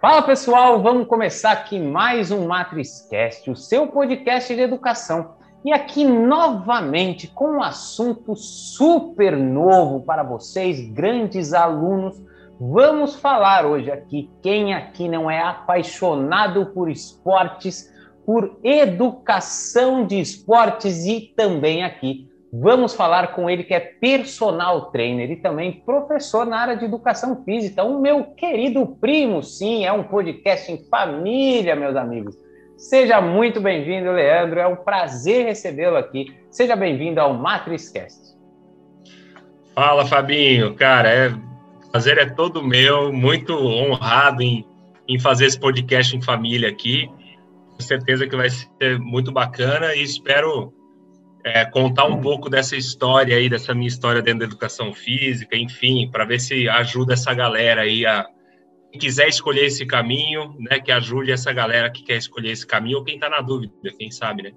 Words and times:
Fala 0.00 0.22
pessoal, 0.22 0.80
vamos 0.80 1.08
começar 1.08 1.50
aqui 1.50 1.76
mais 1.76 2.30
um 2.30 2.46
MatrizCast, 2.46 3.50
o 3.50 3.56
seu 3.56 3.88
podcast 3.88 4.54
de 4.54 4.60
educação. 4.60 5.34
E 5.64 5.72
aqui 5.72 6.04
novamente 6.04 7.26
com 7.26 7.56
um 7.56 7.62
assunto 7.64 8.36
super 8.36 9.36
novo 9.36 10.04
para 10.04 10.22
vocês, 10.22 10.88
grandes 10.92 11.52
alunos. 11.52 12.14
Vamos 12.60 13.16
falar 13.16 13.66
hoje 13.66 13.90
aqui 13.90 14.30
quem 14.40 14.72
aqui 14.72 15.08
não 15.08 15.28
é 15.28 15.42
apaixonado 15.42 16.66
por 16.66 16.88
esportes, 16.88 17.92
por 18.24 18.56
educação 18.62 20.06
de 20.06 20.20
esportes 20.20 21.06
e 21.06 21.32
também 21.34 21.82
aqui 21.82 22.27
Vamos 22.50 22.94
falar 22.94 23.34
com 23.34 23.50
ele 23.50 23.62
que 23.62 23.74
é 23.74 23.80
personal 23.80 24.90
trainer 24.90 25.30
e 25.30 25.36
também 25.36 25.82
professor 25.84 26.46
na 26.46 26.58
área 26.58 26.76
de 26.76 26.86
educação 26.86 27.44
física, 27.44 27.84
o 27.84 28.00
meu 28.00 28.24
querido 28.24 28.86
primo, 28.98 29.42
sim, 29.42 29.84
é 29.84 29.92
um 29.92 30.02
podcast 30.02 30.72
em 30.72 30.82
família, 30.88 31.76
meus 31.76 31.94
amigos. 31.94 32.34
Seja 32.78 33.20
muito 33.20 33.60
bem-vindo, 33.60 34.12
Leandro, 34.12 34.60
é 34.60 34.66
um 34.66 34.76
prazer 34.76 35.44
recebê-lo 35.44 35.96
aqui. 35.96 36.34
Seja 36.50 36.74
bem-vindo 36.74 37.20
ao 37.20 37.34
MatrizCast. 37.34 38.34
Fala, 39.74 40.06
Fabinho, 40.06 40.74
cara, 40.74 41.08
é 41.08 41.32
prazer 41.90 42.16
é 42.18 42.26
todo 42.26 42.62
meu, 42.62 43.12
muito 43.12 43.52
honrado 43.52 44.42
em, 44.42 44.64
em 45.06 45.18
fazer 45.18 45.46
esse 45.46 45.58
podcast 45.58 46.16
em 46.16 46.22
família 46.22 46.68
aqui. 46.68 47.10
Com 47.74 47.80
certeza 47.80 48.26
que 48.26 48.36
vai 48.36 48.48
ser 48.48 48.98
muito 48.98 49.32
bacana 49.32 49.94
e 49.94 50.02
espero 50.02 50.72
é, 51.44 51.64
contar 51.64 52.04
um 52.06 52.20
pouco 52.20 52.48
dessa 52.50 52.76
história 52.76 53.36
aí, 53.36 53.48
dessa 53.48 53.74
minha 53.74 53.88
história 53.88 54.20
dentro 54.20 54.40
da 54.40 54.44
educação 54.46 54.92
física, 54.92 55.56
enfim, 55.56 56.08
para 56.10 56.24
ver 56.24 56.40
se 56.40 56.68
ajuda 56.68 57.14
essa 57.14 57.32
galera 57.32 57.82
aí 57.82 58.04
a 58.04 58.26
quem 58.90 59.00
quiser 59.00 59.28
escolher 59.28 59.66
esse 59.66 59.84
caminho, 59.86 60.54
né, 60.58 60.80
que 60.80 60.90
ajude 60.90 61.30
essa 61.30 61.52
galera 61.52 61.90
que 61.90 62.02
quer 62.02 62.16
escolher 62.16 62.52
esse 62.52 62.66
caminho 62.66 62.98
ou 62.98 63.04
quem 63.04 63.16
está 63.16 63.28
na 63.28 63.40
dúvida, 63.40 63.72
quem 63.98 64.10
sabe, 64.10 64.42
né? 64.44 64.52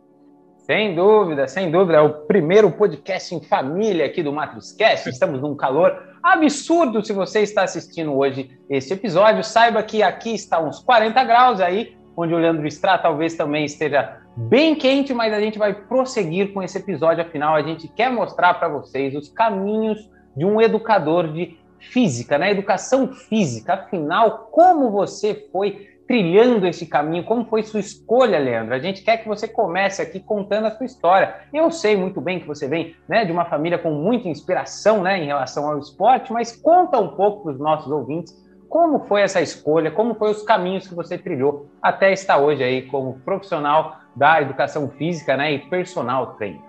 Sem 0.60 0.96
dúvida, 0.96 1.48
sem 1.48 1.70
dúvida. 1.70 1.98
É 1.98 2.02
o 2.02 2.10
primeiro 2.10 2.72
podcast 2.72 3.34
em 3.36 3.42
família 3.42 4.06
aqui 4.06 4.24
do 4.24 4.32
MatrizCast. 4.32 5.10
Estamos 5.10 5.42
num 5.42 5.56
calor 5.56 6.02
absurdo. 6.24 7.04
Se 7.04 7.12
você 7.12 7.42
está 7.42 7.64
assistindo 7.64 8.16
hoje 8.16 8.50
esse 8.70 8.94
episódio, 8.94 9.44
saiba 9.44 9.84
que 9.84 10.02
aqui 10.02 10.34
está 10.34 10.62
uns 10.62 10.80
40 10.80 11.24
graus 11.26 11.60
aí, 11.60 11.98
onde 12.16 12.34
o 12.34 12.38
Leandro 12.38 12.66
Strá 12.68 12.98
talvez 12.98 13.36
também 13.36 13.66
esteja 13.66 14.21
bem 14.36 14.76
quente, 14.76 15.14
mas 15.14 15.34
a 15.34 15.40
gente 15.40 15.58
vai 15.58 15.74
prosseguir 15.74 16.54
com 16.54 16.62
esse 16.62 16.78
episódio. 16.78 17.24
Afinal, 17.24 17.56
a 17.56 17.62
gente 17.62 17.88
quer 17.88 18.12
mostrar 18.12 18.54
para 18.56 18.70
vocês 18.70 19.16
os 19.16 19.30
caminhos 19.30 20.10
de 20.36 20.46
um 20.46 20.62
educador 20.62 21.32
de 21.32 21.58
física, 21.80 22.38
né? 22.38 22.52
Educação 22.52 23.12
física. 23.14 23.74
Afinal, 23.74 24.50
como 24.52 24.92
você 24.92 25.48
foi 25.52 25.88
trilhando 26.08 26.68
esse 26.68 26.86
caminho? 26.86 27.24
Como 27.24 27.46
foi 27.46 27.64
sua 27.64 27.80
escolha, 27.80 28.38
Leandro? 28.38 28.74
A 28.74 28.80
gente 28.80 29.02
quer 29.02 29.18
que 29.18 29.28
você 29.28 29.48
comece 29.48 30.02
aqui 30.02 30.20
contando 30.20 30.68
a 30.68 30.72
sua 30.72 30.86
história. 30.86 31.36
Eu 31.54 31.72
sei 31.72 31.96
muito 31.96 32.20
bem 32.22 32.40
que 32.40 32.48
você 32.48 32.68
vem 32.68 32.96
né, 33.08 33.26
de 33.26 33.32
uma 33.32 33.46
família 33.46 33.78
com 33.78 33.92
muita 33.92 34.28
inspiração 34.28 35.02
né, 35.02 35.22
em 35.22 35.26
relação 35.26 35.70
ao 35.70 35.80
esporte, 35.80 36.32
mas 36.32 36.56
conta 36.56 37.00
um 37.00 37.16
pouco 37.16 37.44
para 37.44 37.54
os 37.54 37.60
nossos 37.60 37.92
ouvintes 37.92 38.41
como 38.72 39.06
foi 39.06 39.22
essa 39.22 39.42
escolha, 39.42 39.92
como 39.92 40.16
foram 40.16 40.32
os 40.32 40.44
caminhos 40.44 40.88
que 40.88 40.96
você 40.96 41.18
trilhou 41.18 41.70
até 41.82 42.14
estar 42.14 42.38
hoje 42.38 42.64
aí 42.64 42.84
como 42.84 43.20
profissional 43.20 44.00
da 44.16 44.42
educação 44.42 44.90
física 44.90 45.36
né, 45.36 45.52
e 45.52 45.60
personal 45.60 46.36
trainer? 46.38 46.62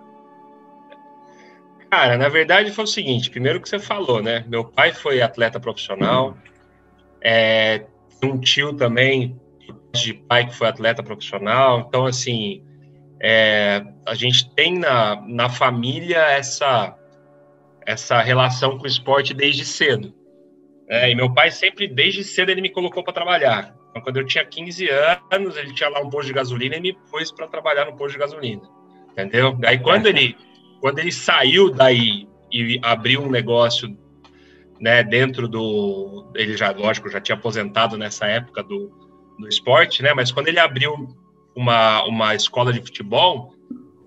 Cara, 1.88 2.18
na 2.18 2.28
verdade 2.28 2.72
foi 2.72 2.84
o 2.84 2.88
seguinte: 2.88 3.30
primeiro 3.30 3.60
que 3.60 3.68
você 3.68 3.78
falou, 3.78 4.20
né? 4.20 4.44
Meu 4.48 4.64
pai 4.64 4.92
foi 4.92 5.22
atleta 5.22 5.60
profissional, 5.60 6.36
é, 7.22 7.84
um 8.20 8.36
tio 8.36 8.74
também 8.74 9.40
de 9.92 10.12
pai 10.12 10.46
que 10.46 10.56
foi 10.56 10.66
atleta 10.66 11.04
profissional, 11.04 11.84
então 11.86 12.04
assim 12.04 12.64
é, 13.20 13.84
a 14.04 14.16
gente 14.16 14.52
tem 14.54 14.76
na, 14.76 15.22
na 15.28 15.48
família 15.48 16.18
essa 16.18 16.98
essa 17.86 18.20
relação 18.20 18.76
com 18.76 18.84
o 18.84 18.88
esporte 18.88 19.32
desde 19.32 19.64
cedo. 19.64 20.12
É, 20.88 21.10
e 21.10 21.14
meu 21.14 21.32
pai 21.32 21.50
sempre, 21.50 21.86
desde 21.86 22.22
cedo, 22.24 22.50
ele 22.50 22.60
me 22.60 22.70
colocou 22.70 23.02
para 23.02 23.12
trabalhar. 23.12 23.74
Então, 23.90 24.02
quando 24.02 24.16
eu 24.16 24.26
tinha 24.26 24.44
15 24.44 24.88
anos, 25.30 25.56
ele 25.56 25.74
tinha 25.74 25.88
lá 25.88 26.00
um 26.00 26.10
posto 26.10 26.28
de 26.28 26.34
gasolina 26.34 26.76
e 26.76 26.80
me 26.80 26.92
pôs 27.10 27.30
para 27.30 27.46
trabalhar 27.46 27.84
no 27.84 27.96
posto 27.96 28.12
de 28.12 28.18
gasolina. 28.18 28.62
Entendeu? 29.12 29.58
Aí 29.64 29.78
quando 29.78 30.06
ele, 30.06 30.36
quando 30.80 30.98
ele 30.98 31.12
saiu 31.12 31.70
daí 31.70 32.26
e 32.50 32.80
abriu 32.82 33.22
um 33.22 33.30
negócio 33.30 33.96
né, 34.80 35.02
dentro 35.02 35.46
do. 35.46 36.26
Ele 36.34 36.56
já, 36.56 36.70
lógico, 36.72 37.08
já 37.08 37.20
tinha 37.20 37.36
aposentado 37.36 37.96
nessa 37.96 38.26
época 38.26 38.62
do, 38.62 38.90
do 39.38 39.48
esporte, 39.48 40.02
né? 40.02 40.12
Mas 40.14 40.32
quando 40.32 40.48
ele 40.48 40.58
abriu 40.58 41.14
uma, 41.54 42.02
uma 42.04 42.34
escola 42.34 42.72
de 42.72 42.80
futebol, 42.80 43.54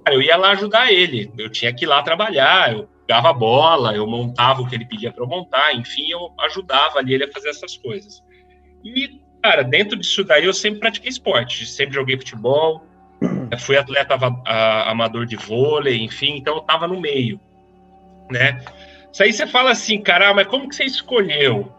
eu 0.08 0.22
ia 0.22 0.36
lá 0.36 0.52
ajudar 0.52 0.92
ele. 0.92 1.32
Eu 1.38 1.50
tinha 1.50 1.74
que 1.74 1.86
ir 1.86 1.88
lá 1.88 2.04
trabalhar, 2.04 2.74
eu 2.74 2.90
dava 3.08 3.32
bola, 3.34 3.96
eu 3.96 4.08
montava 4.08 4.62
o 4.62 4.68
que 4.68 4.76
ele 4.76 4.86
pedia 4.86 5.12
para 5.12 5.24
eu 5.24 5.28
montar, 5.28 5.74
enfim, 5.74 6.10
eu 6.10 6.32
ajudava 6.42 7.00
ali 7.00 7.14
ele 7.14 7.26
a 7.26 7.32
fazer 7.32 7.50
essas 7.50 7.78
coisas. 7.78 8.24
E 8.84 9.22
Cara, 9.46 9.64
dentro 9.64 9.96
disso 9.96 10.24
daí 10.24 10.44
eu 10.44 10.54
sempre 10.56 10.80
pratiquei 10.80 11.08
esporte, 11.08 11.68
sempre 11.68 11.94
joguei 11.94 12.18
futebol, 12.18 12.84
fui 13.60 13.78
atleta 13.78 14.16
amador 14.88 15.28
de 15.28 15.36
vôlei, 15.36 16.02
enfim, 16.02 16.38
então 16.38 16.56
eu 16.56 16.62
tava 16.62 16.88
no 16.88 17.00
meio, 17.00 17.40
né? 18.32 18.60
Isso 19.14 19.22
aí 19.22 19.32
você 19.32 19.46
fala 19.46 19.70
assim, 19.70 20.02
cara, 20.02 20.34
mas 20.34 20.48
como 20.48 20.68
que 20.68 20.76
você 20.76 20.86
escolheu? 20.86 21.72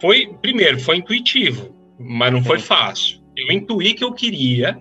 Foi, 0.00 0.32
primeiro, 0.40 0.78
foi 0.78 0.98
intuitivo, 0.98 1.74
mas 1.98 2.32
não 2.32 2.44
foi 2.44 2.60
fácil. 2.60 3.20
Eu 3.36 3.50
intuí 3.50 3.92
que 3.92 4.04
eu 4.04 4.12
queria, 4.12 4.80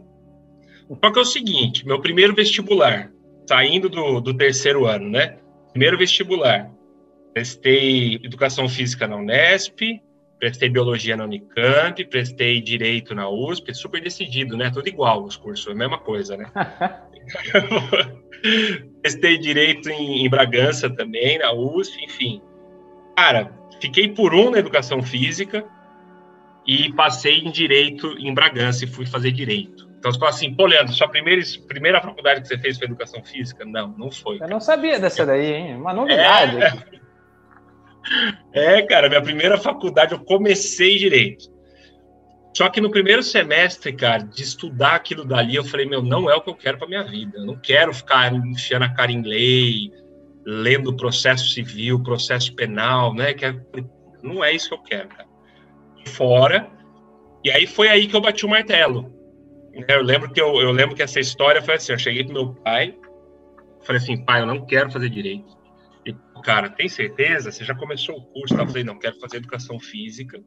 só 1.04 1.12
que 1.12 1.18
é 1.18 1.22
o 1.24 1.26
seguinte, 1.26 1.88
meu 1.88 2.00
primeiro 2.00 2.36
vestibular, 2.36 3.12
saindo 3.50 3.90
do, 3.90 4.22
do 4.22 4.32
terceiro 4.32 4.86
ano, 4.86 5.10
né? 5.10 5.40
Primeiro 5.72 5.98
vestibular, 5.98 6.70
prestei 7.34 8.20
educação 8.24 8.70
física 8.70 9.08
na 9.08 9.16
Unesp, 9.16 10.00
prestei 10.38 10.70
biologia 10.70 11.18
na 11.18 11.24
Unicamp, 11.24 12.06
prestei 12.06 12.62
direito 12.62 13.16
na 13.16 13.28
USP, 13.28 13.74
super 13.74 14.04
decidido, 14.04 14.56
né? 14.56 14.70
Tudo 14.70 14.88
igual 14.88 15.24
os 15.24 15.36
cursos, 15.36 15.68
a 15.68 15.74
mesma 15.74 15.98
coisa, 15.98 16.38
né? 16.38 16.46
prestei 19.02 19.40
direito 19.40 19.90
em, 19.90 20.24
em, 20.24 20.30
Bragança 20.30 20.88
também, 20.88 21.40
na 21.40 21.52
USP, 21.52 22.06
enfim. 22.06 22.40
Cara, 23.18 23.52
fiquei 23.82 24.10
por 24.10 24.36
um 24.36 24.52
na 24.52 24.60
educação 24.60 25.02
física 25.02 25.66
e 26.68 26.94
passei 26.94 27.40
em 27.40 27.50
direito 27.50 28.16
em 28.20 28.32
Bragança 28.32 28.86
e 28.86 28.88
fui 28.88 29.08
fazer 29.08 29.32
direito. 29.32 29.89
Então 30.00 30.12
você 30.12 30.18
fala 30.18 30.32
assim, 30.32 30.54
pô, 30.56 30.66
Leandro, 30.66 30.94
sua 30.94 31.10
primeira, 31.10 31.42
primeira 31.68 32.02
faculdade 32.02 32.42
que 32.42 32.48
você 32.48 32.58
fez 32.58 32.78
foi 32.78 32.88
educação 32.88 33.22
física? 33.24 33.66
Não, 33.66 33.90
não 33.98 34.10
foi. 34.10 34.42
Eu 34.42 34.48
não 34.48 34.62
sabia 34.62 34.98
dessa 34.98 35.26
daí, 35.26 35.54
hein? 35.54 35.76
Uma 35.76 35.94
novidade. 35.94 36.58
É... 36.58 37.00
É, 38.54 38.82
cara, 38.84 39.08
minha 39.08 39.22
primeira 39.22 39.58
faculdade 39.58 40.14
eu 40.14 40.20
comecei 40.20 40.98
direito. 40.98 41.46
Só 42.56 42.68
que 42.70 42.82
no 42.82 42.90
primeiro 42.90 43.22
semestre, 43.22 43.94
cara, 43.94 44.24
de 44.24 44.42
estudar 44.42 44.96
aquilo 44.96 45.24
dali, 45.24 45.56
eu 45.56 45.64
falei, 45.64 45.86
meu, 45.86 46.02
não 46.02 46.30
é 46.30 46.36
o 46.36 46.42
que 46.42 46.50
eu 46.50 46.56
quero 46.56 46.78
para 46.78 46.88
minha 46.88 47.04
vida. 47.04 47.38
Eu 47.38 47.46
não 47.46 47.56
quero 47.56 47.94
ficar 47.94 48.34
enfiando 48.34 48.84
a 48.84 48.90
cara 48.90 49.12
em 49.12 49.22
lei, 49.22 49.92
lendo 50.44 50.96
processo 50.96 51.50
civil, 51.50 52.02
processo 52.02 52.56
penal, 52.56 53.14
né? 53.14 53.34
Que 53.34 53.46
é, 53.46 53.56
não 54.24 54.44
é 54.44 54.52
isso 54.54 54.70
que 54.70 54.76
eu 54.76 54.82
quero, 54.82 55.10
cara. 55.10 55.28
Fora. 56.08 56.72
E 57.44 57.52
aí 57.52 57.68
foi 57.68 57.90
aí 57.90 58.08
que 58.08 58.16
eu 58.16 58.22
bati 58.22 58.46
o 58.46 58.50
martelo. 58.50 59.19
Eu 59.88 60.02
lembro 60.02 60.32
que 60.32 60.42
eu, 60.42 60.56
eu 60.62 60.72
lembro 60.72 60.96
que 60.96 61.04
essa 61.04 61.20
história 61.20 61.62
foi 61.62 61.76
assim, 61.76 61.92
eu 61.92 62.00
cheguei 62.00 62.24
pro 62.24 62.34
meu 62.34 62.54
pai, 62.56 62.98
falei 63.84 64.02
assim, 64.02 64.24
pai, 64.26 64.42
eu 64.42 64.46
não 64.46 64.66
quero 64.66 64.92
fazer 64.92 65.10
direito 65.10 65.60
cara, 66.42 66.70
tem 66.70 66.90
certeza? 66.90 67.52
Você 67.52 67.64
já 67.64 67.76
começou 67.76 68.18
o 68.18 68.22
curso? 68.22 68.56
Tá? 68.56 68.64
Eu 68.64 68.68
falei, 68.68 68.84
não, 68.84 68.98
quero 68.98 69.20
fazer 69.20 69.38
educação 69.38 69.80
física. 69.80 70.42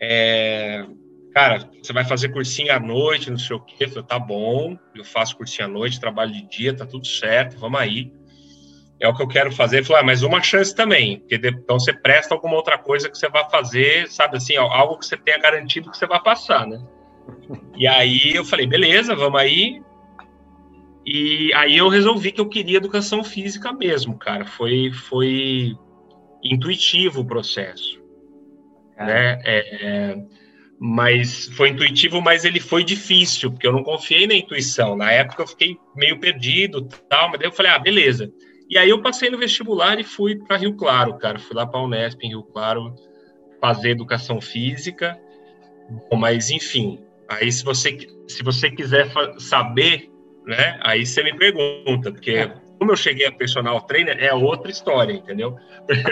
É, 0.00 0.86
cara, 1.34 1.68
você 1.82 1.92
vai 1.92 2.04
fazer 2.04 2.30
cursinho 2.30 2.72
à 2.72 2.80
noite, 2.80 3.30
não 3.30 3.38
sei 3.38 3.56
o 3.56 3.60
quê. 3.60 3.84
Eu 3.84 3.88
falei, 3.88 4.04
tá 4.04 4.18
bom, 4.18 4.78
eu 4.94 5.04
faço 5.04 5.36
cursinho 5.36 5.66
à 5.66 5.70
noite, 5.70 6.00
trabalho 6.00 6.32
de 6.32 6.48
dia, 6.48 6.74
tá 6.74 6.86
tudo 6.86 7.06
certo, 7.06 7.58
vamos 7.58 7.80
aí. 7.80 8.12
É 8.98 9.08
o 9.08 9.14
que 9.14 9.22
eu 9.22 9.28
quero 9.28 9.50
fazer. 9.50 9.78
Ele 9.78 9.86
falou, 9.86 10.02
ah, 10.02 10.04
mas 10.04 10.22
uma 10.22 10.42
chance 10.42 10.74
também, 10.74 11.20
porque 11.20 11.36
então 11.36 11.78
você 11.78 11.92
presta 11.92 12.34
alguma 12.34 12.54
outra 12.54 12.76
coisa 12.76 13.08
que 13.08 13.16
você 13.16 13.28
vai 13.28 13.48
fazer, 13.48 14.08
sabe 14.08 14.36
assim, 14.36 14.56
algo 14.56 14.98
que 14.98 15.06
você 15.06 15.16
tenha 15.16 15.38
garantido 15.38 15.90
que 15.90 15.96
você 15.96 16.06
vai 16.06 16.22
passar, 16.22 16.66
né? 16.66 16.78
E 17.76 17.86
aí 17.86 18.32
eu 18.34 18.44
falei, 18.44 18.66
beleza, 18.66 19.14
vamos 19.14 19.40
aí. 19.40 19.82
E 21.04 21.52
aí 21.54 21.76
eu 21.76 21.88
resolvi 21.88 22.30
que 22.32 22.40
eu 22.40 22.48
queria 22.48 22.76
educação 22.76 23.24
física 23.24 23.72
mesmo, 23.72 24.18
cara. 24.18 24.44
Foi, 24.44 24.92
foi 24.92 25.76
intuitivo 26.42 27.20
o 27.20 27.26
processo. 27.26 28.00
Né? 28.96 29.40
É, 29.44 29.86
é, 29.86 30.24
mas 30.78 31.46
foi 31.56 31.70
intuitivo, 31.70 32.20
mas 32.20 32.44
ele 32.44 32.60
foi 32.60 32.84
difícil, 32.84 33.50
porque 33.50 33.66
eu 33.66 33.72
não 33.72 33.82
confiei 33.82 34.26
na 34.26 34.34
intuição. 34.34 34.96
Na 34.96 35.10
época 35.10 35.42
eu 35.42 35.46
fiquei 35.46 35.76
meio 35.96 36.20
perdido, 36.20 36.86
tal, 37.08 37.30
mas 37.30 37.38
daí 37.38 37.48
eu 37.48 37.52
falei, 37.52 37.72
ah, 37.72 37.78
beleza. 37.78 38.32
E 38.68 38.78
aí 38.78 38.88
eu 38.88 39.02
passei 39.02 39.28
no 39.30 39.38
vestibular 39.38 39.98
e 39.98 40.04
fui 40.04 40.36
para 40.36 40.56
Rio 40.56 40.76
Claro, 40.76 41.18
cara. 41.18 41.38
Fui 41.38 41.56
lá 41.56 41.66
para 41.66 41.80
a 41.80 41.82
Unesp 41.82 42.22
em 42.22 42.28
Rio 42.28 42.44
Claro 42.44 42.94
fazer 43.60 43.90
educação 43.90 44.40
física. 44.40 45.20
Bom, 46.08 46.16
mas 46.16 46.50
enfim, 46.50 47.00
aí 47.30 47.50
se 47.50 47.64
você, 47.64 47.96
se 48.26 48.42
você 48.42 48.70
quiser 48.70 49.08
saber, 49.38 50.10
né, 50.44 50.78
aí 50.82 51.06
você 51.06 51.22
me 51.22 51.34
pergunta, 51.36 52.10
porque 52.10 52.32
é. 52.32 52.52
como 52.78 52.90
eu 52.90 52.96
cheguei 52.96 53.26
a 53.26 53.32
personal 53.32 53.80
trainer, 53.82 54.16
é 54.18 54.34
outra 54.34 54.70
história, 54.70 55.12
entendeu? 55.12 55.56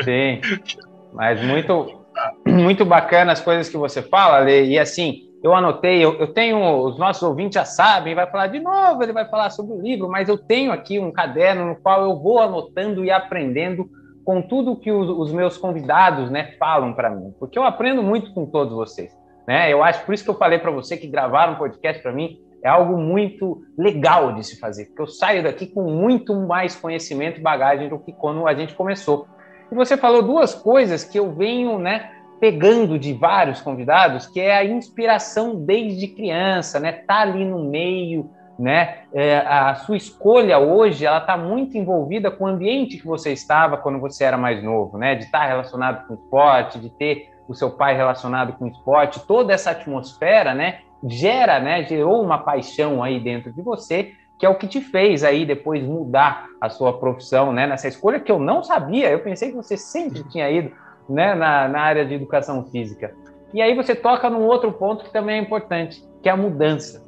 Sim, 0.05 0.41
mas 1.13 1.43
muito, 1.43 2.05
muito 2.47 2.85
bacana 2.85 3.33
as 3.33 3.41
coisas 3.41 3.69
que 3.69 3.77
você 3.77 4.01
fala, 4.01 4.39
Lê, 4.39 4.67
e 4.67 4.79
assim, 4.79 5.29
eu 5.43 5.55
anotei, 5.55 6.05
eu, 6.05 6.15
eu, 6.15 6.33
tenho, 6.33 6.85
os 6.85 6.99
nossos 6.99 7.23
ouvintes 7.23 7.55
já 7.55 7.65
sabem, 7.65 8.15
vai 8.15 8.31
falar 8.31 8.47
de 8.47 8.61
novo, 8.61 9.03
ele 9.03 9.13
vai 9.13 9.29
falar 9.29 9.51
sobre 9.51 9.75
o 9.75 9.83
livro, 9.83 10.09
mas 10.09 10.29
eu 10.29 10.39
tenho 10.39 10.71
aqui 10.71 11.01
um 11.01 11.11
caderno 11.11 11.67
no 11.67 11.77
qual 11.77 12.03
eu 12.03 12.17
vou 12.17 12.41
anotando 12.41 13.05
e 13.05 13.11
aprendendo 13.11 13.89
com 14.25 14.41
tudo 14.43 14.79
que 14.79 14.93
os, 14.93 15.09
os 15.09 15.33
meus 15.33 15.57
convidados 15.57 16.31
né, 16.31 16.55
falam 16.59 16.93
para 16.93 17.11
mim, 17.11 17.35
porque 17.41 17.59
eu 17.59 17.65
aprendo 17.65 18.03
muito 18.03 18.33
com 18.33 18.47
todos 18.47 18.75
vocês. 18.75 19.18
Né? 19.49 19.73
Eu 19.73 19.83
acho, 19.83 20.05
por 20.05 20.15
isso 20.15 20.23
que 20.23 20.29
eu 20.29 20.37
falei 20.37 20.59
para 20.59 20.71
você 20.71 20.95
que 20.95 21.07
gravar 21.07 21.49
um 21.49 21.55
podcast 21.55 22.03
para 22.03 22.13
mim 22.13 22.39
é 22.63 22.69
algo 22.69 22.99
muito 22.99 23.63
legal 23.79 24.35
de 24.35 24.45
se 24.45 24.61
fazer, 24.61 24.85
porque 24.87 25.01
eu 25.01 25.07
saio 25.07 25.43
daqui 25.43 25.67
com 25.67 25.85
muito 25.85 26.35
mais 26.35 26.77
conhecimento 26.77 27.41
e 27.41 27.43
bagagem 27.43 27.89
do 27.89 27.99
que 27.99 28.13
quando 28.13 28.47
a 28.47 28.53
gente 28.53 28.75
começou. 28.75 29.27
E 29.73 29.75
você 29.75 29.97
falou 29.97 30.21
duas 30.23 30.55
coisas 30.55 31.03
que 31.03 31.19
eu 31.19 31.33
venho, 31.33 31.79
né, 31.79 32.11
pegando 32.39 32.99
de 32.99 33.15
vários 33.15 33.59
convidados, 33.63 34.27
que 34.27 34.39
é 34.39 34.55
a 34.55 34.65
inspiração 34.67 35.55
desde 35.55 36.09
criança, 36.09 36.79
né? 36.79 36.93
Tá 36.93 37.21
ali 37.21 37.43
no 37.43 37.65
meio, 37.65 38.31
né? 38.59 38.99
É, 39.15 39.39
a 39.39 39.75
sua 39.77 39.97
escolha 39.97 40.59
hoje, 40.59 41.07
ela 41.07 41.19
está 41.19 41.39
muito 41.39 41.79
envolvida 41.79 42.31
com 42.31 42.45
o 42.45 42.49
ambiente 42.49 42.99
que 42.99 43.07
você 43.07 43.33
estava 43.33 43.79
quando 43.79 43.99
você 43.99 44.25
era 44.25 44.37
mais 44.37 44.63
novo, 44.63 44.99
né? 44.99 45.15
De 45.15 45.25
estar 45.25 45.41
tá 45.41 45.47
relacionado 45.47 46.07
com 46.07 46.15
esporte, 46.15 46.79
de 46.79 46.91
ter 46.91 47.31
o 47.49 47.55
seu 47.55 47.71
pai 47.71 47.97
relacionado 47.97 48.53
com 48.53 48.67
esporte, 48.67 49.21
toda 49.27 49.53
essa 49.53 49.71
atmosfera, 49.71 50.55
né? 50.55 50.81
Gera, 51.03 51.59
né? 51.59 51.83
Gerou 51.85 52.23
uma 52.23 52.39
paixão 52.39 53.03
aí 53.03 53.19
dentro 53.19 53.53
de 53.53 53.63
você, 53.63 54.13
que 54.39 54.45
é 54.45 54.49
o 54.49 54.55
que 54.55 54.69
te 54.69 54.81
fez 54.81 55.25
aí 55.25 55.47
depois 55.47 55.83
mudar 55.83 56.47
a 56.61 56.69
sua 56.69 56.99
profissão, 56.99 57.53
né? 57.53 57.67
Nessa 57.67 57.89
escolha 57.89 58.21
que 58.21 58.31
eu 58.31 58.39
não 58.39 58.63
sabia, 58.63 59.11
eu 59.11 59.21
pensei 59.21 59.49
que 59.51 59.57
você 59.57 59.77
sempre 59.77 60.23
tinha 60.25 60.51
ido 60.51 60.71
né, 61.09 61.35
na, 61.35 61.67
na 61.67 61.81
área 61.81 62.05
de 62.05 62.15
educação 62.15 62.65
física. 62.67 63.15
E 63.55 63.63
aí 63.63 63.75
você 63.75 63.95
toca 63.95 64.29
num 64.29 64.45
outro 64.45 64.71
ponto 64.73 65.05
que 65.05 65.13
também 65.13 65.39
é 65.39 65.43
importante, 65.43 66.05
que 66.23 66.29
é 66.29 66.33
a 66.33 66.37
mudança. 66.37 67.03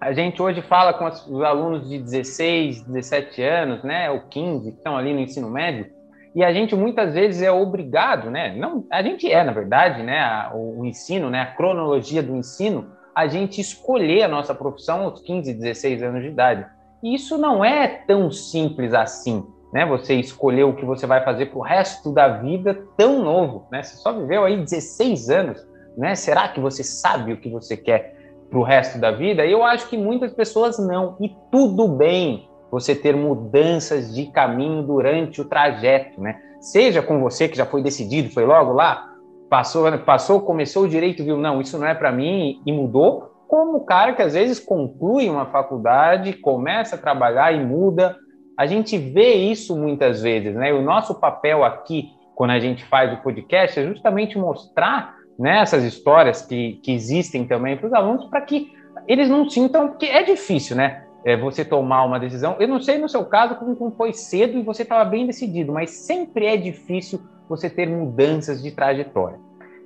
A 0.00 0.12
gente 0.12 0.40
hoje 0.40 0.60
fala 0.62 0.92
com 0.92 1.06
os 1.06 1.42
alunos 1.42 1.88
de 1.88 1.98
16, 1.98 2.82
17 2.82 3.42
anos, 3.42 3.82
né, 3.82 4.10
ou 4.10 4.20
15, 4.28 4.72
que 4.72 4.76
estão 4.76 4.96
ali 4.96 5.12
no 5.12 5.20
ensino 5.20 5.50
médio, 5.50 5.86
e 6.34 6.44
a 6.44 6.52
gente 6.52 6.74
muitas 6.74 7.14
vezes 7.14 7.42
é 7.42 7.50
obrigado, 7.50 8.30
né, 8.30 8.54
não, 8.56 8.84
a 8.90 9.02
gente 9.02 9.30
é, 9.30 9.42
na 9.42 9.52
verdade, 9.52 10.02
né, 10.02 10.18
a, 10.18 10.52
o, 10.54 10.80
o 10.80 10.86
ensino, 10.86 11.30
né, 11.30 11.40
a 11.40 11.54
cronologia 11.54 12.22
do 12.22 12.36
ensino, 12.36 12.90
a 13.14 13.26
gente 13.26 13.60
escolher 13.60 14.22
a 14.22 14.28
nossa 14.28 14.54
profissão 14.54 15.04
aos 15.04 15.20
15, 15.22 15.52
16 15.54 16.02
anos 16.02 16.22
de 16.22 16.28
idade. 16.28 16.66
E 17.02 17.14
isso 17.14 17.36
não 17.36 17.64
é 17.64 17.86
tão 17.86 18.30
simples 18.30 18.94
assim 18.94 19.44
né? 19.72 19.84
Você 19.86 20.14
escolheu 20.14 20.70
o 20.70 20.76
que 20.76 20.84
você 20.84 21.06
vai 21.06 21.22
fazer 21.24 21.46
para 21.46 21.58
o 21.58 21.62
resto 21.62 22.12
da 22.12 22.28
vida 22.28 22.82
tão 22.96 23.22
novo, 23.22 23.66
né? 23.70 23.82
Você 23.82 23.96
só 23.96 24.12
viveu 24.12 24.44
aí 24.44 24.56
16 24.56 25.30
anos, 25.30 25.66
né? 25.96 26.14
Será 26.14 26.48
que 26.48 26.60
você 26.60 26.82
sabe 26.82 27.32
o 27.32 27.40
que 27.40 27.50
você 27.50 27.76
quer 27.76 28.16
para 28.48 28.58
o 28.58 28.62
resto 28.62 28.98
da 28.98 29.10
vida? 29.10 29.44
Eu 29.44 29.62
acho 29.62 29.88
que 29.88 29.96
muitas 29.96 30.32
pessoas 30.32 30.78
não. 30.78 31.16
E 31.20 31.34
tudo 31.50 31.88
bem 31.88 32.48
você 32.70 32.94
ter 32.94 33.16
mudanças 33.16 34.14
de 34.14 34.26
caminho 34.26 34.82
durante 34.82 35.40
o 35.40 35.44
trajeto, 35.44 36.20
né? 36.20 36.40
Seja 36.60 37.02
com 37.02 37.20
você 37.20 37.48
que 37.48 37.56
já 37.56 37.64
foi 37.64 37.82
decidido, 37.82 38.30
foi 38.30 38.44
logo 38.44 38.72
lá, 38.72 39.12
passou, 39.48 39.90
passou, 39.98 40.40
começou 40.40 40.84
o 40.84 40.88
direito, 40.88 41.24
viu? 41.24 41.36
Não, 41.36 41.60
isso 41.60 41.78
não 41.78 41.86
é 41.86 41.94
para 41.94 42.12
mim 42.12 42.60
e 42.66 42.72
mudou. 42.72 43.32
Como 43.46 43.78
o 43.78 43.84
cara 43.84 44.12
que 44.12 44.22
às 44.22 44.34
vezes 44.34 44.60
conclui 44.60 45.28
uma 45.30 45.46
faculdade, 45.46 46.34
começa 46.34 46.96
a 46.96 46.98
trabalhar 46.98 47.52
e 47.52 47.64
muda 47.64 48.16
a 48.58 48.66
gente 48.66 48.98
vê 48.98 49.34
isso 49.34 49.76
muitas 49.76 50.20
vezes, 50.20 50.52
né? 50.56 50.72
O 50.72 50.82
nosso 50.82 51.14
papel 51.14 51.62
aqui, 51.62 52.10
quando 52.34 52.50
a 52.50 52.58
gente 52.58 52.84
faz 52.86 53.12
o 53.12 53.22
podcast, 53.22 53.78
é 53.78 53.86
justamente 53.86 54.36
mostrar 54.36 55.14
né, 55.38 55.60
essas 55.60 55.84
histórias 55.84 56.42
que, 56.42 56.80
que 56.82 56.90
existem 56.90 57.46
também 57.46 57.76
para 57.76 57.86
os 57.86 57.92
alunos, 57.92 58.24
para 58.24 58.40
que 58.40 58.72
eles 59.06 59.28
não 59.28 59.48
sintam, 59.48 59.86
porque 59.90 60.06
é 60.06 60.24
difícil, 60.24 60.74
né? 60.74 61.04
É, 61.28 61.36
você 61.36 61.62
tomar 61.62 62.04
uma 62.04 62.18
decisão. 62.18 62.56
Eu 62.58 62.66
não 62.66 62.80
sei 62.80 62.96
no 62.96 63.06
seu 63.06 63.22
caso 63.22 63.54
como, 63.56 63.76
como 63.76 63.90
foi 63.90 64.14
cedo 64.14 64.56
e 64.56 64.62
você 64.62 64.80
estava 64.82 65.04
bem 65.04 65.26
decidido, 65.26 65.70
mas 65.70 65.90
sempre 65.90 66.46
é 66.46 66.56
difícil 66.56 67.20
você 67.46 67.68
ter 67.68 67.86
mudanças 67.86 68.62
de 68.62 68.70
trajetória. 68.70 69.38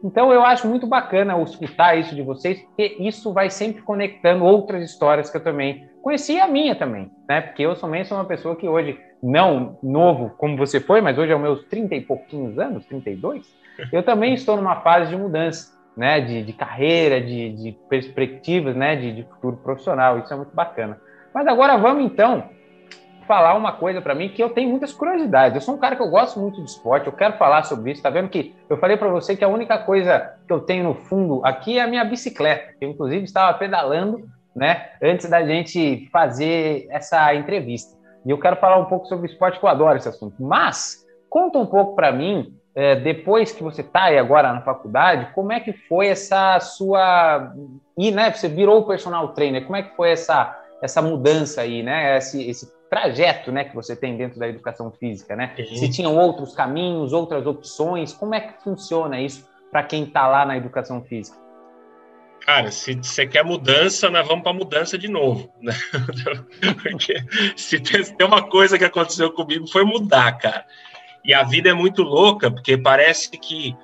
Então 0.04 0.32
eu 0.32 0.44
acho 0.44 0.68
muito 0.68 0.86
bacana 0.86 1.36
escutar 1.42 1.98
isso 1.98 2.14
de 2.14 2.22
vocês, 2.22 2.60
porque 2.60 2.96
isso 3.00 3.32
vai 3.32 3.50
sempre 3.50 3.82
conectando 3.82 4.44
outras 4.44 4.88
histórias 4.88 5.30
que 5.30 5.36
eu 5.36 5.42
também 5.42 5.88
conheci 6.00 6.38
a 6.38 6.46
minha 6.46 6.76
também, 6.76 7.10
né? 7.28 7.40
Porque 7.40 7.62
eu 7.62 7.74
também 7.74 8.04
sou 8.04 8.18
uma 8.18 8.24
pessoa 8.24 8.54
que 8.54 8.68
hoje, 8.68 8.96
não 9.20 9.76
novo 9.82 10.30
como 10.38 10.56
você 10.56 10.78
foi, 10.78 11.00
mas 11.00 11.18
hoje 11.18 11.32
é 11.32 11.34
os 11.34 11.42
meus 11.42 11.64
30 11.64 11.96
e 11.96 12.00
pouquinhos 12.02 12.56
anos, 12.56 12.86
32, 12.86 13.52
eu 13.92 14.04
também 14.04 14.32
estou 14.34 14.56
numa 14.56 14.76
fase 14.76 15.10
de 15.10 15.16
mudança, 15.16 15.76
né? 15.96 16.20
De, 16.20 16.44
de 16.44 16.52
carreira, 16.52 17.20
de, 17.20 17.50
de 17.50 17.72
perspectivas, 17.88 18.76
né? 18.76 18.94
De, 18.94 19.12
de 19.12 19.22
futuro 19.24 19.56
profissional, 19.56 20.20
isso 20.20 20.32
é 20.32 20.36
muito 20.36 20.54
bacana. 20.54 21.00
Mas 21.34 21.46
agora 21.46 21.76
vamos 21.76 22.05
então 22.05 22.50
falar 23.26 23.55
uma 23.55 23.73
coisa 23.73 24.00
para 24.00 24.14
mim 24.14 24.29
que 24.29 24.43
eu 24.43 24.50
tenho 24.50 24.69
muitas 24.69 24.93
curiosidades. 24.93 25.55
Eu 25.55 25.61
sou 25.61 25.75
um 25.75 25.79
cara 25.79 25.96
que 25.96 26.02
eu 26.02 26.11
gosto 26.11 26.40
muito 26.40 26.62
de 26.62 26.70
esporte, 26.70 27.06
eu 27.06 27.12
quero 27.12 27.38
falar 27.38 27.62
sobre 27.62 27.93
isso. 27.93 28.02
Tá 28.02 28.11
vendo 28.11 28.29
que 28.29 28.55
eu 28.69 28.76
falei 28.76 28.96
para 28.96 29.08
você 29.08 29.37
que 29.37 29.44
a 29.44 29.49
única 29.49 29.79
coisa 29.79 30.34
que 30.46 30.52
eu 30.52 30.61
tenho 30.61 30.84
no 30.84 30.94
fundo 30.94 31.40
aqui 31.44 31.79
é 31.79 31.82
a 31.82 31.87
minha 31.87 32.05
bicicleta. 32.05 32.75
Eu 32.81 32.90
inclusive 32.90 33.25
estava 33.25 33.56
pedalando 33.56 34.29
né? 34.55 34.90
Antes 35.02 35.29
da 35.29 35.44
gente 35.44 36.08
fazer 36.11 36.87
essa 36.90 37.34
entrevista. 37.34 37.96
E 38.25 38.31
eu 38.31 38.38
quero 38.38 38.56
falar 38.56 38.79
um 38.79 38.84
pouco 38.84 39.06
sobre 39.06 39.26
esporte, 39.26 39.58
que 39.58 39.64
eu 39.64 39.69
adoro 39.69 39.96
esse 39.96 40.08
assunto. 40.08 40.37
Mas 40.38 41.05
conta 41.29 41.58
um 41.58 41.67
pouco 41.67 41.96
para 41.96 42.12
mim, 42.12 42.55
é, 42.75 42.94
depois 42.94 43.50
que 43.50 43.62
você 43.62 43.81
está 43.81 44.05
aí 44.05 44.19
agora 44.19 44.52
na 44.52 44.61
faculdade, 44.61 45.32
como 45.34 45.52
é 45.52 45.61
que 45.61 45.73
foi 45.73 46.08
essa 46.08 46.61
sua. 46.61 47.52
E, 47.99 48.11
né, 48.11 48.31
você 48.31 48.49
virou 48.49 48.87
personal 48.87 49.29
trainer, 49.29 49.64
como 49.64 49.76
é 49.76 49.82
que 49.82 49.96
foi 49.96 50.11
essa, 50.11 50.61
essa 50.82 51.00
mudança 51.00 51.62
aí, 51.62 51.82
né? 51.82 52.19
Esse, 52.19 52.43
esse 52.49 52.73
trajeto 52.90 53.50
né, 53.50 53.64
que 53.64 53.75
você 53.75 53.96
tem 53.96 54.17
dentro 54.17 54.38
da 54.38 54.49
educação 54.49 54.90
física, 54.90 55.34
né? 55.34 55.55
Uhum. 55.58 55.76
Se 55.76 55.88
tinham 55.88 56.17
outros 56.17 56.55
caminhos, 56.55 57.12
outras 57.12 57.46
opções, 57.46 58.12
como 58.12 58.34
é 58.34 58.40
que 58.40 58.62
funciona 58.62 59.20
isso 59.20 59.49
para 59.70 59.82
quem 59.82 60.05
está 60.05 60.26
lá 60.26 60.44
na 60.44 60.56
educação 60.56 61.02
física? 61.02 61.40
cara, 62.44 62.70
se 62.70 62.94
você 62.94 63.27
quer 63.27 63.44
mudança, 63.44 64.10
nós 64.10 64.27
vamos 64.27 64.43
para 64.43 64.53
mudança 64.53 64.98
de 64.98 65.08
novo. 65.08 65.51
Né? 65.62 65.72
Porque 66.82 67.15
se 67.56 67.79
tem 67.81 68.27
uma 68.27 68.43
coisa 68.43 68.77
que 68.77 68.84
aconteceu 68.84 69.31
comigo 69.32 69.67
foi 69.69 69.84
mudar, 69.84 70.32
cara. 70.39 70.67
E 71.24 71.32
a 71.32 71.44
vida 71.44 71.70
é 71.70 71.72
muito 71.72 72.03
louca, 72.03 72.51
porque 72.51 72.77
parece 72.77 73.31
que 73.31 73.77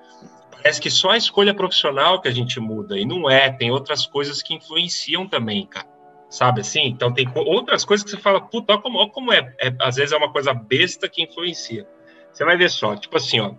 parece 0.50 0.80
que 0.80 0.90
só 0.90 1.10
a 1.10 1.16
escolha 1.16 1.54
profissional 1.54 2.20
que 2.20 2.26
a 2.26 2.32
gente 2.32 2.58
muda, 2.58 2.98
e 2.98 3.06
não 3.06 3.30
é, 3.30 3.48
tem 3.48 3.70
outras 3.70 4.04
coisas 4.06 4.42
que 4.42 4.54
influenciam 4.54 5.26
também, 5.28 5.64
cara. 5.66 5.86
Sabe 6.30 6.60
assim? 6.60 6.86
Então 6.86 7.12
tem 7.12 7.26
outras 7.34 7.84
coisas 7.84 8.04
que 8.04 8.10
você 8.10 8.18
fala, 8.18 8.40
puta, 8.40 8.72
olha 8.72 8.82
como, 8.82 8.98
olha 8.98 9.10
como 9.10 9.32
é. 9.32 9.54
é. 9.58 9.74
Às 9.80 9.96
vezes 9.96 10.12
é 10.12 10.16
uma 10.16 10.30
coisa 10.30 10.52
besta 10.52 11.08
que 11.08 11.22
influencia. 11.22 11.86
Você 12.32 12.44
vai 12.44 12.56
ver 12.56 12.70
só, 12.70 12.94
tipo 12.96 13.16
assim, 13.16 13.40
ó. 13.40 13.54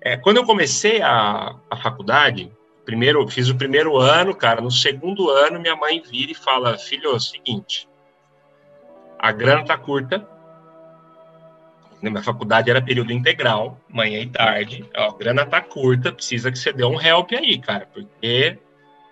É, 0.00 0.16
quando 0.16 0.38
eu 0.38 0.44
comecei 0.44 1.02
a, 1.02 1.54
a 1.70 1.76
faculdade, 1.76 2.50
primeiro, 2.84 3.26
fiz 3.28 3.50
o 3.50 3.56
primeiro 3.56 3.96
ano, 3.98 4.34
cara. 4.34 4.60
No 4.60 4.70
segundo 4.70 5.28
ano, 5.28 5.60
minha 5.60 5.76
mãe 5.76 6.00
vira 6.00 6.32
e 6.32 6.34
fala: 6.34 6.78
Filho, 6.78 7.10
é 7.10 7.14
o 7.14 7.20
seguinte, 7.20 7.88
a 9.18 9.32
grana 9.32 9.64
tá 9.64 9.76
curta. 9.76 10.26
Na 12.00 12.10
minha 12.10 12.22
faculdade 12.22 12.70
era 12.70 12.80
período 12.80 13.12
integral, 13.12 13.80
manhã 13.88 14.20
e 14.20 14.28
tarde. 14.28 14.88
Ó, 14.96 15.10
a 15.10 15.18
grana 15.18 15.44
tá 15.44 15.60
curta, 15.60 16.12
precisa 16.12 16.52
que 16.52 16.58
você 16.58 16.72
dê 16.72 16.84
um 16.84 17.00
help 17.00 17.32
aí, 17.32 17.58
cara, 17.58 17.88
porque 17.92 18.58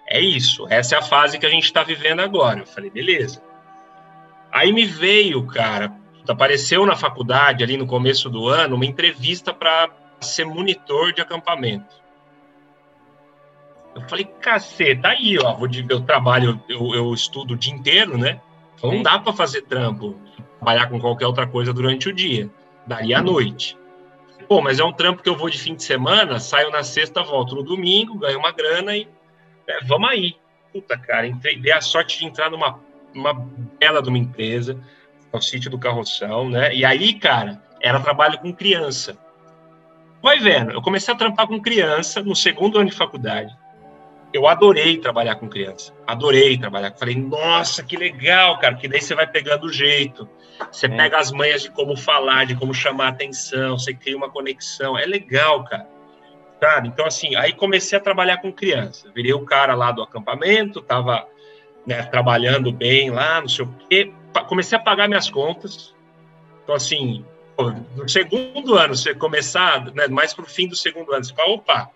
é 0.06 0.20
isso. 0.20 0.66
Essa 0.68 0.96
é 0.96 0.98
a 0.98 1.02
fase 1.02 1.38
que 1.38 1.46
a 1.46 1.50
gente 1.50 1.64
está 1.64 1.82
vivendo 1.82 2.20
agora. 2.20 2.60
Eu 2.60 2.66
falei, 2.66 2.90
beleza. 2.90 3.42
Aí 4.52 4.72
me 4.72 4.84
veio, 4.84 5.44
cara, 5.46 5.92
apareceu 6.28 6.86
na 6.86 6.96
faculdade 6.96 7.64
ali 7.64 7.76
no 7.76 7.86
começo 7.86 8.30
do 8.30 8.48
ano 8.48 8.76
uma 8.76 8.86
entrevista 8.86 9.52
para 9.52 9.90
ser 10.20 10.44
monitor 10.44 11.12
de 11.12 11.20
acampamento. 11.20 12.02
Eu 13.94 14.02
falei, 14.08 14.24
caceta, 14.24 15.08
aí, 15.08 15.38
ó, 15.38 15.54
vou 15.54 15.68
de, 15.68 15.84
eu 15.88 16.00
trabalho, 16.00 16.60
eu, 16.68 16.94
eu 16.94 17.14
estudo 17.14 17.54
o 17.54 17.56
dia 17.56 17.72
inteiro, 17.72 18.18
né? 18.18 18.40
Então 18.76 18.92
não 18.92 19.02
dá 19.02 19.18
para 19.18 19.32
fazer 19.32 19.62
trampo, 19.62 20.18
trabalhar 20.58 20.88
com 20.88 21.00
qualquer 21.00 21.26
outra 21.26 21.46
coisa 21.46 21.72
durante 21.72 22.08
o 22.08 22.12
dia, 22.12 22.50
daria 22.86 23.18
à 23.18 23.22
noite. 23.22 23.76
Pô, 24.48 24.60
mas 24.60 24.80
é 24.80 24.84
um 24.84 24.92
trampo 24.92 25.22
que 25.22 25.28
eu 25.28 25.36
vou 25.36 25.48
de 25.48 25.58
fim 25.58 25.74
de 25.74 25.84
semana, 25.84 26.40
saio 26.40 26.70
na 26.70 26.82
sexta, 26.82 27.22
volto 27.22 27.54
no 27.54 27.62
domingo, 27.62 28.18
ganho 28.18 28.38
uma 28.38 28.50
grana 28.50 28.96
e 28.96 29.08
é, 29.66 29.84
vamos 29.84 30.08
aí. 30.08 30.36
Puta, 30.72 30.98
cara, 30.98 31.26
entrei, 31.26 31.58
dei 31.58 31.72
a 31.72 31.80
sorte 31.80 32.18
de 32.18 32.26
entrar 32.26 32.50
numa 32.50 32.80
uma 33.14 33.32
bela 33.78 34.02
de 34.02 34.08
uma 34.08 34.18
empresa, 34.18 34.78
o 35.32 35.40
sítio 35.40 35.70
do 35.70 35.78
Carroção, 35.78 36.50
né? 36.50 36.74
E 36.74 36.84
aí, 36.84 37.14
cara, 37.14 37.62
era 37.80 38.00
trabalho 38.00 38.38
com 38.38 38.52
criança. 38.52 39.16
Vai 40.22 40.38
vendo, 40.38 40.72
eu 40.72 40.82
comecei 40.82 41.12
a 41.12 41.16
trampar 41.16 41.46
com 41.46 41.60
criança 41.60 42.22
no 42.22 42.34
segundo 42.34 42.78
ano 42.78 42.90
de 42.90 42.96
faculdade. 42.96 43.54
eu 44.32 44.48
adorei 44.48 44.98
trabalhar 44.98 45.36
com 45.36 45.48
criança. 45.48 45.92
Adorei 46.06 46.58
trabalhar. 46.58 46.92
Falei, 46.98 47.14
nossa, 47.14 47.84
que 47.84 47.96
legal, 47.96 48.58
cara, 48.58 48.74
que 48.74 48.88
daí 48.88 49.00
você 49.00 49.14
vai 49.14 49.28
pegando 49.28 49.66
o 49.66 49.72
jeito. 49.72 50.28
Você 50.72 50.86
é. 50.86 50.88
pega 50.88 51.18
as 51.18 51.30
manhas 51.30 51.62
de 51.62 51.70
como 51.70 51.96
falar, 51.96 52.46
de 52.46 52.56
como 52.56 52.74
chamar 52.74 53.08
atenção, 53.08 53.78
você 53.78 53.94
cria 53.94 54.16
uma 54.16 54.28
conexão. 54.28 54.98
É 54.98 55.06
legal, 55.06 55.62
cara. 55.64 55.86
Então, 56.86 57.06
assim, 57.06 57.34
aí 57.36 57.52
comecei 57.52 57.98
a 57.98 58.00
trabalhar 58.00 58.38
com 58.38 58.52
criança. 58.52 59.10
Virei 59.14 59.32
o 59.32 59.44
cara 59.44 59.74
lá 59.74 59.92
do 59.92 60.02
acampamento, 60.02 60.80
tava 60.80 61.26
né, 61.86 62.02
trabalhando 62.04 62.72
bem 62.72 63.10
lá, 63.10 63.40
não 63.40 63.48
sei 63.48 63.64
o 63.64 63.74
quê. 63.88 64.12
Comecei 64.48 64.76
a 64.76 64.80
pagar 64.80 65.08
minhas 65.08 65.30
contas. 65.30 65.94
Então, 66.62 66.74
assim, 66.74 67.24
no 67.96 68.08
segundo 68.08 68.74
ano, 68.74 68.96
você 68.96 69.14
começar, 69.14 69.84
né, 69.92 70.08
mais 70.08 70.32
pro 70.34 70.44
fim 70.44 70.66
do 70.66 70.74
segundo 70.74 71.12
ano, 71.12 71.24
você 71.24 71.34
fala, 71.34 71.50
opa, 71.50 71.90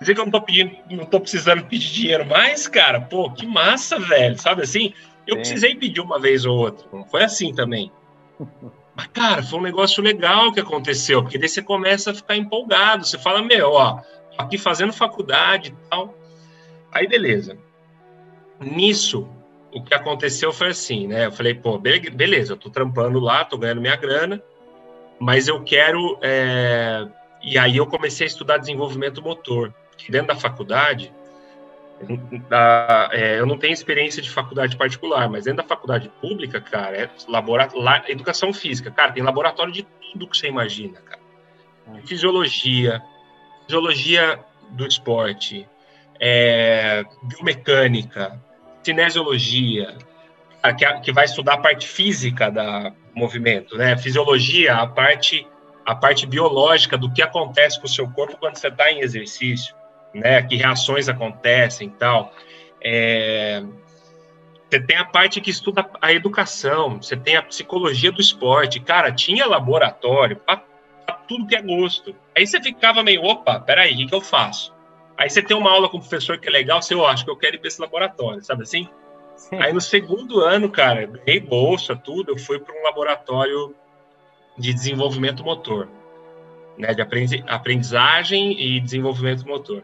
dizer 0.00 0.14
que 0.14 0.20
eu 0.20 0.24
não 0.24 0.32
tô 0.32 0.40
pedindo, 0.40 0.76
não 0.90 1.04
tô 1.04 1.20
precisando 1.20 1.64
pedir 1.64 1.92
dinheiro 1.92 2.26
mais, 2.26 2.68
cara, 2.68 3.00
pô, 3.00 3.30
que 3.30 3.46
massa, 3.46 3.98
velho, 3.98 4.38
sabe 4.38 4.62
assim? 4.62 4.94
Eu 5.26 5.34
Sim. 5.36 5.40
precisei 5.40 5.74
pedir 5.74 6.00
uma 6.00 6.18
vez 6.18 6.46
ou 6.46 6.56
outra, 6.56 6.86
não 6.92 7.04
foi 7.04 7.24
assim 7.24 7.52
também. 7.52 7.90
Mas, 9.00 9.06
cara, 9.14 9.42
foi 9.42 9.58
um 9.58 9.62
negócio 9.62 10.02
legal 10.02 10.52
que 10.52 10.60
aconteceu, 10.60 11.22
porque 11.22 11.38
daí 11.38 11.48
você 11.48 11.62
começa 11.62 12.10
a 12.10 12.14
ficar 12.14 12.36
empolgado, 12.36 13.06
você 13.06 13.18
fala, 13.18 13.42
meu, 13.42 13.72
ó, 13.72 13.98
aqui 14.36 14.58
fazendo 14.58 14.92
faculdade 14.92 15.70
e 15.70 15.88
tal. 15.88 16.14
Aí, 16.92 17.08
beleza. 17.08 17.56
Nisso, 18.60 19.26
o 19.72 19.82
que 19.82 19.94
aconteceu 19.94 20.52
foi 20.52 20.68
assim, 20.68 21.06
né? 21.06 21.26
Eu 21.26 21.32
falei, 21.32 21.54
pô, 21.54 21.78
beleza, 21.78 22.52
eu 22.52 22.56
tô 22.58 22.68
trampando 22.68 23.18
lá, 23.18 23.42
tô 23.42 23.56
ganhando 23.56 23.80
minha 23.80 23.96
grana, 23.96 24.42
mas 25.18 25.48
eu 25.48 25.62
quero. 25.64 26.18
É... 26.20 27.06
E 27.42 27.56
aí 27.56 27.78
eu 27.78 27.86
comecei 27.86 28.26
a 28.26 28.28
estudar 28.28 28.58
desenvolvimento 28.58 29.22
motor. 29.22 29.72
Dentro 30.10 30.28
da 30.28 30.36
faculdade, 30.36 31.10
da, 32.48 33.08
é, 33.12 33.38
eu 33.38 33.46
não 33.46 33.58
tenho 33.58 33.72
experiência 33.72 34.22
de 34.22 34.30
faculdade 34.30 34.76
particular, 34.76 35.28
mas 35.28 35.44
dentro 35.44 35.62
da 35.62 35.68
faculdade 35.68 36.10
pública, 36.20 36.60
cara, 36.60 36.96
é 36.96 37.10
laboratório, 37.28 38.04
educação 38.08 38.52
física, 38.52 38.90
cara, 38.90 39.12
tem 39.12 39.22
laboratório 39.22 39.72
de 39.72 39.82
tudo 39.82 40.26
que 40.26 40.36
você 40.36 40.48
imagina, 40.48 41.00
cara. 41.00 41.20
Fisiologia, 42.06 43.02
fisiologia 43.66 44.38
do 44.70 44.86
esporte, 44.86 45.68
é, 46.20 47.04
biomecânica, 47.22 48.40
cinesiologia, 48.82 49.96
que, 50.76 51.00
que 51.00 51.12
vai 51.12 51.24
estudar 51.24 51.54
a 51.54 51.58
parte 51.58 51.88
física 51.88 52.50
da 52.50 52.92
movimento, 53.14 53.76
né? 53.76 53.96
Fisiologia, 53.96 54.76
a 54.76 54.86
parte 54.86 55.46
a 55.84 55.94
parte 55.94 56.26
biológica 56.26 56.96
do 56.96 57.10
que 57.10 57.22
acontece 57.22 57.80
com 57.80 57.86
o 57.86 57.88
seu 57.88 58.08
corpo 58.08 58.36
quando 58.38 58.56
você 58.56 58.68
está 58.68 58.92
em 58.92 59.00
exercício, 59.00 59.74
né? 60.14 60.42
Que 60.42 60.56
reações 60.56 61.08
acontecem 61.08 61.88
e 61.88 61.90
tal. 61.90 62.32
É... 62.82 63.62
Você 64.68 64.80
tem 64.80 64.96
a 64.96 65.04
parte 65.04 65.40
que 65.40 65.50
estuda 65.50 65.84
a 66.00 66.12
educação, 66.12 67.02
você 67.02 67.16
tem 67.16 67.34
a 67.34 67.42
psicologia 67.42 68.12
do 68.12 68.20
esporte. 68.20 68.78
Cara, 68.78 69.10
tinha 69.10 69.46
laboratório 69.46 70.36
para 70.36 70.62
tudo 71.26 71.46
que 71.46 71.56
é 71.56 71.62
gosto. 71.62 72.14
Aí 72.36 72.46
você 72.46 72.62
ficava 72.62 73.02
meio, 73.02 73.22
opa, 73.24 73.58
peraí, 73.58 73.94
o 73.94 73.96
que, 73.96 74.06
que 74.06 74.14
eu 74.14 74.20
faço? 74.20 74.72
Aí 75.16 75.28
você 75.28 75.42
tem 75.42 75.56
uma 75.56 75.70
aula 75.70 75.88
com 75.88 75.98
um 75.98 76.00
professor 76.00 76.38
que 76.38 76.48
é 76.48 76.50
legal, 76.50 76.80
você, 76.80 76.94
eu 76.94 77.04
acho 77.04 77.24
que 77.24 77.30
eu 77.30 77.36
quero 77.36 77.56
ir 77.56 77.58
para 77.58 77.68
esse 77.68 77.80
laboratório, 77.80 78.42
sabe 78.42 78.62
assim? 78.62 78.88
Sim. 79.36 79.56
Aí 79.56 79.72
no 79.72 79.80
segundo 79.80 80.40
ano, 80.40 80.70
cara, 80.70 81.06
ganhei 81.06 81.40
bolsa, 81.40 81.94
tudo, 81.96 82.32
eu 82.32 82.38
fui 82.38 82.58
para 82.58 82.74
um 82.74 82.82
laboratório 82.84 83.74
de 84.56 84.72
desenvolvimento 84.72 85.44
motor, 85.44 85.88
né, 86.78 86.94
de 86.94 87.02
aprendizagem 87.46 88.60
e 88.60 88.80
desenvolvimento 88.80 89.46
motor. 89.46 89.82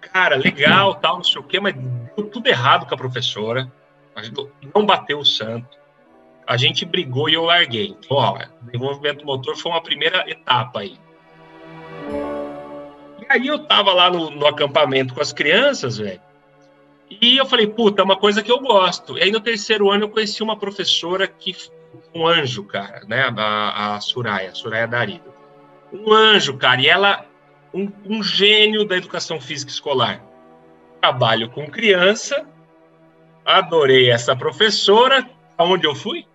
Cara, 0.00 0.36
legal, 0.36 0.94
tal, 0.94 1.16
não 1.16 1.24
sei 1.24 1.40
o 1.40 1.44
quê, 1.44 1.60
mas 1.60 1.74
deu 1.74 2.26
tudo 2.26 2.46
errado 2.46 2.86
com 2.86 2.94
a 2.94 2.98
professora, 2.98 3.70
não 4.74 4.86
bateu 4.86 5.18
o 5.18 5.24
santo, 5.24 5.76
a 6.46 6.56
gente 6.56 6.84
brigou 6.84 7.28
e 7.28 7.34
eu 7.34 7.44
larguei. 7.44 7.88
Então, 7.88 8.16
ó, 8.16 8.38
desenvolvimento 8.62 9.24
motor 9.24 9.56
foi 9.56 9.70
uma 9.70 9.82
primeira 9.82 10.28
etapa 10.30 10.80
aí 10.80 10.98
aí 13.28 13.46
eu 13.46 13.58
tava 13.58 13.92
lá 13.92 14.10
no, 14.10 14.30
no 14.30 14.46
acampamento 14.46 15.14
com 15.14 15.20
as 15.20 15.32
crianças, 15.32 15.98
velho. 15.98 16.20
E 17.10 17.36
eu 17.36 17.46
falei, 17.46 17.66
puta, 17.66 18.02
é 18.02 18.04
uma 18.04 18.16
coisa 18.16 18.42
que 18.42 18.50
eu 18.50 18.60
gosto. 18.60 19.16
E 19.18 19.22
aí 19.22 19.30
no 19.30 19.40
terceiro 19.40 19.90
ano 19.90 20.04
eu 20.04 20.08
conheci 20.08 20.42
uma 20.42 20.56
professora 20.56 21.26
que 21.26 21.54
um 22.14 22.26
anjo, 22.26 22.64
cara, 22.64 23.02
né? 23.06 23.32
A, 23.36 23.96
a 23.96 24.00
Suraya, 24.00 24.50
a 24.50 24.54
Suraya 24.54 24.86
Darido. 24.86 25.32
Um 25.92 26.12
anjo, 26.12 26.56
cara, 26.56 26.80
e 26.80 26.86
ela 26.86 27.24
um, 27.72 27.90
um 28.04 28.22
gênio 28.22 28.84
da 28.84 28.96
educação 28.96 29.40
física 29.40 29.70
escolar. 29.70 30.22
Trabalho 31.00 31.50
com 31.50 31.66
criança, 31.68 32.46
adorei 33.44 34.10
essa 34.10 34.34
professora. 34.34 35.28
Aonde 35.56 35.86
eu 35.86 35.94
fui? 35.94 36.26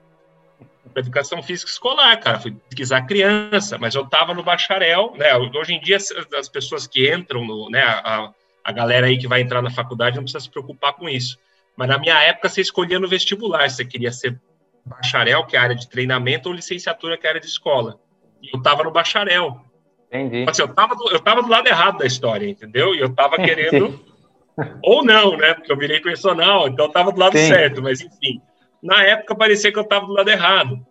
educação 1.00 1.42
física 1.42 1.72
escolar, 1.72 2.16
cara. 2.18 2.40
Fui 2.40 2.52
pesquisar 2.52 3.02
criança, 3.04 3.78
mas 3.78 3.96
eu 3.96 4.04
estava 4.04 4.34
no 4.34 4.44
bacharel, 4.44 5.13
né? 5.18 5.36
Hoje 5.36 5.74
em 5.74 5.80
dia, 5.80 5.98
as 5.98 6.50
pessoas 6.50 6.86
que 6.86 7.12
entram, 7.13 7.46
no, 7.46 7.70
né? 7.70 7.82
A, 7.82 8.32
a 8.63 8.72
galera 8.72 9.08
aí 9.08 9.18
que 9.18 9.28
vai 9.28 9.42
entrar 9.42 9.62
na 9.62 9.72
faculdade 9.72 10.16
não 10.16 10.24
precisa 10.24 10.44
se 10.44 10.50
preocupar 10.50 10.94
com 10.94 11.10
isso. 11.10 11.38
Mas 11.75 11.88
na 11.88 11.98
minha 11.98 12.22
época, 12.22 12.50
você 12.50 12.62
escolhia 12.62 13.00
no 13.00 13.08
vestibular 13.08 13.70
se 13.70 13.78
você 13.78 13.86
queria 13.86 14.12
ser 14.12 14.40
bacharel, 14.86 15.46
que 15.46 15.56
é 15.56 15.60
a 15.60 15.63
área 15.63 15.75
de 15.75 15.90
treinamento, 15.90 16.50
ou 16.50 16.56
licenciatura, 16.56 17.18
que 17.18 17.25
é 17.25 17.30
a 17.30 17.32
área 17.32 17.42
de 17.42 17.48
escola. 17.48 18.00
E 18.42 18.50
eu 18.54 18.60
estava 18.60 18.84
no 18.84 18.92
bacharel. 18.92 19.62
Entendi. 20.13 20.46
Assim, 20.48 20.62
eu 20.62 20.67
estava 20.67 20.96
do, 20.96 21.10
eu 21.10 21.20
tava 21.20 21.41
do 21.41 21.50
lado 21.50 21.67
errado 21.67 21.98
da 21.98 22.05
história, 22.05 22.48
entendeu? 22.48 22.93
E 22.93 23.00
eu 23.00 23.08
estava 23.08 23.38
querendo. 23.41 24.00
ou 24.84 25.03
não, 25.03 25.36
né? 25.36 25.55
Porque 25.55 25.72
eu 25.72 25.77
virei 25.77 26.00
personal, 26.00 26.67
então 26.67 26.86
eu 26.86 26.89
estava 26.89 27.12
do 27.12 27.20
lado 27.20 27.38
Sim. 27.38 27.48
certo, 27.48 27.82
mas 27.82 28.01
enfim 28.01 28.41
na 28.84 29.01
época 29.01 29.34
parecia 29.34 29.72
que 29.72 29.79
eu 29.79 29.84
estava 29.84 30.05
do 30.05 30.12
lado 30.12 30.29
errado. 30.29 30.86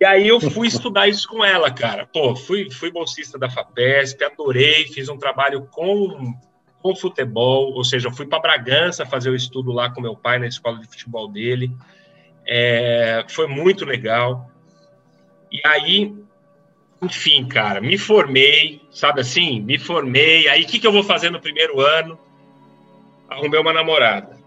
E 0.00 0.04
aí 0.04 0.28
eu 0.28 0.40
fui 0.40 0.68
estudar 0.68 1.08
isso 1.08 1.28
com 1.28 1.44
ela, 1.44 1.70
cara. 1.70 2.06
Pô, 2.06 2.36
fui, 2.36 2.70
fui 2.70 2.90
bolsista 2.92 3.38
da 3.38 3.50
FAPESP, 3.50 4.24
adorei, 4.24 4.86
fiz 4.86 5.08
um 5.08 5.18
trabalho 5.18 5.66
com, 5.70 6.32
com 6.80 6.94
futebol, 6.94 7.72
ou 7.72 7.84
seja, 7.84 8.10
fui 8.10 8.26
para 8.26 8.40
Bragança 8.40 9.04
fazer 9.04 9.30
o 9.30 9.34
estudo 9.34 9.72
lá 9.72 9.90
com 9.90 10.00
meu 10.00 10.16
pai 10.16 10.38
na 10.38 10.46
escola 10.46 10.78
de 10.78 10.86
futebol 10.86 11.28
dele. 11.28 11.72
É, 12.46 13.24
foi 13.28 13.48
muito 13.48 13.84
legal. 13.84 14.48
E 15.50 15.60
aí, 15.66 16.14
enfim, 17.02 17.44
cara, 17.48 17.80
me 17.80 17.98
formei, 17.98 18.80
sabe 18.92 19.20
assim? 19.20 19.60
Me 19.60 19.76
formei. 19.76 20.48
Aí, 20.48 20.62
o 20.62 20.66
que, 20.66 20.78
que 20.78 20.86
eu 20.86 20.92
vou 20.92 21.02
fazer 21.02 21.30
no 21.30 21.40
primeiro 21.40 21.80
ano? 21.80 22.16
Arrumei 23.28 23.58
uma 23.58 23.72
namorada. 23.72 24.38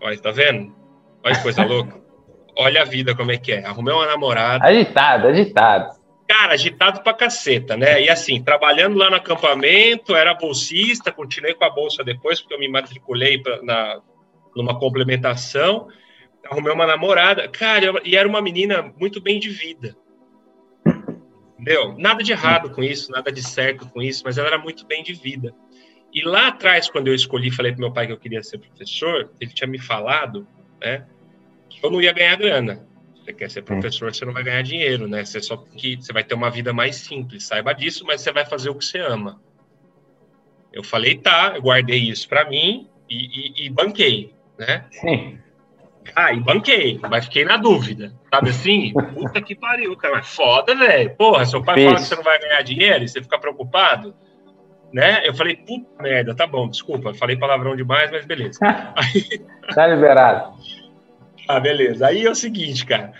Olha, 0.00 0.18
tá 0.18 0.30
vendo? 0.30 0.74
Olha 1.22 1.34
que 1.36 1.42
coisa 1.42 1.64
louca. 1.64 2.00
Olha 2.56 2.82
a 2.82 2.84
vida 2.84 3.14
como 3.14 3.30
é 3.30 3.36
que 3.36 3.52
é. 3.52 3.64
Arrumei 3.64 3.94
uma 3.94 4.06
namorada. 4.06 4.64
Agitado, 4.64 5.28
agitado. 5.28 5.98
Cara, 6.26 6.54
agitado 6.54 7.02
pra 7.02 7.12
caceta, 7.12 7.76
né? 7.76 8.02
E 8.02 8.08
assim, 8.08 8.42
trabalhando 8.42 8.96
lá 8.96 9.10
no 9.10 9.16
acampamento, 9.16 10.16
era 10.16 10.34
bolsista, 10.34 11.12
continuei 11.12 11.54
com 11.54 11.64
a 11.64 11.70
bolsa 11.70 12.02
depois, 12.02 12.40
porque 12.40 12.54
eu 12.54 12.58
me 12.58 12.68
matriculei 12.68 13.38
pra, 13.38 13.62
na, 13.62 14.00
numa 14.56 14.78
complementação. 14.78 15.88
Arrumei 16.50 16.72
uma 16.72 16.86
namorada. 16.86 17.46
Cara, 17.48 17.84
eu, 17.84 18.00
e 18.04 18.16
era 18.16 18.28
uma 18.28 18.40
menina 18.40 18.92
muito 18.98 19.20
bem 19.20 19.38
de 19.38 19.50
vida. 19.50 19.94
Entendeu? 21.58 21.96
Nada 21.98 22.22
de 22.22 22.32
errado 22.32 22.70
com 22.70 22.82
isso, 22.82 23.10
nada 23.10 23.32
de 23.32 23.42
certo 23.42 23.88
com 23.88 24.00
isso, 24.00 24.22
mas 24.24 24.38
ela 24.38 24.48
era 24.48 24.58
muito 24.58 24.86
bem 24.86 25.02
de 25.02 25.12
vida. 25.12 25.54
E 26.12 26.22
lá 26.22 26.48
atrás, 26.48 26.88
quando 26.88 27.08
eu 27.08 27.14
escolhi, 27.14 27.50
falei 27.50 27.72
pro 27.72 27.80
meu 27.80 27.92
pai 27.92 28.06
que 28.06 28.12
eu 28.12 28.18
queria 28.18 28.42
ser 28.42 28.58
professor, 28.58 29.30
ele 29.40 29.52
tinha 29.52 29.68
me 29.68 29.78
falado 29.78 30.46
né? 30.80 31.04
Eu 31.82 31.90
não 31.90 32.00
ia 32.00 32.12
ganhar 32.12 32.36
grana. 32.36 32.86
Você 33.16 33.32
quer 33.32 33.50
ser 33.50 33.62
professor, 33.62 34.14
você 34.14 34.24
não 34.24 34.32
vai 34.32 34.42
ganhar 34.42 34.62
dinheiro, 34.62 35.06
né? 35.06 35.24
Você 35.24 35.40
só 35.40 35.56
que 35.56 35.96
você 35.96 36.12
vai 36.12 36.24
ter 36.24 36.34
uma 36.34 36.50
vida 36.50 36.72
mais 36.72 36.96
simples, 36.96 37.44
saiba 37.44 37.72
disso, 37.74 38.04
mas 38.06 38.20
você 38.20 38.32
vai 38.32 38.46
fazer 38.46 38.70
o 38.70 38.74
que 38.74 38.84
você 38.84 38.98
ama. 38.98 39.40
Eu 40.72 40.82
falei, 40.82 41.16
tá, 41.16 41.52
eu 41.54 41.62
guardei 41.62 41.98
isso 41.98 42.28
para 42.28 42.48
mim 42.48 42.88
e, 43.08 43.16
e, 43.16 43.66
e, 43.66 43.70
banquei, 43.70 44.34
né? 44.58 44.86
Sim. 44.90 45.38
Ah, 46.14 46.32
e 46.32 46.40
banquei, 46.40 46.98
mas 47.10 47.26
fiquei 47.26 47.44
na 47.44 47.56
dúvida, 47.56 48.12
sabe 48.32 48.50
assim? 48.50 48.92
Puta 49.14 49.40
que 49.40 49.54
pariu, 49.54 49.96
cara, 49.96 50.22
foda, 50.22 50.74
velho. 50.74 51.14
Porra, 51.16 51.44
seu 51.44 51.62
pai 51.62 51.84
fala 51.84 51.96
que 51.96 52.02
você 52.02 52.16
não 52.16 52.22
vai 52.22 52.38
ganhar 52.38 52.62
dinheiro 52.62 53.04
e 53.04 53.08
você 53.08 53.22
fica 53.22 53.38
preocupado, 53.38 54.14
né? 54.92 55.26
Eu 55.26 55.34
falei, 55.34 55.56
puta 55.56 56.02
merda, 56.02 56.34
tá 56.34 56.46
bom, 56.46 56.68
desculpa, 56.68 57.14
falei 57.14 57.36
palavrão 57.36 57.76
demais, 57.76 58.10
mas 58.10 58.24
beleza. 58.24 58.58
Aí... 58.62 59.40
tá 59.74 59.86
liberado. 59.86 60.54
Ah, 61.48 61.60
beleza. 61.60 62.06
Aí 62.06 62.26
é 62.26 62.30
o 62.30 62.34
seguinte, 62.34 62.84
cara. 62.84 63.12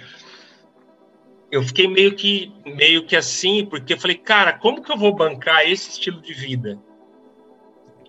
Eu 1.50 1.62
fiquei 1.62 1.88
meio 1.88 2.14
que, 2.14 2.52
meio 2.66 3.06
que 3.06 3.16
assim, 3.16 3.64
porque 3.64 3.94
eu 3.94 3.98
falei, 3.98 4.16
cara, 4.16 4.52
como 4.52 4.82
que 4.82 4.92
eu 4.92 4.98
vou 4.98 5.14
bancar 5.14 5.66
esse 5.66 5.90
estilo 5.90 6.20
de 6.20 6.34
vida? 6.34 6.78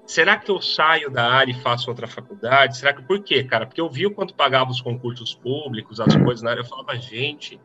Será 0.10 0.38
que 0.38 0.50
eu 0.50 0.60
saio 0.60 1.12
da 1.12 1.32
área 1.32 1.52
e 1.52 1.54
faço 1.54 1.88
outra 1.88 2.08
faculdade? 2.08 2.80
Será 2.80 2.92
que 2.92 3.04
por 3.04 3.22
quê, 3.22 3.44
cara? 3.44 3.68
Porque 3.68 3.80
eu 3.80 3.88
vi 3.88 4.08
o 4.08 4.12
quanto 4.12 4.34
pagava 4.34 4.72
os 4.72 4.82
concursos 4.82 5.36
públicos, 5.36 6.00
as 6.00 6.16
coisas 6.16 6.42
na 6.42 6.50
área, 6.50 6.62
eu 6.62 6.66
falava, 6.66 6.98
gente, 6.98 7.62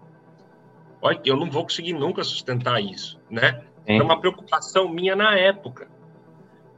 olha, 1.01 1.19
eu 1.25 1.39
não 1.39 1.51
vou 1.51 1.63
conseguir 1.63 1.95
nunca 1.95 2.23
sustentar 2.23 2.83
isso, 2.83 3.19
né? 3.31 3.65
É 3.87 4.03
uma 4.03 4.21
preocupação 4.21 4.87
minha 4.91 5.17
na 5.17 5.35
época. 5.35 5.89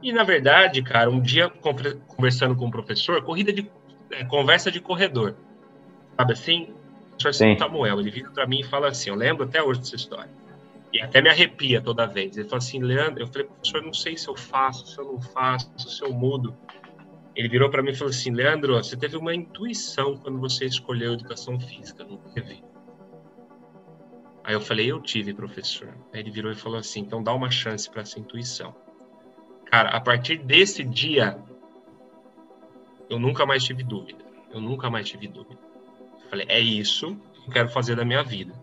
E, 0.01 0.13
na 0.13 0.23
verdade, 0.23 0.81
cara, 0.81 1.09
um 1.09 1.19
dia, 1.19 1.49
conversando 1.49 2.55
com 2.55 2.63
o 2.63 2.67
um 2.69 2.71
professor, 2.71 3.21
corrida 3.21 3.51
de 3.51 3.69
é, 4.11 4.23
conversa 4.23 4.71
de 4.71 4.79
corredor, 4.79 5.35
sabe 6.15 6.31
assim? 6.31 6.63
O 6.63 7.17
professor 7.17 7.33
Sim. 7.33 7.57
Samuel, 7.59 7.99
ele 7.99 8.09
vira 8.09 8.31
para 8.31 8.47
mim 8.47 8.61
e 8.61 8.63
fala 8.63 8.87
assim, 8.87 9.09
eu 9.09 9.17
lembro 9.17 9.43
até 9.43 9.61
hoje 9.61 9.81
dessa 9.81 9.97
história, 9.97 10.31
e 10.93 11.01
até 11.01 11.21
me 11.21 11.29
arrepia 11.29 11.81
toda 11.81 12.05
vez. 12.05 12.37
Ele 12.37 12.47
fala 12.47 12.59
assim, 12.59 12.79
Leandro, 12.79 13.23
eu 13.23 13.27
falei, 13.27 13.47
professor, 13.47 13.81
não 13.83 13.93
sei 13.93 14.17
se 14.17 14.27
eu 14.27 14.35
faço, 14.35 14.87
se 14.87 14.97
eu 14.97 15.05
não 15.05 15.21
faço, 15.21 15.71
se 15.77 16.03
eu 16.03 16.13
mudo. 16.13 16.55
Ele 17.35 17.49
virou 17.49 17.69
para 17.69 17.83
mim 17.83 17.91
e 17.91 17.95
falou 17.95 18.11
assim, 18.11 18.31
Leandro, 18.31 18.75
você 18.75 18.97
teve 18.97 19.15
uma 19.15 19.35
intuição 19.35 20.17
quando 20.17 20.39
você 20.39 20.65
escolheu 20.65 21.13
educação 21.13 21.59
física, 21.59 22.03
não 22.03 22.17
teve? 22.17 22.63
Aí 24.43 24.53
eu 24.53 24.61
falei, 24.61 24.89
eu 24.89 25.01
tive, 25.01 25.33
professor. 25.33 25.89
Aí 26.13 26.21
ele 26.21 26.31
virou 26.31 26.51
e 26.51 26.55
falou 26.55 26.79
assim, 26.79 27.01
então 27.01 27.21
dá 27.21 27.33
uma 27.33 27.51
chance 27.51 27.89
para 27.89 28.01
essa 28.01 28.19
intuição. 28.19 28.73
Cara, 29.65 29.89
a 29.89 29.99
partir 29.99 30.37
desse 30.37 30.83
dia, 30.83 31.37
eu 33.09 33.19
nunca 33.19 33.45
mais 33.45 33.63
tive 33.63 33.83
dúvida. 33.83 34.25
Eu 34.49 34.61
nunca 34.61 34.89
mais 34.89 35.07
tive 35.07 35.27
dúvida. 35.27 35.59
Eu 36.23 36.29
falei, 36.29 36.45
é 36.49 36.59
isso 36.59 37.15
que 37.33 37.49
eu 37.49 37.53
quero 37.53 37.69
fazer 37.69 37.95
da 37.95 38.05
minha 38.05 38.23
vida. 38.23 38.53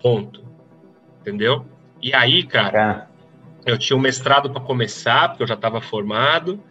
Ponto. 0.00 0.47
Entendeu? 1.20 1.66
E 2.00 2.14
aí, 2.14 2.42
cara, 2.42 3.08
eu 3.66 3.76
tinha 3.76 3.96
um 3.96 4.00
mestrado 4.00 4.50
para 4.50 4.60
começar, 4.60 5.28
porque 5.28 5.42
eu 5.42 5.46
já 5.46 5.54
estava 5.54 5.80
formado, 5.80 6.62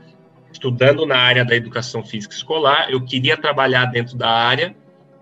estudando 0.52 1.06
na 1.06 1.18
área 1.18 1.46
da 1.46 1.56
educação 1.56 2.04
física 2.04 2.34
escolar. 2.34 2.90
Eu 2.90 3.04
queria 3.04 3.38
trabalhar 3.38 3.86
dentro 3.86 4.18
da 4.18 4.30
área. 4.30 4.76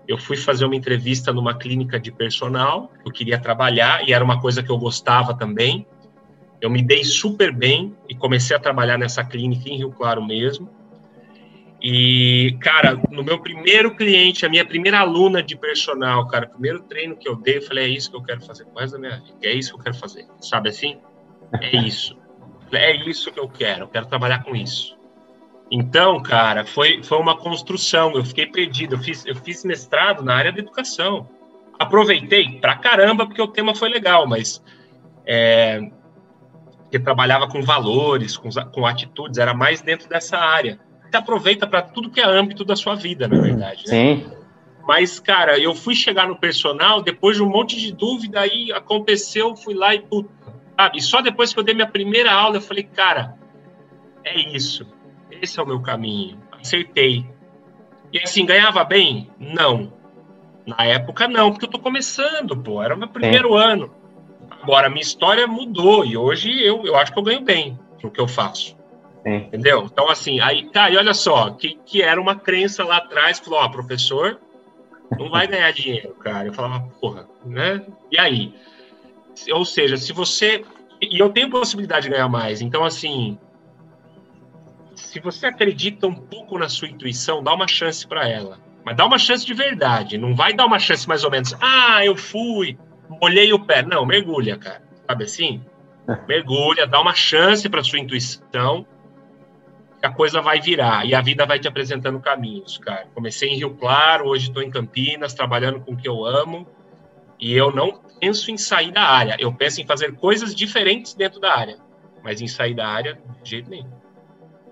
Eu 0.06 0.16
fui 0.16 0.36
fazer 0.36 0.64
uma 0.64 0.76
entrevista 0.76 1.32
numa 1.32 1.54
clínica 1.54 1.98
de 1.98 2.12
personal. 2.12 2.92
Eu 3.04 3.12
queria 3.12 3.38
trabalhar 3.38 4.08
e 4.08 4.12
era 4.12 4.24
uma 4.24 4.40
coisa 4.40 4.62
que 4.62 4.70
eu 4.70 4.78
gostava 4.78 5.34
também. 5.34 5.86
Eu 6.60 6.70
me 6.70 6.80
dei 6.80 7.04
super 7.04 7.52
bem 7.52 7.94
e 8.08 8.14
comecei 8.14 8.56
a 8.56 8.60
trabalhar 8.60 8.96
nessa 8.96 9.24
clínica 9.24 9.68
em 9.68 9.76
Rio 9.78 9.90
Claro 9.90 10.24
mesmo. 10.24 10.70
E, 11.80 12.56
cara, 12.60 13.00
no 13.10 13.22
meu 13.22 13.38
primeiro 13.38 13.94
cliente, 13.94 14.46
a 14.46 14.48
minha 14.48 14.64
primeira 14.64 15.00
aluna 15.00 15.42
de 15.42 15.56
personal, 15.56 16.26
cara, 16.26 16.46
primeiro 16.46 16.82
treino 16.82 17.16
que 17.16 17.28
eu 17.28 17.36
dei, 17.36 17.58
eu 17.58 17.62
falei, 17.62 17.84
é 17.84 17.88
isso 17.88 18.10
que 18.10 18.16
eu 18.16 18.22
quero 18.22 18.40
fazer 18.40 18.64
com 18.64 18.74
da 18.74 18.98
minha 18.98 19.18
vida, 19.18 19.38
é 19.42 19.52
isso 19.52 19.72
que 19.72 19.78
eu 19.78 19.84
quero 19.84 19.96
fazer, 19.96 20.26
sabe 20.40 20.70
assim? 20.70 20.98
É 21.60 21.76
isso. 21.76 22.16
É 22.72 22.96
isso 23.08 23.30
que 23.30 23.38
eu 23.38 23.48
quero, 23.48 23.84
eu 23.84 23.88
quero 23.88 24.06
trabalhar 24.06 24.42
com 24.42 24.56
isso. 24.56 24.96
Então, 25.70 26.22
cara, 26.22 26.64
foi, 26.64 27.02
foi 27.02 27.18
uma 27.18 27.36
construção, 27.36 28.12
eu 28.14 28.24
fiquei 28.24 28.46
perdido, 28.46 28.94
eu 28.94 28.98
fiz, 28.98 29.26
eu 29.26 29.34
fiz 29.34 29.64
mestrado 29.64 30.24
na 30.24 30.34
área 30.34 30.52
da 30.52 30.60
educação. 30.60 31.28
Aproveitei 31.78 32.58
pra 32.58 32.76
caramba, 32.76 33.26
porque 33.26 33.42
o 33.42 33.48
tema 33.48 33.74
foi 33.74 33.88
legal, 33.88 34.26
mas 34.26 34.62
é, 35.26 35.90
que 36.90 36.98
trabalhava 36.98 37.48
com 37.48 37.62
valores, 37.62 38.36
com, 38.36 38.48
com 38.72 38.86
atitudes, 38.86 39.38
era 39.38 39.52
mais 39.52 39.82
dentro 39.82 40.08
dessa 40.08 40.38
área. 40.38 40.78
Você 41.16 41.18
aproveita 41.18 41.66
para 41.66 41.80
tudo 41.80 42.10
que 42.10 42.20
é 42.20 42.26
âmbito 42.26 42.64
da 42.64 42.76
sua 42.76 42.94
vida, 42.94 43.26
na 43.26 43.40
verdade. 43.40 43.84
Né? 43.86 43.90
Sim. 43.90 44.26
Mas, 44.86 45.18
cara, 45.18 45.58
eu 45.58 45.74
fui 45.74 45.94
chegar 45.94 46.28
no 46.28 46.36
personal, 46.36 47.02
depois 47.02 47.36
de 47.36 47.42
um 47.42 47.48
monte 47.48 47.76
de 47.76 47.92
dúvida, 47.92 48.40
aí 48.40 48.70
aconteceu, 48.70 49.56
fui 49.56 49.74
lá 49.74 49.94
e 49.94 50.00
puta, 50.00 50.30
sabe? 50.76 50.98
E 50.98 51.02
só 51.02 51.22
depois 51.22 51.52
que 51.52 51.58
eu 51.58 51.64
dei 51.64 51.74
minha 51.74 51.88
primeira 51.88 52.32
aula, 52.32 52.58
eu 52.58 52.60
falei, 52.60 52.84
cara, 52.84 53.34
é 54.22 54.38
isso. 54.54 54.86
Esse 55.30 55.58
é 55.58 55.62
o 55.62 55.66
meu 55.66 55.80
caminho. 55.80 56.38
Acertei. 56.52 57.26
E 58.12 58.18
assim, 58.20 58.44
ganhava 58.44 58.84
bem? 58.84 59.30
Não. 59.38 59.92
Na 60.66 60.84
época, 60.84 61.26
não, 61.26 61.50
porque 61.50 61.64
eu 61.64 61.70
tô 61.70 61.78
começando, 61.78 62.56
pô. 62.56 62.82
Era 62.82 62.94
o 62.94 62.98
meu 62.98 63.08
primeiro 63.08 63.54
ano. 63.54 63.90
Agora, 64.62 64.88
minha 64.88 65.02
história 65.02 65.46
mudou 65.46 66.04
e 66.04 66.16
hoje 66.16 66.62
eu, 66.62 66.84
eu 66.84 66.94
acho 66.96 67.12
que 67.12 67.18
eu 67.18 67.22
ganho 67.22 67.40
bem 67.40 67.78
no 68.02 68.10
que 68.10 68.20
eu 68.20 68.28
faço. 68.28 68.75
Sim. 69.26 69.38
Entendeu? 69.38 69.88
Então, 69.90 70.08
assim, 70.08 70.38
aí, 70.38 70.70
cara, 70.70 70.92
e 70.92 70.96
olha 70.96 71.12
só, 71.12 71.50
que, 71.50 71.76
que 71.84 72.00
era 72.00 72.20
uma 72.20 72.36
crença 72.36 72.84
lá 72.84 72.98
atrás, 72.98 73.40
falou, 73.40 73.58
ó, 73.58 73.68
professor, 73.68 74.38
não 75.18 75.28
vai 75.28 75.48
ganhar 75.48 75.72
dinheiro, 75.72 76.14
cara. 76.14 76.46
Eu 76.46 76.52
falava, 76.52 76.88
porra, 77.00 77.26
né? 77.44 77.84
E 78.08 78.16
aí? 78.20 78.54
Ou 79.50 79.64
seja, 79.64 79.96
se 79.96 80.12
você. 80.12 80.64
E 81.02 81.18
eu 81.18 81.30
tenho 81.30 81.50
possibilidade 81.50 82.04
de 82.04 82.10
ganhar 82.10 82.28
mais. 82.28 82.62
Então, 82.62 82.84
assim, 82.84 83.36
se 84.94 85.18
você 85.18 85.46
acredita 85.46 86.06
um 86.06 86.14
pouco 86.14 86.56
na 86.56 86.68
sua 86.68 86.88
intuição, 86.88 87.42
dá 87.42 87.52
uma 87.52 87.66
chance 87.66 88.06
para 88.06 88.28
ela. 88.28 88.60
Mas 88.84 88.96
dá 88.96 89.04
uma 89.04 89.18
chance 89.18 89.44
de 89.44 89.52
verdade. 89.52 90.16
Não 90.16 90.36
vai 90.36 90.54
dar 90.54 90.66
uma 90.66 90.78
chance 90.78 91.06
mais 91.08 91.24
ou 91.24 91.32
menos. 91.32 91.52
Ah, 91.60 92.04
eu 92.04 92.16
fui, 92.16 92.78
molhei 93.20 93.52
o 93.52 93.58
pé. 93.58 93.82
Não, 93.82 94.06
mergulha, 94.06 94.56
cara. 94.56 94.82
Sabe 95.04 95.24
assim? 95.24 95.64
Mergulha, 96.28 96.86
dá 96.86 97.00
uma 97.00 97.14
chance 97.14 97.68
para 97.68 97.82
sua 97.82 97.98
intuição, 97.98 98.86
a 100.06 100.12
coisa 100.12 100.40
vai 100.40 100.60
virar 100.60 101.04
e 101.04 101.14
a 101.14 101.20
vida 101.20 101.44
vai 101.44 101.58
te 101.58 101.68
apresentando 101.68 102.18
caminhos, 102.20 102.78
cara. 102.78 103.06
Comecei 103.14 103.50
em 103.50 103.56
Rio 103.56 103.74
Claro, 103.74 104.26
hoje 104.26 104.48
estou 104.48 104.62
em 104.62 104.70
Campinas, 104.70 105.34
trabalhando 105.34 105.80
com 105.80 105.92
o 105.92 105.96
que 105.96 106.08
eu 106.08 106.24
amo, 106.24 106.66
e 107.38 107.54
eu 107.54 107.70
não 107.70 108.00
penso 108.20 108.50
em 108.50 108.56
sair 108.56 108.92
da 108.92 109.02
área. 109.02 109.36
Eu 109.38 109.52
penso 109.52 109.80
em 109.80 109.86
fazer 109.86 110.14
coisas 110.16 110.54
diferentes 110.54 111.14
dentro 111.14 111.40
da 111.40 111.54
área, 111.54 111.76
mas 112.22 112.40
em 112.40 112.46
sair 112.46 112.74
da 112.74 112.86
área, 112.86 113.18
de 113.42 113.50
jeito 113.50 113.68
nenhum. 113.68 113.90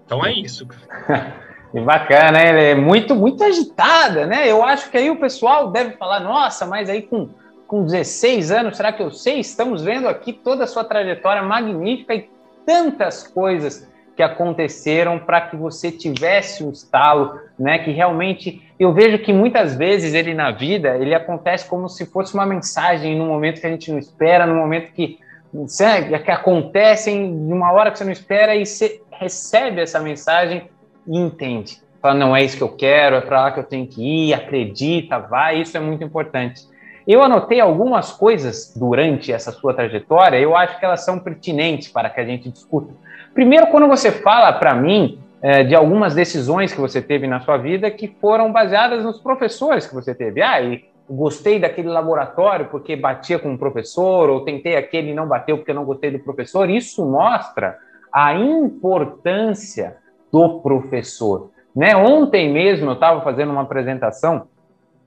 Então 0.07 0.25
é 0.25 0.33
isso, 0.33 0.67
cara. 0.67 1.45
Bacana, 1.85 2.31
né? 2.31 2.71
É 2.71 2.75
muito, 2.77 3.17
muito 3.17 3.43
agitada, 3.43 4.27
né? 4.27 4.49
Eu 4.49 4.63
acho 4.63 4.89
que 4.91 4.97
aí 4.97 5.11
o 5.11 5.19
pessoal 5.19 5.73
deve 5.73 5.97
falar, 5.97 6.21
nossa, 6.21 6.65
mas 6.65 6.89
aí 6.89 7.03
com 7.03 7.29
com 7.67 7.85
16 7.85 8.51
anos, 8.51 8.77
será 8.77 8.93
que 8.93 9.03
eu 9.03 9.11
sei? 9.11 9.41
Estamos 9.41 9.83
vendo 9.83 10.07
aqui 10.07 10.33
toda 10.33 10.65
a 10.65 10.67
sua 10.67 10.85
trajetória 10.85 11.43
magnífica 11.43 12.15
e 12.15 12.31
tantas 12.65 13.27
coisas 13.27 13.89
que 14.17 14.23
aconteceram 14.23 15.19
para 15.19 15.41
que 15.41 15.57
você 15.57 15.91
tivesse 15.91 16.63
um 16.63 16.71
estalo, 16.71 17.39
né? 17.59 17.79
Que 17.79 17.91
realmente 17.91 18.63
eu 18.79 18.93
vejo 18.93 19.19
que 19.19 19.33
muitas 19.33 19.75
vezes 19.75 20.15
ele 20.15 20.35
na 20.35 20.51
vida 20.51 20.97
ele 20.97 21.15
acontece 21.15 21.69
como 21.69 21.89
se 21.89 22.07
fosse 22.07 22.35
uma 22.35 22.47
mensagem 22.47 23.17
no 23.17 23.27
momento 23.27 23.61
que 23.61 23.67
a 23.67 23.71
gente 23.71 23.91
não 23.91 23.99
espera, 23.99 24.47
no 24.47 24.55
momento 24.55 24.93
que 24.93 25.19
que 26.25 26.31
acontecem 26.33 27.47
de 27.47 27.53
uma 27.53 27.73
hora 27.73 27.91
que 27.93 27.99
você 27.99 28.05
não 28.05 28.11
espera 28.11 28.57
e 28.57 28.67
você 28.67 29.01
recebe 29.13 29.81
essa 29.81 30.01
mensagem 30.01 30.69
e 31.07 31.17
entende. 31.17 31.81
Fala, 32.03 32.15
não 32.15 32.35
é 32.35 32.43
isso 32.43 32.57
que 32.57 32.63
eu 32.63 32.71
quero, 32.71 33.17
é 33.17 33.21
para 33.21 33.43
lá 33.43 33.53
que 33.53 33.61
eu 33.61 33.65
tenho 33.65 33.87
que 33.87 34.03
ir, 34.03 34.35
acredita, 34.35 35.19
vai, 35.19 35.61
isso 35.61 35.77
é 35.77 35.81
muito 35.81 36.03
importante. 36.03 36.63
Eu 37.07 37.23
anotei 37.23 37.61
algumas 37.61 38.11
coisas 38.11 38.75
durante 38.75 39.31
essa 39.31 39.53
sua 39.53 39.75
trajetória, 39.75 40.39
eu 40.39 40.57
acho 40.57 40.79
que 40.79 40.85
elas 40.85 41.05
são 41.05 41.19
pertinentes 41.19 41.89
para 41.89 42.11
que 42.11 42.21
a 42.21 42.25
gente 42.25 42.51
discuta. 42.51 42.93
Primeiro, 43.35 43.67
quando 43.67 43.89
você 43.89 44.13
fala 44.13 44.53
para 44.53 44.75
mim 44.75 45.19
é, 45.43 45.65
de 45.65 45.75
algumas 45.75 46.15
decisões 46.15 46.73
que 46.73 46.81
você 46.81 47.03
teve 47.03 47.27
na 47.27 47.41
sua 47.41 47.57
vida 47.57 47.91
que 47.91 48.09
foram 48.09 48.53
baseadas 48.53 49.05
nos 49.05 49.21
professores 49.21 49.87
que 49.87 49.95
você 49.95 50.15
teve. 50.15 50.41
Ah, 50.41 50.61
e 50.63 50.85
gostei 51.11 51.59
daquele 51.59 51.89
laboratório 51.89 52.69
porque 52.71 52.97
batia 52.97 53.39
com 53.39 53.53
o 53.53 53.59
professor, 53.59 54.31
ou 54.31 54.45
tentei 54.45 54.77
aquele 54.77 55.11
e 55.11 55.15
não 55.15 55.27
bateu 55.27 55.59
porque 55.59 55.75
não 55.75 55.85
gostei 55.85 56.11
do 56.11 56.19
professor. 56.19 56.71
Isso 56.71 57.05
mostra 57.05 57.77
a 58.13 58.35
importância 58.35 59.97
do 60.33 60.61
professor. 60.61 61.51
Né? 61.75 61.95
Ontem 61.97 62.53
mesmo 62.53 62.89
eu 62.91 62.95
estava 62.95 63.21
fazendo 63.21 63.51
uma 63.51 63.63
apresentação 63.63 64.47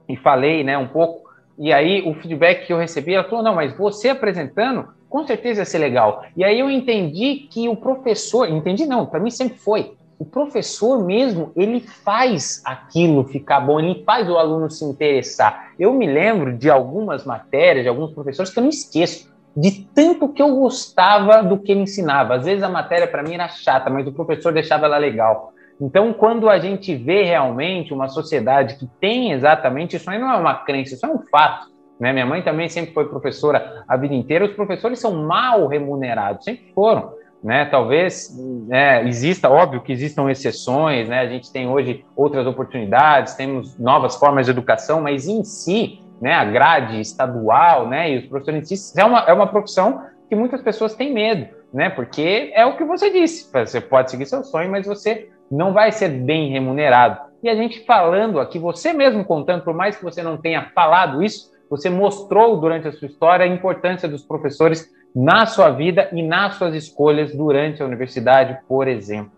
e 0.08 0.16
falei 0.16 0.64
né, 0.64 0.78
um 0.78 0.88
pouco 0.88 1.28
e 1.58 1.74
aí 1.74 2.08
o 2.08 2.14
feedback 2.14 2.68
que 2.68 2.74
eu 2.74 2.78
recebi, 2.78 3.14
ela 3.14 3.24
falou: 3.24 3.44
não, 3.44 3.56
mas 3.56 3.76
você 3.76 4.10
apresentando, 4.10 4.88
com 5.10 5.26
certeza 5.26 5.62
ia 5.62 5.66
ser 5.66 5.78
legal. 5.80 6.24
E 6.36 6.44
aí 6.44 6.60
eu 6.60 6.70
entendi 6.70 7.48
que 7.50 7.68
o 7.70 7.76
professor, 7.76 8.50
entendi 8.50 8.86
não, 8.86 9.06
para 9.06 9.20
mim 9.20 9.30
sempre 9.30 9.58
foi. 9.58 9.94
O 10.20 10.26
professor 10.26 11.04
mesmo, 11.06 11.52
ele 11.56 11.80
faz 11.80 12.62
aquilo 12.66 13.24
ficar 13.24 13.60
bom, 13.60 13.80
ele 13.80 14.04
faz 14.04 14.28
o 14.28 14.38
aluno 14.38 14.70
se 14.70 14.84
interessar. 14.84 15.74
Eu 15.78 15.94
me 15.94 16.08
lembro 16.08 16.58
de 16.58 16.70
algumas 16.70 17.24
matérias, 17.24 17.84
de 17.84 17.90
alguns 17.90 18.14
professores 18.14 18.52
que 18.52 18.58
eu 18.58 18.64
não 18.64 18.70
esqueço, 18.70 19.32
de 19.56 19.88
tanto 19.94 20.30
que 20.30 20.42
eu 20.42 20.56
gostava 20.56 21.44
do 21.44 21.60
que 21.60 21.72
ele 21.72 21.82
ensinava. 21.82 22.36
Às 22.36 22.46
vezes 22.46 22.64
a 22.64 22.70
matéria 22.70 23.08
para 23.08 23.22
mim 23.22 23.36
era 23.36 23.48
chata, 23.48 23.90
mas 23.90 24.08
o 24.08 24.12
professor 24.12 24.52
deixava 24.52 24.88
ela 24.88 24.98
legal. 24.98 25.54
Então, 25.80 26.12
quando 26.12 26.50
a 26.50 26.58
gente 26.58 26.96
vê 26.96 27.24
realmente 27.24 27.94
uma 27.94 28.08
sociedade 28.08 28.78
que 28.78 28.88
tem 29.00 29.32
exatamente 29.32 29.96
isso, 29.96 30.10
aí 30.10 30.18
não 30.20 30.32
é 30.32 30.36
uma 30.36 30.56
crença, 30.56 30.96
isso 30.96 31.06
é 31.06 31.10
um 31.10 31.20
fato. 31.20 31.68
Né? 32.00 32.14
Minha 32.14 32.26
mãe 32.26 32.42
também 32.42 32.70
sempre 32.70 32.94
foi 32.94 33.08
professora 33.08 33.84
a 33.88 33.98
vida 33.98 34.14
inteira. 34.14 34.46
Os 34.46 34.54
professores 34.54 35.00
são 35.00 35.24
mal 35.24 35.68
remunerados, 35.68 36.44
sempre 36.44 36.72
foram. 36.74 37.14
Né? 37.44 37.66
Talvez 37.66 38.36
né, 38.68 39.08
exista, 39.08 39.50
óbvio 39.50 39.82
que 39.82 39.92
existam 39.92 40.30
exceções, 40.30 41.08
né? 41.08 41.20
a 41.20 41.28
gente 41.28 41.52
tem 41.52 41.68
hoje 41.68 42.04
outras 42.16 42.48
oportunidades, 42.48 43.36
temos 43.36 43.78
novas 43.78 44.16
formas 44.16 44.46
de 44.46 44.52
educação, 44.52 45.02
mas 45.02 45.28
em 45.28 45.44
si, 45.44 46.00
né, 46.20 46.34
a 46.34 46.44
grade 46.44 47.00
estadual 47.00 47.88
né, 47.88 48.12
e 48.12 48.18
os 48.18 48.26
professores 48.26 48.98
é 48.98 49.06
uma, 49.06 49.20
é 49.20 49.34
uma 49.34 49.46
profissão 49.46 50.02
que 50.28 50.36
muitas 50.36 50.62
pessoas 50.62 50.96
têm 50.96 51.14
medo, 51.14 51.48
né? 51.74 51.90
porque 51.90 52.52
é 52.54 52.66
o 52.66 52.76
que 52.76 52.84
você 52.84 53.10
disse, 53.10 53.50
você 53.52 53.80
pode 53.80 54.12
seguir 54.12 54.26
seu 54.26 54.44
sonho, 54.44 54.70
mas 54.70 54.86
você 54.86 55.30
não 55.50 55.74
vai 55.74 55.92
ser 55.92 56.10
bem 56.10 56.52
remunerado. 56.52 57.20
E 57.42 57.50
a 57.50 57.56
gente 57.56 57.86
falando 57.86 58.40
aqui, 58.40 58.60
você 58.60 58.92
mesmo 58.92 59.24
contando, 59.24 59.64
por 59.64 59.74
mais 59.74 59.96
que 59.96 60.04
você 60.04 60.22
não 60.22 60.38
tenha 60.38 60.72
falado 60.74 61.24
isso, 61.24 61.52
você 61.70 61.90
mostrou 61.90 62.60
durante 62.60 62.88
a 62.88 62.92
sua 62.92 63.08
história 63.08 63.46
a 63.46 63.48
importância 63.48 64.08
dos 64.08 64.24
professores 64.24 64.90
na 65.16 65.46
sua 65.46 65.70
vida 65.70 66.10
e 66.12 66.22
nas 66.22 66.56
suas 66.56 66.76
escolhas 66.76 67.34
durante 67.34 67.82
a 67.82 67.86
universidade, 67.86 68.60
por 68.68 68.88
exemplo. 68.88 69.32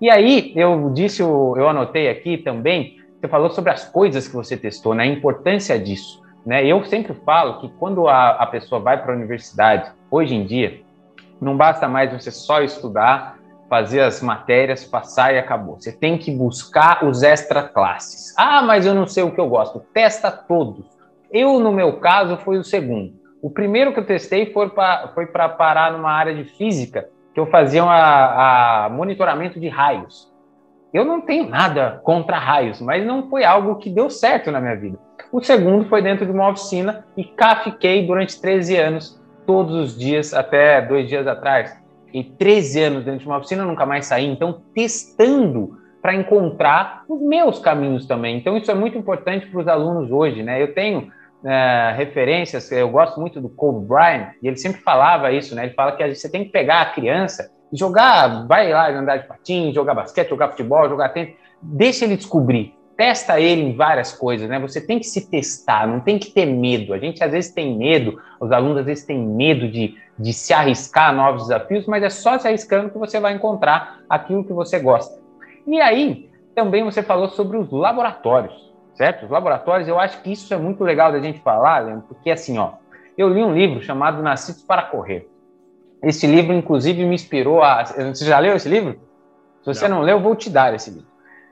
E 0.00 0.10
aí, 0.10 0.52
eu 0.54 0.90
disse, 0.92 1.22
eu 1.22 1.68
anotei 1.68 2.08
aqui 2.08 2.38
também, 2.38 2.98
você 3.20 3.28
falou 3.28 3.50
sobre 3.50 3.70
as 3.70 3.84
coisas 3.84 4.28
que 4.28 4.34
você 4.34 4.56
testou, 4.56 4.94
né, 4.94 5.04
a 5.04 5.06
importância 5.06 5.78
disso. 5.78 6.22
Né? 6.44 6.66
Eu 6.66 6.84
sempre 6.84 7.14
falo 7.24 7.60
que 7.60 7.68
quando 7.78 8.06
a, 8.06 8.30
a 8.30 8.46
pessoa 8.46 8.80
vai 8.80 9.02
para 9.02 9.12
a 9.12 9.16
universidade, 9.16 9.90
hoje 10.10 10.34
em 10.34 10.44
dia, 10.44 10.82
não 11.40 11.56
basta 11.56 11.88
mais 11.88 12.12
você 12.12 12.30
só 12.30 12.62
estudar, 12.62 13.38
fazer 13.68 14.00
as 14.00 14.20
matérias, 14.20 14.84
passar 14.84 15.34
e 15.34 15.38
acabou. 15.38 15.80
Você 15.80 15.90
tem 15.90 16.18
que 16.18 16.30
buscar 16.30 17.04
os 17.04 17.22
extra 17.22 17.62
classes. 17.62 18.34
Ah, 18.36 18.62
mas 18.62 18.86
eu 18.86 18.94
não 18.94 19.06
sei 19.06 19.22
o 19.22 19.30
que 19.30 19.40
eu 19.40 19.48
gosto. 19.48 19.80
Testa 19.92 20.30
todos. 20.30 20.84
Eu, 21.30 21.58
no 21.58 21.72
meu 21.72 21.98
caso, 21.98 22.36
foi 22.38 22.58
o 22.58 22.64
segundo. 22.64 23.12
O 23.42 23.50
primeiro 23.50 23.92
que 23.92 24.00
eu 24.00 24.06
testei 24.06 24.52
foi 24.52 24.70
para 24.70 25.48
parar 25.50 25.92
numa 25.92 26.10
área 26.10 26.34
de 26.34 26.44
física, 26.44 27.08
que 27.34 27.40
eu 27.40 27.46
fazia 27.46 27.82
a, 27.82 28.86
a 28.86 28.88
monitoramento 28.88 29.60
de 29.60 29.68
raios. 29.68 30.32
Eu 30.94 31.04
não 31.04 31.20
tenho 31.20 31.48
nada 31.48 32.00
contra 32.04 32.38
raios, 32.38 32.80
mas 32.80 33.04
não 33.04 33.28
foi 33.28 33.44
algo 33.44 33.76
que 33.76 33.90
deu 33.90 34.08
certo 34.08 34.50
na 34.52 34.60
minha 34.60 34.76
vida. 34.76 34.96
O 35.32 35.42
segundo 35.42 35.88
foi 35.88 36.00
dentro 36.00 36.24
de 36.24 36.30
uma 36.30 36.48
oficina 36.48 37.04
e 37.16 37.24
cá 37.24 37.56
fiquei 37.56 38.06
durante 38.06 38.40
13 38.40 38.76
anos, 38.76 39.20
todos 39.44 39.74
os 39.74 39.98
dias, 39.98 40.32
até 40.32 40.80
dois 40.80 41.08
dias 41.08 41.26
atrás. 41.26 41.76
E 42.12 42.22
13 42.22 42.80
anos 42.80 43.04
dentro 43.04 43.20
de 43.20 43.26
uma 43.26 43.38
oficina, 43.38 43.64
nunca 43.64 43.84
mais 43.84 44.06
saí. 44.06 44.24
Então, 44.24 44.62
testando 44.72 45.76
para 46.04 46.14
encontrar 46.14 47.02
os 47.08 47.18
meus 47.22 47.58
caminhos 47.58 48.04
também. 48.04 48.36
Então, 48.36 48.58
isso 48.58 48.70
é 48.70 48.74
muito 48.74 48.98
importante 48.98 49.46
para 49.46 49.58
os 49.58 49.66
alunos 49.66 50.10
hoje, 50.10 50.42
né? 50.42 50.60
Eu 50.60 50.74
tenho 50.74 51.10
é, 51.42 51.94
referências, 51.96 52.70
eu 52.70 52.90
gosto 52.90 53.18
muito 53.18 53.40
do 53.40 53.48
Kobe 53.48 53.86
Bryant, 53.86 54.32
e 54.42 54.46
ele 54.46 54.58
sempre 54.58 54.82
falava 54.82 55.32
isso, 55.32 55.54
né? 55.54 55.64
Ele 55.64 55.72
fala 55.72 55.92
que 55.92 56.14
você 56.14 56.30
tem 56.30 56.44
que 56.44 56.50
pegar 56.50 56.82
a 56.82 56.90
criança 56.90 57.50
e 57.72 57.78
jogar, 57.78 58.46
vai 58.46 58.70
lá 58.70 58.90
andar 58.90 59.16
de 59.16 59.26
patins, 59.26 59.74
jogar 59.74 59.94
basquete, 59.94 60.28
jogar 60.28 60.50
futebol, 60.50 60.86
jogar 60.90 61.08
tênis, 61.08 61.36
deixa 61.62 62.04
ele 62.04 62.18
descobrir 62.18 62.74
testa 62.98 63.40
ele 63.40 63.62
em 63.62 63.74
várias 63.74 64.12
coisas, 64.12 64.48
né? 64.48 64.58
Você 64.60 64.80
tem 64.80 64.98
que 65.00 65.06
se 65.06 65.28
testar, 65.28 65.88
não 65.88 66.00
tem 66.00 66.16
que 66.16 66.30
ter 66.30 66.46
medo. 66.46 66.92
A 66.92 66.98
gente 66.98 67.24
às 67.24 67.32
vezes 67.32 67.52
tem 67.52 67.76
medo, 67.76 68.20
os 68.38 68.52
alunos 68.52 68.78
às 68.78 68.84
vezes 68.84 69.04
têm 69.04 69.18
medo 69.18 69.68
de, 69.68 69.96
de 70.16 70.32
se 70.32 70.52
arriscar 70.52 71.08
a 71.08 71.12
novos 71.12 71.44
desafios, 71.44 71.86
mas 71.86 72.04
é 72.04 72.10
só 72.10 72.38
se 72.38 72.46
arriscando 72.46 72.90
que 72.90 72.98
você 72.98 73.18
vai 73.18 73.34
encontrar 73.34 74.00
aquilo 74.08 74.44
que 74.44 74.52
você 74.52 74.78
gosta. 74.78 75.23
E 75.66 75.80
aí, 75.80 76.30
também 76.54 76.84
você 76.84 77.02
falou 77.02 77.28
sobre 77.28 77.56
os 77.56 77.70
laboratórios, 77.70 78.72
certo? 78.94 79.24
Os 79.24 79.30
laboratórios, 79.30 79.88
eu 79.88 79.98
acho 79.98 80.20
que 80.22 80.32
isso 80.32 80.52
é 80.52 80.56
muito 80.56 80.84
legal 80.84 81.10
da 81.10 81.20
gente 81.20 81.40
falar, 81.40 81.80
Leandro, 81.80 82.06
porque 82.08 82.30
assim, 82.30 82.58
ó, 82.58 82.72
eu 83.16 83.28
li 83.28 83.42
um 83.42 83.54
livro 83.54 83.82
chamado 83.82 84.22
Nascidos 84.22 84.62
para 84.62 84.82
Correr. 84.82 85.28
Esse 86.02 86.26
livro, 86.26 86.52
inclusive, 86.52 87.04
me 87.04 87.14
inspirou 87.14 87.62
a. 87.62 87.84
Você 87.84 88.26
já 88.26 88.38
leu 88.38 88.54
esse 88.56 88.68
livro? 88.68 89.00
Se 89.62 89.74
você 89.74 89.88
não, 89.88 89.98
não 89.98 90.04
leu, 90.04 90.18
eu 90.18 90.22
vou 90.22 90.36
te 90.36 90.50
dar 90.50 90.74
esse 90.74 90.90
livro. 90.90 91.08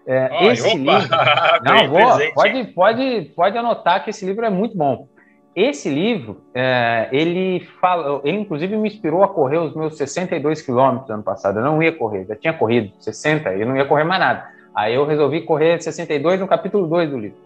É, 0.06 0.46
esse 0.48 0.66
opa. 0.66 0.76
livro. 0.76 1.16
Não, 1.62 1.88
vou, 1.88 2.32
pode, 2.34 2.64
pode, 2.74 3.32
pode 3.36 3.56
anotar 3.56 4.02
que 4.02 4.10
esse 4.10 4.26
livro 4.26 4.44
é 4.44 4.50
muito 4.50 4.76
bom. 4.76 5.06
Esse 5.54 5.88
livro, 5.88 6.40
é, 6.54 7.08
ele 7.12 7.60
fala, 7.80 8.20
ele 8.24 8.38
inclusive 8.38 8.76
me 8.76 8.88
inspirou 8.88 9.22
a 9.22 9.28
correr 9.28 9.58
os 9.58 9.74
meus 9.74 9.96
62 9.96 10.62
quilômetros 10.62 11.10
ano 11.10 11.22
passado. 11.22 11.58
Eu 11.58 11.64
não 11.64 11.82
ia 11.82 11.92
correr, 11.92 12.24
já 12.26 12.34
tinha 12.36 12.52
corrido 12.52 12.92
60, 12.98 13.52
eu 13.54 13.66
não 13.66 13.76
ia 13.76 13.84
correr 13.84 14.04
mais 14.04 14.20
nada. 14.20 14.46
Aí 14.74 14.94
eu 14.94 15.04
resolvi 15.04 15.42
correr 15.42 15.82
62 15.82 16.40
no 16.40 16.48
capítulo 16.48 16.86
2 16.86 17.10
do 17.10 17.18
livro. 17.18 17.38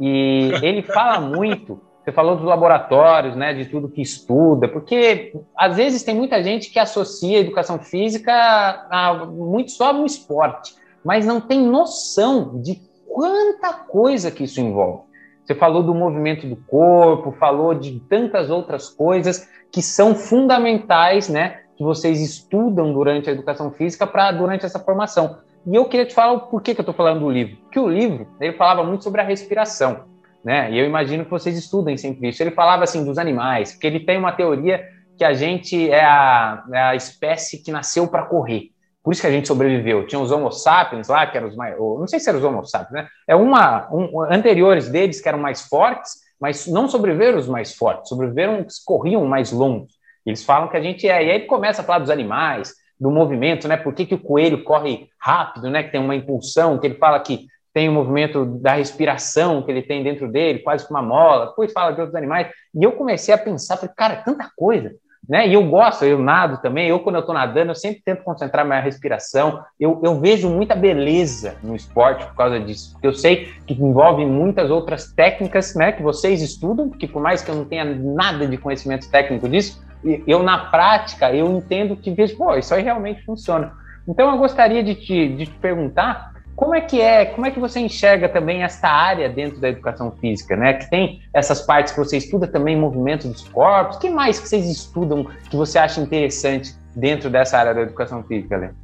E 0.00 0.52
ele 0.62 0.82
fala 0.82 1.20
muito, 1.20 1.80
você 2.04 2.10
falou 2.10 2.36
dos 2.36 2.44
laboratórios, 2.44 3.36
né, 3.36 3.54
de 3.54 3.66
tudo 3.66 3.88
que 3.88 4.02
estuda, 4.02 4.66
porque 4.66 5.32
às 5.56 5.76
vezes 5.76 6.02
tem 6.02 6.14
muita 6.14 6.42
gente 6.42 6.70
que 6.72 6.78
associa 6.78 7.38
a 7.38 7.40
educação 7.40 7.78
física 7.78 8.32
a, 8.32 9.26
muito 9.26 9.70
só 9.70 9.92
no 9.92 10.04
esporte 10.04 10.74
mas 11.04 11.24
não 11.24 11.40
tem 11.40 11.60
noção 11.62 12.60
de 12.60 12.80
quanta 13.06 13.72
coisa 13.72 14.30
que 14.30 14.44
isso 14.44 14.60
envolve. 14.60 15.07
Você 15.48 15.54
falou 15.54 15.82
do 15.82 15.94
movimento 15.94 16.46
do 16.46 16.56
corpo, 16.56 17.32
falou 17.32 17.72
de 17.72 17.98
tantas 18.00 18.50
outras 18.50 18.90
coisas 18.90 19.48
que 19.72 19.80
são 19.80 20.14
fundamentais, 20.14 21.30
né, 21.30 21.60
que 21.74 21.82
vocês 21.82 22.20
estudam 22.20 22.92
durante 22.92 23.30
a 23.30 23.32
educação 23.32 23.70
física 23.70 24.06
para 24.06 24.30
durante 24.30 24.66
essa 24.66 24.78
formação. 24.78 25.38
E 25.66 25.74
eu 25.74 25.86
queria 25.86 26.04
te 26.04 26.12
falar 26.12 26.32
o 26.32 26.40
porquê 26.40 26.74
que 26.74 26.80
eu 26.80 26.82
estou 26.82 26.94
falando 26.94 27.20
do 27.20 27.30
livro. 27.30 27.56
Que 27.72 27.80
o 27.80 27.88
livro 27.88 28.28
ele 28.38 28.52
falava 28.58 28.84
muito 28.84 29.02
sobre 29.02 29.22
a 29.22 29.24
respiração, 29.24 30.04
né? 30.44 30.70
E 30.70 30.78
eu 30.78 30.84
imagino 30.84 31.24
que 31.24 31.30
vocês 31.30 31.56
estudem 31.56 31.96
sempre 31.96 32.28
isso. 32.28 32.42
Ele 32.42 32.50
falava 32.50 32.84
assim 32.84 33.02
dos 33.02 33.16
animais, 33.16 33.72
porque 33.72 33.86
ele 33.86 34.00
tem 34.00 34.18
uma 34.18 34.32
teoria 34.32 34.86
que 35.16 35.24
a 35.24 35.32
gente 35.32 35.90
é 35.90 36.04
a, 36.04 36.62
é 36.74 36.78
a 36.78 36.94
espécie 36.94 37.62
que 37.62 37.72
nasceu 37.72 38.06
para 38.06 38.26
correr. 38.26 38.70
Por 39.08 39.12
isso 39.12 39.22
que 39.22 39.26
a 39.26 39.30
gente 39.30 39.48
sobreviveu. 39.48 40.06
Tinha 40.06 40.20
os 40.20 40.30
Homo 40.30 40.52
sapiens 40.52 41.08
lá, 41.08 41.26
que 41.26 41.34
eram 41.34 41.48
os 41.48 41.56
mais. 41.56 41.74
Não 41.78 42.06
sei 42.06 42.20
se 42.20 42.28
eram 42.28 42.40
os 42.40 42.44
Homo 42.44 42.62
sapiens, 42.66 42.92
né? 42.92 43.08
É 43.26 43.34
uma. 43.34 43.88
Um, 43.90 44.20
anteriores 44.20 44.90
deles 44.90 45.18
que 45.18 45.26
eram 45.26 45.38
mais 45.38 45.62
fortes, 45.62 46.16
mas 46.38 46.66
não 46.66 46.86
sobreviveram 46.90 47.38
os 47.38 47.48
mais 47.48 47.74
fortes, 47.74 48.10
sobreviveram 48.10 48.66
os 48.66 48.80
que 48.80 48.84
corriam 48.84 49.24
mais 49.24 49.50
longos. 49.50 49.94
Eles 50.26 50.44
falam 50.44 50.68
que 50.68 50.76
a 50.76 50.82
gente 50.82 51.08
é. 51.08 51.24
E 51.24 51.30
aí 51.30 51.40
começa 51.46 51.80
a 51.80 51.84
falar 51.86 52.00
dos 52.00 52.10
animais, 52.10 52.74
do 53.00 53.10
movimento, 53.10 53.66
né? 53.66 53.78
Por 53.78 53.94
que, 53.94 54.04
que 54.04 54.14
o 54.14 54.22
coelho 54.22 54.62
corre 54.62 55.08
rápido, 55.18 55.70
né? 55.70 55.82
Que 55.84 55.92
tem 55.92 56.02
uma 56.02 56.14
impulsão, 56.14 56.76
que 56.76 56.86
ele 56.86 56.96
fala 56.96 57.18
que 57.18 57.46
tem 57.72 57.88
o 57.88 57.92
movimento 57.92 58.44
da 58.44 58.74
respiração 58.74 59.62
que 59.62 59.70
ele 59.70 59.80
tem 59.80 60.04
dentro 60.04 60.30
dele, 60.30 60.58
quase 60.58 60.86
como 60.86 61.00
uma 61.00 61.08
mola. 61.08 61.46
Depois 61.46 61.72
fala 61.72 61.92
de 61.92 62.00
outros 62.02 62.14
animais. 62.14 62.48
E 62.74 62.84
eu 62.84 62.92
comecei 62.92 63.32
a 63.32 63.38
pensar, 63.38 63.78
falei, 63.78 63.94
cara, 63.96 64.16
tanta 64.16 64.50
coisa 64.54 64.94
né? 65.28 65.46
E 65.46 65.52
eu 65.52 65.62
gosto, 65.68 66.04
eu 66.04 66.18
nado 66.18 66.56
também. 66.62 66.88
Eu, 66.88 67.00
quando 67.00 67.16
eu 67.16 67.20
estou 67.20 67.34
nadando, 67.34 67.70
eu 67.70 67.74
sempre 67.74 68.00
tento 68.02 68.24
concentrar 68.24 68.64
minha 68.64 68.80
respiração. 68.80 69.62
Eu, 69.78 70.00
eu 70.02 70.18
vejo 70.18 70.48
muita 70.48 70.74
beleza 70.74 71.56
no 71.62 71.76
esporte 71.76 72.24
por 72.26 72.34
causa 72.34 72.58
disso. 72.58 72.92
Porque 72.92 73.06
eu 73.06 73.12
sei 73.12 73.52
que 73.66 73.74
envolve 73.74 74.24
muitas 74.24 74.70
outras 74.70 75.12
técnicas, 75.12 75.74
né? 75.74 75.92
Que 75.92 76.02
vocês 76.02 76.40
estudam, 76.40 76.88
porque 76.88 77.06
por 77.06 77.20
mais 77.20 77.42
que 77.42 77.50
eu 77.50 77.54
não 77.54 77.66
tenha 77.66 77.84
nada 77.84 78.46
de 78.46 78.56
conhecimento 78.56 79.10
técnico 79.10 79.48
disso, 79.48 79.84
eu 80.26 80.42
na 80.42 80.70
prática 80.70 81.30
eu 81.34 81.50
entendo 81.50 81.96
que 81.96 82.10
vejo, 82.10 82.36
pô, 82.36 82.54
isso 82.54 82.74
aí 82.74 82.82
realmente 82.82 83.22
funciona. 83.24 83.72
Então 84.06 84.30
eu 84.30 84.38
gostaria 84.38 84.82
de 84.82 84.94
te, 84.94 85.28
de 85.28 85.46
te 85.46 85.54
perguntar 85.56 86.32
como 86.58 86.74
é 86.74 86.80
que 86.80 87.00
é, 87.00 87.24
como 87.24 87.46
é 87.46 87.52
que 87.52 87.60
você 87.60 87.78
enxerga 87.78 88.28
também 88.28 88.64
essa 88.64 88.88
área 88.88 89.28
dentro 89.28 89.60
da 89.60 89.68
educação 89.68 90.10
física, 90.10 90.56
né? 90.56 90.72
Que 90.72 90.90
tem 90.90 91.22
essas 91.32 91.62
partes 91.64 91.92
que 91.92 92.00
você 92.00 92.16
estuda 92.16 92.48
também 92.48 92.76
movimento 92.76 93.28
dos 93.28 93.46
corpos. 93.48 93.96
O 93.96 94.00
que 94.00 94.10
mais 94.10 94.40
que 94.40 94.48
vocês 94.48 94.68
estudam 94.68 95.24
que 95.48 95.54
você 95.54 95.78
acha 95.78 96.00
interessante 96.00 96.74
dentro 96.96 97.30
dessa 97.30 97.58
área 97.58 97.72
da 97.72 97.82
educação 97.82 98.24
física, 98.24 98.56
Léo? 98.56 98.74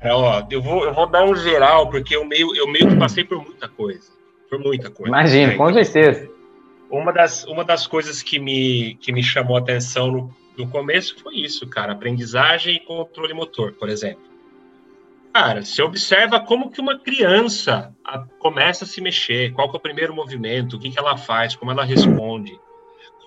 É, 0.00 0.14
ó, 0.14 0.42
eu 0.50 0.62
vou, 0.62 0.82
eu 0.82 0.94
vou 0.94 1.06
dar 1.06 1.26
um 1.26 1.36
geral, 1.36 1.90
porque 1.90 2.16
eu 2.16 2.24
meio, 2.24 2.56
eu 2.56 2.66
meio 2.66 2.88
que 2.88 2.96
passei 2.96 3.22
por 3.22 3.44
muita 3.44 3.68
coisa. 3.68 4.10
Por 4.48 4.58
muita 4.58 4.90
coisa. 4.90 5.10
Imagina, 5.10 5.48
né? 5.48 5.56
com 5.58 5.70
certeza. 5.74 6.26
Uma 6.90 7.12
das, 7.12 7.44
uma 7.44 7.64
das 7.66 7.86
coisas 7.86 8.22
que 8.22 8.38
me, 8.38 8.94
que 8.94 9.12
me 9.12 9.22
chamou 9.22 9.58
a 9.58 9.60
atenção 9.60 10.10
no, 10.10 10.34
no 10.56 10.66
começo 10.68 11.22
foi 11.22 11.34
isso, 11.34 11.68
cara. 11.68 11.92
Aprendizagem 11.92 12.76
e 12.76 12.80
controle 12.80 13.34
motor, 13.34 13.72
por 13.72 13.90
exemplo. 13.90 14.29
Cara, 15.32 15.64
você 15.64 15.80
observa 15.80 16.40
como 16.40 16.70
que 16.70 16.80
uma 16.80 16.98
criança 16.98 17.94
começa 18.40 18.84
a 18.84 18.86
se 18.86 19.00
mexer, 19.00 19.52
qual 19.52 19.68
é 19.68 19.76
o 19.76 19.80
primeiro 19.80 20.12
movimento, 20.12 20.76
o 20.76 20.80
que, 20.80 20.90
que 20.90 20.98
ela 20.98 21.16
faz, 21.16 21.54
como 21.54 21.70
ela 21.70 21.84
responde, 21.84 22.58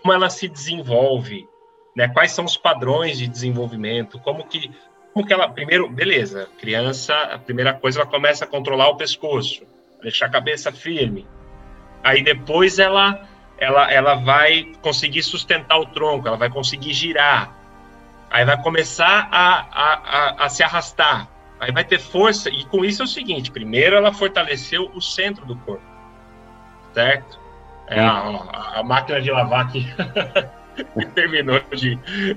como 0.02 0.14
ela 0.14 0.30
se 0.30 0.50
desenvolve, 0.50 1.48
né? 1.96 2.10
Quais 2.10 2.34
são 2.34 2.44
os 2.44 2.58
padrões 2.58 3.18
de 3.18 3.26
desenvolvimento, 3.26 4.20
como 4.20 4.46
que, 4.46 4.70
como 5.14 5.26
que 5.26 5.32
ela, 5.32 5.48
primeiro, 5.48 5.90
beleza, 5.90 6.50
criança, 6.60 7.16
a 7.16 7.40
primeira 7.40 7.74
coisa 7.74 8.02
ela 8.02 8.10
começa 8.10 8.44
a 8.44 8.48
controlar 8.48 8.90
o 8.90 8.98
pescoço, 8.98 9.64
deixar 10.02 10.26
a 10.26 10.30
cabeça 10.30 10.74
firme. 10.74 11.26
Aí 12.04 12.22
depois 12.22 12.80
ela, 12.80 13.26
ela, 13.58 13.90
ela 13.90 14.16
vai 14.16 14.74
conseguir 14.82 15.24
sustentar 15.24 15.80
o 15.80 15.86
tronco, 15.86 16.28
ela 16.28 16.36
vai 16.36 16.50
conseguir 16.50 16.94
girar. 16.94 17.56
Aí 18.30 18.44
vai 18.44 18.62
começar 18.62 19.30
a, 19.32 19.68
a, 19.72 19.94
a, 19.94 20.46
a 20.46 20.50
se 20.50 20.64
arrastar 20.64 21.33
Aí 21.64 21.72
vai 21.72 21.86
ter 21.86 21.98
força, 21.98 22.50
e 22.50 22.66
com 22.66 22.84
isso 22.84 23.02
é 23.02 23.06
o 23.06 23.08
seguinte: 23.08 23.50
primeiro 23.50 23.96
ela 23.96 24.12
fortaleceu 24.12 24.92
o 24.94 25.00
centro 25.00 25.46
do 25.46 25.56
corpo, 25.56 25.82
certo? 26.94 27.40
É 27.88 28.02
a, 28.02 28.80
a, 28.80 28.84
máquina 28.84 29.22
de 29.22 29.32
lavar 29.32 29.66
aqui 29.66 29.86
terminou 31.16 31.62
de, 31.72 31.96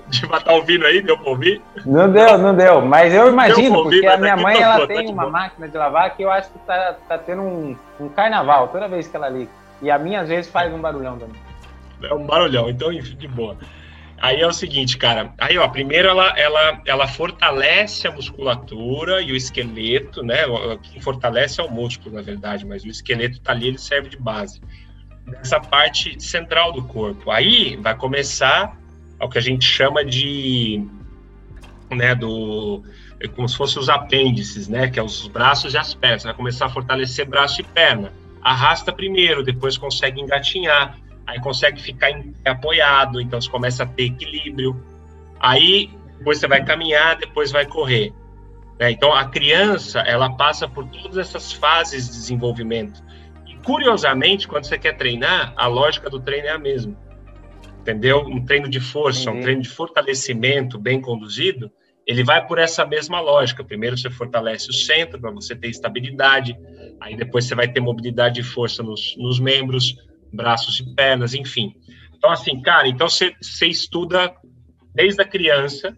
de 0.09 0.27
matar 0.27 0.53
o 0.53 0.57
ouvindo 0.57 0.87
aí, 0.87 1.03
deu 1.03 1.19
pra 1.19 1.31
ouvir? 1.31 1.61
Não 1.85 2.11
deu, 2.11 2.39
não 2.39 2.55
deu, 2.55 2.81
mas 2.83 3.13
eu 3.13 3.29
imagino, 3.29 3.79
ouvir, 3.79 4.01
porque 4.01 4.07
a 4.07 4.17
minha 4.17 4.37
mãe 4.37 4.61
ela 4.61 4.81
tá 4.81 4.87
tem 4.87 5.09
uma 5.09 5.29
máquina 5.29 5.69
de 5.69 5.77
lavar 5.77 6.15
que 6.17 6.23
eu 6.23 6.31
acho 6.31 6.51
que 6.53 6.59
tá, 6.61 6.97
tá 7.09 7.19
tendo 7.19 7.43
um, 7.43 7.77
um 7.99 8.09
carnaval 8.09 8.69
toda 8.69 8.87
vez 8.87 9.09
que 9.09 9.17
ela 9.17 9.29
liga. 9.29 9.51
E 9.83 9.91
a 9.91 9.99
minha 9.99 10.21
às 10.21 10.29
vezes 10.29 10.51
faz 10.51 10.73
um 10.73 10.81
barulhão 10.81 11.19
também. 11.19 11.41
É 12.03 12.15
um 12.15 12.27
barulhão, 12.27 12.69
então 12.69 12.93
de 12.93 13.29
boa. 13.29 13.57
Aí 14.27 14.41
é 14.41 14.47
o 14.47 14.53
seguinte, 14.53 14.99
cara. 14.99 15.33
Aí, 15.39 15.57
ó, 15.57 15.69
primeiro 15.69 16.09
ela, 16.09 16.37
ela, 16.37 16.83
ela 16.85 17.07
fortalece 17.07 18.09
a 18.09 18.11
musculatura 18.11 19.23
e 19.23 19.31
o 19.31 19.37
esqueleto, 19.37 20.21
né? 20.21 20.39
Quem 20.83 21.01
fortalece 21.01 21.61
é 21.61 21.65
o 21.65 21.71
músculo, 21.71 22.17
na 22.17 22.23
verdade, 22.23 22.67
mas 22.67 22.83
o 22.83 22.89
esqueleto 22.89 23.41
tá 23.41 23.53
ali, 23.53 23.69
ele 23.69 23.79
serve 23.79 24.09
de 24.09 24.17
base. 24.17 24.61
Essa 25.41 25.61
parte 25.61 26.21
central 26.21 26.73
do 26.73 26.83
corpo. 26.83 27.31
Aí 27.31 27.77
vai 27.77 27.97
começar 27.97 28.77
ao 29.21 29.31
que 29.31 29.39
a 29.39 29.41
gente 29.41 29.65
chama 29.65 30.05
de, 30.05 30.85
né, 31.89 32.13
do 32.13 32.83
é 33.21 33.29
como 33.29 33.49
se 33.49 33.57
fossem 33.57 33.81
os 33.81 33.89
apêndices, 33.89 34.67
né, 34.67 34.89
que 34.89 34.99
é 34.99 35.03
os 35.05 35.29
braços 35.29 35.73
e 35.73 35.79
as 35.79 35.95
pernas. 35.95 36.25
Vai 36.25 36.35
começar 36.35 36.67
a 36.67 36.69
fortalecer 36.69 37.27
braço 37.29 37.61
e 37.61 37.65
perna. 37.65 38.13
Arrasta 38.43 38.93
primeiro, 38.93 39.45
depois 39.45 39.79
consegue 39.79 40.21
engatinhar, 40.21 40.99
aí 41.27 41.41
consegue 41.41 41.81
ficar 41.81 42.11
em, 42.11 42.35
apoiado, 42.45 43.21
então 43.21 43.41
você 43.41 43.51
começa 43.51 43.83
a 43.83 43.87
ter 43.87 44.05
equilíbrio. 44.05 44.81
Aí 45.41 45.91
depois 46.19 46.39
você 46.39 46.47
vai 46.47 46.65
caminhar, 46.65 47.17
depois 47.17 47.51
vai 47.51 47.67
correr. 47.67 48.13
Né? 48.79 48.91
Então 48.91 49.13
a 49.13 49.25
criança 49.27 50.01
ela 50.01 50.31
passa 50.31 50.69
por 50.69 50.87
todas 50.87 51.19
essas 51.19 51.53
fases 51.53 52.07
de 52.07 52.13
desenvolvimento. 52.13 53.03
E 53.47 53.57
curiosamente, 53.57 54.47
quando 54.47 54.65
você 54.65 54.79
quer 54.79 54.97
treinar, 54.97 55.53
a 55.57 55.67
lógica 55.67 56.09
do 56.09 56.21
treino 56.21 56.47
é 56.47 56.51
a 56.51 56.59
mesma. 56.59 56.97
Entendeu? 57.81 58.21
Um 58.21 58.45
treino 58.45 58.69
de 58.69 58.81
força, 58.81 59.31
uhum. 59.31 59.39
um 59.39 59.41
treino 59.41 59.63
de 59.63 59.69
fortalecimento 59.69 60.79
bem 60.79 61.01
conduzido, 61.01 61.71
ele 62.07 62.23
vai 62.23 62.45
por 62.47 62.59
essa 62.59 62.85
mesma 62.87 63.21
lógica. 63.21 63.65
Primeiro 63.65 63.97
você 63.97 64.11
fortalece 64.11 64.71
o 64.71 64.73
centro 64.73 65.21
para 65.21 65.31
você 65.31 65.55
ter 65.55 65.69
estabilidade, 65.69 66.57
aí 67.01 67.17
depois 67.17 67.45
você 67.45 67.55
vai 67.55 67.69
ter 67.69 67.81
mobilidade 67.81 68.41
e 68.41 68.45
força 68.45 68.83
nos, 68.83 69.17
nos 69.17 69.39
membros, 69.39 69.97
braços 70.33 70.81
e 70.81 70.95
pernas, 70.95 71.35
enfim. 71.35 71.75
Então, 72.17 72.31
assim, 72.31 72.61
cara, 72.61 72.89
então 72.89 73.09
você, 73.09 73.35
estuda 73.67 74.35
desde 74.95 75.21
a 75.23 75.25
criança. 75.25 75.95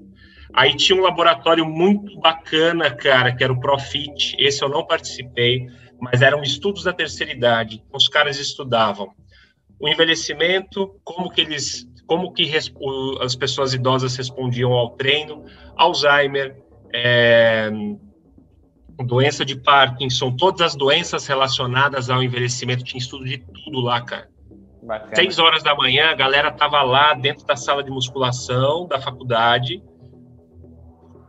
Aí 0.52 0.76
tinha 0.76 0.98
um 0.98 1.02
laboratório 1.02 1.64
muito 1.64 2.18
bacana, 2.20 2.90
cara, 2.90 3.34
que 3.34 3.44
era 3.44 3.52
o 3.52 3.60
Profit. 3.60 4.34
Esse 4.38 4.64
eu 4.64 4.68
não 4.68 4.86
participei, 4.86 5.66
mas 6.00 6.22
eram 6.22 6.42
estudos 6.42 6.84
da 6.84 6.92
terceira 6.92 7.32
idade. 7.32 7.82
Os 7.92 8.08
caras 8.08 8.38
estudavam 8.38 9.14
o 9.80 9.88
envelhecimento, 9.88 11.00
como 11.04 11.30
que 11.30 11.40
eles, 11.40 11.86
como 12.06 12.32
que 12.32 12.50
as 13.20 13.36
pessoas 13.36 13.74
idosas 13.74 14.16
respondiam 14.16 14.72
ao 14.72 14.90
treino, 14.96 15.44
Alzheimer, 15.76 16.56
é, 16.92 17.70
doença 19.04 19.44
de 19.44 19.56
Parkinson, 19.56 20.36
todas 20.36 20.60
as 20.60 20.74
doenças 20.74 21.26
relacionadas 21.26 22.10
ao 22.10 22.22
envelhecimento, 22.22 22.84
tinha 22.84 22.98
estudo 22.98 23.24
de 23.24 23.38
tudo 23.38 23.80
lá, 23.80 24.00
cara. 24.00 24.28
Bacana. 24.82 25.14
Seis 25.14 25.38
horas 25.38 25.62
da 25.62 25.74
manhã, 25.74 26.10
a 26.10 26.14
galera 26.14 26.50
tava 26.50 26.82
lá 26.82 27.14
dentro 27.14 27.44
da 27.46 27.56
sala 27.56 27.82
de 27.82 27.90
musculação 27.90 28.86
da 28.86 29.00
faculdade, 29.00 29.82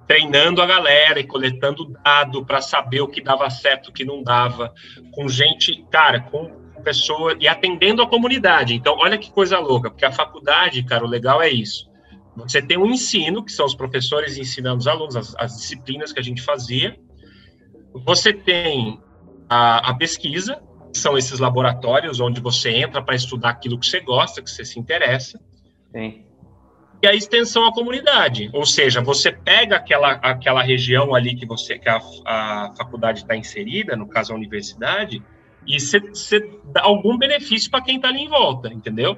treinando 0.07 0.61
a 0.61 0.65
galera 0.65 1.19
e 1.19 1.23
coletando 1.23 1.85
dado 2.03 2.45
para 2.45 2.61
saber 2.61 3.01
o 3.01 3.07
que 3.07 3.21
dava 3.21 3.49
certo, 3.49 3.89
o 3.89 3.93
que 3.93 4.05
não 4.05 4.23
dava, 4.23 4.73
com 5.11 5.27
gente, 5.27 5.85
cara, 5.91 6.21
com 6.21 6.49
pessoa 6.83 7.35
e 7.39 7.47
atendendo 7.47 8.01
a 8.01 8.07
comunidade. 8.07 8.73
Então, 8.73 8.97
olha 8.97 9.17
que 9.17 9.31
coisa 9.31 9.59
louca, 9.59 9.89
porque 9.89 10.05
a 10.05 10.11
faculdade, 10.11 10.81
cara, 10.83 11.03
o 11.03 11.07
legal 11.07 11.41
é 11.41 11.49
isso. 11.49 11.89
Você 12.37 12.61
tem 12.61 12.77
um 12.77 12.87
ensino, 12.87 13.43
que 13.43 13.51
são 13.51 13.65
os 13.65 13.75
professores 13.75 14.37
ensinando 14.37 14.79
os 14.79 14.87
alunos, 14.87 15.15
as, 15.15 15.35
as 15.37 15.57
disciplinas 15.57 16.13
que 16.13 16.19
a 16.19 16.23
gente 16.23 16.41
fazia. 16.41 16.97
Você 17.93 18.33
tem 18.33 18.99
a, 19.49 19.89
a 19.89 19.93
pesquisa, 19.95 20.61
que 20.91 20.97
são 20.97 21.17
esses 21.17 21.39
laboratórios 21.39 22.19
onde 22.19 22.41
você 22.41 22.69
entra 22.71 23.01
para 23.01 23.15
estudar 23.15 23.49
aquilo 23.49 23.79
que 23.79 23.85
você 23.85 23.99
gosta, 23.99 24.41
que 24.41 24.49
você 24.49 24.65
se 24.65 24.79
interessa. 24.79 25.39
Sim. 25.91 26.25
E 27.01 27.07
a 27.07 27.15
extensão 27.15 27.65
à 27.65 27.73
comunidade, 27.73 28.49
ou 28.53 28.65
seja, 28.65 29.01
você 29.01 29.31
pega 29.31 29.77
aquela, 29.77 30.11
aquela 30.11 30.61
região 30.61 31.15
ali 31.15 31.33
que 31.33 31.45
você 31.45 31.79
que 31.79 31.87
a, 31.87 31.97
a 32.25 32.73
faculdade 32.77 33.19
está 33.19 33.37
inserida, 33.37 33.95
no 33.95 34.05
caso 34.05 34.33
a 34.33 34.35
universidade, 34.35 35.23
e 35.65 35.79
você 35.79 36.39
dá 36.65 36.81
algum 36.81 37.17
benefício 37.17 37.71
para 37.71 37.81
quem 37.81 37.95
está 37.95 38.09
ali 38.09 38.21
em 38.21 38.27
volta, 38.27 38.67
entendeu? 38.67 39.17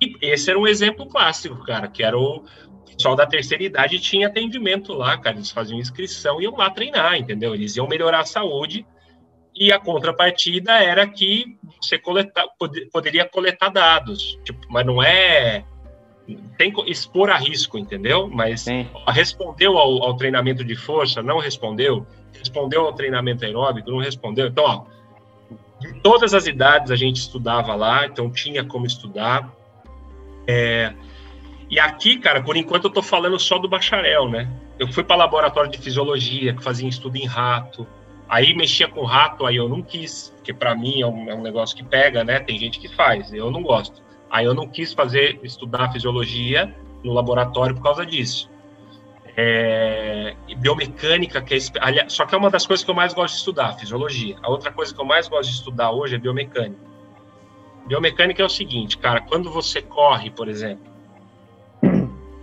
E 0.00 0.16
esse 0.22 0.50
era 0.50 0.58
um 0.58 0.66
exemplo 0.66 1.06
clássico, 1.06 1.62
cara, 1.64 1.88
que 1.88 2.02
era 2.02 2.18
o 2.18 2.44
pessoal 2.86 3.14
da 3.14 3.26
terceira 3.26 3.62
idade 3.64 3.98
tinha 3.98 4.28
atendimento 4.28 4.92
lá, 4.92 5.16
cara, 5.18 5.36
eles 5.36 5.50
faziam 5.50 5.78
inscrição 5.78 6.40
e 6.40 6.44
iam 6.44 6.56
lá 6.56 6.70
treinar, 6.70 7.16
entendeu? 7.16 7.54
Eles 7.54 7.76
iam 7.76 7.86
melhorar 7.86 8.20
a 8.20 8.26
saúde 8.26 8.86
e 9.54 9.72
a 9.72 9.78
contrapartida 9.78 10.72
era 10.72 11.06
que 11.06 11.58
você 11.80 11.98
coletar, 11.98 12.46
pod, 12.58 12.88
poderia 12.92 13.26
coletar 13.26 13.68
dados, 13.68 14.38
tipo, 14.44 14.66
mas 14.70 14.86
não 14.86 15.02
é 15.02 15.64
tem 16.56 16.72
que 16.72 16.90
expor 16.90 17.30
a 17.30 17.36
risco, 17.36 17.76
entendeu? 17.78 18.28
Mas 18.28 18.62
Sim. 18.62 18.86
respondeu 19.08 19.76
ao, 19.76 20.02
ao, 20.02 20.16
treinamento 20.16 20.64
de 20.64 20.76
força, 20.76 21.22
não 21.22 21.38
respondeu, 21.38 22.06
respondeu 22.38 22.86
ao 22.86 22.92
treinamento 22.92 23.44
aeróbico, 23.44 23.90
não 23.90 23.98
respondeu. 23.98 24.46
Então, 24.46 24.64
ó, 24.64 24.84
de 25.80 26.00
todas 26.00 26.34
as 26.34 26.46
idades 26.46 26.90
a 26.90 26.96
gente 26.96 27.16
estudava 27.16 27.74
lá, 27.74 28.06
então 28.06 28.30
tinha 28.30 28.64
como 28.64 28.86
estudar. 28.86 29.52
É, 30.46 30.92
e 31.70 31.78
aqui, 31.78 32.18
cara, 32.18 32.42
por 32.42 32.56
enquanto 32.56 32.84
eu 32.84 32.90
tô 32.90 33.00
falando 33.00 33.38
só 33.38 33.56
do 33.56 33.68
bacharel, 33.68 34.28
né? 34.28 34.50
Eu 34.76 34.88
fui 34.92 35.04
para 35.04 35.14
laboratório 35.14 35.70
de 35.70 35.78
fisiologia, 35.78 36.52
que 36.52 36.64
fazia 36.64 36.88
estudo 36.88 37.16
em 37.16 37.26
rato. 37.26 37.86
Aí 38.28 38.54
mexia 38.54 38.88
com 38.88 39.04
rato, 39.04 39.46
aí 39.46 39.56
eu 39.56 39.68
não 39.68 39.82
quis, 39.82 40.32
porque 40.36 40.52
para 40.52 40.74
mim 40.74 41.00
é 41.00 41.06
um, 41.06 41.30
é 41.30 41.34
um, 41.34 41.42
negócio 41.42 41.76
que 41.76 41.84
pega, 41.84 42.24
né? 42.24 42.40
Tem 42.40 42.58
gente 42.58 42.80
que 42.80 42.88
faz, 42.88 43.32
eu 43.32 43.50
não 43.50 43.62
gosto. 43.62 44.02
Aí 44.28 44.46
eu 44.46 44.54
não 44.54 44.66
quis 44.66 44.92
fazer, 44.92 45.38
estudar 45.44 45.92
fisiologia 45.92 46.74
no 47.04 47.12
laboratório 47.12 47.74
por 47.74 47.82
causa 47.82 48.04
disso. 48.04 48.50
É, 49.36 50.34
biomecânica, 50.58 51.40
que 51.40 51.54
é, 51.54 52.08
só 52.08 52.26
que 52.26 52.34
é 52.34 52.38
uma 52.38 52.50
das 52.50 52.66
coisas 52.66 52.84
que 52.84 52.90
eu 52.90 52.94
mais 52.94 53.14
gosto 53.14 53.34
de 53.34 53.40
estudar, 53.40 53.74
fisiologia. 53.74 54.36
A 54.42 54.50
outra 54.50 54.72
coisa 54.72 54.92
que 54.92 55.00
eu 55.00 55.04
mais 55.04 55.28
gosto 55.28 55.50
de 55.50 55.56
estudar 55.56 55.92
hoje 55.92 56.16
é 56.16 56.18
biomecânica. 56.18 56.89
Biomecânica 57.86 58.42
é 58.42 58.44
o 58.44 58.48
seguinte, 58.48 58.96
cara, 58.98 59.20
quando 59.20 59.50
você 59.50 59.82
corre, 59.82 60.30
por 60.30 60.48
exemplo, 60.48 60.90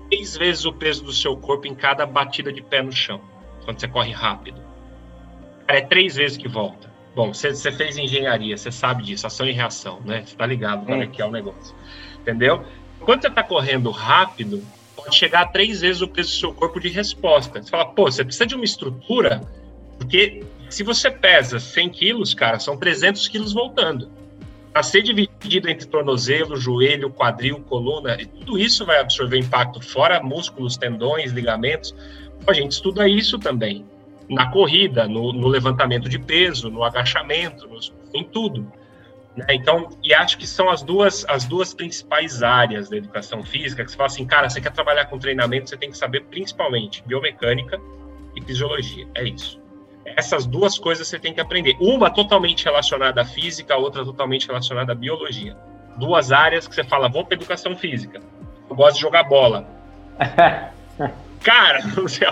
três 0.10 0.36
vezes 0.36 0.66
o 0.66 0.74
peso 0.74 1.04
do 1.04 1.14
seu 1.14 1.36
corpo 1.38 1.68
em 1.68 1.76
cada 1.76 2.06
batida 2.06 2.52
de 2.52 2.62
pé 2.62 2.82
no 2.82 2.92
chão, 2.92 3.22
quando 3.64 3.80
você 3.80 3.88
corre 3.88 4.12
rápido. 4.12 4.62
É 5.68 5.82
três 5.82 6.16
vezes 6.16 6.38
que 6.38 6.48
volta. 6.48 6.92
Bom, 7.16 7.34
você, 7.34 7.54
você 7.54 7.72
fez 7.72 7.98
engenharia, 7.98 8.56
você 8.58 8.72
sabe 8.72 9.04
disso, 9.04 9.26
ação 9.26 9.48
e 9.48 9.52
reação, 9.52 10.00
né? 10.06 10.24
Você 10.26 10.36
tá 10.36 10.46
ligado 10.46 10.86
para 10.86 11.04
é 11.04 11.08
que 11.08 11.22
é 11.22 11.26
o 11.26 11.32
negócio. 11.32 11.76
Entendeu? 12.20 12.64
Quando 13.00 13.22
você 13.22 13.30
tá 13.30 13.44
correndo 13.44 13.90
rápido, 13.90 14.64
pode 14.96 15.16
chegar 15.16 15.42
a 15.42 15.48
três 15.48 15.82
vezes 15.82 16.02
o 16.02 16.08
peso 16.08 16.30
do 16.30 16.40
seu 16.40 16.54
corpo 16.54 16.80
de 16.80 16.90
resposta. 16.90 17.62
Você 17.62 17.70
fala, 17.70 17.86
pô, 17.86 18.04
você 18.04 18.24
precisa 18.24 18.46
de 18.46 18.56
uma 18.56 18.66
estrutura, 18.66 19.42
porque 19.98 20.44
se 20.70 20.84
você 20.84 21.10
pesa 21.10 21.60
100 21.60 21.90
quilos, 21.90 22.34
cara, 22.34 22.60
são 22.60 22.78
300 22.78 23.28
quilos 23.28 23.54
voltando 23.54 24.10
a 24.78 24.84
ser 24.84 25.02
dividido 25.02 25.70
entre 25.70 25.88
tornozelo, 25.88 26.56
joelho, 26.56 27.10
quadril, 27.10 27.60
coluna, 27.62 28.16
e 28.20 28.26
tudo 28.26 28.60
isso 28.60 28.86
vai 28.86 29.00
absorver 29.00 29.38
impacto, 29.38 29.82
fora 29.82 30.22
músculos, 30.22 30.78
tendões, 30.78 31.32
ligamentos. 31.32 31.96
A 32.46 32.54
gente 32.54 32.72
estuda 32.72 33.08
isso 33.08 33.40
também 33.40 33.86
na 34.30 34.52
corrida, 34.52 35.08
no, 35.08 35.32
no 35.32 35.48
levantamento 35.48 36.10
de 36.10 36.20
peso, 36.20 36.70
no 36.70 36.84
agachamento, 36.84 37.68
no, 37.68 37.80
em 38.14 38.24
tudo. 38.24 38.72
Né? 39.36 39.46
Então, 39.52 39.90
e 40.04 40.14
acho 40.14 40.38
que 40.38 40.46
são 40.46 40.70
as 40.70 40.82
duas, 40.82 41.26
as 41.30 41.46
duas 41.46 41.74
principais 41.74 42.44
áreas 42.44 42.90
da 42.90 42.98
educação 42.98 43.44
física, 43.44 43.84
que 43.84 43.92
você 43.92 43.98
fala 43.98 44.08
assim, 44.08 44.26
cara, 44.26 44.50
você 44.50 44.60
quer 44.60 44.72
trabalhar 44.72 45.06
com 45.06 45.18
treinamento, 45.18 45.70
você 45.70 45.78
tem 45.78 45.92
que 45.92 45.98
saber 45.98 46.24
principalmente 46.26 47.04
biomecânica 47.06 47.80
e 48.36 48.42
fisiologia, 48.42 49.08
é 49.16 49.24
isso. 49.24 49.60
Essas 50.16 50.46
duas 50.46 50.78
coisas 50.80 51.08
você 51.08 51.20
tem 51.20 51.34
que 51.34 51.42
aprender. 51.42 51.76
Uma 51.80 52.10
totalmente 52.10 52.64
relacionada 52.64 53.22
à 53.22 53.26
física, 53.26 53.74
a 53.74 53.78
outra 53.78 54.06
totalmente 54.06 54.48
relacionada 54.48 54.92
à 54.92 54.96
biologia. 54.96 55.58
Duas 55.98 56.32
áreas 56.32 56.68
que 56.68 56.76
você 56.76 56.84
fala, 56.84 57.10
vou 57.10 57.26
para 57.26 57.36
educação 57.36 57.76
física. 57.76 58.22
Eu 58.70 58.76
gosto 58.76 58.96
de 58.96 59.02
jogar 59.02 59.24
bola. 59.24 59.68
Cara, 61.44 61.84
não 61.96 62.08
sei. 62.08 62.28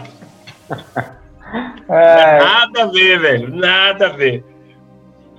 É. 1.90 2.40
Nada 2.40 2.84
a 2.84 2.86
ver, 2.88 3.20
velho. 3.20 3.56
Nada 3.56 4.08
a 4.08 4.10
ver. 4.10 4.44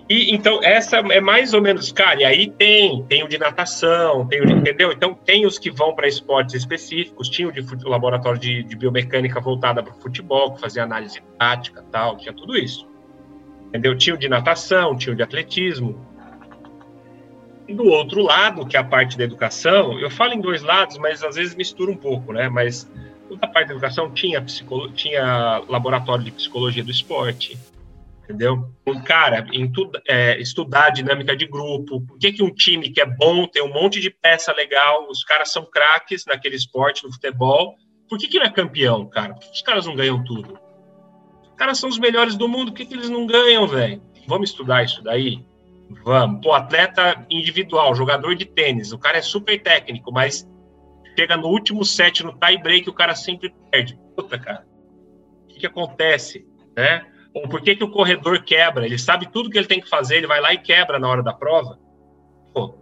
E, 0.09 0.33
então, 0.33 0.61
essa 0.63 0.99
é 0.99 1.21
mais 1.21 1.53
ou 1.53 1.61
menos, 1.61 1.91
cara, 1.91 2.21
e 2.21 2.25
aí 2.25 2.49
tem, 2.49 3.03
tem 3.09 3.25
o 3.25 3.29
de 3.29 3.39
natação, 3.39 4.25
tem 4.27 4.41
o 4.41 4.47
de, 4.47 4.53
entendeu? 4.53 4.93
Então, 4.93 5.13
tem 5.15 5.45
os 5.45 5.59
que 5.59 5.69
vão 5.69 5.97
para 5.97 6.07
esportes 6.07 6.55
específicos, 6.55 7.29
tinha 7.29 7.49
o 7.49 7.53
de 7.53 7.61
o 7.61 7.89
laboratório 7.89 8.39
de, 8.39 8.63
de 8.63 8.77
biomecânica 8.77 9.41
voltada 9.41 9.83
para 9.83 9.93
o 9.93 10.01
futebol, 10.01 10.55
que 10.55 10.61
fazia 10.61 10.85
análise 10.85 11.21
tática 11.37 11.85
tal, 11.91 12.17
tinha 12.17 12.33
tudo 12.33 12.57
isso. 12.57 12.89
Entendeu? 13.69 13.97
Tinha 13.99 14.15
o 14.15 14.19
de 14.19 14.29
natação, 14.29 14.97
tinha 14.97 15.13
o 15.13 15.17
de 15.17 15.25
atletismo. 15.25 16.07
E 17.67 17.75
do 17.75 17.87
outro 17.87 18.23
lado, 18.23 18.65
que 18.65 18.77
é 18.77 18.81
a 18.81 18.85
parte 18.85 19.19
da 19.19 19.25
educação, 19.25 19.99
eu 19.99 20.09
falo 20.09 20.35
em 20.35 20.41
dois 20.41 20.63
lados, 20.63 20.99
mas 20.99 21.25
às 21.25 21.35
vezes 21.35 21.57
mistura 21.57 21.91
um 21.91 21.97
pouco, 21.97 22.33
né? 22.33 22.49
Mas 22.49 22.89
toda 23.29 23.45
a 23.45 23.49
parte 23.49 23.67
da 23.67 23.73
educação 23.75 24.09
tinha, 24.13 24.41
tinha 24.95 25.65
laboratório 25.69 26.23
de 26.23 26.31
psicologia 26.31 26.85
do 26.85 26.93
esporte, 26.93 27.59
entendeu? 28.27 28.69
Um 28.87 29.01
cara, 29.01 29.47
em 29.53 29.71
tudo, 29.71 30.01
é, 30.07 30.39
estudar 30.41 30.91
dinâmica 30.91 31.37
de 31.37 31.47
grupo, 31.47 32.01
por 32.01 32.19
que, 32.19 32.33
que 32.33 32.43
um 32.43 32.53
time 32.53 32.91
que 32.91 33.01
é 33.01 33.07
bom, 33.07 33.47
tem 33.47 33.63
um 33.63 33.73
monte 33.73 34.01
de 34.01 34.11
peça 34.11 34.53
legal, 34.53 35.09
os 35.09 35.23
caras 35.25 35.53
são 35.53 35.65
craques 35.65 36.25
naquele 36.27 36.57
esporte, 36.57 37.05
no 37.05 37.13
futebol, 37.13 37.77
por 38.09 38.19
que, 38.19 38.29
que 38.29 38.39
não 38.39 38.47
é 38.47 38.51
campeão, 38.51 39.09
cara? 39.09 39.35
Por 39.35 39.43
que 39.45 39.51
os 39.53 39.63
caras 39.63 39.87
não 39.87 39.95
ganham 39.95 40.23
tudo? 40.25 40.59
Os 41.43 41.57
caras 41.57 41.79
são 41.79 41.89
os 41.89 41.99
melhores 41.99 42.37
do 42.37 42.49
mundo, 42.49 42.73
por 42.73 42.79
que, 42.79 42.87
que 42.87 42.95
eles 42.95 43.09
não 43.09 43.27
ganham, 43.27 43.67
velho? 43.67 44.03
Vamos 44.27 44.51
estudar 44.51 44.85
isso 44.85 45.03
daí? 45.03 45.45
Vamos. 46.05 46.41
Pô, 46.43 46.53
atleta 46.53 47.25
individual, 47.31 47.95
jogador 47.95 48.35
de 48.35 48.45
tênis, 48.45 48.93
o 48.93 48.99
cara 48.99 49.19
é 49.19 49.23
super 49.23 49.61
técnico, 49.63 50.13
mas 50.13 50.49
chega 51.17 51.37
no 51.37 51.47
último 51.47 51.85
set, 51.85 52.25
no 52.25 52.37
tie 52.37 52.59
break, 52.59 52.91
o 52.91 52.93
cara 52.93 53.15
sempre 53.15 53.55
perde. 53.71 53.99
Puta, 54.17 54.39
cara. 54.39 54.67
O 55.45 55.47
que, 55.47 55.61
que 55.61 55.67
acontece? 55.67 56.45
Né? 56.77 57.07
Ou 57.37 57.47
por 57.47 57.61
que, 57.61 57.77
que 57.77 57.85
o 57.85 57.91
corredor 57.91 58.43
quebra? 58.43 58.87
Ele 58.87 58.99
sabe 58.99 59.31
tudo 59.31 59.51
que 59.51 59.59
ele 59.59 59.67
tem 59.67 59.79
que 59.79 59.91
fazer, 59.91 60.17
ele 60.17 60.27
vai 60.27 60.41
lá 60.41 60.55
e 60.55 60.59
quebra 60.59 60.99
na 60.99 61.07
hora 61.07 61.23
da 61.23 61.35
prova. 61.35 61.79
Pô, 62.55 62.79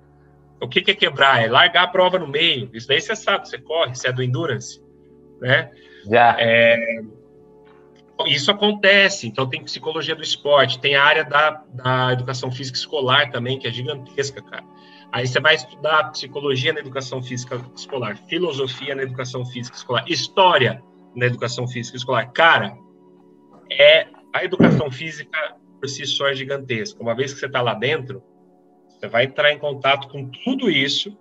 o 0.61 0.69
que, 0.69 0.81
que 0.81 0.93
é 0.93 0.95
quebrar? 0.95 1.43
É 1.43 1.49
largar 1.49 1.83
a 1.83 1.89
prova 1.89 2.21
no 2.21 2.29
meio. 2.29 2.71
Isso 2.73 2.87
daí 2.87 3.01
você 3.01 3.17
sabe, 3.17 3.49
você 3.49 3.59
corre, 3.59 3.97
você 3.97 4.07
é 4.07 4.13
do 4.13 4.23
endurance. 4.23 4.81
Né? 5.41 5.73
Já. 6.09 6.37
É, 6.39 6.79
isso 8.27 8.49
acontece, 8.49 9.27
então 9.27 9.45
tem 9.49 9.65
psicologia 9.65 10.15
do 10.15 10.23
esporte, 10.23 10.79
tem 10.79 10.95
a 10.95 11.03
área 11.03 11.25
da, 11.25 11.65
da 11.73 12.13
educação 12.13 12.49
física 12.53 12.79
escolar 12.79 13.33
também, 13.33 13.59
que 13.59 13.67
é 13.67 13.73
gigantesca, 13.73 14.41
cara. 14.41 14.63
Aí 15.11 15.27
você 15.27 15.41
vai 15.41 15.57
estudar 15.57 16.13
psicologia 16.13 16.73
na 16.73 16.79
educação 16.79 17.21
física 17.21 17.61
escolar, 17.75 18.17
filosofia 18.29 18.95
na 18.95 19.03
educação 19.03 19.45
física 19.45 19.77
escolar, 19.77 20.05
história 20.07 20.81
na 21.17 21.27
educação 21.27 21.67
física 21.67 21.97
escolar. 21.97 22.31
Cara, 22.31 22.77
é 23.69 24.14
a 24.35 24.45
educação 24.45 24.91
física 24.91 25.57
por 25.81 25.89
si 25.89 26.05
só 26.05 26.27
é 26.27 26.35
gigantesca. 26.35 27.01
Uma 27.01 27.15
vez 27.15 27.33
que 27.33 27.39
você 27.39 27.47
está 27.47 27.63
lá 27.63 27.73
dentro, 27.73 28.21
você 28.89 29.07
vai 29.07 29.27
entrar 29.27 29.53
em 29.53 29.59
contato 29.59 30.09
com 30.09 30.29
tudo 30.29 30.69
isso, 30.69 31.17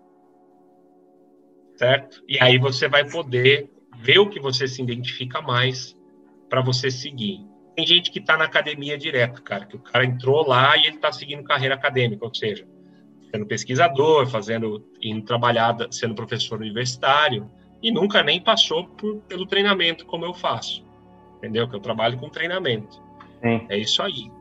certo? 1.76 2.24
E 2.28 2.42
aí 2.42 2.58
você 2.58 2.88
vai 2.88 3.08
poder 3.08 3.70
ver 4.00 4.18
o 4.18 4.30
que 4.30 4.40
você 4.40 4.68
se 4.68 4.82
identifica 4.82 5.42
mais 5.42 5.96
para 6.50 6.62
você 6.62 6.90
seguir. 6.90 7.46
Tem 7.76 7.86
gente 7.86 8.10
que 8.10 8.18
está 8.18 8.36
na 8.36 8.46
academia 8.46 8.98
direto, 8.98 9.44
cara, 9.44 9.66
que 9.68 9.76
o 9.76 9.80
cara 9.80 10.06
entrou 10.06 10.48
lá 10.48 10.76
e 10.76 10.88
ele 10.88 10.96
está 10.96 11.12
seguindo 11.12 11.44
carreira 11.44 11.76
acadêmica, 11.76 12.26
ou 12.26 12.34
seja, 12.34 12.68
sendo 13.32 13.46
pesquisador, 13.46 14.26
fazendo, 14.26 14.90
indo 15.00 15.24
trabalhar, 15.24 15.76
sendo 15.92 16.16
professor 16.16 16.60
universitário, 16.60 17.48
e 17.82 17.92
nunca 17.92 18.24
nem 18.24 18.42
passou 18.42 18.88
por, 18.88 19.22
pelo 19.22 19.46
treinamento 19.46 20.04
como 20.06 20.26
eu 20.26 20.34
faço, 20.34 20.84
entendeu? 21.38 21.68
Que 21.68 21.76
eu 21.76 21.80
trabalho 21.80 22.18
com 22.18 22.30
treinamento. 22.30 23.03
Sim. 23.44 23.66
É 23.70 23.78
isso 23.78 24.02
aí. 24.02 24.32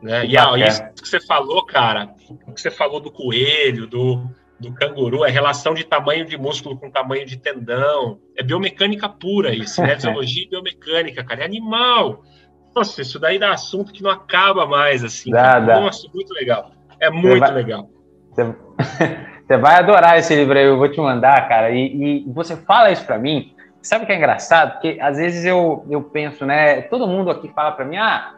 Né? 0.00 0.26
E 0.26 0.38
ó, 0.38 0.56
isso 0.56 0.82
que 1.02 1.08
você 1.08 1.20
falou, 1.20 1.64
cara, 1.64 2.14
o 2.46 2.52
que 2.52 2.60
você 2.60 2.70
falou 2.70 3.00
do 3.00 3.10
coelho, 3.10 3.86
do, 3.86 4.22
do 4.60 4.72
canguru, 4.74 5.24
é 5.24 5.30
relação 5.30 5.74
de 5.74 5.82
tamanho 5.82 6.24
de 6.24 6.36
músculo 6.36 6.78
com 6.78 6.90
tamanho 6.90 7.26
de 7.26 7.38
tendão. 7.38 8.18
É 8.36 8.42
biomecânica 8.42 9.08
pura 9.08 9.54
isso, 9.54 9.80
né? 9.80 9.94
Fisiologia 9.96 10.44
e 10.44 10.48
biomecânica, 10.48 11.24
cara. 11.24 11.40
É 11.40 11.44
animal. 11.44 12.22
Nossa, 12.76 13.00
isso 13.00 13.18
daí 13.18 13.38
dá 13.38 13.52
assunto 13.52 13.92
que 13.92 14.02
não 14.02 14.10
acaba 14.10 14.66
mais, 14.66 15.02
assim. 15.02 15.30
Dá, 15.30 15.58
dá. 15.58 15.80
Nossa, 15.80 16.06
muito 16.12 16.32
legal. 16.34 16.70
É 17.00 17.08
muito 17.08 17.40
vai, 17.40 17.52
legal. 17.52 17.88
Você, 18.30 18.44
você, 19.46 19.56
vai 19.56 19.76
adorar 19.76 20.18
esse 20.18 20.34
livro 20.34 20.58
aí, 20.58 20.66
eu 20.66 20.76
vou 20.76 20.90
te 20.90 21.00
mandar, 21.00 21.48
cara. 21.48 21.70
E, 21.70 22.24
e 22.26 22.32
você 22.32 22.56
fala 22.56 22.90
isso 22.90 23.04
para 23.04 23.18
mim. 23.18 23.54
Sabe 23.80 24.04
o 24.04 24.06
que 24.06 24.12
é 24.12 24.16
engraçado? 24.16 24.72
Porque 24.72 24.98
às 25.00 25.16
vezes 25.16 25.44
eu, 25.44 25.86
eu 25.90 26.02
penso, 26.02 26.44
né? 26.44 26.82
Todo 26.82 27.06
mundo 27.06 27.30
aqui 27.30 27.48
fala 27.54 27.72
para 27.72 27.84
mim, 27.84 27.96
ah, 27.96 28.34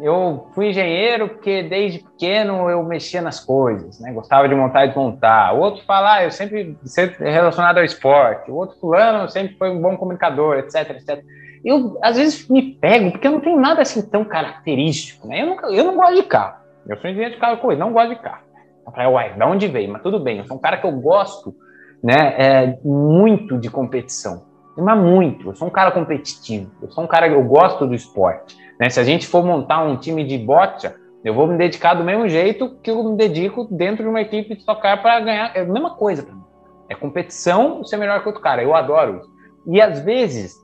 eu 0.00 0.46
fui 0.54 0.68
engenheiro 0.68 1.28
porque 1.28 1.62
desde 1.62 1.98
pequeno 1.98 2.70
eu 2.70 2.82
mexia 2.84 3.20
nas 3.20 3.40
coisas, 3.40 4.00
né? 4.00 4.12
Gostava 4.12 4.48
de 4.48 4.54
montar 4.54 4.84
e 4.84 4.88
desmontar. 4.88 5.54
O 5.54 5.60
outro 5.60 5.84
fala, 5.84 6.14
ah, 6.14 6.24
eu 6.24 6.30
sempre, 6.30 6.76
sempre 6.84 7.30
relacionado 7.30 7.78
ao 7.78 7.84
esporte. 7.84 8.50
O 8.50 8.54
outro 8.54 8.78
fulano 8.78 9.28
sempre 9.28 9.56
foi 9.56 9.70
um 9.70 9.80
bom 9.80 9.96
comunicador, 9.96 10.58
etc, 10.58 10.90
etc. 10.90 11.24
Eu, 11.64 11.98
às 12.02 12.16
vezes, 12.16 12.48
me 12.48 12.74
pego, 12.74 13.10
porque 13.10 13.26
eu 13.26 13.32
não 13.32 13.40
tenho 13.40 13.58
nada 13.58 13.82
assim 13.82 14.02
tão 14.02 14.24
característico, 14.24 15.26
né? 15.26 15.42
Eu 15.42 15.46
não, 15.46 15.70
eu 15.70 15.84
não 15.84 15.96
gosto 15.96 16.14
de 16.14 16.22
carro. 16.22 16.58
Eu 16.86 16.96
sou 16.98 17.10
engenheiro 17.10 17.34
de 17.34 17.40
carro, 17.40 17.76
não 17.76 17.92
gosto 17.92 18.10
de 18.10 18.22
carro. 18.22 18.42
Eu 18.86 18.92
falei, 18.92 19.08
uai, 19.08 19.34
de 19.34 19.44
onde 19.44 19.66
veio? 19.66 19.92
Mas 19.92 20.02
tudo 20.02 20.20
bem, 20.20 20.38
eu 20.38 20.44
sou 20.44 20.56
um 20.56 20.60
cara 20.60 20.78
que 20.78 20.86
eu 20.86 20.92
gosto, 20.92 21.54
né, 22.02 22.34
é, 22.38 22.78
muito 22.84 23.58
de 23.58 23.68
competição. 23.68 24.46
Mas 24.76 24.96
muito, 24.96 25.48
eu 25.48 25.56
sou 25.56 25.66
um 25.66 25.70
cara 25.72 25.90
competitivo. 25.90 26.70
Eu 26.80 26.90
sou 26.90 27.02
um 27.02 27.06
cara 27.06 27.28
que 27.28 27.34
eu 27.34 27.42
gosto 27.42 27.84
do 27.84 27.94
esporte. 27.94 28.56
Né? 28.78 28.88
Se 28.90 29.00
a 29.00 29.04
gente 29.04 29.26
for 29.26 29.44
montar 29.44 29.82
um 29.82 29.96
time 29.96 30.24
de 30.24 30.38
bota, 30.38 30.96
eu 31.24 31.34
vou 31.34 31.46
me 31.46 31.56
dedicar 31.56 31.94
do 31.94 32.04
mesmo 32.04 32.28
jeito 32.28 32.76
que 32.82 32.90
eu 32.90 33.02
me 33.02 33.16
dedico 33.16 33.64
dentro 33.64 34.04
de 34.04 34.08
uma 34.08 34.20
equipe 34.20 34.54
de 34.54 34.64
tocar 34.64 35.02
para 35.02 35.20
ganhar. 35.20 35.56
É 35.56 35.60
a 35.60 35.64
mesma 35.64 35.94
coisa 35.96 36.22
para 36.22 36.34
mim. 36.34 36.44
É 36.88 36.94
competição 36.94 37.84
ser 37.84 37.96
melhor 37.96 38.20
que 38.22 38.28
outro 38.28 38.42
cara. 38.42 38.62
Eu 38.62 38.74
adoro 38.74 39.18
isso. 39.18 39.30
E 39.66 39.80
às 39.80 40.00
vezes, 40.00 40.54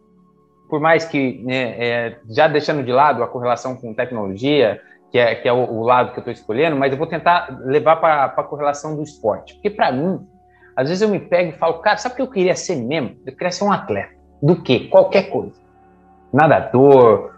por 0.70 0.81
mais 0.81 1.05
que, 1.05 1.42
né, 1.44 1.77
é, 1.79 2.18
já 2.31 2.48
deixando 2.48 2.83
de 2.83 2.92
lado 2.92 3.22
a 3.22 3.29
correlação 3.29 3.77
com 3.77 3.92
tecnologia, 3.92 4.81
que 5.11 5.18
é, 5.18 5.35
que 5.35 5.48
é 5.48 5.53
o, 5.53 5.70
o 5.70 5.83
lado 5.83 6.12
que 6.12 6.18
eu 6.18 6.22
estou 6.22 6.33
escolhendo, 6.33 6.77
mas 6.77 6.92
eu 6.92 6.98
vou 6.98 7.07
tentar 7.07 7.48
levar 7.64 7.96
para 7.96 8.24
a 8.24 8.42
correlação 8.42 8.96
do 8.96 9.03
esporte. 9.03 9.55
Porque 9.55 9.70
para 9.70 9.92
mim, 9.92 10.27
às 10.77 10.88
vezes 10.88 11.03
eu 11.03 11.09
me 11.09 11.20
pego 11.20 11.50
e 11.50 11.59
falo, 11.59 11.74
cara, 11.74 11.96
sabe 11.98 12.14
o 12.14 12.16
que 12.16 12.22
eu 12.22 12.31
queria 12.31 12.55
ser 12.55 12.77
mesmo? 12.77 13.16
Eu 13.27 13.33
queria 13.33 13.50
ser 13.50 13.64
um 13.64 13.72
atleta. 13.72 14.14
Do 14.42 14.62
quê? 14.62 14.88
Qualquer 14.90 15.31
coisa. 15.31 15.55
Nadador, 16.33 17.33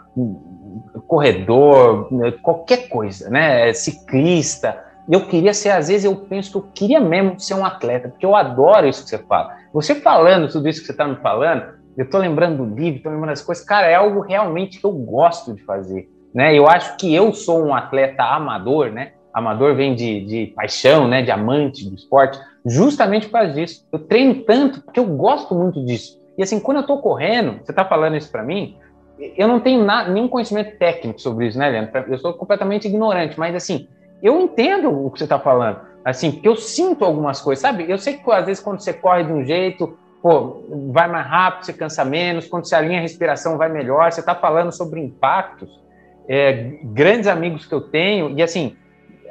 corredor, 1.07 2.09
qualquer 2.43 2.89
coisa, 2.89 3.31
né? 3.31 3.73
Ciclista. 3.73 4.85
Eu 5.09 5.27
queria 5.27 5.55
ser, 5.55 5.71
às 5.71 5.89
vezes 5.89 6.05
eu 6.05 6.17
penso 6.17 6.51
que 6.51 6.57
eu 6.59 6.71
queria 6.75 7.01
mesmo 7.01 7.39
ser 7.39 7.55
um 7.55 7.65
atleta, 7.65 8.09
porque 8.09 8.27
eu 8.27 8.35
adoro 8.35 8.89
isso 8.89 9.05
que 9.05 9.11
você 9.11 9.19
fala. 9.19 9.55
Você 9.73 9.95
falando 9.95 10.51
tudo 10.51 10.69
isso 10.69 10.81
que 10.81 10.87
você 10.87 10.93
está 10.93 11.07
me 11.07 11.17
falando, 11.17 11.77
eu 11.97 12.05
estou 12.05 12.21
lembrando 12.21 12.65
do 12.65 12.75
livro, 12.75 12.97
estou 12.97 13.13
lembrando 13.13 13.31
das 13.31 13.43
coisas, 13.43 13.65
cara, 13.65 13.87
é 13.87 13.95
algo 13.95 14.21
realmente 14.21 14.81
que 14.81 14.85
eu 14.85 14.93
gosto 14.93 15.55
de 15.55 15.63
fazer, 15.63 16.09
né? 16.35 16.55
Eu 16.55 16.67
acho 16.67 16.97
que 16.97 17.15
eu 17.15 17.33
sou 17.33 17.65
um 17.65 17.75
atleta 17.75 18.23
amador, 18.25 18.91
né? 18.91 19.13
Amador 19.33 19.75
vem 19.75 19.95
de, 19.95 20.25
de 20.25 20.47
paixão, 20.57 21.07
né? 21.07 21.23
De 21.23 21.31
amante 21.31 21.89
do 21.89 21.95
esporte, 21.95 22.39
justamente 22.65 23.27
por 23.27 23.35
causa 23.35 23.53
disso. 23.53 23.87
Eu 23.93 24.01
treino 24.01 24.43
tanto 24.43 24.83
porque 24.83 24.99
eu 24.99 25.07
gosto 25.07 25.55
muito 25.55 25.85
disso. 25.85 26.21
E 26.37 26.43
assim, 26.43 26.61
quando 26.61 26.79
eu 26.79 26.83
estou 26.83 27.01
correndo, 27.01 27.61
você 27.63 27.73
está 27.73 27.85
falando 27.85 28.17
isso 28.17 28.31
para 28.31 28.43
mim, 28.43 28.77
eu 29.19 29.49
não 29.49 29.61
tenho 29.61 29.85
nenhum 30.09 30.29
conhecimento 30.29 30.77
técnico 30.79 31.21
sobre 31.21 31.47
isso, 31.47 31.59
né, 31.59 31.69
Leandro? 31.69 32.13
Eu 32.13 32.19
sou 32.19 32.35
completamente 32.35 32.87
ignorante, 32.87 33.39
mas 33.39 33.55
assim, 33.55 33.89
eu 34.23 34.41
entendo 34.41 34.91
o 34.91 35.11
que 35.11 35.19
você 35.19 35.25
está 35.25 35.39
falando, 35.39 35.81
assim, 36.05 36.33
porque 36.33 36.49
eu 36.49 36.57
sinto 36.57 37.05
algumas 37.05 37.41
coisas, 37.41 37.63
sabe? 37.63 37.91
Eu 37.91 37.99
sei 37.99 38.15
que 38.15 38.31
às 38.31 38.47
vezes 38.47 38.63
quando 38.63 38.81
você 38.81 38.93
corre 38.93 39.25
de 39.25 39.33
um 39.33 39.45
jeito, 39.45 39.99
pô, 40.23 40.63
vai 40.93 41.09
mais 41.09 41.27
rápido, 41.27 41.67
você 41.67 41.73
cansa 41.73 42.05
menos, 42.05 42.47
quando 42.47 42.67
você 42.67 42.75
alinha 42.75 42.99
a 42.99 43.03
respiração 43.03 43.57
vai 43.57 43.69
melhor, 43.69 44.11
você 44.13 44.21
está 44.21 44.35
falando 44.35 44.73
sobre 44.73 45.01
impactos, 45.01 45.83
é, 46.29 46.79
grandes 46.85 47.27
amigos 47.27 47.65
que 47.65 47.75
eu 47.75 47.81
tenho, 47.81 48.31
e 48.37 48.43
assim, 48.43 48.77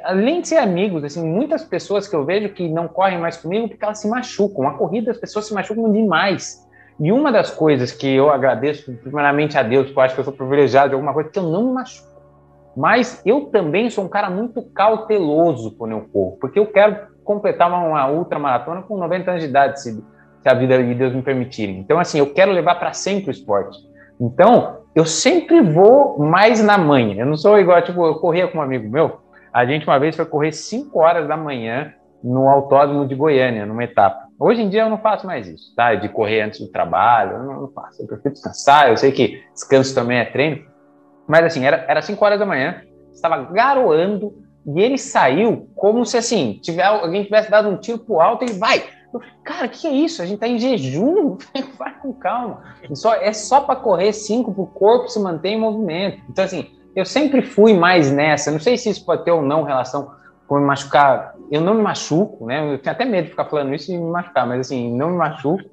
além 0.02 0.40
de 0.40 0.48
ser 0.48 0.56
amigos, 0.56 1.04
assim, 1.04 1.24
muitas 1.24 1.64
pessoas 1.64 2.08
que 2.08 2.16
eu 2.16 2.24
vejo 2.24 2.48
que 2.50 2.68
não 2.68 2.88
correm 2.88 3.18
mais 3.18 3.36
comigo 3.36 3.68
porque 3.68 3.84
elas 3.84 4.00
se 4.00 4.08
machucam, 4.08 4.66
a 4.66 4.74
corrida 4.74 5.10
as 5.10 5.18
pessoas 5.18 5.46
se 5.46 5.54
machucam 5.54 5.92
demais, 5.92 6.65
e 6.98 7.12
uma 7.12 7.30
das 7.30 7.50
coisas 7.50 7.92
que 7.92 8.06
eu 8.06 8.30
agradeço, 8.30 8.90
primeiramente 8.98 9.58
a 9.58 9.62
Deus, 9.62 9.86
porque 9.86 9.98
eu 9.98 10.02
acho 10.02 10.14
que 10.14 10.20
eu 10.20 10.24
sou 10.24 10.32
privilegiado 10.32 10.88
de 10.88 10.94
alguma 10.94 11.12
coisa, 11.12 11.28
que 11.28 11.38
eu 11.38 11.42
não 11.42 11.66
me 11.66 11.72
machuco. 11.74 12.16
Mas 12.76 13.22
eu 13.24 13.46
também 13.46 13.90
sou 13.90 14.04
um 14.04 14.08
cara 14.08 14.30
muito 14.30 14.62
cauteloso 14.62 15.76
quando 15.76 15.92
eu 15.92 16.06
corro, 16.12 16.38
porque 16.40 16.58
eu 16.58 16.66
quero 16.66 17.14
completar 17.24 17.68
uma, 17.68 17.80
uma 17.80 18.10
ultramaratona 18.10 18.82
com 18.82 18.96
90 18.96 19.30
anos 19.30 19.42
de 19.42 19.48
idade, 19.48 19.80
se, 19.80 19.92
se 19.92 20.48
a 20.48 20.54
vida 20.54 20.76
e 20.76 20.94
Deus 20.94 21.14
me 21.14 21.22
permitirem. 21.22 21.78
Então, 21.78 21.98
assim, 21.98 22.18
eu 22.18 22.32
quero 22.32 22.52
levar 22.52 22.76
para 22.76 22.92
sempre 22.92 23.30
o 23.30 23.32
esporte. 23.32 23.78
Então, 24.20 24.78
eu 24.94 25.04
sempre 25.04 25.60
vou 25.60 26.18
mais 26.18 26.62
na 26.62 26.78
manhã. 26.78 27.20
Eu 27.20 27.26
não 27.26 27.36
sou 27.36 27.58
igual, 27.58 27.82
tipo, 27.82 28.04
eu 28.06 28.14
corria 28.16 28.48
com 28.48 28.58
um 28.58 28.62
amigo 28.62 28.88
meu, 28.88 29.20
a 29.52 29.64
gente 29.64 29.86
uma 29.86 29.98
vez 29.98 30.14
foi 30.14 30.26
correr 30.26 30.52
5 30.52 30.98
horas 30.98 31.26
da 31.26 31.36
manhã 31.36 31.92
no 32.22 32.48
autódromo 32.48 33.06
de 33.06 33.14
Goiânia, 33.14 33.64
numa 33.64 33.84
etapa. 33.84 34.25
Hoje 34.38 34.62
em 34.62 34.68
dia 34.68 34.82
eu 34.82 34.90
não 34.90 34.98
faço 34.98 35.26
mais 35.26 35.48
isso, 35.48 35.74
tá? 35.74 35.94
De 35.94 36.08
correr 36.08 36.42
antes 36.42 36.60
do 36.60 36.68
trabalho, 36.68 37.36
eu 37.36 37.42
não, 37.44 37.60
não 37.62 37.68
faço. 37.68 38.02
Eu 38.02 38.06
prefiro 38.06 38.34
descansar, 38.34 38.90
eu 38.90 38.96
sei 38.96 39.12
que 39.12 39.42
descanso 39.52 39.94
também 39.94 40.18
é 40.18 40.24
treino. 40.26 40.64
Mas 41.26 41.44
assim, 41.44 41.64
era, 41.64 41.84
era 41.88 42.02
5 42.02 42.22
horas 42.24 42.38
da 42.38 42.46
manhã, 42.46 42.82
estava 43.12 43.44
garoando 43.44 44.34
e 44.66 44.80
ele 44.80 44.98
saiu 44.98 45.68
como 45.74 46.04
se 46.04 46.16
assim, 46.16 46.58
tiver, 46.62 46.84
alguém 46.84 47.24
tivesse 47.24 47.50
dado 47.50 47.68
um 47.68 47.76
tiro 47.76 47.98
pro 47.98 48.20
alto 48.20 48.44
e 48.44 48.52
vai. 48.52 48.84
Eu 49.12 49.20
cara, 49.42 49.68
que 49.68 49.86
é 49.86 49.92
isso? 49.92 50.20
A 50.20 50.26
gente 50.26 50.40
tá 50.40 50.48
em 50.48 50.58
jejum, 50.58 51.38
vai 51.78 51.94
com 51.98 52.12
calma. 52.12 52.62
Só, 52.92 53.14
é 53.14 53.32
só 53.32 53.60
para 53.60 53.76
correr 53.76 54.12
5 54.12 54.52
para 54.52 54.62
o 54.62 54.66
corpo 54.66 55.08
se 55.08 55.18
manter 55.18 55.50
em 55.50 55.60
movimento. 55.60 56.20
Então, 56.28 56.44
assim, 56.44 56.70
eu 56.94 57.04
sempre 57.04 57.42
fui 57.42 57.72
mais 57.72 58.10
nessa. 58.10 58.50
Não 58.50 58.60
sei 58.60 58.76
se 58.76 58.90
isso 58.90 59.04
pode 59.04 59.24
ter 59.24 59.30
ou 59.30 59.42
não 59.42 59.62
relação 59.62 60.10
com 60.46 60.58
me 60.58 60.64
machucar 60.64 61.36
eu 61.50 61.60
não 61.60 61.74
me 61.74 61.82
machuco, 61.82 62.46
né? 62.46 62.74
Eu 62.74 62.78
tenho 62.78 62.94
até 62.94 63.04
medo 63.04 63.24
de 63.24 63.30
ficar 63.30 63.44
falando 63.44 63.74
isso 63.74 63.92
e 63.92 63.96
me 63.96 64.10
machucar, 64.10 64.46
mas 64.46 64.60
assim, 64.60 64.92
não 64.96 65.10
me 65.10 65.16
machuco. 65.16 65.64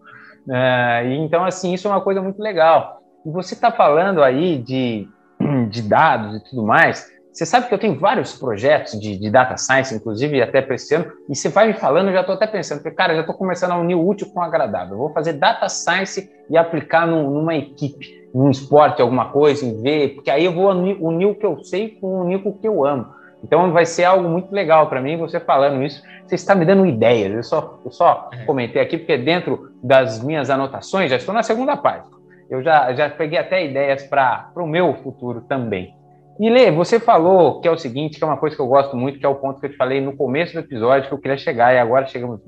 Uh, 0.47 1.07
e 1.07 1.17
então, 1.17 1.43
assim, 1.43 1.73
isso 1.73 1.87
é 1.87 1.91
uma 1.91 2.01
coisa 2.01 2.21
muito 2.21 2.41
legal. 2.41 3.01
E 3.25 3.31
você 3.31 3.53
está 3.53 3.71
falando 3.71 4.21
aí 4.21 4.57
de, 4.57 5.07
de 5.69 5.81
dados 5.81 6.37
e 6.37 6.43
tudo 6.49 6.63
mais. 6.63 7.11
Você 7.31 7.47
sabe 7.47 7.67
que 7.67 7.73
eu 7.73 7.79
tenho 7.79 7.99
vários 7.99 8.37
projetos 8.37 8.99
de, 8.99 9.17
de 9.17 9.31
data 9.31 9.57
science, 9.57 9.95
inclusive 9.95 10.39
até 10.39 10.61
para 10.61 10.75
esse 10.75 10.93
ano, 10.93 11.11
e 11.27 11.35
você 11.35 11.49
vai 11.49 11.65
me 11.65 11.73
falando, 11.73 12.09
eu 12.09 12.13
já 12.13 12.19
estou 12.19 12.35
até 12.35 12.45
pensando, 12.45 12.83
porque, 12.83 12.95
cara, 12.95 13.15
já 13.15 13.21
estou 13.21 13.35
começando 13.35 13.71
a 13.71 13.77
unir 13.79 13.95
o 13.95 14.07
útil 14.07 14.27
com 14.31 14.39
o 14.39 14.43
agradável. 14.43 14.93
Eu 14.93 14.99
vou 14.99 15.13
fazer 15.13 15.33
data 15.33 15.67
science 15.67 16.31
e 16.47 16.55
aplicar 16.55 17.07
num, 17.07 17.31
numa 17.31 17.55
equipe, 17.55 18.29
num 18.35 18.51
esporte, 18.51 19.01
alguma 19.01 19.31
coisa, 19.31 19.65
em 19.65 19.81
ver, 19.81 20.13
porque 20.13 20.29
aí 20.29 20.45
eu 20.45 20.53
vou 20.53 20.69
unir, 20.69 20.95
unir 21.01 21.25
o 21.25 21.33
que 21.33 21.45
eu 21.45 21.63
sei 21.63 21.97
com 21.99 22.21
unir 22.21 22.39
o 22.45 22.53
que 22.53 22.67
eu 22.67 22.85
amo. 22.85 23.07
Então 23.43 23.71
vai 23.73 23.85
ser 23.85 24.05
algo 24.05 24.27
muito 24.29 24.51
legal 24.53 24.87
para 24.87 25.01
mim, 25.01 25.17
você 25.17 25.39
falando 25.39 25.83
isso. 25.83 26.01
Você 26.25 26.35
está 26.35 26.55
me 26.55 26.65
dando 26.65 26.85
ideias. 26.85 27.33
Eu 27.33 27.43
só, 27.43 27.79
eu 27.83 27.91
só 27.91 28.29
é. 28.31 28.45
comentei 28.45 28.81
aqui, 28.81 28.97
porque 28.97 29.17
dentro 29.17 29.71
das 29.83 30.23
minhas 30.23 30.49
anotações, 30.49 31.09
já 31.09 31.17
estou 31.17 31.33
na 31.33 31.43
segunda 31.43 31.75
página. 31.75 32.13
Eu 32.49 32.63
já, 32.63 32.93
já 32.93 33.09
peguei 33.09 33.37
até 33.37 33.65
ideias 33.65 34.03
para 34.03 34.51
o 34.55 34.65
meu 34.65 34.93
futuro 35.03 35.41
também. 35.41 35.93
E 36.39 36.49
Lê, 36.49 36.71
você 36.71 36.99
falou 36.99 37.59
que 37.59 37.67
é 37.67 37.71
o 37.71 37.77
seguinte, 37.77 38.17
que 38.17 38.23
é 38.23 38.27
uma 38.27 38.37
coisa 38.37 38.55
que 38.55 38.61
eu 38.61 38.67
gosto 38.67 38.95
muito, 38.95 39.19
que 39.19 39.25
é 39.25 39.29
o 39.29 39.35
ponto 39.35 39.59
que 39.59 39.67
eu 39.67 39.71
te 39.71 39.77
falei 39.77 40.01
no 40.01 40.15
começo 40.15 40.53
do 40.53 40.59
episódio, 40.59 41.07
que 41.07 41.13
eu 41.13 41.19
queria 41.19 41.37
chegar, 41.37 41.73
e 41.73 41.77
agora 41.77 42.07
chegamos. 42.07 42.41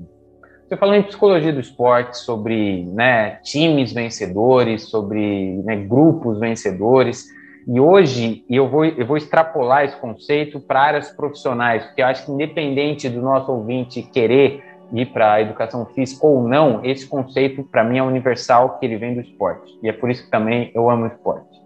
Você 0.66 0.76
falou 0.76 0.94
em 0.96 1.02
psicologia 1.02 1.52
do 1.52 1.60
esporte, 1.60 2.16
sobre 2.18 2.84
né, 2.86 3.38
times 3.44 3.92
vencedores, 3.92 4.88
sobre 4.88 5.62
né, 5.64 5.76
grupos 5.76 6.40
vencedores. 6.40 7.26
E 7.66 7.80
hoje 7.80 8.44
eu 8.48 8.68
vou, 8.68 8.84
eu 8.84 9.04
vou 9.04 9.16
extrapolar 9.16 9.84
esse 9.84 9.96
conceito 9.96 10.60
para 10.60 10.80
áreas 10.80 11.10
profissionais, 11.10 11.84
porque 11.84 12.00
eu 12.00 12.06
acho 12.06 12.24
que 12.24 12.30
independente 12.30 13.08
do 13.08 13.20
nosso 13.20 13.50
ouvinte 13.50 14.02
querer 14.02 14.62
ir 14.92 15.06
para 15.06 15.32
a 15.32 15.42
educação 15.42 15.84
física 15.86 16.24
ou 16.24 16.46
não, 16.46 16.84
esse 16.84 17.08
conceito 17.08 17.64
para 17.64 17.82
mim 17.82 17.98
é 17.98 18.02
universal, 18.02 18.78
que 18.78 18.86
ele 18.86 18.96
vem 18.96 19.14
do 19.14 19.20
esporte. 19.20 19.76
E 19.82 19.88
é 19.88 19.92
por 19.92 20.08
isso 20.08 20.24
que 20.24 20.30
também 20.30 20.70
eu 20.74 20.88
amo 20.88 21.04
o 21.04 21.06
esporte. 21.08 21.60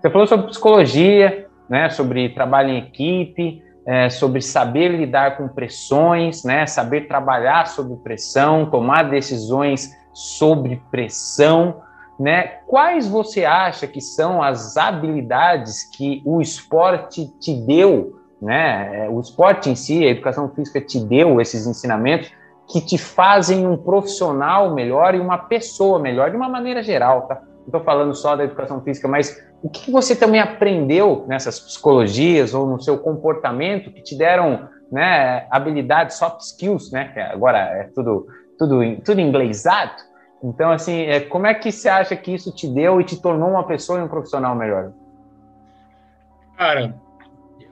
Você 0.00 0.10
falou 0.10 0.26
sobre 0.26 0.48
psicologia, 0.48 1.46
né, 1.68 1.88
sobre 1.88 2.30
trabalho 2.30 2.70
em 2.70 2.78
equipe, 2.78 3.62
é, 3.86 4.10
sobre 4.10 4.40
saber 4.40 4.88
lidar 4.88 5.36
com 5.36 5.46
pressões, 5.46 6.42
né, 6.42 6.66
saber 6.66 7.02
trabalhar 7.02 7.68
sob 7.68 7.94
pressão, 8.02 8.66
tomar 8.66 9.04
decisões 9.04 9.90
sobre 10.12 10.82
pressão 10.90 11.80
né? 12.18 12.58
Quais 12.66 13.08
você 13.08 13.44
acha 13.44 13.86
que 13.86 14.00
são 14.00 14.42
as 14.42 14.76
habilidades 14.76 15.84
que 15.96 16.22
o 16.24 16.40
esporte 16.40 17.26
te 17.40 17.54
deu, 17.54 18.20
né? 18.40 19.08
O 19.10 19.20
esporte 19.20 19.70
em 19.70 19.74
si, 19.74 20.04
a 20.04 20.10
educação 20.10 20.48
física 20.50 20.80
te 20.80 21.00
deu 21.00 21.40
esses 21.40 21.66
ensinamentos 21.66 22.30
que 22.70 22.80
te 22.80 22.96
fazem 22.96 23.66
um 23.66 23.76
profissional 23.76 24.72
melhor 24.72 25.14
e 25.14 25.20
uma 25.20 25.38
pessoa 25.38 25.98
melhor, 25.98 26.30
de 26.30 26.36
uma 26.36 26.48
maneira 26.48 26.82
geral, 26.82 27.22
tá? 27.22 27.34
Não 27.34 27.66
estou 27.66 27.82
falando 27.82 28.14
só 28.14 28.36
da 28.36 28.44
educação 28.44 28.80
física, 28.82 29.08
mas 29.08 29.42
o 29.62 29.68
que 29.68 29.90
você 29.90 30.14
também 30.14 30.40
aprendeu 30.40 31.24
nessas 31.26 31.58
psicologias 31.58 32.52
ou 32.52 32.66
no 32.66 32.80
seu 32.80 32.98
comportamento 32.98 33.90
que 33.90 34.02
te 34.02 34.16
deram 34.16 34.68
né, 34.92 35.46
habilidades, 35.50 36.16
soft 36.16 36.40
skills, 36.40 36.92
né? 36.92 37.12
Agora 37.32 37.58
é 37.58 37.90
tudo, 37.94 38.26
tudo, 38.58 38.80
tudo 39.02 39.20
inglesado, 39.20 39.94
então, 40.44 40.70
assim, 40.70 41.04
é, 41.04 41.20
como 41.20 41.46
é 41.46 41.54
que 41.54 41.72
você 41.72 41.88
acha 41.88 42.14
que 42.14 42.34
isso 42.34 42.54
te 42.54 42.68
deu 42.68 43.00
e 43.00 43.04
te 43.04 43.20
tornou 43.20 43.48
uma 43.48 43.66
pessoa 43.66 43.98
e 43.98 44.02
um 44.02 44.08
profissional 44.08 44.54
melhor? 44.54 44.92
Cara, 46.58 46.94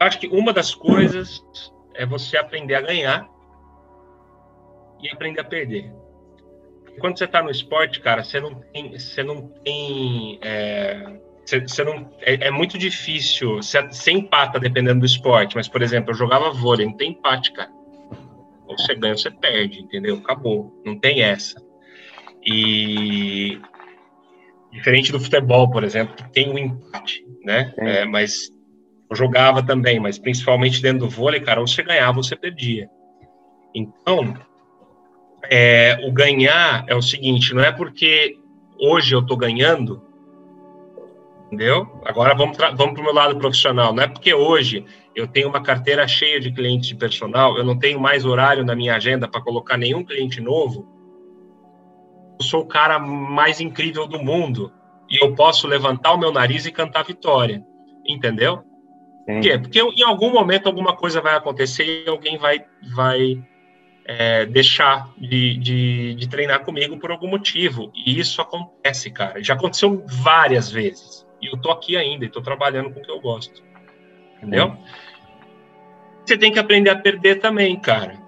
acho 0.01 0.19
que 0.19 0.27
uma 0.29 0.55
das 0.55 0.75
coisas 0.75 1.45
é 1.95 2.07
você 2.07 2.39
aprender 2.39 2.75
a 2.75 2.81
ganhar 2.81 3.29
e 5.03 5.11
aprender 5.11 5.43
a 5.43 5.45
perder. 5.45 5.93
Quando 6.99 7.19
você 7.19 7.27
está 7.27 7.43
no 7.43 7.51
esporte, 7.51 8.01
cara, 8.01 8.25
você 8.25 8.41
não 8.41 8.55
tem, 8.55 8.99
você 8.99 9.23
não 9.23 9.49
tem, 9.49 10.39
é, 10.41 11.21
você, 11.45 11.61
você 11.61 11.85
não, 11.85 12.11
é, 12.21 12.47
é, 12.47 12.51
muito 12.51 12.79
difícil. 12.79 13.57
Você, 13.57 13.83
você 13.83 14.13
empata 14.13 14.59
dependendo 14.59 15.01
do 15.01 15.07
esporte, 15.07 15.57
mas 15.57 15.69
por 15.69 15.83
exemplo, 15.83 16.13
eu 16.13 16.15
jogava 16.15 16.51
vôlei, 16.51 16.87
não 16.87 16.97
tem 16.97 17.11
empate, 17.11 17.53
cara. 17.53 17.71
Ou 18.67 18.79
você 18.79 18.95
ganha, 18.95 19.13
ou 19.13 19.19
você 19.19 19.31
perde, 19.31 19.83
entendeu? 19.83 20.17
Acabou, 20.17 20.81
não 20.87 20.99
tem 20.99 21.21
essa. 21.21 21.61
E 22.45 23.61
diferente 24.73 25.13
do 25.13 25.21
futebol, 25.21 25.71
por 25.71 25.85
exemplo, 25.85 26.17
que 26.17 26.33
tem 26.33 26.51
um 26.51 26.59
empate, 26.59 27.25
né? 27.45 27.73
É, 27.77 28.05
mas 28.05 28.51
eu 29.11 29.17
jogava 29.17 29.63
também, 29.63 30.01
mas 30.01 30.19
principalmente 30.19 30.81
dentro 30.81 31.01
do 31.01 31.09
vôlei, 31.09 31.41
cara, 31.41 31.61
ou 31.61 31.67
você 31.67 31.83
ganhava 31.83 32.17
ou 32.17 32.25
você 32.25 32.35
perdia. 32.35 32.89
Então, 33.75 34.35
é, 35.51 35.99
o 36.07 36.13
ganhar 36.13 36.85
é 36.89 36.95
o 36.95 37.03
seguinte, 37.03 37.55
não 37.55 37.63
é 37.63 37.71
porque 37.71 38.37
hoje 38.81 39.15
eu 39.15 39.21
estou 39.21 39.37
ganhando, 39.37 40.03
entendeu? 41.47 42.01
Agora 42.05 42.35
vamos, 42.35 42.57
vamos 42.57 42.95
para 42.95 43.01
o 43.01 43.05
meu 43.05 43.13
lado 43.13 43.39
profissional. 43.39 43.93
Não 43.93 44.03
é 44.03 44.09
porque 44.09 44.33
hoje 44.33 44.85
eu 45.15 45.27
tenho 45.27 45.49
uma 45.49 45.63
carteira 45.63 46.09
cheia 46.09 46.41
de 46.41 46.51
clientes 46.51 46.89
de 46.89 46.97
personal, 46.97 47.57
eu 47.59 47.65
não 47.65 47.79
tenho 47.79 48.01
mais 48.01 48.25
horário 48.25 48.65
na 48.65 48.75
minha 48.75 48.97
agenda 48.97 49.29
para 49.29 49.43
colocar 49.43 49.77
nenhum 49.77 50.03
cliente 50.03 50.41
novo, 50.41 50.89
sou 52.43 52.63
o 52.63 52.67
cara 52.67 52.99
mais 52.99 53.61
incrível 53.61 54.07
do 54.07 54.23
mundo 54.23 54.73
e 55.09 55.23
eu 55.23 55.35
posso 55.35 55.67
levantar 55.67 56.13
o 56.13 56.19
meu 56.19 56.33
nariz 56.33 56.67
e 56.67 56.73
cantar 56.73 57.05
vitória, 57.05 57.65
entendeu? 58.07 58.65
Sim. 59.27 59.35
Por 59.35 59.41
quê? 59.41 59.59
Porque 59.59 59.81
em 59.81 60.03
algum 60.03 60.33
momento 60.33 60.67
alguma 60.67 60.97
coisa 60.97 61.21
vai 61.21 61.37
acontecer 61.37 62.05
e 62.05 62.09
alguém 62.09 62.37
vai, 62.39 62.65
vai 62.95 63.43
é, 64.05 64.47
deixar 64.47 65.13
de, 65.17 65.57
de, 65.57 66.15
de, 66.15 66.29
treinar 66.29 66.65
comigo 66.65 66.99
por 66.99 67.11
algum 67.11 67.29
motivo. 67.29 67.93
E 67.95 68.19
isso 68.19 68.41
acontece, 68.41 69.11
cara. 69.11 69.43
Já 69.43 69.55
aconteceu 69.55 70.05
várias 70.07 70.71
vezes. 70.71 71.27
E 71.41 71.47
eu 71.47 71.61
tô 71.61 71.71
aqui 71.71 71.97
ainda 71.97 72.25
e 72.25 72.29
tô 72.29 72.41
trabalhando 72.41 72.91
com 72.91 73.01
o 73.01 73.03
que 73.03 73.11
eu 73.11 73.21
gosto. 73.21 73.63
Entendeu? 74.39 74.71
Sim. 74.71 74.79
Você 76.25 76.39
tem 76.39 76.53
que 76.53 76.59
aprender 76.59 76.91
a 76.91 76.97
perder 76.97 77.41
também, 77.41 77.79
cara. 77.79 78.22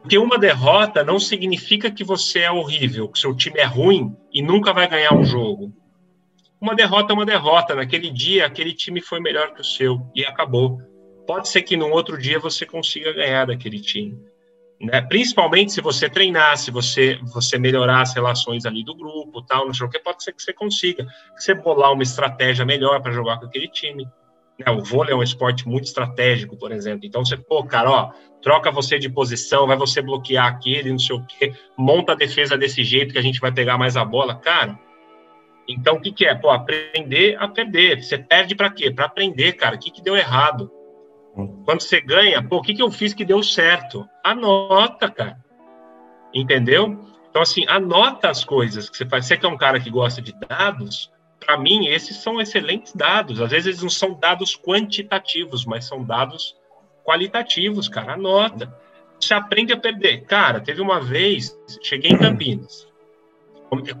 Porque 0.00 0.16
uma 0.18 0.38
derrota 0.38 1.04
não 1.04 1.18
significa 1.18 1.90
que 1.90 2.02
você 2.02 2.40
é 2.40 2.50
horrível, 2.50 3.08
que 3.08 3.18
seu 3.18 3.34
time 3.34 3.58
é 3.58 3.64
ruim 3.64 4.16
e 4.32 4.42
nunca 4.42 4.72
vai 4.72 4.88
ganhar 4.88 5.14
um 5.14 5.24
jogo. 5.24 5.72
Uma 6.60 6.74
derrota 6.74 7.12
é 7.12 7.14
uma 7.14 7.26
derrota. 7.26 7.74
Naquele 7.74 8.10
dia, 8.10 8.46
aquele 8.46 8.72
time 8.72 9.00
foi 9.00 9.20
melhor 9.20 9.52
que 9.54 9.60
o 9.60 9.64
seu 9.64 10.00
e 10.14 10.24
acabou. 10.24 10.78
Pode 11.26 11.48
ser 11.48 11.62
que 11.62 11.76
no 11.76 11.90
outro 11.90 12.18
dia 12.18 12.38
você 12.38 12.66
consiga 12.66 13.12
ganhar 13.12 13.46
daquele 13.46 13.80
time. 13.80 14.18
Né? 14.80 15.02
Principalmente 15.02 15.72
se 15.72 15.80
você 15.82 16.08
treinar, 16.08 16.56
se 16.56 16.70
você, 16.70 17.18
você 17.22 17.58
melhorar 17.58 18.00
as 18.00 18.14
relações 18.14 18.64
ali 18.64 18.82
do 18.82 18.94
grupo, 18.94 19.42
tal, 19.42 19.66
não 19.66 19.74
sei 19.74 19.86
o 19.86 19.90
que, 19.90 19.98
pode 19.98 20.24
ser 20.24 20.32
que 20.32 20.42
você 20.42 20.52
consiga. 20.52 21.04
Que 21.36 21.42
você 21.42 21.54
bolar 21.54 21.92
uma 21.92 22.02
estratégia 22.02 22.64
melhor 22.64 23.00
para 23.02 23.12
jogar 23.12 23.38
com 23.38 23.46
aquele 23.46 23.68
time. 23.68 24.08
Né? 24.60 24.70
O 24.70 24.82
vôlei 24.82 25.12
é 25.12 25.16
um 25.16 25.22
esporte 25.22 25.66
muito 25.66 25.84
estratégico, 25.84 26.56
por 26.56 26.70
exemplo. 26.70 27.06
Então 27.06 27.24
você, 27.24 27.36
pô, 27.36 27.64
cara, 27.64 27.90
ó, 27.90 28.10
troca 28.42 28.70
você 28.70 28.98
de 28.98 29.08
posição, 29.08 29.66
vai 29.66 29.76
você 29.76 30.02
bloquear 30.02 30.46
aquele, 30.46 30.90
não 30.90 30.98
sei 30.98 31.16
o 31.16 31.24
quê, 31.26 31.52
monta 31.76 32.12
a 32.12 32.16
defesa 32.16 32.56
desse 32.56 32.84
jeito 32.84 33.12
que 33.12 33.18
a 33.18 33.22
gente 33.22 33.40
vai 33.40 33.50
pegar 33.50 33.78
mais 33.78 33.96
a 33.96 34.04
bola. 34.04 34.34
Cara, 34.34 34.78
então 35.68 35.96
o 35.96 36.00
que, 36.00 36.12
que 36.12 36.26
é? 36.26 36.34
Pô, 36.34 36.50
aprender 36.50 37.36
a 37.38 37.48
perder. 37.48 38.02
Você 38.02 38.18
perde 38.18 38.54
para 38.54 38.70
quê? 38.70 38.90
Para 38.90 39.06
aprender, 39.06 39.52
cara. 39.54 39.76
O 39.76 39.78
que, 39.78 39.90
que 39.90 40.02
deu 40.02 40.16
errado? 40.16 40.70
Quando 41.64 41.80
você 41.80 42.00
ganha, 42.00 42.42
pô, 42.42 42.58
o 42.58 42.62
que, 42.62 42.74
que 42.74 42.82
eu 42.82 42.90
fiz 42.90 43.14
que 43.14 43.24
deu 43.24 43.42
certo? 43.42 44.06
Anota, 44.22 45.08
cara. 45.08 45.38
Entendeu? 46.34 46.98
Então, 47.30 47.40
assim, 47.40 47.64
anota 47.68 48.28
as 48.28 48.44
coisas 48.44 48.90
que 48.90 48.96
você 48.96 49.06
faz. 49.06 49.26
Você 49.26 49.36
que 49.36 49.46
é 49.46 49.48
um 49.48 49.56
cara 49.56 49.80
que 49.80 49.88
gosta 49.88 50.20
de 50.20 50.34
dados, 50.48 51.10
para 51.50 51.58
mim, 51.58 51.88
esses 51.88 52.16
são 52.18 52.40
excelentes 52.40 52.94
dados. 52.94 53.40
Às 53.40 53.50
vezes 53.50 53.82
não 53.82 53.90
são 53.90 54.14
dados 54.14 54.56
quantitativos, 54.56 55.64
mas 55.64 55.84
são 55.84 56.04
dados 56.04 56.56
qualitativos, 57.04 57.88
cara. 57.88 58.12
Anota. 58.12 58.72
Você 59.18 59.34
aprende 59.34 59.72
a 59.72 59.76
perder. 59.76 60.22
Cara, 60.26 60.60
teve 60.60 60.80
uma 60.80 61.00
vez, 61.00 61.58
cheguei 61.82 62.12
em 62.12 62.16
Campinas, 62.16 62.86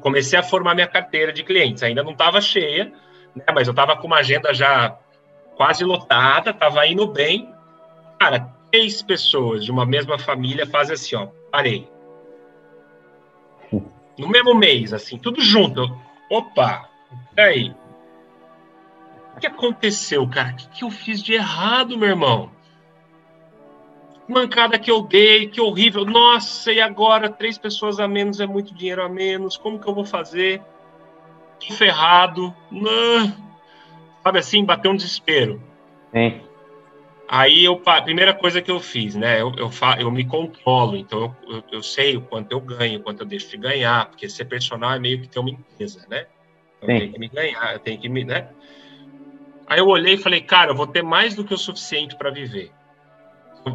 comecei 0.00 0.38
a 0.38 0.44
formar 0.44 0.76
minha 0.76 0.86
carteira 0.86 1.32
de 1.32 1.42
clientes. 1.42 1.82
Ainda 1.82 2.04
não 2.04 2.12
estava 2.12 2.40
cheia, 2.40 2.92
né, 3.34 3.44
mas 3.52 3.66
eu 3.66 3.72
estava 3.72 3.96
com 3.96 4.06
uma 4.06 4.18
agenda 4.18 4.54
já 4.54 4.96
quase 5.56 5.84
lotada, 5.84 6.50
estava 6.50 6.86
indo 6.86 7.04
bem. 7.08 7.52
Cara, 8.20 8.48
três 8.70 9.02
pessoas 9.02 9.64
de 9.64 9.72
uma 9.72 9.84
mesma 9.84 10.20
família 10.20 10.66
fazem 10.66 10.94
assim, 10.94 11.16
ó, 11.16 11.26
parei. 11.50 11.88
No 14.18 14.28
mesmo 14.28 14.54
mês, 14.54 14.92
assim, 14.92 15.16
tudo 15.16 15.40
junto. 15.40 15.82
Opa, 16.28 16.89
aí. 17.36 17.74
O 19.36 19.40
que 19.40 19.46
aconteceu, 19.46 20.28
cara? 20.28 20.52
O 20.52 20.56
que, 20.56 20.68
que 20.68 20.84
eu 20.84 20.90
fiz 20.90 21.22
de 21.22 21.34
errado, 21.34 21.96
meu 21.96 22.08
irmão? 22.08 22.50
Mancada 24.28 24.78
que 24.78 24.90
eu 24.90 25.02
dei, 25.02 25.48
que 25.48 25.60
horrível. 25.60 26.04
Nossa, 26.04 26.72
e 26.72 26.80
agora 26.80 27.28
três 27.28 27.58
pessoas 27.58 27.98
a 27.98 28.06
menos 28.06 28.40
é 28.40 28.46
muito 28.46 28.74
dinheiro 28.74 29.02
a 29.02 29.08
menos. 29.08 29.56
Como 29.56 29.78
que 29.78 29.88
eu 29.88 29.94
vou 29.94 30.04
fazer? 30.04 30.62
Tô 31.58 31.74
ferrado. 31.74 32.54
Não. 32.70 33.32
Sabe 34.22 34.38
assim, 34.38 34.64
bateu 34.64 34.92
um 34.92 34.96
desespero. 34.96 35.60
Sim. 36.12 36.40
Aí 37.32 37.64
eu, 37.64 37.80
a 37.86 38.02
primeira 38.02 38.34
coisa 38.34 38.60
que 38.60 38.70
eu 38.70 38.80
fiz, 38.80 39.14
né? 39.14 39.40
Eu, 39.40 39.54
eu, 39.56 39.70
eu 40.00 40.10
me 40.10 40.24
controlo, 40.24 40.96
então 40.96 41.20
eu, 41.46 41.54
eu, 41.54 41.64
eu, 41.70 41.82
sei 41.82 42.16
o 42.16 42.20
quanto 42.20 42.50
eu 42.50 42.60
ganho, 42.60 42.98
o 42.98 43.02
quanto 43.04 43.20
eu 43.20 43.26
deixo 43.26 43.48
de 43.48 43.56
ganhar, 43.56 44.06
porque 44.06 44.28
ser 44.28 44.46
personal 44.46 44.92
é 44.92 44.98
meio 44.98 45.20
que 45.20 45.28
ter 45.28 45.38
uma 45.38 45.50
empresa, 45.50 46.04
né? 46.10 46.26
Eu 46.80 46.86
Sim. 46.86 46.98
tenho 46.98 47.12
que 47.12 47.18
me 47.18 47.28
ganhar, 47.28 47.72
eu 47.72 47.78
tenho 47.78 48.00
que 48.00 48.08
me, 48.08 48.24
né? 48.24 48.48
Aí 49.66 49.78
eu 49.78 49.86
olhei 49.86 50.14
e 50.14 50.18
falei, 50.18 50.40
cara, 50.40 50.72
eu 50.72 50.74
vou 50.74 50.86
ter 50.86 51.02
mais 51.02 51.34
do 51.34 51.44
que 51.44 51.54
o 51.54 51.58
suficiente 51.58 52.16
para 52.16 52.30
viver. 52.30 52.72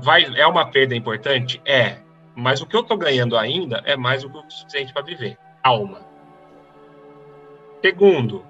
Vai, 0.02 0.26
é 0.36 0.46
uma 0.46 0.70
perda 0.70 0.96
importante? 0.96 1.62
É. 1.64 2.00
Mas 2.36 2.62
o 2.62 2.66
que 2.66 2.76
eu 2.76 2.82
estou 2.82 2.98
ganhando 2.98 3.38
ainda 3.38 3.82
é 3.86 3.96
mais 3.96 4.24
do 4.24 4.30
que 4.30 4.38
o 4.38 4.52
suficiente 4.52 4.92
para 4.92 5.04
viver. 5.04 5.38
Alma. 5.64 6.06
Segundo, 7.82 8.44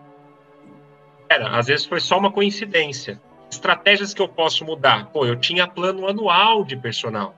era, 1.30 1.58
às 1.58 1.68
vezes 1.68 1.86
foi 1.86 2.00
só 2.00 2.18
uma 2.18 2.32
coincidência. 2.32 3.22
Estratégias 3.52 4.14
que 4.14 4.22
eu 4.22 4.28
posso 4.28 4.66
mudar. 4.66 5.08
Pô, 5.12 5.26
eu 5.26 5.36
tinha 5.36 5.68
plano 5.68 6.08
anual 6.08 6.64
de 6.64 6.76
personal. 6.76 7.36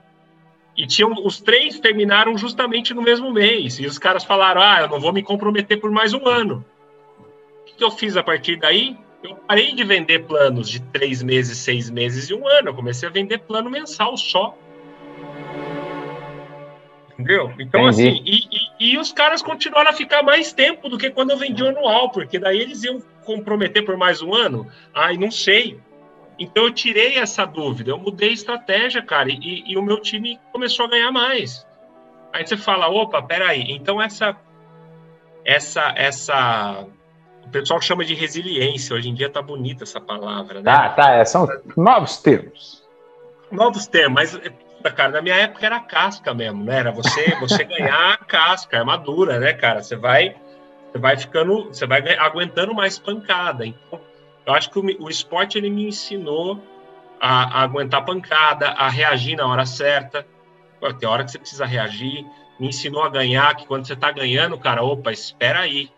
E 0.76 0.86
tinham, 0.86 1.12
os 1.26 1.42
três 1.42 1.80
terminaram 1.80 2.38
justamente 2.38 2.94
no 2.94 3.02
mesmo 3.02 3.34
mês. 3.34 3.80
E 3.80 3.86
os 3.86 3.98
caras 3.98 4.24
falaram: 4.24 4.62
ah, 4.62 4.82
eu 4.82 4.88
não 4.88 5.00
vou 5.00 5.12
me 5.12 5.24
comprometer 5.24 5.80
por 5.80 5.92
mais 5.92 6.14
um 6.14 6.28
ano. 6.28 6.64
Que 7.78 7.84
eu 7.84 7.92
fiz 7.92 8.18
a 8.18 8.24
partir 8.24 8.58
daí? 8.58 8.98
Eu 9.24 9.36
parei 9.36 9.74
de 9.74 9.84
vender 9.84 10.26
planos 10.26 10.70
de 10.70 10.82
três 10.82 11.22
meses, 11.22 11.58
seis 11.58 11.90
meses 11.90 12.30
e 12.30 12.34
um 12.34 12.48
ano. 12.48 12.70
Eu 12.70 12.74
comecei 12.74 13.08
a 13.08 13.12
vender 13.12 13.40
plano 13.40 13.70
mensal 13.70 14.18
só. 14.18 14.58
Entendeu? 17.14 17.52
Então, 17.60 17.88
Entendi. 17.90 18.10
assim, 18.10 18.24
e, 18.26 18.38
e, 18.38 18.94
e, 18.94 18.98
os 18.98 19.12
caras 19.12 19.42
continuaram 19.42 19.90
a 19.90 19.94
ficar 19.94 20.22
mais 20.22 20.54
tempo 20.54 20.88
do 20.88 20.98
que 20.98 21.10
quando 21.10 21.32
eu 21.32 21.38
vendi 21.38 21.64
o 21.64 21.68
anual, 21.68 22.12
porque 22.12 22.38
daí 22.38 22.60
eles 22.60 22.84
iam 22.84 23.02
comprometer 23.26 23.84
por 23.84 23.98
mais 23.98 24.22
um 24.22 24.34
ano? 24.34 24.68
Ai, 24.94 25.18
não 25.18 25.32
sei. 25.32 25.80
Então 26.40 26.66
eu 26.66 26.72
tirei 26.72 27.18
essa 27.18 27.46
dúvida, 27.46 27.90
eu 27.90 27.98
mudei 27.98 28.32
estratégia, 28.32 29.02
cara, 29.02 29.30
e, 29.30 29.64
e 29.66 29.78
o 29.78 29.82
meu 29.82 30.00
time 30.00 30.40
começou 30.52 30.86
a 30.86 30.90
ganhar 30.90 31.12
mais. 31.12 31.66
Aí 32.32 32.46
você 32.46 32.56
fala, 32.56 32.88
opa, 32.88 33.22
peraí, 33.22 33.72
então 33.72 34.00
essa, 34.00 34.38
essa, 35.44 35.92
essa, 35.96 36.86
o 37.48 37.50
pessoal 37.50 37.82
chama 37.82 38.04
de 38.04 38.14
resiliência, 38.14 38.96
hoje 38.96 39.10
em 39.10 39.14
dia 39.14 39.30
tá 39.30 39.42
bonita 39.42 39.84
essa 39.84 40.02
palavra, 40.02 40.56
né? 40.56 40.64
Tá, 40.64 40.90
tá, 40.90 41.12
é, 41.14 41.26
são 41.26 41.48
novos 41.76 42.18
termos. 42.18 42.84
Novos 43.50 43.88
termos, 43.88 44.14
mas 44.14 44.40
cara, 44.92 45.14
na 45.14 45.22
minha 45.22 45.36
época 45.36 45.66
era 45.66 45.80
casca 45.80 46.34
mesmo, 46.34 46.64
né? 46.64 46.80
Era 46.80 46.92
você, 46.92 47.36
você 47.40 47.64
ganhar 47.64 48.14
a 48.14 48.18
casca, 48.18 48.78
a 48.78 48.80
armadura, 48.82 49.40
né, 49.40 49.54
cara? 49.54 49.82
Você 49.82 49.96
vai, 49.96 50.36
você 50.92 51.00
vai 51.00 51.18
ficando, 51.18 51.66
você 51.66 51.88
vai 51.88 52.02
aguentando 52.18 52.74
mais 52.74 53.00
pancada. 53.00 53.66
Então, 53.66 54.00
eu 54.46 54.54
acho 54.54 54.70
que 54.70 54.80
o, 54.80 55.04
o 55.06 55.10
esporte 55.10 55.58
ele 55.58 55.70
me 55.70 55.88
ensinou 55.88 56.62
a, 57.20 57.60
a, 57.60 57.64
aguentar 57.64 58.06
pancada, 58.06 58.70
a 58.70 58.90
reagir 58.90 59.38
na 59.38 59.48
hora 59.48 59.66
certa. 59.66 60.26
Tem 61.00 61.10
hora 61.10 61.24
que 61.24 61.32
você 61.32 61.40
precisa 61.40 61.66
reagir. 61.66 62.26
Me 62.60 62.68
ensinou 62.68 63.04
a 63.04 63.10
ganhar, 63.10 63.56
que 63.56 63.66
quando 63.66 63.86
você 63.86 63.94
está 63.94 64.12
ganhando, 64.12 64.58
cara, 64.58 64.84
opa, 64.84 65.12
espera 65.12 65.60
aí, 65.62 65.90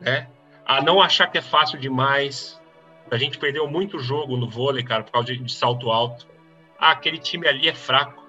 né? 0.00 0.28
A 0.68 0.80
não 0.82 1.00
achar 1.00 1.26
que 1.26 1.38
é 1.38 1.42
fácil 1.42 1.78
demais. 1.78 2.60
A 3.10 3.16
gente 3.16 3.38
perdeu 3.38 3.66
muito 3.66 3.98
jogo 3.98 4.36
no 4.36 4.48
vôlei, 4.48 4.84
cara, 4.84 5.02
por 5.02 5.10
causa 5.10 5.32
de, 5.32 5.38
de 5.38 5.52
salto 5.52 5.90
alto 5.90 6.28
ah, 6.78 6.92
aquele 6.92 7.18
time 7.18 7.48
ali 7.48 7.68
é 7.68 7.74
fraco. 7.74 8.24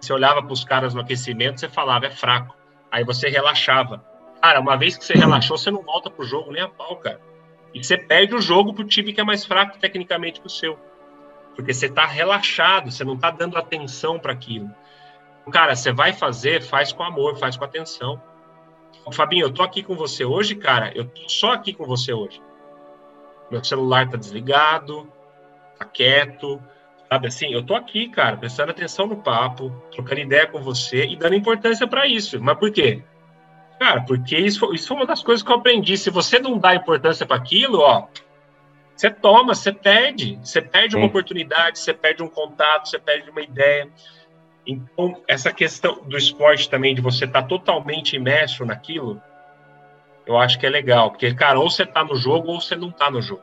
Você 0.00 0.12
olhava 0.12 0.40
para 0.40 0.52
os 0.52 0.62
caras 0.62 0.94
no 0.94 1.00
aquecimento, 1.00 1.58
você 1.58 1.68
falava, 1.68 2.06
é 2.06 2.10
fraco. 2.10 2.56
Aí 2.90 3.02
você 3.02 3.28
relaxava. 3.28 4.04
Cara, 4.40 4.60
uma 4.60 4.76
vez 4.76 4.96
que 4.96 5.04
você 5.04 5.14
relaxou, 5.14 5.58
você 5.58 5.70
não 5.70 5.82
volta 5.82 6.08
pro 6.08 6.24
jogo 6.24 6.52
nem 6.52 6.62
a 6.62 6.68
pau, 6.68 6.96
cara. 6.96 7.20
E 7.74 7.82
você 7.82 7.98
perde 7.98 8.34
o 8.34 8.40
jogo 8.40 8.72
pro 8.72 8.84
time 8.84 9.12
que 9.12 9.20
é 9.20 9.24
mais 9.24 9.44
fraco 9.44 9.78
tecnicamente 9.78 10.40
que 10.40 10.46
o 10.46 10.50
seu. 10.50 10.78
Porque 11.56 11.74
você 11.74 11.88
tá 11.88 12.06
relaxado, 12.06 12.92
você 12.92 13.02
não 13.02 13.16
tá 13.16 13.32
dando 13.32 13.58
atenção 13.58 14.16
para 14.18 14.32
aquilo. 14.32 14.70
Cara, 15.50 15.74
você 15.74 15.90
vai 15.90 16.12
fazer, 16.12 16.62
faz 16.62 16.92
com 16.92 17.02
amor, 17.02 17.36
faz 17.36 17.56
com 17.56 17.64
atenção. 17.64 18.22
Fabinho, 19.12 19.46
eu 19.46 19.52
tô 19.52 19.62
aqui 19.62 19.82
com 19.82 19.94
você 19.94 20.24
hoje, 20.24 20.54
cara. 20.54 20.92
Eu 20.94 21.04
tô 21.04 21.28
só 21.28 21.52
aqui 21.52 21.72
com 21.72 21.84
você 21.84 22.12
hoje. 22.12 22.40
Meu 23.50 23.62
celular 23.64 24.08
tá 24.08 24.16
desligado, 24.16 25.10
tá 25.78 25.84
quieto, 25.84 26.60
Sabe 27.08 27.26
assim, 27.26 27.50
eu 27.52 27.64
tô 27.64 27.74
aqui, 27.74 28.08
cara, 28.10 28.36
prestando 28.36 28.70
atenção 28.70 29.06
no 29.06 29.16
papo, 29.16 29.70
trocando 29.90 30.20
ideia 30.20 30.46
com 30.46 30.60
você 30.60 31.06
e 31.06 31.16
dando 31.16 31.34
importância 31.34 31.86
para 31.86 32.06
isso. 32.06 32.38
Mas 32.38 32.58
por 32.58 32.70
quê? 32.70 33.02
Cara, 33.80 34.02
porque 34.02 34.36
isso, 34.36 34.74
isso 34.74 34.88
foi 34.88 34.96
uma 34.98 35.06
das 35.06 35.22
coisas 35.22 35.42
que 35.42 35.50
eu 35.50 35.56
aprendi. 35.56 35.96
Se 35.96 36.10
você 36.10 36.38
não 36.38 36.58
dá 36.58 36.74
importância 36.74 37.24
para 37.24 37.36
aquilo, 37.36 37.80
ó, 37.80 38.08
você 38.94 39.10
toma, 39.10 39.54
você 39.54 39.72
perde. 39.72 40.38
Você 40.42 40.60
perde 40.60 40.96
uma 40.96 41.06
oportunidade, 41.06 41.78
você 41.78 41.94
perde 41.94 42.22
um 42.22 42.28
contato, 42.28 42.90
você 42.90 42.98
perde 42.98 43.30
uma 43.30 43.40
ideia. 43.40 43.88
Então, 44.68 45.22
essa 45.26 45.50
questão 45.50 46.02
do 46.04 46.18
esporte 46.18 46.68
também, 46.68 46.94
de 46.94 47.00
você 47.00 47.24
estar 47.24 47.40
tá 47.40 47.48
totalmente 47.48 48.14
imerso 48.14 48.66
naquilo, 48.66 49.18
eu 50.26 50.36
acho 50.36 50.58
que 50.58 50.66
é 50.66 50.68
legal. 50.68 51.10
Porque, 51.10 51.32
cara, 51.32 51.58
ou 51.58 51.70
você 51.70 51.86
tá 51.86 52.04
no 52.04 52.14
jogo 52.14 52.52
ou 52.52 52.60
você 52.60 52.76
não 52.76 52.90
tá 52.90 53.10
no 53.10 53.22
jogo. 53.22 53.42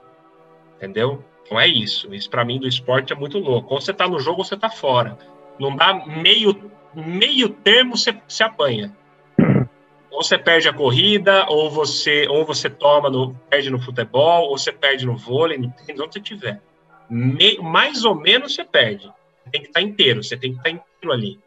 Entendeu? 0.78 1.26
Então 1.44 1.60
é 1.60 1.68
isso. 1.68 2.14
Isso 2.14 2.30
para 2.30 2.46
mim 2.46 2.60
do 2.60 2.68
esporte 2.68 3.12
é 3.12 3.16
muito 3.16 3.40
louco. 3.40 3.74
Ou 3.74 3.82
você 3.82 3.92
tá 3.92 4.08
no 4.08 4.20
jogo 4.20 4.40
ou 4.40 4.46
você 4.46 4.56
tá 4.56 4.70
fora. 4.70 5.18
Não 5.60 5.76
dá 5.76 5.96
meio, 6.06 6.72
meio 6.94 7.50
termo, 7.50 7.98
você 7.98 8.16
se 8.28 8.44
apanha. 8.44 8.96
Ou 10.12 10.24
você 10.24 10.38
perde 10.38 10.70
a 10.70 10.74
corrida, 10.74 11.46
ou 11.50 11.70
você, 11.70 12.26
ou 12.30 12.46
você 12.46 12.70
toma 12.70 13.10
no, 13.10 13.36
perde 13.50 13.70
no 13.70 13.78
futebol, 13.78 14.50
ou 14.50 14.58
você 14.58 14.72
perde 14.72 15.06
no 15.06 15.18
vôlei, 15.18 15.58
no 15.58 15.70
tênis, 15.72 16.00
onde 16.00 16.14
você 16.14 16.22
tiver. 16.22 16.62
Me, 17.10 17.58
mais 17.58 18.06
ou 18.06 18.16
menos 18.16 18.56
você 18.56 18.64
perde. 18.64 19.12
Você 19.44 19.50
tem 19.52 19.62
que 19.62 19.68
estar 19.68 19.82
tá 19.82 19.86
inteiro, 19.86 20.24
você 20.24 20.38
tem 20.38 20.54
que 20.54 20.58
estar 20.58 20.70
tá 20.70 20.70
inteiro 20.70 20.95
ali. 21.12 21.40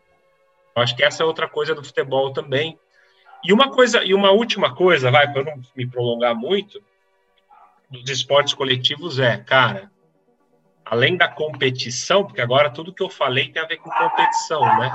Eu 0.75 0.83
acho 0.83 0.95
que 0.97 1.03
essa 1.03 1.23
é 1.23 1.27
outra 1.27 1.49
coisa 1.49 1.75
do 1.75 1.85
futebol 1.85 2.33
também. 2.33 2.79
E 3.45 3.53
uma 3.53 3.71
coisa, 3.71 4.05
e 4.05 4.15
uma 4.15 4.31
última 4.31 4.75
coisa, 4.75 5.11
vai, 5.11 5.31
para 5.31 5.41
eu 5.41 5.45
não 5.45 5.61
me 5.77 5.87
prolongar 5.87 6.35
muito, 6.35 6.83
dos 7.91 8.09
esportes 8.11 8.55
coletivos 8.55 9.19
é, 9.19 9.39
cara, 9.39 9.91
além 10.85 11.17
da 11.17 11.29
competição, 11.29 12.25
porque 12.25 12.41
agora 12.41 12.71
tudo 12.71 12.93
que 12.93 13.03
eu 13.03 13.11
falei 13.11 13.51
tem 13.51 13.63
a 13.63 13.67
ver 13.67 13.77
com 13.77 13.91
competição, 13.91 14.61
né? 14.79 14.93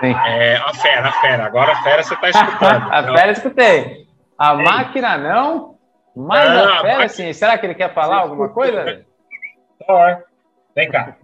Sim. 0.00 0.14
É, 0.26 0.56
a 0.56 0.74
fera, 0.74 1.08
a 1.08 1.12
fera. 1.20 1.46
Agora 1.46 1.72
a 1.72 1.82
fera 1.82 2.02
você 2.02 2.14
está 2.14 2.30
escutando. 2.30 2.92
a 2.92 3.00
então... 3.00 3.14
fera 3.14 3.32
escutei. 3.32 4.06
A 4.38 4.56
Sim. 4.56 4.62
máquina 4.62 5.18
não, 5.18 5.78
mas 6.16 6.48
não, 6.50 6.74
a 6.74 6.80
fera, 6.80 7.04
a 7.04 7.08
sim. 7.08 7.32
Será 7.32 7.58
que 7.58 7.66
ele 7.66 7.74
quer 7.74 7.92
falar 7.92 8.18
alguma 8.18 8.48
coisa? 8.48 9.04
Thor, 9.86 10.24
vem 10.74 10.90
cá. 10.90 11.16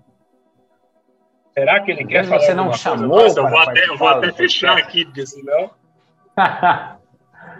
Será 1.58 1.80
que 1.80 1.90
ele 1.90 2.04
quer 2.04 2.24
falar 2.24 2.40
Você 2.40 2.54
não 2.54 2.72
chamou? 2.72 3.26
Eu 3.26 3.48
vou 3.48 3.58
até, 3.58 3.88
eu 3.88 3.96
vou 3.96 4.08
até 4.08 4.30
fechar 4.30 4.76
aqui, 4.76 5.06
porque 5.06 5.26
senão... 5.26 5.70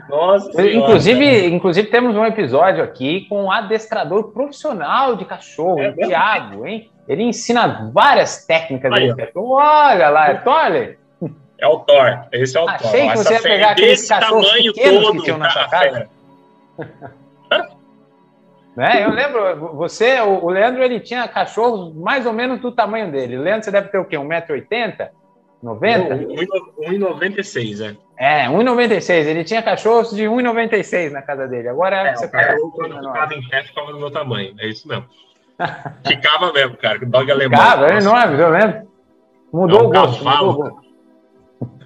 Nossa. 0.08 0.62
Inclusive, 0.70 1.46
inclusive, 1.46 1.88
temos 1.88 2.14
um 2.14 2.24
episódio 2.24 2.84
aqui 2.84 3.22
com 3.28 3.44
um 3.44 3.50
adestrador 3.50 4.32
profissional 4.32 5.16
de 5.16 5.24
cachorro, 5.24 5.80
é 5.80 5.88
o 5.88 5.94
Thiago, 5.94 6.66
hein? 6.66 6.90
Ele 7.08 7.24
ensina 7.24 7.90
várias 7.92 8.44
técnicas. 8.44 8.92
Aí, 8.92 9.12
Olha 9.34 10.10
lá, 10.10 10.28
é 10.28 10.34
Thor? 10.34 10.96
É 11.58 11.66
o 11.66 11.78
Thor. 11.80 12.26
Esse 12.30 12.56
é 12.56 12.60
o 12.60 12.68
Achei 12.68 13.00
Thor. 13.00 13.10
que 13.12 13.18
você 13.18 13.34
ia 13.34 13.42
pegar 13.42 13.70
aqueles 13.70 14.08
cachorros 14.08 14.52
pequenos 14.52 15.02
todo, 15.02 15.16
que 15.16 15.22
tinham 15.24 15.38
na 15.38 15.50
sua 15.50 15.68
casa. 15.68 16.08
né? 18.76 19.04
Eu 19.04 19.10
lembro, 19.10 19.74
você, 19.74 20.20
o 20.20 20.50
Leandro, 20.50 20.82
ele 20.82 21.00
tinha 21.00 21.26
cachorros 21.26 21.94
mais 21.94 22.26
ou 22.26 22.32
menos 22.34 22.60
do 22.60 22.70
tamanho 22.70 23.10
dele. 23.10 23.38
O 23.38 23.42
Leandro, 23.42 23.64
você 23.64 23.70
deve 23.70 23.88
ter 23.88 23.96
o 23.96 24.04
quê? 24.04 24.16
1,80m? 24.16 25.08
90? 25.62 26.14
1,96, 26.14 27.80
é. 27.80 27.96
É, 28.44 28.48
1,96. 28.48 29.24
Ele 29.24 29.44
tinha 29.44 29.62
cachorros 29.62 30.10
de 30.10 30.24
1,96 30.24 31.10
na 31.10 31.22
casa 31.22 31.48
dele. 31.48 31.70
Agora 31.70 31.96
é, 31.96 32.14
você 32.14 32.28
tá. 32.28 32.54
Quando 32.74 32.96
ficava 32.96 33.34
em 33.34 33.48
pé, 33.48 33.62
ficava 33.62 33.92
do 33.92 33.98
meu 33.98 34.10
tamanho. 34.10 34.54
É 34.58 34.68
isso 34.68 34.86
mesmo. 34.86 35.06
ficava 36.06 36.52
mesmo, 36.52 36.76
cara. 36.76 36.98
Dog 36.98 37.32
alemão. 37.32 37.58
Ficava, 37.58 37.88
é 37.88 37.96
enorme, 37.96 38.36
viu 38.36 38.50
mesmo? 38.50 38.92
Mudou, 39.52 39.80
é 39.80 39.82
um 39.82 39.86
o 39.86 39.90
gosto, 39.90 40.22
mudou 40.22 40.50
o 40.50 40.54
gosto. 40.54 40.86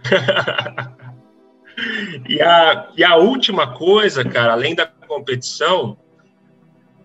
e, 2.29 2.43
a, 2.43 2.89
e 2.97 3.05
a 3.05 3.15
última 3.15 3.75
coisa, 3.75 4.25
cara, 4.25 4.53
além 4.53 4.75
da 4.75 4.89
competição, 5.07 5.97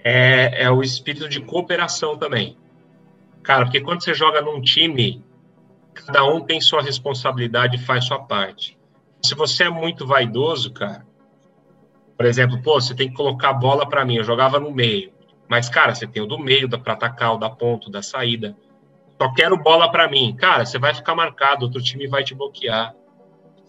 é, 0.07 0.65
é 0.65 0.69
o 0.69 0.83
espírito 0.83 1.27
de 1.27 1.41
cooperação 1.41 2.15
também. 2.15 2.55
Cara, 3.41 3.65
porque 3.65 3.81
quando 3.81 4.03
você 4.03 4.13
joga 4.13 4.39
num 4.39 4.61
time 4.61 5.25
cada 5.95 6.23
um 6.25 6.41
tem 6.41 6.61
sua 6.61 6.81
responsabilidade 6.81 7.77
e 7.77 7.79
faz 7.79 8.05
sua 8.05 8.19
parte. 8.19 8.77
Se 9.23 9.33
você 9.33 9.63
é 9.63 9.69
muito 9.69 10.05
vaidoso, 10.05 10.71
cara, 10.71 11.05
por 12.15 12.25
exemplo, 12.25 12.61
pô, 12.61 12.79
você 12.79 12.93
tem 12.93 13.09
que 13.09 13.15
colocar 13.15 13.49
a 13.49 13.53
bola 13.53 13.87
para 13.87 14.05
mim, 14.05 14.17
eu 14.17 14.23
jogava 14.23 14.59
no 14.59 14.71
meio. 14.71 15.11
Mas, 15.47 15.69
cara, 15.69 15.95
você 15.95 16.05
tem 16.05 16.21
o 16.21 16.27
do 16.27 16.37
meio, 16.37 16.67
da 16.67 16.77
para 16.77 16.93
atacar, 16.93 17.33
o 17.33 17.37
da 17.37 17.49
ponta, 17.49 17.89
da 17.89 18.01
saída. 18.01 18.55
Só 19.19 19.31
quero 19.33 19.57
bola 19.57 19.91
para 19.91 20.07
mim. 20.07 20.35
Cara, 20.35 20.65
você 20.65 20.77
vai 20.77 20.93
ficar 20.93 21.15
marcado, 21.15 21.65
outro 21.65 21.81
time 21.81 22.07
vai 22.07 22.23
te 22.23 22.35
bloquear. 22.35 22.93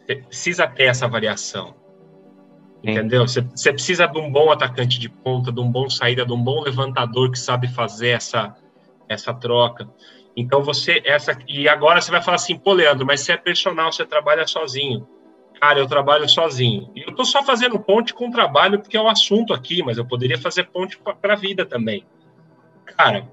Você 0.04 0.16
precisa 0.16 0.66
ter 0.66 0.84
essa 0.84 1.06
variação. 1.06 1.74
Entendeu? 2.86 3.26
Você, 3.26 3.72
precisa 3.72 4.06
de 4.06 4.18
um 4.18 4.30
bom 4.30 4.52
atacante 4.52 5.00
de 5.00 5.08
ponta, 5.08 5.50
de 5.50 5.58
um 5.60 5.70
bom 5.70 5.90
saída, 5.90 6.24
de 6.24 6.32
um 6.32 6.40
bom 6.40 6.62
levantador 6.62 7.32
que 7.32 7.38
sabe 7.38 7.66
fazer 7.66 8.10
essa, 8.10 8.54
essa 9.08 9.34
troca. 9.34 9.88
Então 10.36 10.62
você 10.62 11.02
essa 11.04 11.36
e 11.48 11.68
agora 11.68 12.00
você 12.00 12.12
vai 12.12 12.22
falar 12.22 12.36
assim, 12.36 12.56
pô, 12.56 12.72
Leandro, 12.72 13.04
mas 13.04 13.22
você 13.22 13.32
é 13.32 13.36
personal, 13.36 13.90
você 13.90 14.04
trabalha 14.04 14.46
sozinho. 14.46 15.08
Cara, 15.60 15.80
eu 15.80 15.86
trabalho 15.88 16.28
sozinho. 16.28 16.90
E 16.94 17.00
eu 17.00 17.14
tô 17.14 17.24
só 17.24 17.42
fazendo 17.42 17.78
ponte 17.80 18.14
com 18.14 18.28
o 18.28 18.30
trabalho 18.30 18.78
porque 18.78 18.96
é 18.96 19.00
o 19.00 19.08
assunto 19.08 19.52
aqui, 19.52 19.82
mas 19.82 19.98
eu 19.98 20.06
poderia 20.06 20.38
fazer 20.38 20.64
ponte 20.64 20.96
para 21.20 21.32
a 21.32 21.36
vida 21.36 21.66
também. 21.66 22.06
Cara, 22.96 23.26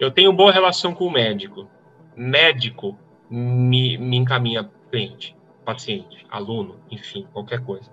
eu 0.00 0.10
tenho 0.10 0.32
boa 0.32 0.50
relação 0.50 0.94
com 0.94 1.06
o 1.06 1.12
médico. 1.12 1.68
Médico 2.16 2.96
me, 3.28 3.98
me 3.98 4.16
encaminha 4.16 4.70
cliente, 4.90 5.36
paciente, 5.64 6.24
aluno, 6.30 6.76
enfim, 6.90 7.26
qualquer 7.32 7.64
coisa, 7.64 7.90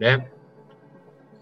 né? 0.00 0.26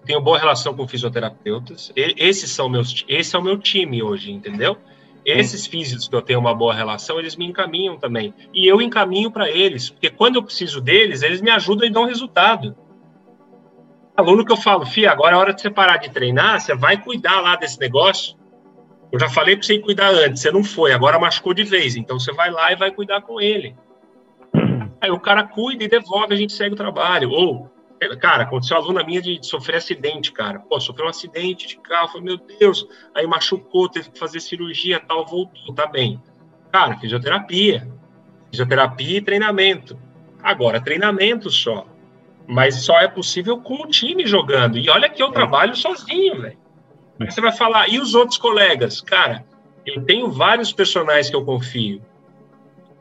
tenho 0.08 0.22
boa 0.22 0.38
relação 0.38 0.74
com 0.74 0.88
fisioterapeutas. 0.88 1.92
esses 1.94 2.50
são 2.50 2.66
meus, 2.66 3.04
esse 3.06 3.36
é 3.36 3.38
o 3.38 3.42
meu 3.42 3.58
time 3.58 4.02
hoje, 4.02 4.32
entendeu? 4.32 4.78
Esses 5.22 5.66
físicos 5.66 6.08
que 6.08 6.16
eu 6.16 6.22
tenho 6.22 6.40
uma 6.40 6.54
boa 6.54 6.72
relação, 6.72 7.18
eles 7.18 7.36
me 7.36 7.44
encaminham 7.44 7.98
também. 7.98 8.32
E 8.54 8.66
eu 8.66 8.80
encaminho 8.80 9.30
para 9.30 9.50
eles, 9.50 9.90
porque 9.90 10.08
quando 10.08 10.36
eu 10.36 10.42
preciso 10.42 10.80
deles, 10.80 11.20
eles 11.22 11.42
me 11.42 11.50
ajudam 11.50 11.86
e 11.86 11.90
dão 11.90 12.06
resultado. 12.06 12.74
Aluno 14.16 14.46
que 14.46 14.50
eu 14.50 14.56
falo, 14.56 14.86
Fia, 14.86 15.12
agora 15.12 15.36
é 15.36 15.38
hora 15.38 15.52
de 15.52 15.60
você 15.60 15.68
parar 15.68 15.98
de 15.98 16.08
treinar, 16.08 16.58
você 16.58 16.74
vai 16.74 16.96
cuidar 16.96 17.42
lá 17.42 17.56
desse 17.56 17.78
negócio. 17.78 18.34
Eu 19.12 19.20
já 19.20 19.28
falei 19.28 19.56
para 19.56 19.66
você 19.66 19.74
ir 19.74 19.80
cuidar 19.80 20.08
antes, 20.08 20.40
você 20.40 20.50
não 20.50 20.64
foi, 20.64 20.92
agora 20.92 21.18
machucou 21.18 21.52
de 21.52 21.64
vez, 21.64 21.96
então 21.96 22.18
você 22.18 22.32
vai 22.32 22.50
lá 22.50 22.72
e 22.72 22.76
vai 22.76 22.90
cuidar 22.90 23.20
com 23.20 23.38
ele. 23.38 23.76
Aí 25.02 25.10
o 25.10 25.20
cara 25.20 25.44
cuida 25.44 25.84
e 25.84 25.88
devolve, 25.88 26.32
a 26.32 26.36
gente 26.36 26.54
segue 26.54 26.72
o 26.72 26.76
trabalho. 26.76 27.30
Ou, 27.30 27.70
cara, 28.20 28.44
aconteceu 28.44 28.76
uma 28.76 28.84
aluna 28.84 29.04
minha 29.04 29.20
de 29.20 29.44
sofrer 29.44 29.76
acidente, 29.76 30.32
cara. 30.32 30.60
Pô, 30.60 30.80
sofreu 30.80 31.06
um 31.06 31.10
acidente 31.10 31.66
de 31.66 31.76
carro, 31.78 32.08
falei, 32.08 32.24
meu 32.24 32.36
Deus, 32.36 32.86
aí 33.14 33.26
machucou, 33.26 33.88
teve 33.88 34.10
que 34.10 34.18
fazer 34.18 34.40
cirurgia, 34.40 35.00
tal, 35.00 35.26
voltou, 35.26 35.74
tá 35.74 35.86
bem. 35.86 36.22
Cara, 36.72 36.96
fisioterapia. 36.98 37.88
Fisioterapia 38.50 39.18
e 39.18 39.22
treinamento. 39.22 39.98
Agora, 40.42 40.80
treinamento 40.80 41.50
só. 41.50 41.86
Mas 42.46 42.76
só 42.76 42.98
é 43.00 43.08
possível 43.08 43.60
com 43.60 43.82
o 43.82 43.86
time 43.86 44.26
jogando. 44.26 44.78
E 44.78 44.88
olha 44.88 45.08
que 45.08 45.22
eu 45.22 45.28
é. 45.28 45.32
trabalho 45.32 45.76
sozinho, 45.76 46.40
velho. 46.40 46.58
Aí 47.20 47.30
você 47.30 47.40
vai 47.40 47.52
falar, 47.52 47.88
e 47.88 47.98
os 47.98 48.14
outros 48.14 48.38
colegas? 48.38 49.00
Cara, 49.00 49.44
eu 49.84 50.04
tenho 50.04 50.30
vários 50.30 50.72
personagens 50.72 51.28
que 51.28 51.36
eu 51.36 51.44
confio. 51.44 52.00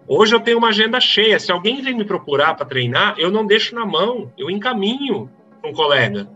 Hoje 0.08 0.34
eu 0.34 0.40
tenho 0.40 0.58
uma 0.58 0.70
agenda 0.70 1.00
cheia. 1.00 1.40
Se 1.40 1.52
alguém 1.52 1.82
vem 1.82 1.94
me 1.94 2.06
procurar 2.06 2.56
para 2.56 2.66
treinar, 2.66 3.16
eu 3.18 3.30
não 3.30 3.46
deixo 3.46 3.76
na 3.76 3.86
mão, 3.86 4.32
eu 4.38 4.50
encaminho 4.50 5.30
um 5.64 5.74
colega. 5.74 6.30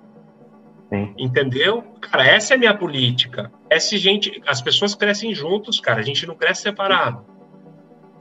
Sim. 0.90 1.14
Entendeu? 1.18 1.84
Cara, 2.02 2.28
essa 2.28 2.54
é 2.54 2.56
a 2.56 2.60
minha 2.60 2.74
política. 2.74 3.50
Essa 3.70 3.98
gente, 3.98 4.42
as 4.46 4.62
pessoas 4.62 4.94
crescem 4.94 5.34
juntos, 5.34 5.80
cara. 5.80 6.02
A 6.02 6.04
gente 6.04 6.28
não 6.28 6.36
cresce 6.36 6.64
separado. 6.64 7.26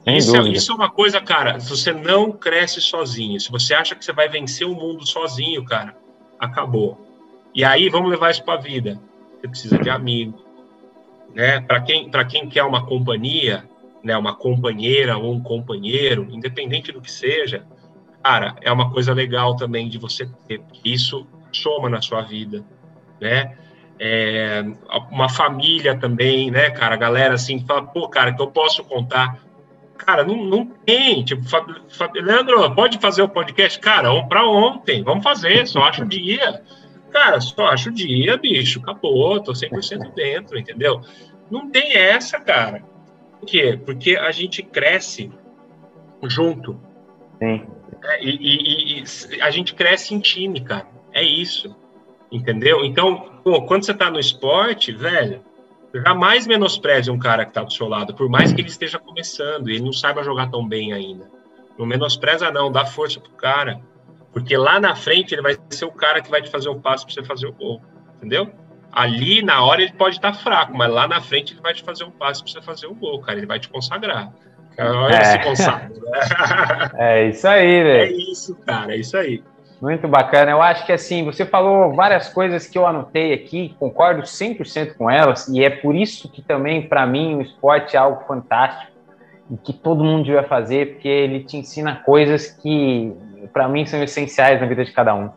Isso 0.07 0.35
é, 0.35 0.49
isso 0.49 0.71
é, 0.71 0.75
uma 0.75 0.89
coisa, 0.89 1.19
cara. 1.19 1.59
Você 1.59 1.91
não 1.91 2.31
cresce 2.31 2.79
sozinho. 2.79 3.39
Se 3.39 3.51
você 3.51 3.73
acha 3.73 3.93
que 3.93 4.03
você 4.03 4.13
vai 4.13 4.29
vencer 4.29 4.65
o 4.65 4.73
mundo 4.73 5.05
sozinho, 5.05 5.63
cara, 5.65 5.95
acabou. 6.39 6.97
E 7.53 7.63
aí 7.63 7.89
vamos 7.89 8.09
levar 8.09 8.31
isso 8.31 8.43
para 8.43 8.55
a 8.55 8.61
vida. 8.61 8.99
Você 9.39 9.47
precisa 9.47 9.77
de 9.77 9.89
amigo, 9.89 10.41
né? 11.35 11.59
Para 11.61 11.81
quem, 11.81 12.09
para 12.09 12.25
quem 12.25 12.47
quer 12.47 12.63
uma 12.63 12.85
companhia, 12.85 13.69
né, 14.03 14.17
uma 14.17 14.35
companheira 14.35 15.17
ou 15.17 15.33
um 15.33 15.41
companheiro, 15.41 16.27
independente 16.31 16.91
do 16.91 17.01
que 17.01 17.11
seja, 17.11 17.65
cara, 18.23 18.55
é 18.61 18.71
uma 18.71 18.91
coisa 18.91 19.13
legal 19.13 19.55
também 19.55 19.89
de 19.89 19.97
você 19.97 20.27
ter. 20.47 20.61
Isso 20.83 21.27
soma 21.51 21.89
na 21.89 22.01
sua 22.01 22.21
vida, 22.21 22.63
né? 23.19 23.57
É, 23.99 24.63
uma 25.11 25.29
família 25.29 25.95
também, 25.95 26.49
né, 26.49 26.71
cara? 26.71 26.95
A 26.95 26.97
galera 26.97 27.35
assim 27.35 27.63
fala, 27.65 27.83
pô, 27.83 28.09
cara, 28.09 28.33
que 28.33 28.41
eu 28.41 28.47
posso 28.47 28.83
contar. 28.83 29.39
Cara, 29.95 30.23
não, 30.23 30.43
não 30.43 30.65
tem. 30.65 31.23
Tipo, 31.23 31.43
Leandro, 32.15 32.73
pode 32.73 32.97
fazer 32.97 33.21
o 33.21 33.29
podcast? 33.29 33.79
Cara, 33.79 34.09
para 34.23 34.47
ontem, 34.47 35.03
vamos 35.03 35.23
fazer, 35.23 35.67
só 35.67 35.83
acho 35.83 36.03
o 36.03 36.07
dia. 36.07 36.63
Cara, 37.11 37.39
só 37.39 37.67
acho 37.67 37.89
o 37.89 37.93
dia, 37.93 38.37
bicho, 38.37 38.79
acabou, 38.79 39.39
tô 39.43 39.51
100% 39.51 40.13
dentro, 40.15 40.57
entendeu? 40.57 41.01
Não 41.51 41.69
tem 41.69 41.95
essa, 41.95 42.39
cara. 42.39 42.83
Por 43.41 43.47
quê? 43.47 43.79
Porque 43.83 44.15
a 44.15 44.31
gente 44.31 44.61
cresce 44.61 45.31
junto. 46.23 46.79
Sim. 47.39 47.65
É, 48.03 48.23
e, 48.23 48.29
e, 48.29 49.03
e, 49.03 49.41
a 49.41 49.49
gente 49.49 49.73
cresce 49.73 50.13
em 50.13 50.19
time, 50.19 50.61
cara. 50.61 50.87
É 51.11 51.23
isso. 51.23 51.75
Entendeu? 52.31 52.85
Então, 52.85 53.39
pô, 53.43 53.63
quando 53.63 53.83
você 53.83 53.93
tá 53.93 54.11
no 54.11 54.19
esporte, 54.19 54.91
velho, 54.91 55.41
jamais 55.93 56.45
menospreze 56.45 57.09
um 57.09 57.17
cara 57.17 57.45
que 57.45 57.51
tá 57.51 57.63
do 57.63 57.73
seu 57.73 57.87
lado, 57.87 58.13
por 58.13 58.29
mais 58.29 58.53
que 58.53 58.61
ele 58.61 58.69
esteja 58.69 58.99
começando 58.99 59.69
e 59.69 59.73
ele 59.73 59.83
não 59.83 59.91
saiba 59.91 60.23
jogar 60.23 60.49
tão 60.49 60.65
bem 60.65 60.93
ainda. 60.93 61.29
Não 61.77 61.85
menospreza, 61.85 62.51
não, 62.51 62.71
dá 62.71 62.85
força 62.85 63.19
pro 63.19 63.31
cara. 63.31 63.81
Porque 64.31 64.55
lá 64.55 64.79
na 64.79 64.95
frente 64.95 65.33
ele 65.33 65.41
vai 65.41 65.57
ser 65.71 65.85
o 65.85 65.91
cara 65.91 66.21
que 66.21 66.29
vai 66.29 66.41
te 66.41 66.49
fazer 66.49 66.69
o 66.69 66.79
passo 66.79 67.05
para 67.05 67.15
você 67.15 67.23
fazer 67.23 67.47
o 67.47 67.53
gol. 67.53 67.81
Entendeu? 68.17 68.51
Ali 68.91 69.41
na 69.41 69.63
hora 69.63 69.81
ele 69.81 69.93
pode 69.93 70.15
estar 70.15 70.33
fraco, 70.33 70.75
mas 70.75 70.91
lá 70.91 71.07
na 71.07 71.21
frente 71.21 71.53
ele 71.53 71.61
vai 71.61 71.73
te 71.73 71.83
fazer 71.83 72.03
um 72.03 72.11
passe 72.11 72.43
para 72.43 72.51
você 72.51 72.61
fazer 72.61 72.87
o 72.87 72.93
gol, 72.93 73.19
cara. 73.21 73.37
Ele 73.37 73.47
vai 73.47 73.59
te 73.59 73.69
consagrar. 73.69 74.31
Olha 74.77 75.15
é. 75.15 75.21
esse 75.21 75.39
consagra. 75.39 75.91
é 76.97 77.29
isso 77.29 77.47
aí, 77.47 77.83
velho. 77.83 78.03
É 78.03 78.11
isso, 78.11 78.55
cara, 78.65 78.93
é 78.93 78.97
isso 78.97 79.17
aí. 79.17 79.43
Muito 79.81 80.07
bacana. 80.07 80.51
Eu 80.51 80.61
acho 80.61 80.85
que 80.85 80.91
assim, 80.91 81.25
você 81.25 81.45
falou 81.45 81.95
várias 81.95 82.29
coisas 82.29 82.67
que 82.67 82.77
eu 82.77 82.85
anotei 82.85 83.33
aqui, 83.33 83.75
concordo 83.79 84.21
100% 84.21 84.95
com 84.95 85.09
elas, 85.09 85.47
e 85.47 85.63
é 85.63 85.69
por 85.69 85.95
isso 85.95 86.29
que 86.29 86.41
também, 86.41 86.87
para 86.87 87.05
mim, 87.07 87.35
o 87.35 87.41
esporte 87.41 87.95
é 87.95 87.99
algo 87.99 88.23
fantástico 88.25 88.91
e 89.49 89.57
que 89.57 89.73
todo 89.73 90.03
mundo 90.03 90.25
devia 90.25 90.43
fazer, 90.43 90.93
porque 90.93 91.07
ele 91.07 91.43
te 91.43 91.57
ensina 91.57 91.95
coisas 91.95 92.47
que, 92.47 93.11
para 93.51 93.67
mim, 93.67 93.85
são 93.85 94.01
essenciais 94.03 94.61
na 94.61 94.67
vida 94.67 94.85
de 94.85 94.91
cada 94.91 95.15
um. 95.15 95.31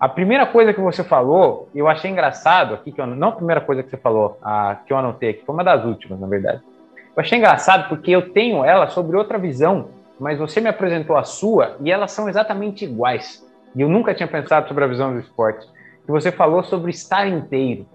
A 0.00 0.08
primeira 0.08 0.46
coisa 0.46 0.72
que 0.72 0.80
você 0.80 1.04
falou, 1.04 1.68
eu 1.74 1.86
achei 1.86 2.10
engraçado 2.10 2.72
aqui, 2.72 2.90
que 2.90 2.98
eu, 2.98 3.06
não 3.06 3.28
a 3.28 3.32
primeira 3.32 3.60
coisa 3.60 3.82
que 3.82 3.90
você 3.90 3.98
falou, 3.98 4.38
a, 4.42 4.78
que 4.86 4.90
eu 4.90 4.96
anotei 4.96 5.28
aqui, 5.28 5.44
foi 5.44 5.54
uma 5.54 5.62
das 5.62 5.84
últimas, 5.84 6.18
na 6.18 6.26
verdade. 6.26 6.62
Eu 7.14 7.20
achei 7.20 7.36
engraçado 7.36 7.86
porque 7.90 8.10
eu 8.10 8.30
tenho 8.30 8.64
ela 8.64 8.88
sobre 8.88 9.14
outra 9.14 9.36
visão, 9.36 9.88
mas 10.18 10.38
você 10.38 10.58
me 10.58 10.70
apresentou 10.70 11.18
a 11.18 11.24
sua 11.24 11.76
e 11.80 11.92
elas 11.92 12.12
são 12.12 12.30
exatamente 12.30 12.82
iguais. 12.82 13.46
E 13.76 13.82
eu 13.82 13.90
nunca 13.90 14.14
tinha 14.14 14.26
pensado 14.26 14.66
sobre 14.68 14.84
a 14.84 14.86
visão 14.86 15.12
do 15.12 15.20
esporte. 15.20 15.66
Que 16.06 16.10
você 16.10 16.32
falou 16.32 16.64
sobre 16.64 16.90
estar 16.90 17.28
inteiro. 17.28 17.86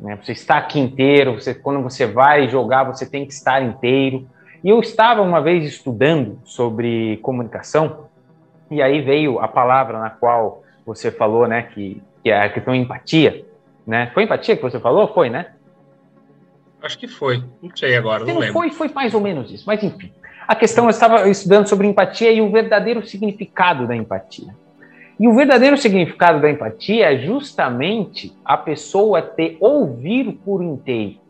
Né? 0.00 0.18
Você 0.20 0.32
está 0.32 0.58
aqui 0.58 0.80
inteiro, 0.80 1.40
você, 1.40 1.54
quando 1.54 1.80
você 1.80 2.06
vai 2.06 2.48
jogar, 2.48 2.82
você 2.82 3.08
tem 3.08 3.24
que 3.24 3.32
estar 3.32 3.62
inteiro. 3.62 4.26
E 4.64 4.68
eu 4.68 4.80
estava 4.80 5.22
uma 5.22 5.40
vez 5.40 5.64
estudando 5.64 6.40
sobre 6.44 7.18
comunicação, 7.18 8.06
e 8.68 8.82
aí 8.82 9.00
veio 9.00 9.38
a 9.38 9.46
palavra 9.46 9.98
na 9.98 10.10
qual 10.10 10.61
você 10.84 11.10
falou, 11.10 11.46
né, 11.46 11.62
que, 11.62 12.02
que 12.22 12.30
é 12.30 12.42
a 12.42 12.48
questão 12.48 12.74
empatia, 12.74 13.44
né? 13.86 14.10
Foi 14.14 14.24
empatia 14.24 14.56
que 14.56 14.62
você 14.62 14.78
falou? 14.78 15.12
Foi, 15.12 15.30
né? 15.30 15.46
Acho 16.82 16.98
que 16.98 17.06
foi. 17.06 17.44
Não 17.62 17.70
sei 17.74 17.96
agora, 17.96 18.24
não, 18.24 18.34
não 18.34 18.40
lembro. 18.40 18.54
Foi, 18.54 18.70
foi 18.70 18.88
mais 18.88 19.14
ou 19.14 19.20
menos 19.20 19.50
isso. 19.52 19.64
Mas, 19.66 19.82
enfim. 19.82 20.12
A 20.46 20.56
questão, 20.56 20.84
eu 20.84 20.90
estava 20.90 21.28
estudando 21.28 21.68
sobre 21.68 21.86
empatia 21.86 22.32
e 22.32 22.40
o 22.40 22.50
verdadeiro 22.50 23.06
significado 23.06 23.86
da 23.86 23.94
empatia. 23.94 24.52
E 25.18 25.28
o 25.28 25.34
verdadeiro 25.34 25.76
significado 25.76 26.40
da 26.40 26.50
empatia 26.50 27.12
é 27.12 27.18
justamente 27.18 28.36
a 28.44 28.56
pessoa 28.56 29.22
ter 29.22 29.56
ouvir 29.60 30.32
por 30.44 30.62
inteiro. 30.62 31.20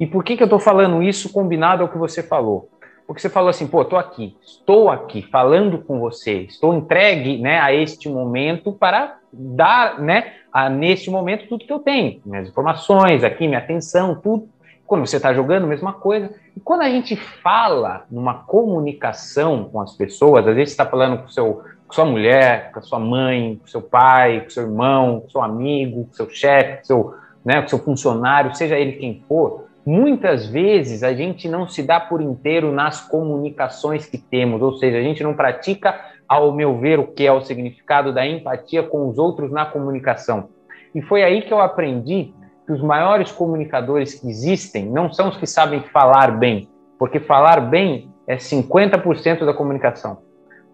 E 0.00 0.06
por 0.06 0.24
que, 0.24 0.36
que 0.36 0.42
eu 0.42 0.46
estou 0.46 0.58
falando 0.58 1.02
isso 1.02 1.30
combinado 1.30 1.82
ao 1.82 1.88
que 1.88 1.98
você 1.98 2.22
falou? 2.22 2.70
Porque 3.08 3.22
você 3.22 3.30
falou 3.30 3.48
assim, 3.48 3.66
pô, 3.66 3.80
estou 3.80 3.98
aqui, 3.98 4.36
estou 4.44 4.90
aqui 4.90 5.22
falando 5.22 5.78
com 5.78 5.98
você, 5.98 6.40
estou 6.42 6.74
entregue 6.74 7.38
né, 7.38 7.58
a 7.58 7.72
este 7.72 8.06
momento 8.06 8.70
para 8.70 9.16
dar, 9.32 9.98
né, 9.98 10.34
a, 10.52 10.68
neste 10.68 11.10
momento, 11.10 11.48
tudo 11.48 11.64
que 11.64 11.72
eu 11.72 11.78
tenho, 11.78 12.20
minhas 12.26 12.46
informações 12.46 13.24
aqui, 13.24 13.48
minha 13.48 13.60
atenção, 13.60 14.14
tudo. 14.14 14.46
Quando 14.86 15.06
você 15.06 15.16
está 15.16 15.32
jogando, 15.32 15.66
mesma 15.66 15.94
coisa. 15.94 16.30
E 16.54 16.60
quando 16.60 16.82
a 16.82 16.90
gente 16.90 17.16
fala 17.16 18.04
numa 18.10 18.34
comunicação 18.34 19.64
com 19.64 19.80
as 19.80 19.96
pessoas, 19.96 20.46
às 20.46 20.54
vezes 20.54 20.72
está 20.72 20.84
falando 20.84 21.22
com, 21.22 21.28
seu, 21.28 21.62
com 21.86 21.94
sua 21.94 22.04
mulher, 22.04 22.72
com 22.72 22.82
sua 22.82 22.98
mãe, 22.98 23.56
com 23.56 23.66
seu 23.66 23.80
pai, 23.80 24.42
com 24.42 24.50
seu 24.50 24.64
irmão, 24.64 25.20
com 25.20 25.30
seu 25.30 25.42
amigo, 25.42 26.04
com 26.04 26.12
seu 26.12 26.28
chefe, 26.28 26.86
seu, 26.86 27.14
né, 27.42 27.62
com 27.62 27.68
seu 27.68 27.78
funcionário, 27.78 28.54
seja 28.54 28.78
ele 28.78 28.92
quem 28.92 29.24
for, 29.26 29.67
Muitas 29.90 30.44
vezes 30.44 31.02
a 31.02 31.14
gente 31.14 31.48
não 31.48 31.66
se 31.66 31.82
dá 31.82 31.98
por 31.98 32.20
inteiro 32.20 32.70
nas 32.70 33.00
comunicações 33.00 34.04
que 34.04 34.18
temos, 34.18 34.60
ou 34.60 34.74
seja, 34.74 34.98
a 34.98 35.00
gente 35.00 35.22
não 35.22 35.32
pratica, 35.32 35.98
ao 36.28 36.52
meu 36.52 36.78
ver, 36.78 36.98
o 36.98 37.06
que 37.06 37.26
é 37.26 37.32
o 37.32 37.40
significado 37.40 38.12
da 38.12 38.26
empatia 38.26 38.82
com 38.82 39.08
os 39.08 39.16
outros 39.16 39.50
na 39.50 39.64
comunicação. 39.64 40.50
E 40.94 41.00
foi 41.00 41.22
aí 41.22 41.40
que 41.40 41.50
eu 41.50 41.58
aprendi 41.58 42.34
que 42.66 42.72
os 42.74 42.82
maiores 42.82 43.32
comunicadores 43.32 44.12
que 44.12 44.28
existem 44.28 44.84
não 44.84 45.10
são 45.10 45.30
os 45.30 45.38
que 45.38 45.46
sabem 45.46 45.80
falar 45.80 46.32
bem, 46.32 46.68
porque 46.98 47.18
falar 47.18 47.58
bem 47.58 48.12
é 48.26 48.36
50% 48.36 49.46
da 49.46 49.54
comunicação. 49.54 50.18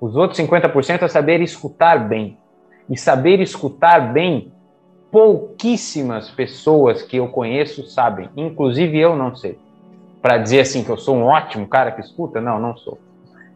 Os 0.01 0.17
outros 0.17 0.41
50% 0.41 1.03
é 1.03 1.07
saber 1.07 1.41
escutar 1.41 2.09
bem. 2.09 2.37
E 2.91 2.99
saber 2.99 3.39
escutar 3.39 4.13
bem 4.13 4.53
pouquíssimas 5.15 6.29
pessoas 6.29 7.01
que 7.01 7.19
eu 7.19 7.29
conheço 7.29 7.87
sabem, 7.87 8.29
inclusive 8.37 8.99
eu 8.99 9.15
não 9.15 9.33
sei. 9.37 9.57
Para 10.21 10.39
dizer 10.39 10.59
assim 10.59 10.83
que 10.83 10.91
eu 10.91 10.97
sou 10.97 11.15
um 11.15 11.27
ótimo 11.27 11.69
cara 11.69 11.93
que 11.93 12.01
escuta, 12.01 12.41
não, 12.41 12.59
não 12.59 12.77
sou. 12.77 12.99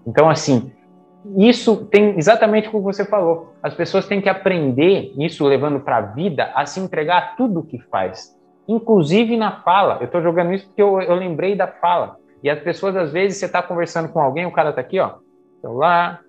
Então, 0.07 0.31
assim, 0.31 0.71
isso 1.37 1.85
tem 1.87 2.17
exatamente 2.17 2.69
o 2.69 2.71
que 2.71 2.79
você 2.79 3.05
falou. 3.05 3.55
As 3.61 3.75
pessoas 3.75 4.07
têm 4.07 4.21
que 4.21 4.29
aprender, 4.29 5.13
isso 5.19 5.45
levando 5.45 5.81
para 5.81 5.97
a 5.97 6.03
vida, 6.03 6.53
a 6.55 6.65
se 6.65 6.79
entregar 6.79 7.19
a 7.19 7.27
tudo 7.37 7.65
que 7.65 7.81
faz, 7.91 8.39
inclusive 8.69 9.37
na 9.37 9.61
fala. 9.63 9.97
Eu 9.99 10.07
estou 10.07 10.23
jogando 10.23 10.55
isso 10.55 10.65
porque 10.69 10.81
eu, 10.81 11.03
eu, 11.03 11.17
lembrei 11.17 11.57
da 11.57 11.67
fala. 11.67 12.19
E 12.41 12.49
as 12.49 12.61
pessoas, 12.61 12.95
às 12.95 13.11
vezes, 13.11 13.37
você 13.37 13.47
está 13.47 13.61
conversando 13.65 14.11
com 14.11 14.21
alguém, 14.21 14.47
o 14.47 14.53
cara 14.53 14.71
está 14.71 14.81
aqui, 14.81 15.01
ó, 15.01 15.15
celular, 15.61 16.21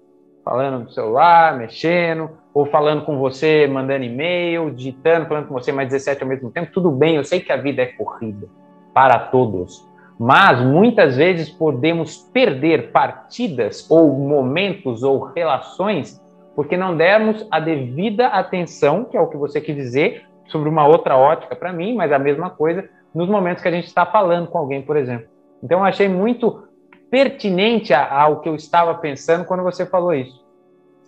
falando 0.43 0.83
no 0.83 0.89
celular, 0.89 1.57
mexendo, 1.57 2.29
ou 2.53 2.65
falando 2.65 3.05
com 3.05 3.17
você, 3.17 3.67
mandando 3.67 4.03
e-mail, 4.03 4.71
digitando, 4.71 5.27
falando 5.27 5.47
com 5.47 5.53
você 5.53 5.71
mais 5.71 5.89
17 5.89 6.23
ao 6.23 6.29
mesmo 6.29 6.51
tempo, 6.51 6.71
tudo 6.73 6.91
bem, 6.91 7.15
eu 7.15 7.23
sei 7.23 7.39
que 7.39 7.51
a 7.51 7.57
vida 7.57 7.81
é 7.81 7.87
corrida 7.87 8.47
para 8.93 9.19
todos, 9.19 9.87
mas 10.19 10.59
muitas 10.61 11.17
vezes 11.17 11.49
podemos 11.49 12.17
perder 12.33 12.91
partidas 12.91 13.89
ou 13.89 14.13
momentos 14.13 15.03
ou 15.03 15.25
relações 15.25 16.19
porque 16.59 16.75
não 16.75 16.97
demos 16.97 17.47
a 17.49 17.57
devida 17.57 18.27
atenção, 18.27 19.05
que 19.05 19.15
é 19.15 19.21
o 19.21 19.27
que 19.27 19.37
você 19.37 19.61
quis 19.61 19.73
dizer, 19.73 20.25
sobre 20.47 20.67
uma 20.67 20.85
outra 20.85 21.15
ótica 21.15 21.55
para 21.55 21.71
mim, 21.71 21.95
mas 21.95 22.11
a 22.11 22.19
mesma 22.19 22.49
coisa 22.49 22.83
nos 23.15 23.29
momentos 23.29 23.63
que 23.63 23.69
a 23.69 23.71
gente 23.71 23.87
está 23.87 24.05
falando 24.05 24.47
com 24.47 24.57
alguém, 24.57 24.81
por 24.81 24.97
exemplo. 24.97 25.27
Então, 25.63 25.79
eu 25.79 25.85
achei 25.85 26.09
muito 26.09 26.67
pertinente 27.09 27.93
ao 27.93 28.41
que 28.41 28.49
eu 28.49 28.55
estava 28.55 28.93
pensando 28.95 29.45
quando 29.45 29.63
você 29.63 29.85
falou 29.85 30.13
isso. 30.13 30.45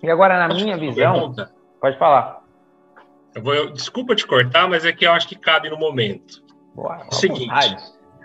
E 0.01 0.09
agora, 0.09 0.47
na 0.47 0.53
minha 0.53 0.77
visão. 0.77 1.13
Pergunta? 1.13 1.53
Pode 1.79 1.97
falar. 1.97 2.41
Eu 3.35 3.41
vou, 3.41 3.53
eu, 3.53 3.71
desculpa 3.71 4.15
te 4.15 4.25
cortar, 4.25 4.67
mas 4.67 4.85
é 4.85 4.91
que 4.91 5.05
eu 5.05 5.11
acho 5.11 5.27
que 5.27 5.35
cabe 5.35 5.69
no 5.69 5.77
momento. 5.77 6.43
Boa, 6.75 7.05
seguinte. 7.11 7.77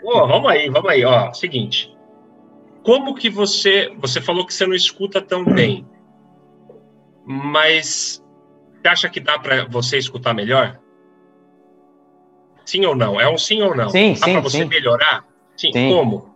Oh, 0.02 0.26
vamos 0.26 0.50
aí, 0.50 0.68
vamos 0.68 0.90
aí. 0.90 1.04
Ó, 1.04 1.32
seguinte. 1.32 1.94
Como 2.82 3.14
que 3.14 3.28
você. 3.28 3.92
Você 3.98 4.20
falou 4.20 4.46
que 4.46 4.54
você 4.54 4.66
não 4.66 4.74
escuta 4.74 5.20
tão 5.20 5.44
bem. 5.44 5.86
Mas 7.24 8.22
você 8.80 8.88
acha 8.88 9.08
que 9.08 9.20
dá 9.20 9.38
para 9.38 9.64
você 9.66 9.98
escutar 9.98 10.32
melhor? 10.32 10.78
Sim 12.64 12.84
ou 12.86 12.94
não? 12.94 13.20
É 13.20 13.28
um 13.28 13.38
sim 13.38 13.62
ou 13.62 13.74
não? 13.74 13.90
Sim, 13.90 14.14
dá 14.14 14.26
para 14.26 14.40
você 14.40 14.58
sim. 14.58 14.64
melhorar? 14.64 15.24
Sim. 15.56 15.72
sim. 15.72 15.90
Como? 15.90 16.35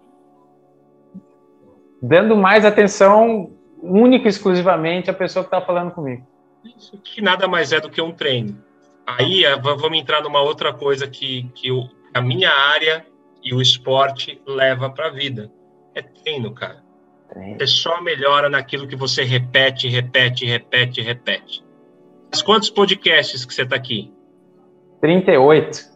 Dando 2.02 2.36
mais 2.36 2.64
atenção 2.64 3.50
única 3.82 4.26
e 4.26 4.28
exclusivamente 4.28 5.10
à 5.10 5.14
pessoa 5.14 5.44
que 5.44 5.48
está 5.48 5.60
falando 5.60 5.92
comigo. 5.92 6.26
Isso 6.64 6.98
que 6.98 7.22
nada 7.22 7.48
mais 7.48 7.72
é 7.72 7.80
do 7.80 7.90
que 7.90 8.00
um 8.00 8.12
treino. 8.12 8.58
Aí 9.06 9.44
é, 9.44 9.56
vamos 9.58 9.98
entrar 9.98 10.22
numa 10.22 10.40
outra 10.40 10.72
coisa 10.72 11.08
que, 11.08 11.50
que 11.54 11.70
o, 11.70 11.88
a 12.14 12.20
minha 12.20 12.50
área 12.50 13.04
e 13.42 13.54
o 13.54 13.60
esporte 13.60 14.40
leva 14.46 14.90
para 14.90 15.06
a 15.06 15.10
vida. 15.10 15.50
É 15.94 16.02
treino, 16.02 16.52
cara. 16.52 16.82
Treino. 17.28 17.58
Você 17.58 17.66
só 17.66 18.00
melhora 18.02 18.48
naquilo 18.48 18.86
que 18.86 18.96
você 18.96 19.24
repete, 19.24 19.88
repete, 19.88 20.44
repete, 20.44 21.00
repete. 21.00 21.64
Mas 22.30 22.42
quantos 22.42 22.70
podcasts 22.70 23.44
que 23.44 23.52
você 23.52 23.62
está 23.62 23.76
aqui? 23.76 24.12
38. 25.00 25.90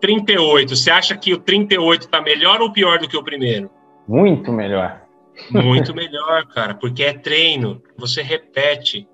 38. 0.00 0.76
Você 0.76 0.90
acha 0.90 1.16
que 1.16 1.34
o 1.34 1.38
38 1.38 2.02
está 2.02 2.20
melhor 2.20 2.62
ou 2.62 2.72
pior 2.72 2.98
do 2.98 3.08
que 3.08 3.16
o 3.16 3.22
primeiro? 3.22 3.70
Muito 4.06 4.52
melhor. 4.52 5.05
Muito 5.50 5.94
melhor, 5.94 6.46
cara, 6.46 6.74
porque 6.74 7.02
é 7.02 7.12
treino. 7.12 7.82
Você 7.96 8.22
repete. 8.22 9.08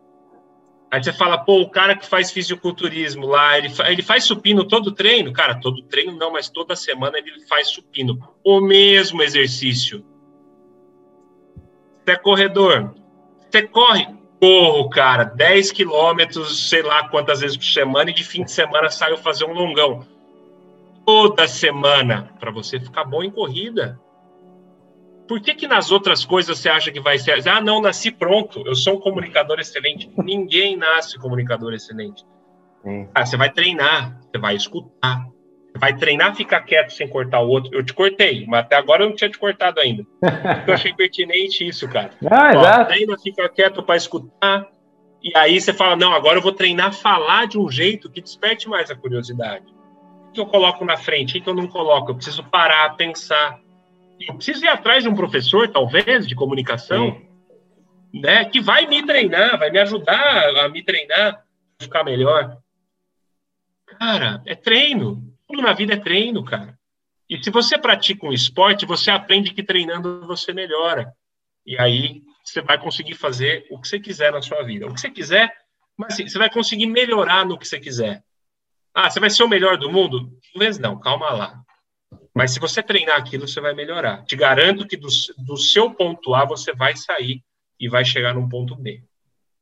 Aí 0.90 1.02
você 1.02 1.12
fala, 1.12 1.38
pô, 1.38 1.62
o 1.62 1.70
cara 1.70 1.96
que 1.96 2.06
faz 2.06 2.30
fisiculturismo 2.30 3.26
lá, 3.26 3.56
ele, 3.56 3.70
fa 3.70 3.90
ele 3.90 4.02
faz 4.02 4.24
supino 4.24 4.62
todo 4.62 4.92
treino? 4.92 5.32
Cara, 5.32 5.58
todo 5.58 5.82
treino 5.84 6.16
não, 6.16 6.30
mas 6.30 6.50
toda 6.50 6.76
semana 6.76 7.16
ele 7.16 7.40
faz 7.46 7.68
supino. 7.68 8.18
O 8.44 8.60
mesmo 8.60 9.22
exercício. 9.22 10.04
Você 12.04 12.12
é 12.12 12.16
corredor. 12.16 12.94
Você 13.50 13.62
corre. 13.62 14.06
Corro, 14.38 14.90
cara, 14.90 15.22
10 15.22 15.70
quilômetros, 15.70 16.68
sei 16.68 16.82
lá 16.82 17.08
quantas 17.08 17.40
vezes 17.40 17.56
por 17.56 17.64
semana, 17.64 18.10
e 18.10 18.12
de 18.12 18.24
fim 18.24 18.42
de 18.42 18.50
semana 18.50 18.90
saio 18.90 19.16
fazer 19.16 19.44
um 19.44 19.52
longão. 19.52 20.04
Toda 21.06 21.46
semana, 21.46 22.34
para 22.40 22.50
você 22.50 22.80
ficar 22.80 23.04
bom 23.04 23.22
em 23.22 23.30
corrida. 23.30 24.00
Por 25.26 25.40
que, 25.40 25.54
que 25.54 25.66
nas 25.66 25.90
outras 25.90 26.24
coisas 26.24 26.58
você 26.58 26.68
acha 26.68 26.90
que 26.90 27.00
vai 27.00 27.18
ser? 27.18 27.46
Ah, 27.48 27.60
não, 27.60 27.80
nasci 27.80 28.10
pronto, 28.10 28.62
eu 28.66 28.74
sou 28.74 28.96
um 28.96 29.00
comunicador 29.00 29.58
excelente. 29.58 30.10
Ninguém 30.18 30.76
nasce 30.76 31.18
comunicador 31.18 31.72
excelente. 31.72 32.24
Sim. 32.82 33.08
Ah, 33.14 33.24
você 33.24 33.36
vai 33.36 33.50
treinar, 33.50 34.20
você 34.20 34.38
vai 34.38 34.56
escutar, 34.56 35.24
você 35.72 35.78
vai 35.78 35.96
treinar 35.96 36.34
ficar 36.34 36.60
quieto 36.62 36.90
sem 36.90 37.08
cortar 37.08 37.40
o 37.40 37.48
outro. 37.48 37.70
Eu 37.72 37.84
te 37.84 37.94
cortei, 37.94 38.44
mas 38.46 38.60
até 38.60 38.76
agora 38.76 39.04
eu 39.04 39.08
não 39.08 39.16
tinha 39.16 39.30
te 39.30 39.38
cortado 39.38 39.80
ainda. 39.80 40.04
eu 40.66 40.74
achei 40.74 40.92
pertinente 40.94 41.66
isso, 41.66 41.88
cara. 41.88 42.10
Ah, 42.30 42.80
Ó, 42.80 42.84
treina 42.84 43.16
ficar 43.18 43.48
quieto 43.48 43.82
para 43.82 43.96
escutar, 43.96 44.66
e 45.22 45.36
aí 45.36 45.60
você 45.60 45.72
fala, 45.72 45.94
não, 45.94 46.12
agora 46.12 46.38
eu 46.38 46.42
vou 46.42 46.52
treinar 46.52 46.92
falar 46.92 47.46
de 47.46 47.56
um 47.56 47.70
jeito 47.70 48.10
que 48.10 48.20
desperte 48.20 48.68
mais 48.68 48.90
a 48.90 48.96
curiosidade. 48.96 49.64
O 50.28 50.32
que 50.32 50.40
eu 50.40 50.46
coloco 50.46 50.84
na 50.84 50.96
frente? 50.96 51.38
O 51.38 51.42
que 51.42 51.48
eu 51.48 51.54
não 51.54 51.68
coloco? 51.68 52.10
Eu 52.10 52.16
preciso 52.16 52.42
parar, 52.44 52.96
pensar 52.96 53.60
preciso 54.26 54.64
ir 54.64 54.68
atrás 54.68 55.02
de 55.02 55.08
um 55.08 55.14
professor, 55.14 55.68
talvez, 55.68 56.26
de 56.26 56.34
comunicação, 56.34 57.12
Sim. 58.12 58.20
né, 58.20 58.44
que 58.44 58.60
vai 58.60 58.86
me 58.86 59.04
treinar, 59.04 59.58
vai 59.58 59.70
me 59.70 59.78
ajudar 59.78 60.56
a 60.56 60.68
me 60.68 60.82
treinar, 60.82 61.44
ficar 61.80 62.04
melhor. 62.04 62.56
Cara, 63.98 64.42
é 64.46 64.54
treino. 64.54 65.22
Tudo 65.46 65.62
na 65.62 65.72
vida 65.72 65.94
é 65.94 65.98
treino, 65.98 66.44
cara. 66.44 66.78
E 67.28 67.42
se 67.42 67.50
você 67.50 67.78
pratica 67.78 68.26
um 68.26 68.32
esporte, 68.32 68.86
você 68.86 69.10
aprende 69.10 69.54
que 69.54 69.62
treinando 69.62 70.26
você 70.26 70.52
melhora. 70.52 71.12
E 71.64 71.78
aí 71.78 72.22
você 72.44 72.60
vai 72.60 72.78
conseguir 72.78 73.14
fazer 73.14 73.66
o 73.70 73.80
que 73.80 73.88
você 73.88 73.98
quiser 73.98 74.32
na 74.32 74.42
sua 74.42 74.62
vida. 74.62 74.86
O 74.86 74.94
que 74.94 75.00
você 75.00 75.10
quiser, 75.10 75.50
mas 75.96 76.14
assim, 76.14 76.28
você 76.28 76.38
vai 76.38 76.50
conseguir 76.50 76.86
melhorar 76.86 77.46
no 77.46 77.58
que 77.58 77.66
você 77.66 77.78
quiser. 77.78 78.22
Ah, 78.94 79.08
você 79.08 79.20
vai 79.20 79.30
ser 79.30 79.42
o 79.42 79.48
melhor 79.48 79.78
do 79.78 79.90
mundo? 79.90 80.30
Talvez 80.52 80.78
não, 80.78 80.98
calma 80.98 81.30
lá. 81.30 81.62
Mas 82.34 82.52
se 82.52 82.60
você 82.60 82.82
treinar 82.82 83.18
aquilo, 83.18 83.46
você 83.46 83.60
vai 83.60 83.74
melhorar. 83.74 84.24
Te 84.24 84.36
garanto 84.36 84.86
que 84.86 84.96
do, 84.96 85.08
do 85.38 85.56
seu 85.56 85.90
ponto 85.90 86.34
A 86.34 86.44
você 86.44 86.72
vai 86.72 86.96
sair 86.96 87.42
e 87.78 87.88
vai 87.88 88.04
chegar 88.04 88.34
num 88.34 88.48
ponto 88.48 88.74
B. 88.74 89.02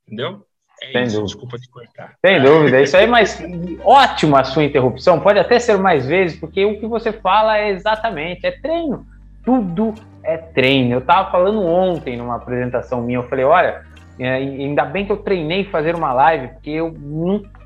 Entendeu? 0.06 0.46
É 0.82 0.92
Sem 0.92 1.02
isso, 1.02 1.16
dúvida. 1.16 1.26
desculpa 1.26 1.58
te 1.58 1.68
cortar. 1.68 2.14
Sem 2.24 2.40
dúvida, 2.40 2.78
é 2.78 2.82
isso 2.84 2.96
aí, 2.96 3.06
mas 3.06 3.38
ótima 3.84 4.40
a 4.40 4.44
sua 4.44 4.64
interrupção. 4.64 5.20
Pode 5.20 5.38
até 5.38 5.58
ser 5.58 5.76
mais 5.78 6.06
vezes, 6.06 6.38
porque 6.38 6.64
o 6.64 6.80
que 6.80 6.86
você 6.86 7.12
fala 7.12 7.58
é 7.58 7.70
exatamente, 7.70 8.46
é 8.46 8.50
treino. 8.50 9.06
Tudo 9.44 9.94
é 10.22 10.38
treino. 10.38 10.94
Eu 10.94 10.98
estava 11.00 11.30
falando 11.30 11.62
ontem 11.62 12.16
numa 12.16 12.36
apresentação 12.36 13.02
minha, 13.02 13.18
eu 13.18 13.28
falei, 13.28 13.44
olha, 13.44 13.84
é, 14.18 14.34
ainda 14.34 14.84
bem 14.84 15.04
que 15.04 15.12
eu 15.12 15.18
treinei 15.18 15.64
fazer 15.64 15.94
uma 15.94 16.12
live, 16.12 16.48
porque 16.48 16.70
eu, 16.70 16.94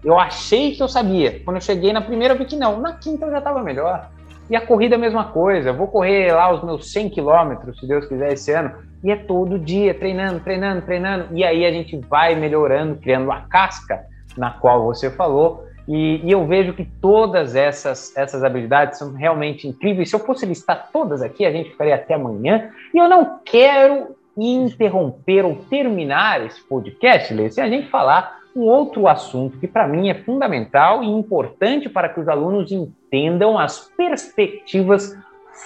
eu 0.05 0.19
achei 0.19 0.75
que 0.75 0.83
eu 0.83 0.89
sabia. 0.89 1.41
Quando 1.45 1.57
eu 1.57 1.61
cheguei 1.61 1.93
na 1.93 2.01
primeira, 2.01 2.35
eu 2.35 2.39
vi 2.39 2.45
que 2.45 2.57
não. 2.57 2.81
Na 2.81 2.95
quinta 2.95 3.27
eu 3.27 3.31
já 3.31 3.39
estava 3.39 3.63
melhor. 3.63 4.11
E 4.51 4.57
a 4.57 4.61
corrida 4.61 4.95
é 4.95 4.99
a 4.99 5.01
mesma 5.01 5.25
coisa. 5.25 5.71
Eu 5.71 5.75
vou 5.75 5.89
correr 5.89 6.33
lá 6.33 6.53
os 6.53 6.63
meus 6.63 6.93
100 6.93 7.11
quilômetros, 7.11 7.79
se 7.79 7.87
Deus 7.87 8.07
quiser, 8.07 8.33
esse 8.33 8.53
ano. 8.53 8.73
E 9.03 9.11
é 9.11 9.17
todo 9.17 9.59
dia, 9.59 9.95
treinando, 9.95 10.41
treinando, 10.41 10.83
treinando. 10.83 11.29
E 11.33 11.45
aí 11.45 11.65
a 11.65 11.71
gente 11.71 11.97
vai 11.97 12.35
melhorando, 12.35 12.97
criando 12.97 13.31
a 13.31 13.41
casca 13.43 14.05
na 14.37 14.51
qual 14.51 14.85
você 14.85 15.11
falou. 15.11 15.65
E, 15.87 16.21
e, 16.25 16.31
eu 16.31 16.47
vejo 16.47 16.73
que 16.73 16.85
todas 16.85 17.55
essas, 17.55 18.17
essas 18.17 18.43
habilidades 18.43 18.99
são 18.99 19.13
realmente 19.13 19.69
incríveis. 19.69 20.09
Se 20.09 20.17
eu 20.17 20.21
fosse 20.21 20.47
listar 20.47 20.89
todas 20.91 21.21
aqui, 21.21 21.45
a 21.45 21.53
gente 21.53 21.71
ficaria 21.71 21.95
até 21.95 22.15
amanhã. 22.15 22.71
E 22.93 22.99
eu 22.99 23.09
não 23.09 23.39
quero 23.45 24.17
interromper 24.37 25.45
ou 25.45 25.57
terminar 25.69 26.45
esse 26.45 26.61
podcast, 26.67 27.33
Lê, 27.33 27.51
sem 27.51 27.63
a 27.63 27.69
gente 27.69 27.89
falar 27.89 28.39
um 28.55 28.63
outro 28.63 29.09
assunto 29.09 29.59
que 29.59 29.67
para 29.67 29.89
mim 29.89 30.09
é 30.09 30.15
fundamental 30.15 31.03
e 31.03 31.07
importante 31.09 31.89
para 31.89 32.09
que 32.09 32.21
os 32.21 32.29
alunos 32.29 32.71
entendam 32.71 33.59
as 33.59 33.81
perspectivas 33.97 35.17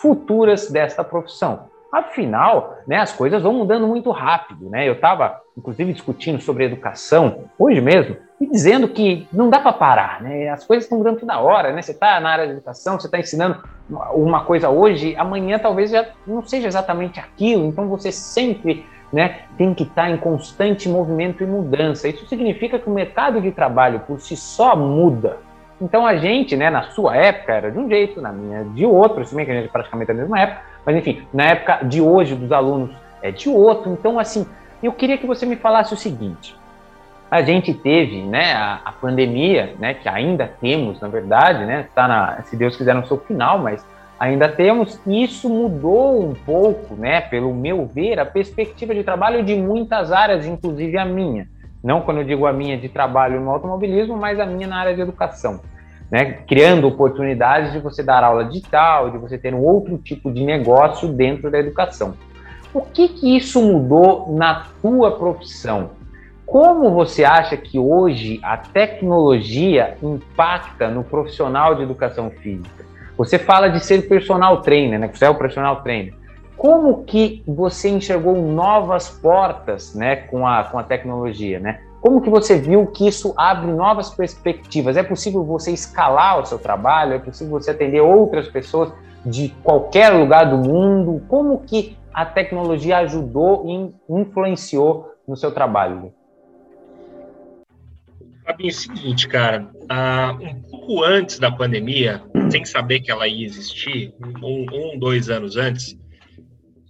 futuras 0.01 0.71
desta 0.71 1.05
profissão. 1.05 1.69
Afinal, 1.91 2.77
né, 2.87 2.97
as 2.97 3.13
coisas 3.13 3.43
vão 3.43 3.55
mudando 3.55 3.87
muito 3.87 4.11
rápido. 4.11 4.69
Né? 4.69 4.87
Eu 4.87 4.95
estava, 4.95 5.41
inclusive, 5.57 5.93
discutindo 5.93 6.41
sobre 6.41 6.65
educação 6.65 7.45
hoje 7.59 7.81
mesmo 7.81 8.17
e 8.41 8.47
dizendo 8.47 8.89
que 8.89 9.27
não 9.33 9.49
dá 9.49 9.59
para 9.59 9.73
parar. 9.73 10.23
Né? 10.23 10.49
As 10.51 10.67
coisas 10.67 10.85
estão 10.85 10.99
mudando 10.99 11.21
toda 11.21 11.41
hora. 11.41 11.73
Né? 11.73 11.81
Você 11.81 11.93
está 11.93 12.21
na 12.21 12.31
área 12.31 12.47
de 12.47 12.53
educação, 12.53 13.01
você 13.01 13.07
está 13.07 13.19
ensinando 13.19 13.63
uma 14.13 14.45
coisa 14.45 14.69
hoje, 14.69 15.17
amanhã 15.17 15.59
talvez 15.59 15.91
já 15.91 16.07
não 16.27 16.43
seja 16.43 16.69
exatamente 16.69 17.19
aquilo. 17.19 17.65
Então 17.67 17.89
você 17.89 18.13
sempre 18.13 18.85
né, 19.13 19.41
tem 19.57 19.73
que 19.73 19.85
estar 19.85 20.11
em 20.11 20.17
constante 20.17 20.89
movimento 20.89 21.43
e 21.43 21.47
mudança. 21.47 22.09
Isso 22.09 22.27
significa 22.27 22.79
que 22.79 22.89
o 22.89 22.93
mercado 22.93 23.41
de 23.41 23.51
trabalho 23.51 24.01
por 24.01 24.21
si 24.21 24.37
só 24.37 24.77
muda. 24.77 25.39
Então 25.81 26.07
a 26.07 26.17
gente, 26.17 26.57
né, 26.57 26.71
na 26.71 26.83
sua 26.83 27.17
época 27.17 27.53
era 27.53 27.71
de 27.71 27.79
um 27.79 27.89
jeito, 27.89 28.21
na 28.21 28.33
minha 28.33 28.65
de 28.65 28.85
outro, 28.85 29.25
se 29.25 29.35
bem 29.35 29.45
que 29.45 29.53
a 29.53 29.55
gente 29.55 29.67
é 29.67 29.71
praticamente 29.71 30.13
na 30.13 30.19
mesma 30.21 30.41
época, 30.41 30.61
mas 30.85 30.97
enfim, 30.97 31.23
na 31.33 31.45
época 31.45 31.85
de 31.85 32.01
hoje 32.01 32.35
dos 32.35 32.51
alunos 32.51 32.91
é 33.23 33.31
de 33.31 33.49
outro. 33.49 33.93
Então 33.93 34.19
assim, 34.19 34.47
eu 34.83 34.93
queria 34.93 35.17
que 35.17 35.27
você 35.27 35.47
me 35.47 35.57
falasse 35.57 35.95
o 35.95 35.97
seguinte: 35.97 36.57
a 37.31 37.43
gente 37.43 37.73
teve, 37.73 38.23
né, 38.23 38.53
a, 38.55 38.81
a 38.85 38.93
pandemia, 38.93 39.75
né, 39.79 39.95
que 39.95 40.09
ainda 40.09 40.51
temos, 40.61 41.01
na 41.01 41.09
verdade, 41.09 41.65
né, 41.65 41.87
está 41.89 42.43
se 42.45 42.57
Deus 42.57 42.77
quiser 42.77 42.95
no 42.95 43.07
seu 43.07 43.19
final, 43.19 43.59
mas 43.59 43.87
ainda 44.19 44.49
temos. 44.49 45.01
E 45.07 45.23
isso 45.23 45.49
mudou 45.49 46.29
um 46.29 46.35
pouco, 46.35 46.95
né, 46.95 47.21
pelo 47.21 47.55
meu 47.55 47.87
ver, 47.87 48.19
a 48.19 48.27
perspectiva 48.27 48.95
de 48.95 49.05
trabalho 49.05 49.45
de 49.45 49.55
muitas 49.55 50.11
áreas, 50.11 50.47
inclusive 50.47 50.99
a 50.99 51.05
minha. 51.05 51.47
Não 51.83 52.01
quando 52.01 52.19
eu 52.19 52.25
digo 52.25 52.47
a 52.47 52.53
minha 52.53 52.77
de 52.77 52.89
trabalho 52.89 53.41
no 53.41 53.51
automobilismo, 53.51 54.17
mas 54.17 54.41
a 54.41 54.47
minha 54.47 54.67
na 54.67 54.81
área 54.81 54.95
de 54.95 55.01
educação. 55.01 55.61
Né, 56.11 56.39
criando 56.49 56.89
oportunidades 56.89 57.73
de 57.73 57.81
você 57.81 58.03
dar 58.03 58.25
aula 58.25 58.47
digital, 58.47 59.11
de 59.11 59.19
você 59.19 59.37
ter 59.37 59.55
um 59.55 59.63
outro 59.63 59.99
tipo 59.99 60.33
de 60.33 60.43
negócio 60.43 61.07
dentro 61.09 61.51
da 61.51 61.59
educação. 61.59 62.15
O 62.73 62.81
que, 62.81 63.09
que 63.09 63.37
isso 63.37 63.63
mudou 63.63 64.35
na 64.35 64.67
tua 64.81 65.19
profissão? 65.19 65.91
Como 66.47 66.91
você 66.93 67.25
acha 67.25 67.59
que 67.59 67.79
hoje 67.79 68.41
a 68.43 68.57
tecnologia 68.57 69.99
impacta 70.03 70.89
no 70.89 71.05
profissional 71.05 71.75
de 71.75 71.83
educação 71.83 72.31
física? 72.31 72.88
Você 73.19 73.37
fala 73.37 73.69
de 73.69 73.81
ser 73.85 74.09
personal 74.09 74.63
trainer, 74.63 74.99
né? 74.99 75.11
Você 75.13 75.25
é 75.25 75.29
o 75.29 75.35
personal 75.35 75.83
trainer. 75.83 76.15
Como 76.57 77.05
que 77.05 77.43
você 77.47 77.89
enxergou 77.89 78.41
novas 78.41 79.11
portas, 79.11 79.95
né, 79.95 80.17
com 80.17 80.47
a, 80.47 80.65
com 80.65 80.79
a 80.79 80.83
tecnologia, 80.83 81.59
né? 81.59 81.81
Como 82.01 82.21
que 82.21 82.31
você 82.31 82.57
viu 82.57 82.87
que 82.87 83.09
isso 83.09 83.35
abre 83.37 83.73
novas 83.73 84.11
perspectivas? 84.11 84.97
É 84.97 85.03
possível 85.03 85.45
você 85.45 85.73
escalar 85.73 86.41
o 86.41 86.47
seu 86.47 86.59
trabalho? 86.59 87.15
É 87.15 87.19
possível 87.19 87.61
você 87.61 87.73
atender 87.73 88.01
outras 88.01 88.49
pessoas 88.49 88.93
de 89.27 89.49
qualquer 89.65 90.11
lugar 90.11 90.49
do 90.49 90.59
mundo? 90.59 91.21
Como 91.29 91.59
que 91.61 91.97
a 92.15 92.25
tecnologia 92.25 92.99
ajudou 92.99 93.65
e 93.67 94.15
influenciou 94.21 95.13
no 95.27 95.37
seu 95.37 95.51
trabalho? 95.53 96.13
Fabinho, 98.45 98.69
é 98.69 98.73
o 98.73 98.75
seguinte, 98.75 99.29
cara, 99.29 99.69
uh, 99.75 100.45
um 100.68 100.68
pouco 100.89 101.05
antes 101.05 101.39
da 101.39 101.51
pandemia, 101.51 102.23
sem 102.51 102.65
saber 102.65 103.01
que 103.01 103.11
ela 103.11 103.29
ia 103.29 103.45
existir, 103.45 104.15
um, 104.43 104.65
um, 104.73 104.99
dois 104.99 105.29
anos 105.29 105.57
antes, 105.59 105.95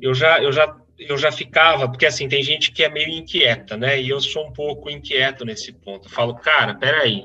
eu 0.01 0.15
já, 0.15 0.41
eu 0.41 0.53
já, 0.53 0.77
eu 0.97 1.19
já 1.19 1.33
ficava, 1.33 1.89
porque 1.89 2.07
assim, 2.07 2.29
tem 2.29 2.43
gente 2.43 2.71
que 2.71 2.85
é 2.85 2.89
meio 2.89 3.09
inquieta, 3.09 3.77
né? 3.77 4.01
E 4.01 4.09
eu 4.09 4.21
sou 4.21 4.47
um 4.47 4.53
pouco 4.53 4.89
inquieto 4.89 5.45
nesse 5.45 5.73
ponto. 5.73 6.07
Eu 6.07 6.13
falo, 6.13 6.37
cara, 6.37 6.77
peraí, 6.77 7.25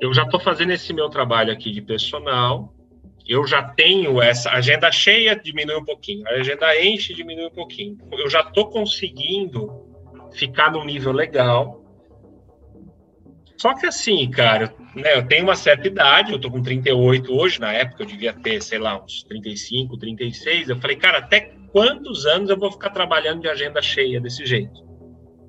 eu 0.00 0.14
já 0.14 0.22
estou 0.22 0.40
fazendo 0.40 0.72
esse 0.72 0.94
meu 0.94 1.10
trabalho 1.10 1.52
aqui 1.52 1.70
de 1.70 1.82
personal, 1.82 2.74
eu 3.26 3.46
já 3.46 3.62
tenho 3.62 4.22
essa 4.22 4.50
agenda 4.50 4.90
cheia, 4.90 5.36
diminui 5.36 5.76
um 5.76 5.84
pouquinho, 5.84 6.26
a 6.26 6.30
agenda 6.30 6.82
enche, 6.82 7.12
diminui 7.12 7.44
um 7.44 7.50
pouquinho. 7.50 7.98
Eu 8.12 8.30
já 8.30 8.40
estou 8.40 8.70
conseguindo 8.70 9.68
ficar 10.32 10.72
num 10.72 10.86
nível 10.86 11.12
legal. 11.12 11.84
Só 13.58 13.74
que 13.74 13.86
assim, 13.86 14.30
cara, 14.30 14.72
né, 14.94 15.16
eu 15.16 15.26
tenho 15.26 15.42
uma 15.42 15.56
certa 15.56 15.88
idade, 15.88 16.32
eu 16.32 16.40
tô 16.40 16.48
com 16.48 16.62
38 16.62 17.34
hoje, 17.34 17.60
na 17.60 17.72
época 17.72 18.04
eu 18.04 18.06
devia 18.06 18.32
ter, 18.32 18.62
sei 18.62 18.78
lá, 18.78 19.02
uns 19.02 19.24
35, 19.24 19.98
36. 19.98 20.68
Eu 20.68 20.80
falei, 20.80 20.96
cara, 20.96 21.18
até 21.18 21.52
quantos 21.72 22.24
anos 22.24 22.50
eu 22.50 22.56
vou 22.56 22.70
ficar 22.70 22.90
trabalhando 22.90 23.40
de 23.40 23.48
agenda 23.48 23.82
cheia 23.82 24.20
desse 24.20 24.46
jeito? 24.46 24.86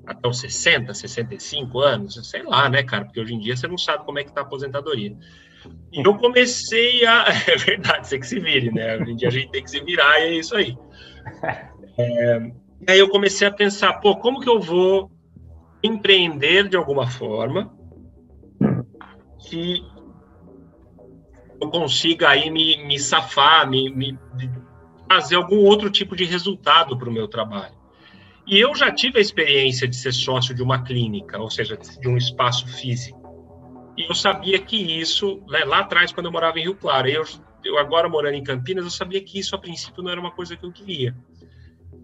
Até 0.04 0.28
os 0.28 0.40
60, 0.40 0.92
65 0.92 1.78
anos? 1.78 2.28
Sei 2.28 2.42
lá, 2.42 2.68
né, 2.68 2.82
cara? 2.82 3.04
Porque 3.04 3.20
hoje 3.20 3.32
em 3.32 3.38
dia 3.38 3.56
você 3.56 3.68
não 3.68 3.78
sabe 3.78 4.04
como 4.04 4.18
é 4.18 4.24
que 4.24 4.32
tá 4.32 4.40
a 4.40 4.44
aposentadoria. 4.44 5.16
E 5.92 6.04
eu 6.04 6.14
comecei 6.16 7.06
a. 7.06 7.26
É 7.46 7.56
verdade, 7.56 8.08
você 8.08 8.18
que 8.18 8.26
se 8.26 8.40
vire, 8.40 8.72
né? 8.72 8.96
Hoje 8.96 9.12
em 9.12 9.16
dia 9.16 9.28
a 9.28 9.32
gente 9.32 9.52
tem 9.52 9.62
que 9.62 9.70
se 9.70 9.78
virar 9.84 10.18
e 10.18 10.22
é 10.22 10.34
isso 10.34 10.56
aí. 10.56 10.76
É... 11.96 12.38
E 12.88 12.92
aí 12.92 12.98
eu 12.98 13.08
comecei 13.08 13.46
a 13.46 13.52
pensar, 13.52 13.92
pô, 14.00 14.16
como 14.16 14.40
que 14.40 14.48
eu 14.48 14.58
vou 14.58 15.12
empreender 15.80 16.68
de 16.68 16.76
alguma 16.76 17.06
forma 17.06 17.78
que 19.48 19.84
eu 21.60 21.70
consiga 21.70 22.30
aí 22.30 22.50
me, 22.50 22.82
me 22.84 22.98
safar, 22.98 23.68
me, 23.68 23.90
me 23.90 24.18
fazer 25.08 25.36
algum 25.36 25.64
outro 25.64 25.90
tipo 25.90 26.16
de 26.16 26.24
resultado 26.24 26.96
para 26.96 27.08
o 27.08 27.12
meu 27.12 27.28
trabalho. 27.28 27.74
E 28.46 28.58
eu 28.58 28.74
já 28.74 28.90
tive 28.90 29.18
a 29.18 29.20
experiência 29.20 29.86
de 29.86 29.94
ser 29.94 30.12
sócio 30.12 30.54
de 30.54 30.62
uma 30.62 30.82
clínica, 30.82 31.38
ou 31.38 31.50
seja, 31.50 31.76
de 31.76 32.08
um 32.08 32.16
espaço 32.16 32.66
físico. 32.66 33.20
E 33.96 34.08
eu 34.08 34.14
sabia 34.14 34.58
que 34.58 34.76
isso, 34.76 35.42
né, 35.48 35.64
lá 35.64 35.80
atrás, 35.80 36.10
quando 36.10 36.26
eu 36.26 36.32
morava 36.32 36.58
em 36.58 36.62
Rio 36.62 36.74
Claro, 36.74 37.08
eu, 37.08 37.22
eu 37.64 37.78
agora 37.78 38.08
morando 38.08 38.34
em 38.34 38.42
Campinas, 38.42 38.84
eu 38.84 38.90
sabia 38.90 39.20
que 39.20 39.38
isso 39.38 39.54
a 39.54 39.58
princípio 39.58 40.02
não 40.02 40.10
era 40.10 40.20
uma 40.20 40.30
coisa 40.30 40.56
que 40.56 40.64
eu 40.64 40.72
queria. 40.72 41.14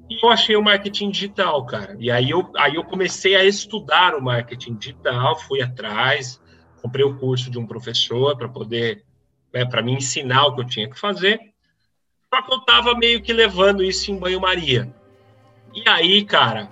E 0.09 0.25
eu 0.25 0.29
achei 0.29 0.55
o 0.55 0.63
marketing 0.63 1.11
digital, 1.11 1.65
cara. 1.67 1.97
E 1.99 2.11
aí 2.11 2.31
eu, 2.31 2.53
aí 2.57 2.75
eu 2.75 2.85
comecei 2.85 3.35
a 3.35 3.45
estudar 3.45 4.15
o 4.15 4.23
marketing 4.23 4.75
digital, 4.75 5.37
fui 5.41 5.63
atrás, 5.63 6.41
comprei 6.87 7.05
o 7.05 7.17
curso 7.17 7.51
de 7.51 7.59
um 7.59 7.67
professor 7.67 8.37
para 8.37 8.49
poder, 8.49 9.05
né, 9.53 9.65
para 9.65 9.83
me 9.83 9.93
ensinar 9.93 10.47
o 10.47 10.55
que 10.55 10.61
eu 10.61 10.67
tinha 10.67 10.89
que 10.89 10.99
fazer. 10.99 11.41
Só 12.33 12.41
que 12.43 12.53
eu 12.53 12.59
estava 12.59 12.95
meio 12.95 13.21
que 13.21 13.33
levando 13.33 13.83
isso 13.83 14.13
em 14.13 14.17
banho-maria. 14.17 14.95
E 15.75 15.83
aí, 15.89 16.25
cara, 16.25 16.71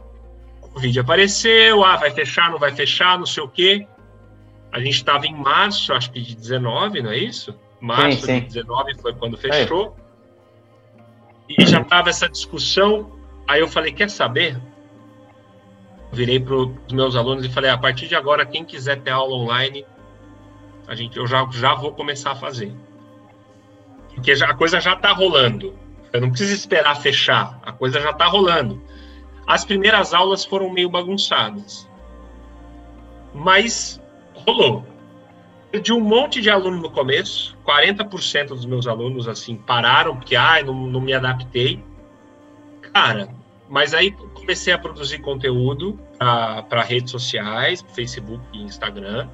o 0.62 0.78
vídeo 0.78 1.02
apareceu, 1.02 1.84
ah, 1.84 1.96
vai 1.96 2.12
fechar, 2.12 2.48
não 2.48 2.58
vai 2.58 2.72
fechar, 2.72 3.18
não 3.18 3.26
sei 3.26 3.42
o 3.42 3.48
quê. 3.48 3.88
A 4.70 4.78
gente 4.78 4.94
estava 4.94 5.26
em 5.26 5.34
março, 5.34 5.92
acho 5.92 6.12
que 6.12 6.20
de 6.20 6.36
19, 6.36 7.02
não 7.02 7.10
é 7.10 7.18
isso? 7.18 7.58
Março 7.80 8.20
sim, 8.20 8.26
sim. 8.26 8.40
de 8.40 8.46
19 8.46 8.94
foi 9.00 9.14
quando 9.14 9.36
fechou. 9.36 9.96
É. 11.48 11.54
E 11.58 11.66
já 11.66 11.80
estava 11.80 12.08
essa 12.08 12.28
discussão. 12.28 13.18
Aí 13.48 13.60
eu 13.60 13.68
falei, 13.68 13.92
quer 13.92 14.08
saber? 14.08 14.60
Virei 16.12 16.38
para 16.38 16.54
os 16.54 16.92
meus 16.92 17.16
alunos 17.16 17.44
e 17.44 17.48
falei, 17.48 17.70
a 17.70 17.76
partir 17.76 18.06
de 18.06 18.14
agora, 18.14 18.46
quem 18.46 18.64
quiser 18.64 19.00
ter 19.00 19.10
aula 19.10 19.34
online, 19.34 19.84
a 20.86 20.94
gente, 20.94 21.16
eu 21.16 21.26
já, 21.26 21.46
já 21.50 21.74
vou 21.74 21.92
começar 21.92 22.32
a 22.32 22.36
fazer. 22.36 22.72
Porque 24.14 24.34
já, 24.34 24.46
a 24.46 24.54
coisa 24.54 24.80
já 24.80 24.94
está 24.94 25.12
rolando. 25.12 25.74
Eu 26.12 26.20
não 26.20 26.30
preciso 26.30 26.54
esperar 26.54 26.94
fechar. 26.96 27.58
A 27.62 27.72
coisa 27.72 28.00
já 28.00 28.10
está 28.10 28.26
rolando. 28.26 28.82
As 29.46 29.64
primeiras 29.64 30.14
aulas 30.14 30.44
foram 30.44 30.70
meio 30.70 30.88
bagunçadas. 30.88 31.88
Mas 33.34 34.00
rolou. 34.34 34.86
Perdi 35.70 35.92
um 35.92 36.00
monte 36.00 36.40
de 36.40 36.48
aluno 36.48 36.80
no 36.80 36.90
começo, 36.90 37.56
40% 37.66 38.48
dos 38.48 38.64
meus 38.64 38.86
alunos 38.86 39.26
assim 39.26 39.56
pararam 39.56 40.16
porque 40.16 40.36
ah, 40.36 40.62
não, 40.62 40.86
não 40.86 41.00
me 41.00 41.12
adaptei. 41.12 41.82
Cara, 42.92 43.28
mas 43.68 43.92
aí 43.92 44.12
comecei 44.34 44.72
a 44.72 44.78
produzir 44.78 45.18
conteúdo 45.18 45.98
para 46.68 46.82
redes 46.82 47.10
sociais, 47.10 47.84
Facebook 47.92 48.40
e 48.52 48.62
Instagram, 48.62 49.28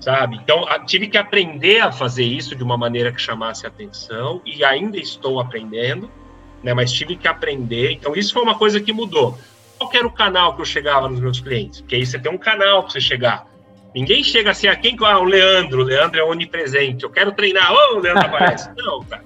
sabe? 0.00 0.36
Então 0.36 0.64
tive 0.86 1.08
que 1.08 1.18
aprender 1.18 1.80
a 1.80 1.92
fazer 1.92 2.24
isso 2.24 2.54
de 2.54 2.62
uma 2.62 2.76
maneira 2.76 3.12
que 3.12 3.20
chamasse 3.20 3.66
atenção 3.66 4.40
e 4.44 4.64
ainda 4.64 4.98
estou 4.98 5.40
aprendendo, 5.40 6.10
né? 6.62 6.74
Mas 6.74 6.92
tive 6.92 7.16
que 7.16 7.28
aprender. 7.28 7.92
Então 7.92 8.14
isso 8.14 8.32
foi 8.32 8.42
uma 8.42 8.56
coisa 8.56 8.80
que 8.80 8.92
mudou. 8.92 9.38
Qual 9.78 9.90
era 9.94 10.06
o 10.06 10.10
canal 10.10 10.54
que 10.54 10.60
eu 10.60 10.64
chegava 10.64 11.08
nos 11.08 11.20
meus 11.20 11.40
clientes? 11.40 11.80
Porque 11.80 11.94
aí 11.94 12.04
você 12.04 12.18
tem 12.18 12.32
um 12.32 12.38
canal 12.38 12.82
para 12.82 12.92
você 12.92 13.00
chegar. 13.00 13.46
Ninguém 13.94 14.22
chega 14.22 14.50
assim, 14.50 14.66
a 14.66 14.72
ah, 14.72 14.76
quem 14.76 14.96
ah, 15.02 15.18
o 15.18 15.24
Leandro, 15.24 15.80
o 15.80 15.84
Leandro 15.84 16.20
é 16.20 16.24
onipresente, 16.24 17.04
eu 17.04 17.10
quero 17.10 17.32
treinar, 17.32 17.72
ô, 17.72 17.76
oh, 17.76 17.96
o 17.96 18.00
Leandro 18.00 18.26
aparece. 18.26 18.70
Não, 18.76 19.02
cara. 19.04 19.24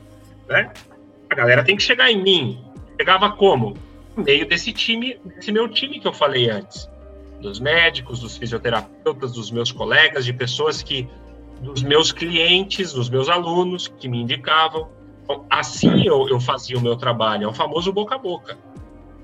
Né? 0.49 0.71
A 1.29 1.35
galera 1.35 1.65
tem 1.65 1.77
que 1.77 1.83
chegar 1.83 2.11
em 2.11 2.23
mim. 2.23 2.65
Chegava 2.97 3.31
como? 3.33 3.77
No 4.17 4.23
meio 4.23 4.47
desse 4.47 4.73
time, 4.73 5.19
desse 5.25 5.51
meu 5.51 5.69
time 5.69 5.99
que 5.99 6.07
eu 6.07 6.13
falei 6.13 6.49
antes. 6.51 6.89
Dos 7.43 7.61
médicos, 7.61 8.21
dos 8.21 8.37
fisioterapeutas, 8.37 9.33
dos 9.33 9.51
meus 9.51 9.71
colegas, 9.71 10.25
de 10.25 10.33
pessoas 10.33 10.83
que. 10.83 11.09
dos 11.61 11.83
meus 11.83 12.13
clientes, 12.13 12.93
dos 12.93 13.11
meus 13.11 13.29
alunos 13.29 13.89
que 13.89 14.09
me 14.09 14.23
indicavam. 14.23 14.89
Então, 15.25 15.45
assim 15.51 16.07
eu, 16.07 16.29
eu 16.29 16.41
fazia 16.41 16.79
o 16.79 16.81
meu 16.81 16.97
trabalho. 16.97 17.45
É 17.45 17.49
o 17.49 17.53
famoso 17.53 17.93
boca 17.93 18.15
a 18.15 18.19
boca. 18.19 18.57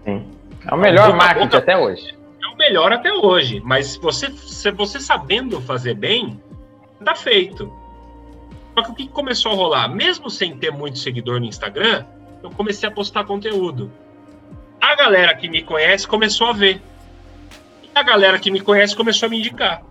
Sim. 0.04 0.26
É 0.66 0.74
o 0.74 0.78
melhor 0.78 1.14
marketing 1.14 1.46
boca, 1.46 1.58
até 1.58 1.78
hoje 1.78 2.18
melhor 2.58 2.92
até 2.92 3.12
hoje, 3.12 3.62
mas 3.64 3.96
você, 3.96 4.28
você 4.28 5.00
sabendo 5.00 5.60
fazer 5.60 5.94
bem, 5.94 6.42
tá 7.04 7.14
feito. 7.14 7.72
Só 8.74 8.84
que 8.84 8.90
o 8.90 8.94
que 8.94 9.08
começou 9.08 9.52
a 9.52 9.54
rolar? 9.54 9.88
Mesmo 9.88 10.28
sem 10.28 10.56
ter 10.56 10.72
muito 10.72 10.98
seguidor 10.98 11.40
no 11.40 11.46
Instagram, 11.46 12.04
eu 12.42 12.50
comecei 12.50 12.88
a 12.88 12.92
postar 12.92 13.24
conteúdo. 13.24 13.90
A 14.80 14.94
galera 14.96 15.34
que 15.34 15.48
me 15.48 15.62
conhece 15.62 16.06
começou 16.06 16.48
a 16.48 16.52
ver. 16.52 16.82
A 17.98 18.02
galera 18.04 18.38
que 18.38 18.48
me 18.48 18.60
conhece 18.60 18.94
começou 18.94 19.26
a 19.26 19.30
me 19.30 19.38
indicar. 19.38 19.82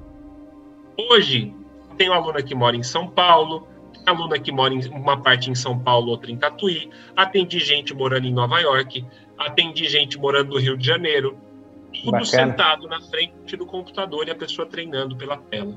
Hoje, 1.12 1.54
tenho 1.98 2.14
aluna 2.14 2.42
que 2.42 2.56
mora 2.56 2.74
em 2.74 2.82
São 2.82 3.06
Paulo, 3.06 3.68
tem 3.94 4.02
aluna 4.08 4.40
que 4.40 4.50
mora 4.50 4.74
em 4.74 4.80
uma 4.88 5.22
parte 5.22 5.52
em 5.52 5.56
São 5.56 5.78
Paulo, 5.78 6.12
outra 6.12 6.32
em 6.32 6.38
Tatuí, 6.38 6.90
atendi 7.18 7.60
gente 7.60 7.94
morando 7.94 8.26
em 8.26 8.32
Nova 8.32 8.62
York, 8.62 9.06
atendi 9.38 9.90
gente 9.90 10.18
morando 10.18 10.54
no 10.54 10.58
Rio 10.58 10.78
de 10.78 10.88
Janeiro, 10.88 11.38
tudo 11.92 12.12
Bacana. 12.12 12.26
sentado 12.26 12.88
na 12.88 13.02
frente 13.02 13.58
do 13.58 13.66
computador 13.66 14.26
e 14.26 14.32
a 14.32 14.36
pessoa 14.36 14.66
treinando 14.66 15.18
pela 15.18 15.36
tela. 15.36 15.76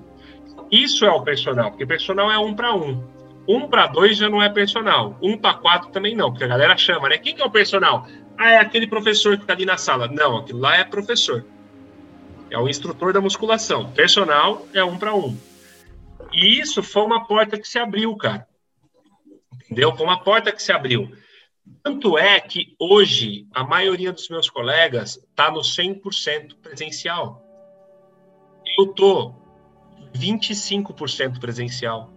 Isso 0.71 1.05
é 1.05 1.11
o 1.11 1.23
personal, 1.23 1.71
porque 1.71 1.85
personal 1.85 2.31
é 2.31 2.39
um 2.39 2.55
para 2.55 2.73
um. 2.73 3.03
Um 3.49 3.67
para 3.67 3.89
dois 3.89 4.17
já 4.17 4.29
não 4.29 4.41
é 4.41 4.49
personal. 4.49 5.19
Um 5.21 5.37
para 5.37 5.55
quatro 5.55 5.91
também 5.91 6.15
não, 6.15 6.31
porque 6.31 6.45
a 6.45 6.49
galera 6.49 6.77
chama, 6.77 7.09
né? 7.09 7.19
Quem 7.19 7.35
que 7.35 7.43
é 7.43 7.45
o 7.45 7.51
personal? 7.51 8.07
Ah, 8.39 8.53
é 8.53 8.59
aquele 8.59 8.87
professor 8.87 9.37
que 9.37 9.43
está 9.43 9.53
ali 9.53 9.67
na 9.67 9.77
sala. 9.77 10.07
Não, 10.07 10.37
aquilo 10.37 10.61
lá 10.61 10.77
é 10.77 10.85
professor. 10.85 11.45
É 12.51 12.59
o 12.59 12.69
instrutor 12.69 13.13
da 13.13 13.21
musculação. 13.21 13.91
Personal 13.93 14.67
é 14.75 14.83
um 14.83 14.99
para 14.99 15.15
um. 15.15 15.37
E 16.33 16.61
isso 16.61 16.83
foi 16.83 17.03
uma 17.03 17.27
porta 17.27 17.59
que 17.59 17.69
se 17.69 17.79
abriu, 17.79 18.15
cara. 18.17 18.47
Entendeu? 19.65 19.95
Foi 19.97 20.07
uma 20.07 20.23
porta 20.23 20.53
que 20.53 20.63
se 20.63 20.73
abriu. 20.73 21.11
Tanto 21.83 22.19
é 22.19 22.41
que 22.41 22.75
hoje 22.79 23.47
a 23.55 23.65
maioria 23.65 24.13
dos 24.13 24.29
meus 24.29 24.51
colegas 24.51 25.17
está 25.17 25.51
no 25.51 25.61
100% 25.61 26.57
presencial. 26.61 27.43
Eu 28.79 28.89
tô 28.89 29.33
25% 30.15 31.39
presencial. 31.39 32.11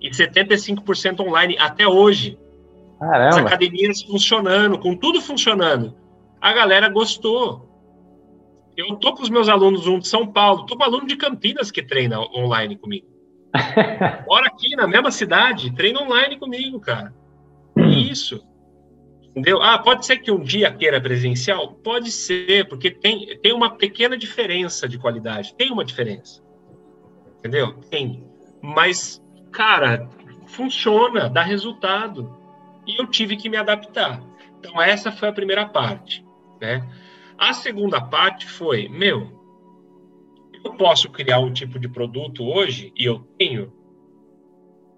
E 0.00 0.10
75% 0.10 1.20
online 1.20 1.56
até 1.58 1.86
hoje. 1.88 2.38
Caramba. 2.98 3.28
As 3.28 3.36
academias 3.38 4.02
funcionando, 4.02 4.78
com 4.78 4.96
tudo 4.96 5.20
funcionando. 5.20 5.94
A 6.40 6.52
galera 6.52 6.88
gostou. 6.88 7.73
Eu 8.76 8.96
tô 8.96 9.14
com 9.14 9.22
os 9.22 9.30
meus 9.30 9.48
alunos, 9.48 9.86
um 9.86 9.98
de 9.98 10.08
São 10.08 10.26
Paulo, 10.26 10.66
tô 10.66 10.76
com 10.76 10.82
um 10.82 10.86
aluno 10.86 11.06
de 11.06 11.16
Campinas 11.16 11.70
que 11.70 11.82
treina 11.82 12.20
online 12.20 12.76
comigo. 12.76 13.06
Mora 14.26 14.46
aqui 14.46 14.74
na 14.74 14.86
mesma 14.86 15.10
cidade, 15.10 15.72
treina 15.74 16.02
online 16.02 16.38
comigo, 16.38 16.80
cara. 16.80 17.14
Isso. 17.76 18.44
Entendeu? 19.22 19.60
Ah, 19.62 19.78
pode 19.78 20.06
ser 20.06 20.18
que 20.18 20.30
um 20.30 20.40
dia 20.40 20.72
queira 20.72 21.00
presencial? 21.00 21.72
Pode 21.72 22.10
ser, 22.10 22.68
porque 22.68 22.90
tem, 22.90 23.36
tem 23.40 23.52
uma 23.52 23.76
pequena 23.76 24.16
diferença 24.16 24.88
de 24.88 24.98
qualidade. 24.98 25.54
Tem 25.56 25.72
uma 25.72 25.84
diferença. 25.84 26.42
Entendeu? 27.38 27.74
Tem. 27.90 28.24
Mas, 28.62 29.20
cara, 29.50 30.08
funciona, 30.46 31.28
dá 31.28 31.42
resultado. 31.42 32.32
E 32.86 33.00
eu 33.00 33.06
tive 33.06 33.36
que 33.36 33.48
me 33.48 33.56
adaptar. 33.56 34.22
Então, 34.58 34.80
essa 34.80 35.10
foi 35.10 35.28
a 35.28 35.32
primeira 35.32 35.66
parte. 35.66 36.24
Né? 36.60 36.86
A 37.38 37.52
segunda 37.52 38.00
parte 38.00 38.48
foi, 38.48 38.88
meu, 38.88 39.28
eu 40.64 40.74
posso 40.74 41.10
criar 41.10 41.40
um 41.40 41.52
tipo 41.52 41.78
de 41.78 41.88
produto 41.88 42.44
hoje, 42.44 42.92
e 42.96 43.04
eu 43.04 43.20
tenho, 43.38 43.72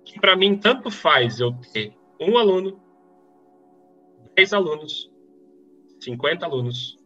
que 0.05 0.21
para 0.21 0.37
mim 0.37 0.57
tanto 0.57 0.91
faz 0.91 1.41
eu 1.41 1.53
ter 1.73 1.93
um 2.21 2.39
aluno, 2.39 2.81
10 4.37 4.53
alunos, 4.53 5.11
50 6.01 6.45
alunos, 6.45 6.97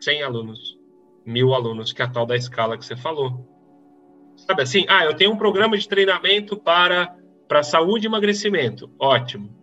100 0.00 0.22
alunos, 0.22 0.78
mil 1.24 1.54
alunos, 1.54 1.92
que 1.92 2.02
é 2.02 2.04
a 2.04 2.10
tal 2.10 2.26
da 2.26 2.36
escala 2.36 2.76
que 2.76 2.84
você 2.84 2.96
falou. 2.96 3.46
Sabe 4.36 4.62
assim? 4.62 4.84
Ah, 4.88 5.04
eu 5.04 5.14
tenho 5.14 5.32
um 5.32 5.36
programa 5.36 5.76
de 5.76 5.88
treinamento 5.88 6.56
para, 6.56 7.16
para 7.46 7.62
saúde 7.62 8.06
e 8.06 8.08
emagrecimento. 8.08 8.90
Ótimo. 8.98 9.59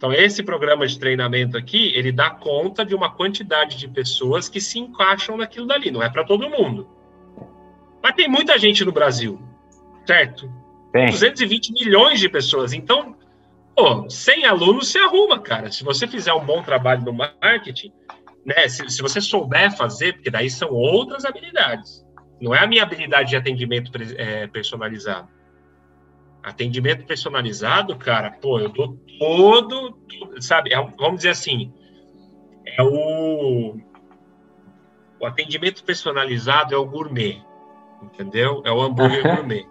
Então, 0.00 0.14
esse 0.14 0.42
programa 0.42 0.86
de 0.86 0.98
treinamento 0.98 1.58
aqui, 1.58 1.92
ele 1.94 2.10
dá 2.10 2.30
conta 2.30 2.86
de 2.86 2.94
uma 2.94 3.12
quantidade 3.12 3.76
de 3.76 3.86
pessoas 3.86 4.48
que 4.48 4.58
se 4.58 4.78
encaixam 4.78 5.36
naquilo 5.36 5.66
dali. 5.66 5.90
Não 5.90 6.02
é 6.02 6.08
para 6.08 6.24
todo 6.24 6.48
mundo. 6.48 6.88
Mas 8.02 8.14
tem 8.14 8.26
muita 8.26 8.58
gente 8.58 8.82
no 8.82 8.92
Brasil, 8.92 9.38
certo? 10.06 10.50
Tem. 10.90 11.10
220 11.10 11.74
milhões 11.74 12.18
de 12.18 12.30
pessoas. 12.30 12.72
Então, 12.72 13.14
pô, 13.76 14.08
100 14.08 14.46
alunos 14.46 14.88
se 14.88 14.96
arruma, 14.96 15.38
cara. 15.38 15.70
Se 15.70 15.84
você 15.84 16.06
fizer 16.06 16.32
um 16.32 16.46
bom 16.46 16.62
trabalho 16.62 17.04
no 17.04 17.12
marketing, 17.12 17.92
né? 18.42 18.66
Se, 18.68 18.88
se 18.88 19.02
você 19.02 19.20
souber 19.20 19.70
fazer, 19.76 20.14
porque 20.14 20.30
daí 20.30 20.48
são 20.48 20.70
outras 20.70 21.26
habilidades. 21.26 22.02
Não 22.40 22.54
é 22.54 22.60
a 22.60 22.66
minha 22.66 22.84
habilidade 22.84 23.28
de 23.28 23.36
atendimento 23.36 23.92
é, 24.16 24.46
personalizado. 24.46 25.28
Atendimento 26.42 27.04
personalizado, 27.04 27.96
cara, 27.96 28.30
pô, 28.30 28.58
eu 28.58 28.70
dou 28.70 28.96
todo, 29.18 29.98
sabe? 30.40 30.72
É, 30.72 30.76
vamos 30.98 31.16
dizer 31.16 31.30
assim, 31.30 31.72
é 32.64 32.82
o, 32.82 33.76
o 35.20 35.26
atendimento 35.26 35.84
personalizado 35.84 36.74
é 36.74 36.78
o 36.78 36.86
gourmet, 36.86 37.42
entendeu? 38.02 38.62
É 38.64 38.72
o 38.72 38.80
hambúrguer 38.80 39.22
gourmet. 39.22 39.66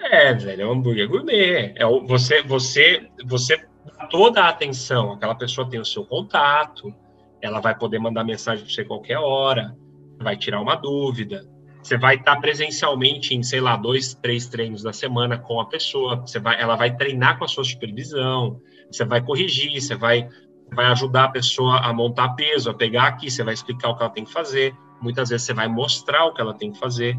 É, 0.00 0.34
velho, 0.34 0.62
é 0.62 0.66
o 0.66 0.72
hambúrguer 0.72 1.08
gourmet. 1.08 1.72
É 1.76 1.86
o, 1.86 2.04
você, 2.06 2.42
você, 2.42 3.08
você 3.24 3.56
dá 3.96 4.06
toda 4.06 4.42
a 4.42 4.48
atenção. 4.48 5.12
Aquela 5.12 5.34
pessoa 5.34 5.68
tem 5.68 5.80
o 5.80 5.84
seu 5.84 6.04
contato, 6.04 6.92
ela 7.40 7.60
vai 7.60 7.76
poder 7.76 7.98
mandar 7.98 8.24
mensagem 8.24 8.64
para 8.64 8.74
você 8.74 8.84
qualquer 8.84 9.18
hora, 9.18 9.76
vai 10.18 10.36
tirar 10.36 10.60
uma 10.60 10.74
dúvida. 10.74 11.46
Você 11.86 11.96
vai 11.96 12.16
estar 12.16 12.34
presencialmente 12.40 13.32
em, 13.32 13.44
sei 13.44 13.60
lá, 13.60 13.76
dois, 13.76 14.12
três 14.12 14.48
treinos 14.48 14.82
da 14.82 14.92
semana 14.92 15.38
com 15.38 15.60
a 15.60 15.66
pessoa. 15.66 16.16
Você 16.16 16.40
vai, 16.40 16.60
ela 16.60 16.74
vai 16.74 16.96
treinar 16.96 17.38
com 17.38 17.44
a 17.44 17.48
sua 17.48 17.62
supervisão. 17.62 18.60
Você 18.90 19.04
vai 19.04 19.22
corrigir, 19.22 19.80
você 19.80 19.94
vai, 19.94 20.28
vai 20.74 20.86
ajudar 20.86 21.26
a 21.26 21.28
pessoa 21.28 21.78
a 21.78 21.92
montar 21.92 22.30
peso, 22.30 22.68
a 22.68 22.74
pegar 22.74 23.04
aqui. 23.04 23.30
Você 23.30 23.44
vai 23.44 23.54
explicar 23.54 23.90
o 23.90 23.96
que 23.96 24.02
ela 24.02 24.12
tem 24.12 24.24
que 24.24 24.32
fazer. 24.32 24.74
Muitas 25.00 25.28
vezes 25.28 25.46
você 25.46 25.54
vai 25.54 25.68
mostrar 25.68 26.24
o 26.24 26.34
que 26.34 26.40
ela 26.40 26.54
tem 26.54 26.72
que 26.72 26.78
fazer. 26.80 27.16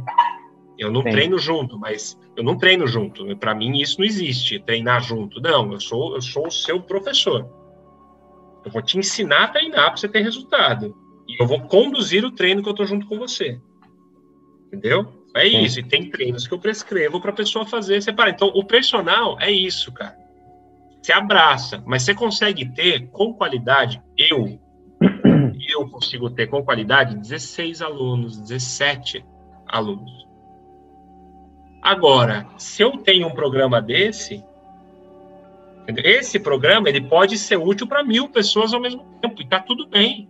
Eu 0.77 0.91
não 0.91 1.01
Sim. 1.01 1.11
treino 1.11 1.39
junto, 1.39 1.79
mas 1.79 2.19
eu 2.35 2.43
não 2.43 2.57
treino 2.57 2.85
junto. 2.85 3.37
Para 3.37 3.55
mim 3.55 3.79
isso 3.79 3.97
não 3.99 4.05
existe, 4.05 4.59
treinar 4.59 5.01
junto. 5.01 5.39
Não, 5.39 5.71
eu 5.71 5.79
sou 5.79 6.13
eu 6.13 6.21
sou 6.21 6.47
o 6.47 6.51
seu 6.51 6.81
professor. 6.81 7.49
Eu 8.65 8.71
vou 8.71 8.81
te 8.81 8.97
ensinar 8.97 9.45
a 9.45 9.47
treinar 9.47 9.85
para 9.85 9.95
você 9.95 10.09
ter 10.09 10.23
resultado. 10.23 10.93
E 11.25 11.41
eu 11.41 11.47
vou 11.47 11.61
conduzir 11.61 12.25
o 12.25 12.31
treino 12.31 12.61
que 12.61 12.67
eu 12.67 12.71
estou 12.71 12.85
junto 12.85 13.07
com 13.07 13.17
você. 13.17 13.61
Entendeu? 14.67 15.23
É 15.35 15.49
Sim. 15.49 15.61
isso. 15.61 15.79
E 15.79 15.83
tem 15.83 16.09
treinos 16.09 16.47
que 16.47 16.53
eu 16.53 16.59
prescrevo 16.59 17.21
para 17.21 17.31
a 17.31 17.35
pessoa 17.35 17.65
fazer 17.65 18.01
separar. 18.01 18.31
Então, 18.31 18.49
o 18.49 18.63
personal 18.63 19.39
é 19.39 19.51
isso, 19.51 19.91
cara. 19.91 20.17
Você 21.01 21.13
abraça, 21.13 21.81
mas 21.85 22.03
você 22.03 22.13
consegue 22.13 22.65
ter 22.65 23.07
com 23.07 23.33
qualidade. 23.33 24.01
Eu, 24.17 24.59
eu 25.69 25.89
consigo 25.89 26.29
ter 26.29 26.47
com 26.47 26.63
qualidade 26.63 27.15
16 27.15 27.81
alunos, 27.81 28.39
17 28.39 29.23
alunos. 29.67 30.27
Agora, 31.81 32.47
se 32.57 32.81
eu 32.81 32.97
tenho 32.97 33.27
um 33.27 33.31
programa 33.31 33.81
desse, 33.81 34.43
esse 36.03 36.39
programa 36.39 36.89
ele 36.89 37.01
pode 37.01 37.37
ser 37.37 37.57
útil 37.57 37.87
para 37.87 38.03
mil 38.03 38.27
pessoas 38.27 38.73
ao 38.73 38.81
mesmo 38.81 39.05
tempo, 39.21 39.41
e 39.41 39.47
tá 39.47 39.59
tudo 39.59 39.87
bem. 39.87 40.27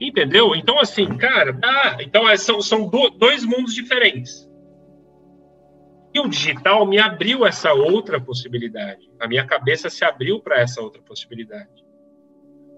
Entendeu? 0.00 0.54
Então, 0.54 0.78
assim, 0.78 1.06
cara, 1.16 1.52
dá. 1.52 1.96
Então, 2.00 2.28
é, 2.28 2.36
são, 2.36 2.60
são 2.60 2.86
do, 2.88 3.08
dois 3.10 3.44
mundos 3.44 3.74
diferentes. 3.74 4.46
E 6.14 6.20
o 6.20 6.28
digital 6.28 6.86
me 6.86 6.98
abriu 6.98 7.46
essa 7.46 7.72
outra 7.72 8.20
possibilidade. 8.20 9.10
A 9.18 9.26
minha 9.26 9.46
cabeça 9.46 9.88
se 9.88 10.04
abriu 10.04 10.40
para 10.40 10.60
essa 10.60 10.80
outra 10.82 11.00
possibilidade. 11.02 11.84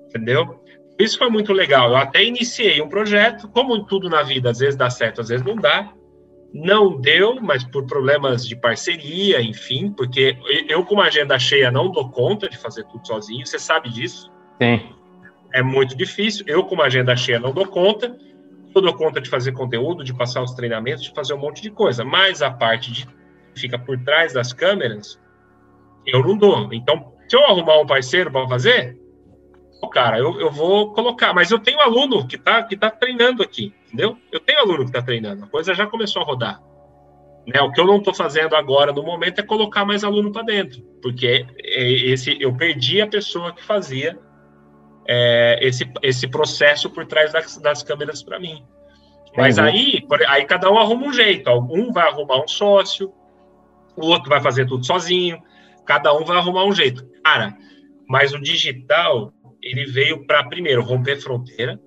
Entendeu? 0.07 0.63
Isso 0.99 1.19
foi 1.19 1.29
muito 1.29 1.53
legal. 1.53 1.91
Eu 1.91 1.97
até 1.97 2.25
iniciei 2.25 2.81
um 2.81 2.89
projeto, 2.89 3.49
como 3.49 3.85
tudo 3.85 4.09
na 4.09 4.23
vida, 4.23 4.51
às 4.51 4.59
vezes 4.59 4.77
dá 4.77 4.91
certo, 4.91 5.21
às 5.21 5.29
vezes 5.29 5.45
não 5.45 5.57
dá. 5.57 5.93
Não 6.53 6.99
deu, 6.99 7.41
mas 7.43 7.63
por 7.63 7.87
problemas 7.87 8.47
de 8.47 8.57
parceria, 8.57 9.41
enfim, 9.43 9.93
porque 9.93 10.37
eu, 10.67 10.83
com 10.85 10.95
uma 10.95 11.05
agenda 11.05 11.39
cheia, 11.39 11.71
não 11.71 11.91
dou 11.91 12.11
conta 12.11 12.49
de 12.49 12.57
fazer 12.57 12.85
tudo 12.85 13.07
sozinho, 13.07 13.47
você 13.47 13.59
sabe 13.59 13.91
disso. 13.91 14.33
Sim 14.61 14.98
é 15.53 15.63
muito 15.63 15.97
difícil. 15.97 16.45
Eu, 16.47 16.65
com 16.65 16.75
uma 16.75 16.85
agenda 16.85 17.17
cheia, 17.17 17.39
não 17.39 17.53
dou 17.53 17.67
conta. 17.67 18.17
Eu 18.75 18.83
dou 18.83 18.95
conta 18.95 19.21
de 19.21 19.29
fazer 19.29 19.53
conteúdo, 19.53 20.05
de 20.05 20.15
passar 20.15 20.43
os 20.43 20.53
treinamentos, 20.53 21.03
de 21.03 21.13
fazer 21.13 21.35
um 21.35 21.39
monte 21.39 21.63
de 21.63 21.71
coisa. 21.71 22.05
Mas 22.05 22.43
a 22.43 22.51
parte 22.51 22.93
de 22.93 23.09
fica 23.57 23.79
por 23.79 23.99
trás 23.99 24.33
das 24.33 24.53
câmeras, 24.53 25.21
eu 26.07 26.23
não 26.23 26.37
dou. 26.37 26.73
Então, 26.73 27.13
se 27.29 27.37
eu 27.37 27.45
arrumar 27.45 27.81
um 27.81 27.87
parceiro 27.87 28.31
para 28.31 28.47
fazer, 28.47 28.99
cara, 29.93 30.19
eu, 30.19 30.39
eu 30.41 30.51
vou 30.51 30.93
colocar. 30.93 31.33
Mas 31.33 31.51
eu 31.51 31.59
tenho 31.59 31.81
aluno 31.81 32.27
que 32.27 32.37
está 32.37 32.63
que 32.63 32.77
tá 32.77 32.91
treinando 32.91 33.43
aqui, 33.43 33.75
entendeu? 33.87 34.17
Eu 34.31 34.41
tenho 34.41 34.61
aluno 34.61 34.85
que 34.85 34.91
está 34.91 35.03
treinando. 35.03 35.45
A 35.45 35.49
coisa 35.49 35.75
já 35.75 35.87
começou 35.87 36.23
a 36.23 36.25
rodar. 36.25 36.63
Né, 37.47 37.59
o 37.63 37.73
que 37.73 37.81
eu 37.81 37.87
não 37.87 37.97
estou 37.97 38.13
fazendo 38.13 38.55
agora 38.55 38.93
no 38.93 39.03
momento 39.03 39.39
é 39.39 39.43
colocar 39.43 39.83
mais 39.83 40.05
aluno 40.05 40.31
para 40.31 40.43
dentro, 40.43 40.83
porque 41.01 41.47
é 41.59 41.91
esse 41.91 42.37
eu 42.39 42.55
perdi 42.55 43.01
a 43.01 43.07
pessoa 43.07 43.55
que 43.55 43.65
fazia 43.65 44.19
é, 45.09 45.59
esse, 45.63 45.91
esse 46.03 46.29
processo 46.29 46.91
por 46.91 47.07
trás 47.07 47.33
das, 47.33 47.57
das 47.59 47.83
câmeras 47.83 48.23
para 48.23 48.39
mim. 48.39 48.63
Mas 49.37 49.57
uhum. 49.57 49.65
aí, 49.65 50.07
aí 50.29 50.45
cada 50.45 50.71
um 50.71 50.79
arruma 50.79 51.07
um 51.07 51.13
jeito. 51.13 51.51
Um 51.51 51.91
vai 51.93 52.09
arrumar 52.09 52.43
um 52.43 52.49
sócio, 52.49 53.13
o 53.97 54.07
outro 54.07 54.29
vai 54.29 54.41
fazer 54.41 54.67
tudo 54.67 54.85
sozinho, 54.85 55.43
cada 55.87 56.13
um 56.15 56.25
vai 56.25 56.37
arrumar 56.37 56.65
um 56.65 56.73
jeito. 56.73 57.07
Cara, 57.25 57.57
mas 58.07 58.33
o 58.35 58.41
digital, 58.41 59.33
ele 59.63 59.87
veio 59.87 60.27
para, 60.27 60.45
primeiro, 60.45 60.83
romper 60.83 61.17
fronteira. 61.21 61.81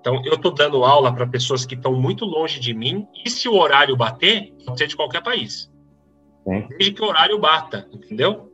Então, 0.00 0.22
eu 0.24 0.34
estou 0.34 0.52
dando 0.52 0.84
aula 0.84 1.12
para 1.12 1.26
pessoas 1.26 1.66
que 1.66 1.74
estão 1.74 1.92
muito 1.92 2.24
longe 2.24 2.60
de 2.60 2.72
mim, 2.72 3.08
e 3.24 3.28
se 3.28 3.48
o 3.48 3.54
horário 3.54 3.96
bater, 3.96 4.52
pode 4.64 4.78
ser 4.78 4.86
de 4.86 4.94
qualquer 4.94 5.20
país. 5.20 5.68
Sim. 6.44 6.68
Desde 6.68 6.92
que 6.92 7.02
o 7.02 7.06
horário 7.06 7.40
bata, 7.40 7.88
entendeu? 7.92 8.52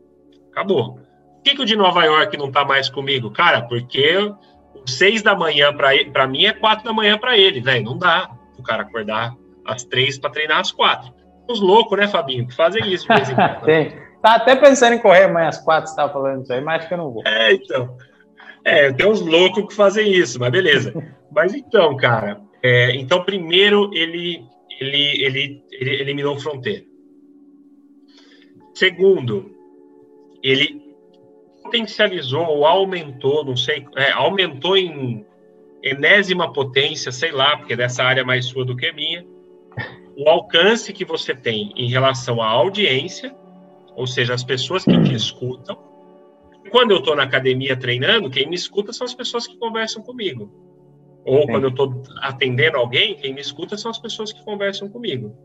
Acabou. 0.50 1.01
Por 1.43 1.51
que, 1.51 1.57
que 1.57 1.62
o 1.62 1.66
de 1.66 1.74
Nova 1.74 2.05
York 2.05 2.36
não 2.36 2.47
está 2.47 2.64
mais 2.64 2.88
comigo? 2.88 3.28
Cara, 3.32 3.62
porque 3.62 4.32
seis 4.86 5.22
da 5.22 5.34
manhã 5.34 5.74
para 5.74 6.26
mim 6.28 6.45
é 6.45 6.53
quatro 6.53 6.84
da 6.84 6.93
manhã 6.93 7.18
para 7.18 7.36
ele, 7.36 7.61
velho. 7.61 7.84
Não 7.84 7.99
dá 7.99 8.30
o 8.57 8.62
cara 8.62 8.82
acordar 8.82 9.34
às 9.66 9.82
três 9.82 10.16
para 10.18 10.30
treinar 10.30 10.61
às 10.61 10.70
quatro. 10.70 11.12
Os 11.49 11.61
loucos, 11.61 11.99
né, 11.99 12.07
Fabinho? 12.07 12.47
Que 12.47 12.55
fazem 12.55 12.93
isso 12.93 13.09
de 13.09 13.14
vez 13.14 13.28
em 13.28 13.34
quando. 13.34 14.03
Tá 14.22 14.36
até 14.36 14.55
pensando 14.55 14.95
em 14.95 15.01
correr 15.01 15.24
amanhã 15.24 15.49
às 15.49 15.59
quatro, 15.59 15.88
você 15.88 15.95
estava 15.95 16.12
falando 16.12 16.45
isso 16.45 16.53
aí, 16.53 16.61
mas 16.61 16.78
acho 16.78 16.86
que 16.86 16.95
eu 16.95 16.99
não 16.99 17.11
vou. 17.11 17.24
É, 17.26 17.55
então. 17.55 17.97
É, 18.64 18.93
tem 18.93 19.05
uns 19.05 19.20
loucos 19.20 19.66
que 19.66 19.74
fazem 19.74 20.12
isso, 20.12 20.38
mas 20.38 20.53
beleza. 20.53 20.95
mas 21.32 21.53
então, 21.53 21.97
cara, 21.97 22.40
é, 22.62 22.95
então 22.95 23.24
primeiro 23.24 23.90
ele, 23.93 24.47
ele, 24.80 25.24
ele, 25.24 25.64
ele 25.72 26.01
eliminou 26.03 26.38
fronteira. 26.38 26.84
Segundo, 28.72 29.51
ele 30.40 30.82
potencializou 31.62 32.44
ou 32.46 32.66
aumentou, 32.66 33.44
não 33.44 33.56
sei, 33.56 33.86
é, 33.96 34.10
aumentou 34.12 34.76
em 34.76 35.24
enésima 35.82 36.52
potência, 36.52 37.10
sei 37.10 37.32
lá, 37.32 37.56
porque 37.56 37.76
dessa 37.76 38.04
área 38.04 38.20
é 38.20 38.24
mais 38.24 38.46
sua 38.46 38.64
do 38.64 38.76
que 38.76 38.92
minha, 38.92 39.24
o 40.16 40.28
alcance 40.28 40.92
que 40.92 41.04
você 41.04 41.34
tem 41.34 41.72
em 41.76 41.88
relação 41.88 42.40
à 42.40 42.48
audiência, 42.48 43.34
ou 43.96 44.06
seja, 44.06 44.34
as 44.34 44.44
pessoas 44.44 44.84
que 44.84 45.02
te 45.02 45.14
escutam, 45.14 45.76
Quando 46.70 46.92
eu 46.92 46.98
estou 46.98 47.14
na 47.14 47.24
academia 47.24 47.76
treinando, 47.76 48.30
quem 48.30 48.48
me 48.48 48.54
escuta 48.54 48.92
são 48.92 49.04
as 49.04 49.14
pessoas 49.14 49.46
que 49.46 49.58
conversam 49.58 50.02
comigo. 50.02 50.50
Ou 51.24 51.42
Sim. 51.42 51.46
quando 51.48 51.64
eu 51.64 51.70
estou 51.70 52.02
atendendo 52.22 52.78
alguém, 52.78 53.14
quem 53.14 53.34
me 53.34 53.40
escuta 53.40 53.76
são 53.76 53.90
as 53.90 53.98
pessoas 53.98 54.32
que 54.32 54.42
conversam 54.42 54.88
comigo. 54.88 55.36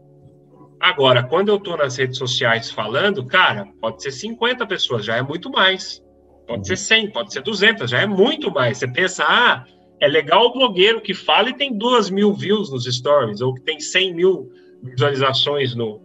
Agora, 0.80 1.24
quando 1.24 1.50
eu 1.50 1.58
estou 1.58 1.76
nas 1.76 1.98
redes 1.98 2.18
sociais 2.18 2.70
falando, 2.70 3.26
cara, 3.26 3.68
pode 3.82 4.02
ser 4.02 4.12
50 4.12 4.66
pessoas, 4.68 5.06
já 5.06 5.18
é 5.18 5.22
muito 5.22 5.50
mais. 5.50 6.04
Pode 6.48 6.66
ser 6.66 6.78
100, 6.78 7.12
pode 7.12 7.34
ser 7.34 7.42
200, 7.42 7.92
já 7.92 8.02
é 8.02 8.06
muito 8.06 8.50
mais. 8.50 8.78
Você 8.78 8.88
pensa, 8.88 9.26
ah, 9.28 9.66
é 10.00 10.08
legal 10.08 10.46
o 10.46 10.54
blogueiro 10.54 11.02
que 11.02 11.14
fala 11.14 11.50
e 11.50 11.54
tem 11.54 11.78
duas 11.78 12.10
mil 12.10 12.34
views 12.34 12.72
nos 12.72 12.86
stories, 12.86 13.42
ou 13.42 13.54
que 13.54 13.62
tem 13.62 13.80
100 13.80 14.14
mil 14.14 14.50
visualizações 14.82 15.76
no. 15.76 16.02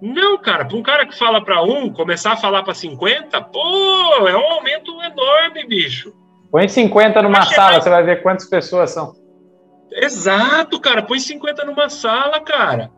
Não, 0.00 0.38
cara, 0.38 0.64
para 0.64 0.76
um 0.76 0.82
cara 0.82 1.06
que 1.06 1.16
fala 1.16 1.44
para 1.44 1.62
um, 1.62 1.92
começar 1.92 2.32
a 2.32 2.36
falar 2.36 2.62
para 2.62 2.74
50, 2.74 3.40
pô, 3.42 4.28
é 4.28 4.36
um 4.36 4.52
aumento 4.52 4.90
enorme, 5.00 5.66
bicho. 5.66 6.12
Põe 6.50 6.68
50 6.68 7.22
numa 7.22 7.44
sala, 7.44 7.80
você 7.80 7.88
vai 7.88 8.02
ver 8.02 8.22
quantas 8.22 8.48
pessoas 8.48 8.90
são. 8.90 9.14
Exato, 9.92 10.80
cara, 10.80 11.02
põe 11.02 11.18
50 11.18 11.64
numa 11.64 11.88
sala, 11.88 12.40
cara. 12.40 12.90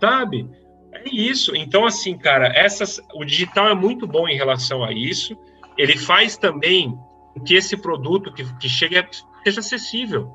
Sabe? 0.00 0.48
É 0.92 1.08
isso. 1.08 1.56
Então, 1.56 1.86
assim, 1.86 2.16
cara, 2.18 2.48
essas, 2.54 3.00
o 3.14 3.24
digital 3.24 3.68
é 3.68 3.74
muito 3.74 4.06
bom 4.06 4.28
em 4.28 4.36
relação 4.36 4.84
a 4.84 4.92
isso. 4.92 5.36
Ele 5.76 5.96
faz 5.96 6.36
também 6.36 6.98
que 7.44 7.54
esse 7.54 7.76
produto 7.76 8.32
que, 8.32 8.44
que 8.58 8.68
chega 8.68 9.08
seja 9.44 9.60
acessível. 9.60 10.32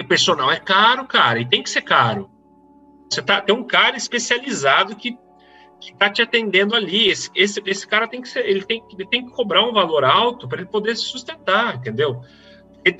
O 0.00 0.06
personal 0.06 0.50
é 0.50 0.60
caro, 0.60 1.06
cara, 1.06 1.40
e 1.40 1.48
tem 1.48 1.62
que 1.62 1.70
ser 1.70 1.82
caro. 1.82 2.30
Você 3.10 3.22
tá, 3.22 3.40
tem 3.40 3.54
um 3.54 3.64
cara 3.64 3.96
especializado 3.96 4.96
que 4.96 5.16
está 5.80 6.10
te 6.10 6.22
atendendo 6.22 6.74
ali. 6.74 7.08
Esse, 7.08 7.30
esse, 7.34 7.62
esse 7.64 7.86
cara 7.86 8.08
tem 8.08 8.20
que 8.20 8.28
ser, 8.28 8.46
ele 8.46 8.64
tem, 8.64 8.82
ele 8.92 9.06
tem 9.06 9.24
que 9.24 9.32
cobrar 9.32 9.66
um 9.66 9.72
valor 9.72 10.04
alto 10.04 10.48
para 10.48 10.60
ele 10.60 10.70
poder 10.70 10.96
se 10.96 11.04
sustentar, 11.04 11.76
entendeu? 11.76 12.20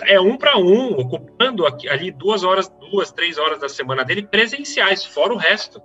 É 0.07 0.19
um 0.19 0.37
para 0.37 0.57
um, 0.57 0.93
ocupando 0.93 1.67
aqui, 1.67 1.89
ali 1.89 2.11
duas 2.11 2.43
horas, 2.43 2.69
duas, 2.91 3.13
três 3.13 3.37
horas 3.37 3.61
da 3.61 3.69
semana 3.69 4.03
dele 4.03 4.27
presenciais, 4.27 5.05
fora 5.05 5.35
o 5.35 5.37
resto. 5.37 5.81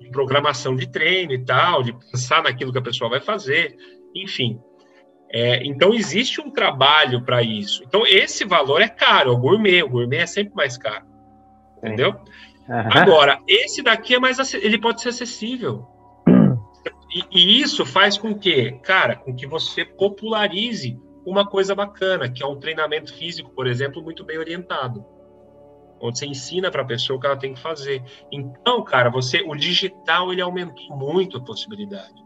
De 0.00 0.10
programação 0.10 0.76
de 0.76 0.86
treino 0.88 1.32
e 1.32 1.44
tal, 1.44 1.82
de 1.82 1.92
pensar 1.92 2.42
naquilo 2.42 2.72
que 2.72 2.78
a 2.78 2.82
pessoa 2.82 3.10
vai 3.10 3.20
fazer, 3.20 3.76
enfim. 4.22 4.60
É, 5.30 5.64
então, 5.64 5.92
existe 5.92 6.40
um 6.40 6.50
trabalho 6.50 7.22
para 7.24 7.42
isso. 7.42 7.82
Então, 7.84 8.06
esse 8.06 8.44
valor 8.44 8.80
é 8.80 8.88
caro, 8.88 9.30
é 9.30 9.32
o 9.32 9.38
gourmet. 9.38 9.82
O 9.82 9.88
gourmet 9.88 10.18
é 10.18 10.26
sempre 10.26 10.54
mais 10.54 10.78
caro. 10.78 11.04
Entendeu? 11.78 12.12
Uhum. 12.68 12.88
Agora, 12.92 13.40
esse 13.46 13.82
daqui 13.82 14.14
é 14.14 14.18
mais 14.18 14.54
ele 14.54 14.78
pode 14.78 15.00
ser 15.00 15.10
acessível. 15.10 15.86
E, 17.14 17.24
e, 17.30 17.60
isso 17.60 17.86
faz 17.86 18.18
com 18.18 18.34
que, 18.34 18.72
cara, 18.82 19.16
com 19.16 19.34
que 19.34 19.46
você 19.46 19.84
popularize 19.84 20.98
uma 21.24 21.46
coisa 21.46 21.74
bacana, 21.74 22.28
que 22.28 22.42
é 22.42 22.46
um 22.46 22.58
treinamento 22.58 23.14
físico, 23.14 23.50
por 23.50 23.66
exemplo, 23.66 24.02
muito 24.02 24.24
bem 24.24 24.38
orientado. 24.38 25.04
Onde 26.00 26.18
você 26.18 26.26
ensina 26.26 26.70
para 26.70 26.82
a 26.82 26.86
pessoa 26.86 27.16
o 27.16 27.20
que 27.20 27.26
ela 27.26 27.38
tem 27.38 27.54
que 27.54 27.60
fazer. 27.60 28.02
Então, 28.30 28.84
cara, 28.84 29.08
você, 29.10 29.40
o 29.40 29.54
digital 29.54 30.32
ele 30.32 30.42
aumentou 30.42 30.96
muito 30.96 31.38
a 31.38 31.40
possibilidade. 31.40 32.25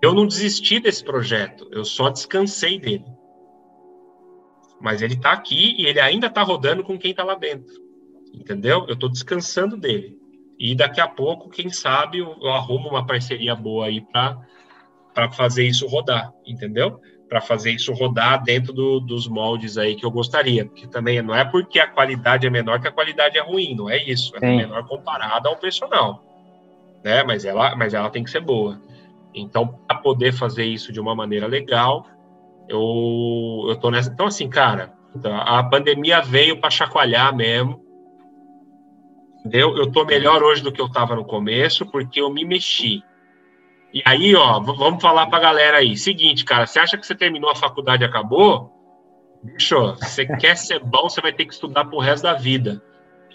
Eu 0.00 0.14
não 0.14 0.26
desisti 0.26 0.78
desse 0.78 1.02
projeto, 1.02 1.68
eu 1.72 1.84
só 1.84 2.08
descansei 2.08 2.78
dele. 2.78 3.04
Mas 4.80 5.02
ele 5.02 5.14
está 5.14 5.32
aqui 5.32 5.74
e 5.76 5.86
ele 5.86 6.00
ainda 6.00 6.28
está 6.28 6.42
rodando 6.42 6.84
com 6.84 6.96
quem 6.96 7.10
está 7.10 7.24
lá 7.24 7.34
dentro. 7.34 7.74
Entendeu? 8.32 8.84
Eu 8.86 8.94
estou 8.94 9.08
descansando 9.08 9.76
dele. 9.76 10.16
E 10.58 10.74
daqui 10.74 11.00
a 11.00 11.08
pouco, 11.08 11.48
quem 11.48 11.70
sabe, 11.70 12.18
eu, 12.18 12.36
eu 12.40 12.50
arrumo 12.50 12.88
uma 12.88 13.06
parceria 13.06 13.54
boa 13.54 13.86
aí 13.86 14.00
para 14.00 15.30
fazer 15.32 15.64
isso 15.66 15.86
rodar, 15.86 16.32
entendeu? 16.46 17.00
Para 17.28 17.40
fazer 17.40 17.72
isso 17.72 17.92
rodar 17.92 18.42
dentro 18.42 18.72
do, 18.72 19.00
dos 19.00 19.28
moldes 19.28 19.76
aí 19.76 19.96
que 19.96 20.04
eu 20.04 20.10
gostaria. 20.10 20.64
Porque 20.64 20.86
também 20.86 21.20
não 21.22 21.34
é 21.34 21.44
porque 21.44 21.78
a 21.80 21.86
qualidade 21.88 22.46
é 22.46 22.50
menor 22.50 22.80
que 22.80 22.88
a 22.88 22.92
qualidade 22.92 23.36
é 23.36 23.42
ruim, 23.42 23.74
não 23.74 23.90
é 23.90 24.02
isso. 24.02 24.34
É 24.36 24.40
Sim. 24.40 24.56
menor 24.56 24.86
comparada 24.86 25.48
ao 25.48 25.56
personal. 25.56 26.24
Né? 27.04 27.22
Mas, 27.22 27.44
ela, 27.44 27.76
mas 27.76 27.94
ela 27.94 28.10
tem 28.10 28.24
que 28.24 28.30
ser 28.30 28.40
boa. 28.40 28.80
Então, 29.34 29.66
para 29.86 29.98
poder 29.98 30.32
fazer 30.32 30.64
isso 30.64 30.92
de 30.92 31.00
uma 31.00 31.14
maneira 31.14 31.46
legal, 31.46 32.06
eu, 32.68 33.66
eu 33.68 33.76
tô 33.76 33.90
nessa. 33.90 34.10
Então, 34.10 34.26
assim, 34.26 34.48
cara, 34.48 34.92
a 35.24 35.62
pandemia 35.64 36.20
veio 36.20 36.60
para 36.60 36.70
chacoalhar 36.70 37.34
mesmo. 37.34 37.82
Entendeu? 39.40 39.76
Eu 39.76 39.90
tô 39.90 40.04
melhor 40.04 40.42
hoje 40.42 40.62
do 40.62 40.72
que 40.72 40.80
eu 40.80 40.86
estava 40.86 41.14
no 41.14 41.24
começo, 41.24 41.86
porque 41.86 42.20
eu 42.20 42.30
me 42.30 42.44
mexi. 42.44 43.02
E 43.92 44.02
aí, 44.04 44.34
ó, 44.34 44.60
vamos 44.60 45.00
falar 45.00 45.26
para 45.26 45.38
a 45.38 45.42
galera 45.42 45.78
aí. 45.78 45.96
Seguinte, 45.96 46.44
cara, 46.44 46.66
você 46.66 46.78
acha 46.78 46.98
que 46.98 47.06
você 47.06 47.14
terminou 47.14 47.50
a 47.50 47.54
faculdade 47.54 48.02
e 48.02 48.06
acabou? 48.06 48.72
Bicho, 49.42 49.94
você 49.94 50.26
quer 50.36 50.56
ser 50.56 50.80
bom, 50.80 51.08
você 51.08 51.20
vai 51.20 51.32
ter 51.32 51.46
que 51.46 51.54
estudar 51.54 51.84
pro 51.86 51.98
resto 51.98 52.24
da 52.24 52.34
vida. 52.34 52.82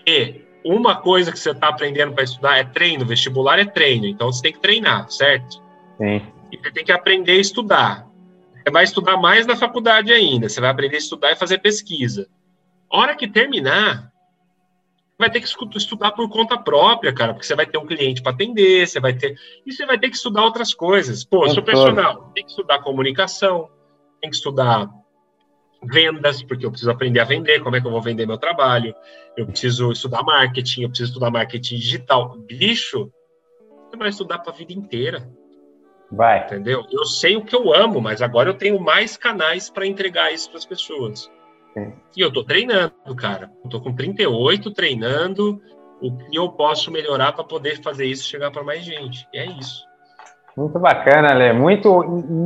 E 0.06 0.42
uma 0.64 0.96
coisa 0.96 1.32
que 1.32 1.40
você 1.40 1.52
está 1.52 1.70
aprendendo 1.70 2.14
para 2.14 2.24
estudar 2.24 2.58
é 2.58 2.64
treino, 2.64 3.06
vestibular 3.06 3.58
é 3.58 3.66
treino, 3.66 4.06
então 4.06 4.32
você 4.32 4.42
tem 4.42 4.54
que 4.54 4.60
treinar, 4.60 5.10
certo? 5.10 5.63
Sim. 5.98 6.22
E 6.52 6.58
você 6.58 6.72
tem 6.72 6.86
que 6.86 6.92
aprender 6.92 7.34
a 7.34 7.42
estudar. 7.42 8.08
Você 8.64 8.72
vai 8.72 8.84
estudar 8.84 9.18
mais 9.18 9.46
na 9.46 9.56
faculdade 9.56 10.14
ainda. 10.14 10.48
Você 10.48 10.62
vai 10.62 10.70
aprender 10.70 10.96
a 10.96 11.00
estudar 11.00 11.32
e 11.32 11.36
fazer 11.36 11.60
pesquisa. 11.60 12.28
Hora 12.90 13.16
que 13.16 13.28
terminar, 13.28 14.12
vai 15.18 15.30
ter 15.30 15.42
que 15.42 15.48
estudar 15.78 16.12
por 16.12 16.30
conta 16.30 16.58
própria, 16.58 17.14
cara, 17.14 17.34
porque 17.34 17.46
você 17.46 17.56
vai 17.56 17.66
ter 17.66 17.78
um 17.78 17.86
cliente 17.86 18.22
para 18.22 18.32
atender, 18.32 18.88
você 18.88 19.00
vai 19.00 19.14
ter. 19.14 19.36
E 19.66 19.72
você 19.72 19.86
vai 19.86 19.98
ter 19.98 20.10
que 20.10 20.16
estudar 20.16 20.44
outras 20.44 20.74
coisas. 20.74 21.24
Pô, 21.24 21.48
sou 21.50 21.64
personal, 21.64 22.32
tem 22.34 22.44
que 22.44 22.52
estudar 22.52 22.80
comunicação, 22.80 23.70
tem 24.22 24.30
que 24.30 24.36
estudar 24.36 24.90
vendas, 25.84 26.42
porque 26.44 26.66
eu 26.66 26.72
preciso 26.72 26.92
aprender 26.92 27.20
a 27.20 27.26
vender, 27.26 27.62
como 27.62 27.76
é 27.76 27.82
que 27.82 27.88
eu 27.88 27.92
vou 27.92 28.02
vender 28.02 28.26
meu 28.26 28.38
trabalho, 28.38 28.96
eu 29.36 29.46
preciso 29.46 29.92
estudar 29.92 30.24
marketing, 30.24 30.84
eu 30.84 30.90
preciso 30.90 31.10
estudar 31.12 31.30
marketing 31.30 31.76
digital. 31.76 32.38
Bicho, 32.38 33.12
você 33.90 33.98
vai 33.98 34.10
estudar 34.10 34.40
para 34.40 34.54
a 34.54 34.56
vida 34.56 34.72
inteira. 34.72 35.30
Vai. 36.16 36.46
Entendeu? 36.46 36.86
Eu 36.92 37.06
sei 37.06 37.36
o 37.36 37.44
que 37.44 37.56
eu 37.56 37.74
amo, 37.74 38.00
mas 38.00 38.22
agora 38.22 38.50
eu 38.50 38.54
tenho 38.54 38.80
mais 38.80 39.18
canais 39.18 39.70
para 39.70 39.86
entregar 39.86 40.32
isso 40.32 40.50
para 40.50 40.60
as 40.60 40.66
pessoas. 40.66 41.30
E 42.16 42.22
eu 42.22 42.32
tô 42.32 42.44
treinando, 42.44 42.94
cara. 43.18 43.50
Tô 43.70 43.82
com 43.82 43.94
38 43.94 44.72
treinando 44.72 45.60
o 46.02 46.16
que 46.16 46.38
eu 46.38 46.50
posso 46.50 46.92
melhorar 46.92 47.32
para 47.34 47.44
poder 47.44 47.82
fazer 47.82 48.06
isso 48.06 48.30
chegar 48.30 48.52
para 48.52 48.64
mais 48.64 48.84
gente. 48.84 49.28
E 49.34 49.40
é 49.40 49.46
isso. 49.46 49.84
Muito 50.56 50.78
bacana, 50.78 51.34
Lê. 51.34 51.52
Muito 51.52 52.04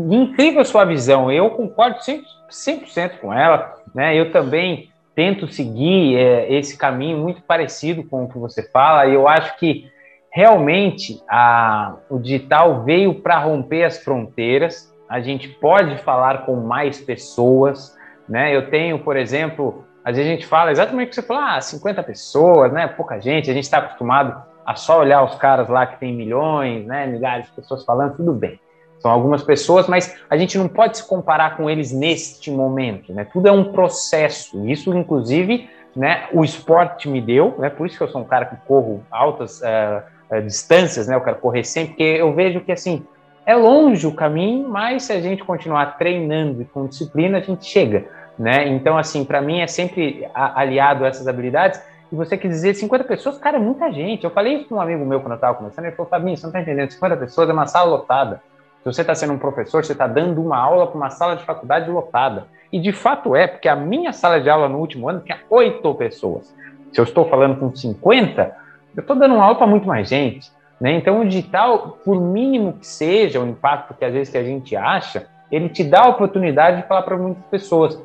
incrível 0.10 0.62
a 0.62 0.66
sua 0.66 0.86
visão. 0.86 1.30
Eu 1.30 1.50
concordo 1.50 2.00
100%, 2.00 2.24
100% 2.50 3.20
com 3.20 3.34
ela. 3.34 3.76
Né? 3.94 4.16
Eu 4.18 4.32
também 4.32 4.90
tento 5.14 5.52
seguir 5.52 6.16
é, 6.16 6.54
esse 6.54 6.78
caminho 6.78 7.18
muito 7.18 7.42
parecido 7.42 8.04
com 8.04 8.24
o 8.24 8.30
que 8.30 8.38
você 8.38 8.64
fala. 8.70 9.08
E 9.08 9.14
eu 9.14 9.28
acho 9.28 9.58
que 9.58 9.92
realmente 10.38 11.20
a, 11.28 11.96
o 12.12 12.20
digital 12.20 12.84
veio 12.84 13.16
para 13.16 13.40
romper 13.40 13.86
as 13.86 13.98
fronteiras. 14.04 14.94
A 15.10 15.20
gente 15.20 15.48
pode 15.48 15.98
falar 16.04 16.46
com 16.46 16.58
mais 16.58 17.02
pessoas, 17.02 17.98
né? 18.30 18.56
Eu 18.56 18.70
tenho, 18.70 19.00
por 19.00 19.18
exemplo, 19.18 19.84
às 20.06 20.16
vezes 20.16 20.32
a 20.32 20.36
gente 20.36 20.46
fala 20.46 20.72
exatamente 20.72 21.08
o 21.08 21.10
que 21.10 21.16
você 21.16 21.24
falou, 21.24 21.42
ah, 21.42 21.60
50 21.60 22.04
pessoas, 22.04 22.72
né? 22.72 22.86
Pouca 22.86 23.20
gente. 23.20 23.50
A 23.50 23.54
gente 23.56 23.64
está 23.64 23.80
acostumado 23.80 24.40
a 24.64 24.76
só 24.76 25.00
olhar 25.00 25.24
os 25.24 25.34
caras 25.38 25.68
lá 25.70 25.88
que 25.88 26.00
tem 26.00 26.14
milhões, 26.14 26.86
né? 26.86 27.08
Milhares 27.08 27.48
de 27.48 27.54
pessoas 27.54 27.84
falando, 27.84 28.18
tudo 28.18 28.32
bem. 28.32 28.60
São 29.00 29.10
algumas 29.10 29.42
pessoas, 29.42 29.88
mas 29.88 30.22
a 30.30 30.38
gente 30.38 30.56
não 30.56 30.68
pode 30.68 30.98
se 30.98 31.08
comparar 31.08 31.58
com 31.58 31.68
eles 31.68 31.92
neste 31.92 32.52
momento, 32.52 33.12
né? 33.12 33.26
Tudo 33.34 33.48
é 33.48 33.52
um 33.52 33.72
processo. 33.72 34.68
Isso, 34.68 34.96
inclusive, 34.96 35.68
né? 35.96 36.28
O 36.32 36.44
esporte 36.44 37.10
me 37.10 37.22
deu, 37.22 37.56
né? 37.58 37.72
Por 37.72 37.88
isso 37.88 37.98
que 37.98 38.04
eu 38.04 38.08
sou 38.08 38.22
um 38.22 38.26
cara 38.26 38.46
que 38.46 38.56
corro 38.68 39.04
altas 39.10 39.62
uh, 39.62 40.17
uh, 40.32 40.42
distâncias, 40.42 41.08
né? 41.08 41.16
Eu 41.16 41.22
quero 41.22 41.38
correr 41.38 41.64
sempre, 41.64 41.90
porque 41.90 42.04
eu 42.04 42.34
vejo 42.34 42.62
que 42.62 42.72
assim 42.72 43.06
é 43.46 43.56
longe 43.56 44.06
o 44.06 44.12
caminho, 44.12 44.68
mas 44.68 45.04
se 45.04 45.14
a 45.14 45.22
gente 45.22 45.42
continuar 45.42 45.98
treinando 45.98 46.62
e 46.62 46.66
com 46.66 46.86
disciplina, 46.86 47.38
a 47.38 47.42
gente 47.42 47.66
chega, 47.66 48.06
né? 48.38 48.68
Então, 48.68 48.98
assim, 48.98 49.24
para 49.24 49.42
mim 49.42 49.62
é 49.62 49.68
sempre 49.68 50.28
aliado 50.34 51.06
a 51.06 51.08
essas 51.08 51.30
habilidades. 51.30 51.82
E 52.12 52.16
você 52.16 52.38
quer 52.38 52.50
dizer 52.50 52.74
50 52.74 53.06
pessoas, 53.06 53.38
cara, 53.38 53.56
é 53.56 53.60
muita 53.60 53.90
gente. 53.90 54.26
Eu 54.26 54.32
falei 54.32 54.56
isso 54.56 54.68
com 54.68 54.76
um 54.76 54.82
amigo 54.82 55.06
meu 55.06 55.22
quando 55.22 55.32
eu 55.32 55.36
estava 55.36 55.56
começando, 55.56 55.86
ele 55.86 55.96
falou, 55.96 56.10
Fabinho, 56.10 56.36
você 56.36 56.44
não 56.44 56.50
está 56.50 56.62
entendendo, 56.62 56.92
50 56.92 57.18
pessoas 57.18 57.50
é 57.50 57.54
uma 57.54 57.68
sala 57.68 57.90
lotada. 57.90 58.42
Se 58.80 58.86
você 58.86 59.00
está 59.00 59.16
sendo 59.16 59.32
um 59.32 59.38
professor, 59.38 59.84
você 59.84 59.94
está 59.94 60.08
dando 60.08 60.42
uma 60.42 60.58
aula 60.58 60.88
para 60.88 60.98
uma 60.98 61.10
sala 61.10 61.38
de 61.38 61.46
faculdade 61.46 61.90
lotada. 61.90 62.48
E 62.72 62.80
de 62.80 62.92
fato 62.92 63.34
é, 63.34 63.48
porque 63.48 63.70
a 63.70 63.76
minha 63.78 64.12
sala 64.12 64.42
de 64.42 64.50
aula 64.50 64.68
no 64.68 64.78
último 64.78 65.08
ano 65.08 65.22
tinha 65.22 65.40
oito 65.50 65.96
pessoas. 65.96 66.54
Se 66.92 67.00
eu 67.00 67.04
estou 67.04 67.30
falando 67.30 67.58
com 67.58 67.74
50, 67.74 68.54
eu 68.98 69.02
estou 69.02 69.16
dando 69.16 69.36
aula 69.36 69.56
para 69.56 69.68
muito 69.68 69.88
mais 69.88 70.10
gente. 70.10 70.52
Né? 70.82 70.94
Então, 70.94 71.22
o 71.22 71.26
digital, 71.26 72.00
por 72.04 72.20
mínimo 72.20 72.74
que 72.74 72.88
seja 72.88 73.40
o 73.40 73.48
impacto 73.48 73.94
que 73.94 74.04
às 74.04 74.12
vezes 74.12 74.30
que 74.30 74.38
a 74.38 74.44
gente 74.44 74.76
acha, 74.76 75.28
ele 75.52 75.70
te 75.70 75.84
dá 75.84 76.02
a 76.02 76.10
oportunidade 76.10 76.82
de 76.82 76.88
falar 76.88 77.04
para 77.04 77.16
muitas 77.16 77.46
pessoas. 77.46 78.00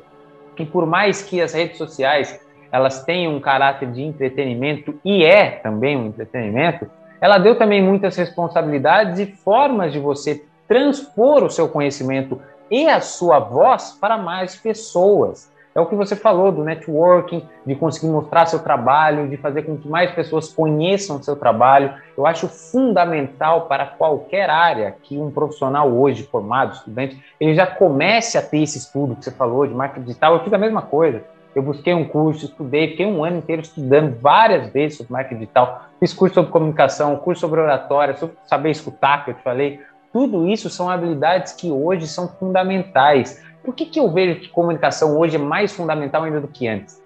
que 0.55 0.63
por 0.63 0.85
mais 0.85 1.23
que 1.23 1.41
as 1.41 1.51
redes 1.51 1.79
sociais 1.79 2.39
elas 2.71 3.03
tenham 3.03 3.35
um 3.35 3.39
caráter 3.39 3.91
de 3.91 4.03
entretenimento 4.03 4.99
e 5.03 5.23
é 5.23 5.49
também 5.49 5.97
um 5.97 6.07
entretenimento, 6.07 6.87
ela 7.19 7.39
deu 7.39 7.55
também 7.57 7.81
muitas 7.81 8.15
responsabilidades 8.15 9.17
e 9.17 9.25
formas 9.25 9.91
de 9.91 9.99
você 9.99 10.45
transpor 10.67 11.43
o 11.43 11.49
seu 11.49 11.67
conhecimento 11.67 12.39
e 12.69 12.87
a 12.87 13.01
sua 13.01 13.39
voz 13.39 13.97
para 13.99 14.17
mais 14.17 14.55
pessoas. 14.55 15.51
É 15.75 15.81
o 15.81 15.87
que 15.87 15.95
você 15.95 16.15
falou 16.15 16.51
do 16.51 16.63
networking, 16.63 17.47
de 17.65 17.75
conseguir 17.75 18.07
mostrar 18.07 18.45
seu 18.45 18.59
trabalho, 18.59 19.27
de 19.27 19.37
fazer 19.37 19.63
com 19.63 19.75
que 19.75 19.87
mais 19.87 20.11
pessoas 20.11 20.53
conheçam 20.53 21.21
seu 21.21 21.35
trabalho. 21.35 21.93
Eu 22.15 22.27
acho 22.27 22.47
fundamental 22.47 23.61
para 23.61 23.87
qualquer 23.87 24.49
área 24.51 24.95
que 25.01 25.17
um 25.17 25.31
profissional 25.31 25.91
hoje 25.91 26.23
formado, 26.23 26.73
estudante, 26.73 27.19
ele 27.39 27.55
já 27.55 27.65
comece 27.65 28.37
a 28.37 28.41
ter 28.41 28.59
esse 28.59 28.77
estudo 28.77 29.15
que 29.15 29.25
você 29.25 29.31
falou 29.31 29.65
de 29.65 29.73
marketing 29.73 30.05
digital. 30.05 30.35
Eu 30.35 30.43
fiz 30.43 30.53
a 30.53 30.57
mesma 30.59 30.83
coisa. 30.83 31.23
Eu 31.55 31.61
busquei 31.61 31.93
um 31.93 32.05
curso, 32.05 32.45
estudei, 32.45 32.89
fiquei 32.89 33.05
um 33.05 33.23
ano 33.23 33.37
inteiro 33.37 33.61
estudando 33.61 34.19
várias 34.19 34.71
vezes 34.71 34.97
sobre 34.97 35.13
marketing 35.13 35.39
digital. 35.41 35.85
Fiz 35.99 36.13
curso 36.13 36.35
sobre 36.35 36.51
comunicação, 36.51 37.15
curso 37.17 37.41
sobre 37.41 37.61
oratória, 37.61 38.15
sobre 38.15 38.35
saber 38.45 38.71
escutar, 38.71 39.25
que 39.25 39.31
eu 39.31 39.35
te 39.35 39.43
falei. 39.43 39.79
Tudo 40.11 40.47
isso 40.47 40.69
são 40.69 40.89
habilidades 40.89 41.53
que 41.53 41.71
hoje 41.71 42.07
são 42.07 42.27
fundamentais. 42.27 43.43
Por 43.63 43.73
que, 43.73 43.85
que 43.85 43.99
eu 43.99 44.11
vejo 44.11 44.41
que 44.41 44.49
comunicação 44.49 45.17
hoje 45.17 45.37
é 45.37 45.39
mais 45.39 45.73
fundamental 45.73 46.23
ainda 46.23 46.41
do 46.41 46.47
que 46.47 46.67
antes? 46.67 47.01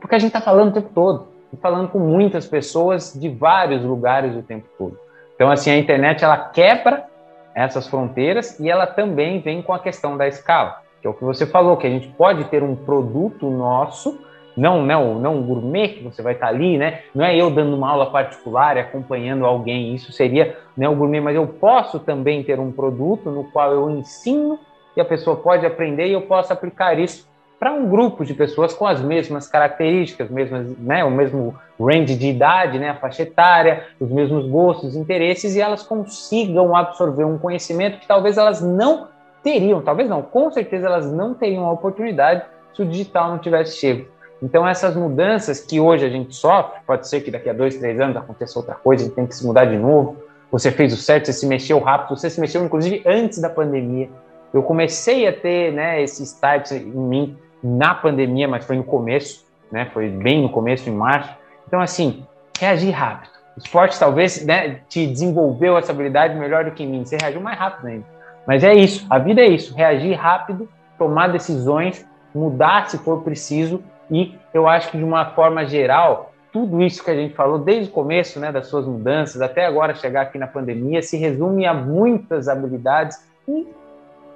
Porque 0.00 0.14
a 0.14 0.18
gente 0.18 0.28
está 0.28 0.40
falando 0.40 0.68
o 0.68 0.72
tempo 0.72 0.90
todo, 0.94 1.28
falando 1.60 1.88
com 1.88 1.98
muitas 1.98 2.46
pessoas 2.46 3.14
de 3.14 3.28
vários 3.28 3.82
lugares 3.82 4.36
o 4.36 4.42
tempo 4.42 4.68
todo. 4.76 4.98
Então, 5.34 5.50
assim, 5.50 5.70
a 5.70 5.78
internet 5.78 6.22
ela 6.22 6.36
quebra 6.36 7.06
essas 7.54 7.88
fronteiras 7.88 8.58
e 8.60 8.70
ela 8.70 8.86
também 8.86 9.40
vem 9.40 9.62
com 9.62 9.72
a 9.72 9.78
questão 9.78 10.16
da 10.16 10.28
escala, 10.28 10.82
que 11.00 11.06
é 11.06 11.10
o 11.10 11.14
que 11.14 11.24
você 11.24 11.46
falou, 11.46 11.76
que 11.76 11.86
a 11.86 11.90
gente 11.90 12.08
pode 12.08 12.44
ter 12.44 12.62
um 12.62 12.76
produto 12.76 13.48
nosso, 13.50 14.18
não, 14.56 14.82
não, 14.82 15.18
não 15.18 15.36
um 15.36 15.46
gourmet 15.46 15.88
que 15.88 16.04
você 16.04 16.20
vai 16.20 16.34
estar 16.34 16.46
tá 16.46 16.52
ali, 16.52 16.76
né? 16.76 17.00
Não 17.14 17.24
é 17.24 17.34
eu 17.34 17.50
dando 17.50 17.74
uma 17.74 17.90
aula 17.90 18.10
particular 18.10 18.76
e 18.76 18.80
acompanhando 18.80 19.46
alguém, 19.46 19.94
isso 19.94 20.12
seria 20.12 20.58
né, 20.76 20.86
o 20.88 20.94
gourmet, 20.94 21.20
mas 21.20 21.36
eu 21.36 21.46
posso 21.46 21.98
também 21.98 22.42
ter 22.42 22.60
um 22.60 22.70
produto 22.70 23.30
no 23.30 23.44
qual 23.44 23.72
eu 23.72 23.90
ensino 23.90 24.58
e 24.96 25.00
a 25.00 25.04
pessoa 25.04 25.36
pode 25.36 25.66
aprender 25.66 26.06
e 26.06 26.12
eu 26.12 26.22
posso 26.22 26.52
aplicar 26.52 26.98
isso 26.98 27.30
para 27.62 27.72
um 27.72 27.88
grupo 27.88 28.24
de 28.24 28.34
pessoas 28.34 28.74
com 28.74 28.84
as 28.84 29.00
mesmas 29.00 29.46
características, 29.46 30.28
mesmas, 30.28 30.76
né, 30.78 31.04
o 31.04 31.10
mesmo 31.12 31.54
range 31.80 32.16
de 32.16 32.26
idade, 32.26 32.76
né, 32.76 32.90
a 32.90 32.96
faixa 32.96 33.22
etária, 33.22 33.84
os 34.00 34.10
mesmos 34.10 34.48
gostos, 34.48 34.96
interesses, 34.96 35.54
e 35.54 35.60
elas 35.60 35.84
consigam 35.84 36.74
absorver 36.74 37.22
um 37.22 37.38
conhecimento 37.38 38.00
que 38.00 38.06
talvez 38.08 38.36
elas 38.36 38.60
não 38.60 39.06
teriam, 39.44 39.80
talvez 39.80 40.08
não, 40.08 40.22
com 40.22 40.50
certeza 40.50 40.88
elas 40.88 41.12
não 41.12 41.34
teriam 41.34 41.64
a 41.66 41.70
oportunidade 41.70 42.42
se 42.74 42.82
o 42.82 42.84
digital 42.84 43.30
não 43.30 43.38
tivesse 43.38 43.76
chego. 43.76 44.06
Então, 44.42 44.66
essas 44.66 44.96
mudanças 44.96 45.60
que 45.60 45.78
hoje 45.78 46.04
a 46.04 46.08
gente 46.08 46.34
sofre, 46.34 46.80
pode 46.84 47.06
ser 47.06 47.20
que 47.20 47.30
daqui 47.30 47.48
a 47.48 47.52
dois, 47.52 47.76
três 47.76 48.00
anos 48.00 48.16
aconteça 48.16 48.58
outra 48.58 48.74
coisa, 48.74 49.04
a 49.04 49.06
gente 49.06 49.14
tem 49.14 49.24
que 49.24 49.36
se 49.36 49.46
mudar 49.46 49.66
de 49.66 49.78
novo. 49.78 50.16
Você 50.50 50.72
fez 50.72 50.92
o 50.92 50.96
certo, 50.96 51.26
você 51.26 51.32
se 51.32 51.46
mexeu 51.46 51.78
rápido, 51.78 52.18
você 52.18 52.28
se 52.28 52.40
mexeu 52.40 52.64
inclusive 52.64 53.04
antes 53.06 53.40
da 53.40 53.48
pandemia 53.48 54.08
eu 54.52 54.62
comecei 54.62 55.26
a 55.26 55.32
ter 55.32 55.72
né, 55.72 56.02
esse 56.02 56.22
start 56.22 56.72
em 56.72 56.84
mim 56.84 57.38
na 57.62 57.94
pandemia, 57.94 58.48
mas 58.48 58.64
foi 58.64 58.76
no 58.76 58.84
começo, 58.84 59.46
né? 59.70 59.88
Foi 59.92 60.08
bem 60.08 60.42
no 60.42 60.48
começo, 60.48 60.90
em 60.90 60.92
março. 60.92 61.30
Então, 61.66 61.80
assim, 61.80 62.26
reagir 62.58 62.90
rápido. 62.90 63.30
O 63.56 63.60
esporte 63.60 63.98
talvez 63.98 64.44
né, 64.44 64.80
te 64.88 65.06
desenvolveu 65.06 65.76
essa 65.78 65.92
habilidade 65.92 66.34
melhor 66.34 66.64
do 66.64 66.72
que 66.72 66.82
em 66.82 66.86
mim. 66.86 67.04
Você 67.04 67.16
reagiu 67.20 67.40
mais 67.40 67.58
rápido 67.58 67.86
ainda. 67.86 68.04
Mas 68.46 68.64
é 68.64 68.74
isso, 68.74 69.06
a 69.08 69.18
vida 69.18 69.40
é 69.40 69.46
isso. 69.46 69.74
Reagir 69.74 70.14
rápido, 70.14 70.68
tomar 70.98 71.28
decisões, 71.28 72.04
mudar 72.34 72.88
se 72.88 72.98
for 72.98 73.22
preciso. 73.22 73.82
E 74.10 74.36
eu 74.52 74.68
acho 74.68 74.90
que 74.90 74.98
de 74.98 75.04
uma 75.04 75.26
forma 75.26 75.64
geral, 75.64 76.32
tudo 76.52 76.82
isso 76.82 77.04
que 77.04 77.10
a 77.10 77.14
gente 77.14 77.34
falou 77.34 77.58
desde 77.58 77.90
o 77.90 77.92
começo, 77.92 78.40
né, 78.40 78.50
das 78.50 78.66
suas 78.66 78.86
mudanças, 78.86 79.40
até 79.40 79.64
agora 79.64 79.94
chegar 79.94 80.22
aqui 80.22 80.38
na 80.38 80.46
pandemia, 80.46 81.02
se 81.02 81.16
resume 81.16 81.64
a 81.64 81.72
muitas 81.72 82.48
habilidades 82.48 83.18
e 83.46 83.66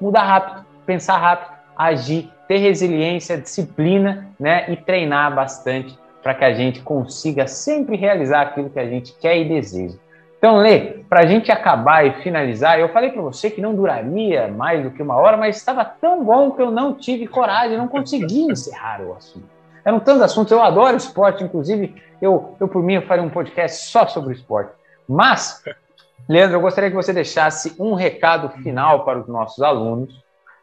mudar 0.01 0.25
rápido, 0.25 0.67
pensar 0.85 1.19
rápido, 1.19 1.57
agir, 1.77 2.31
ter 2.49 2.59
resiliência, 2.59 3.39
disciplina, 3.39 4.29
né, 4.39 4.71
e 4.71 4.77
treinar 4.77 5.35
bastante 5.35 5.99
para 6.23 6.35
que 6.35 6.45
a 6.45 6.53
gente 6.53 6.81
consiga 6.81 7.47
sempre 7.47 7.97
realizar 7.97 8.43
aquilo 8.43 8.71
que 8.71 8.81
a 8.81 8.89
gente 8.89 9.15
quer 9.21 9.39
e 9.39 9.49
deseja. 9.49 9.97
Então, 10.39 10.59
Lê, 10.59 10.99
para 11.09 11.21
a 11.21 11.27
gente 11.27 11.51
acabar 11.51 12.07
e 12.07 12.23
finalizar, 12.23 12.79
eu 12.79 12.89
falei 12.91 13.11
para 13.11 13.23
você 13.23 13.51
que 13.51 13.61
não 13.61 13.75
duraria 13.75 14.49
mais 14.49 14.83
do 14.83 14.91
que 14.91 15.03
uma 15.03 15.17
hora, 15.17 15.37
mas 15.37 15.57
estava 15.57 15.85
tão 15.85 16.25
bom 16.25 16.51
que 16.51 16.61
eu 16.61 16.71
não 16.71 16.95
tive 16.95 17.27
coragem, 17.27 17.79
não 17.79 17.89
consegui 17.89 18.43
encerrar 18.51 19.01
o 19.03 19.15
assunto. 19.15 19.49
Eram 19.85 20.01
tantos 20.01 20.23
assuntos, 20.23 20.51
eu 20.51 20.63
adoro 20.63 20.97
esporte, 20.97 21.45
inclusive, 21.45 21.95
eu, 22.21 22.57
eu 22.59 22.69
por 22.69 22.83
mim, 22.83 22.95
eu 22.95 23.03
faria 23.03 23.23
um 23.23 23.31
podcast 23.31 23.87
só 23.87 24.07
sobre 24.07 24.35
esporte. 24.35 24.73
Mas 25.09 25.63
Leandro, 26.29 26.57
eu 26.57 26.61
gostaria 26.61 26.91
que 26.91 26.97
você 26.97 27.13
deixasse 27.13 27.75
um 27.79 27.95
recado 27.95 28.49
final 28.63 29.05
para 29.05 29.21
os 29.21 29.29
nossos 29.29 29.63
alunos, 29.63 30.13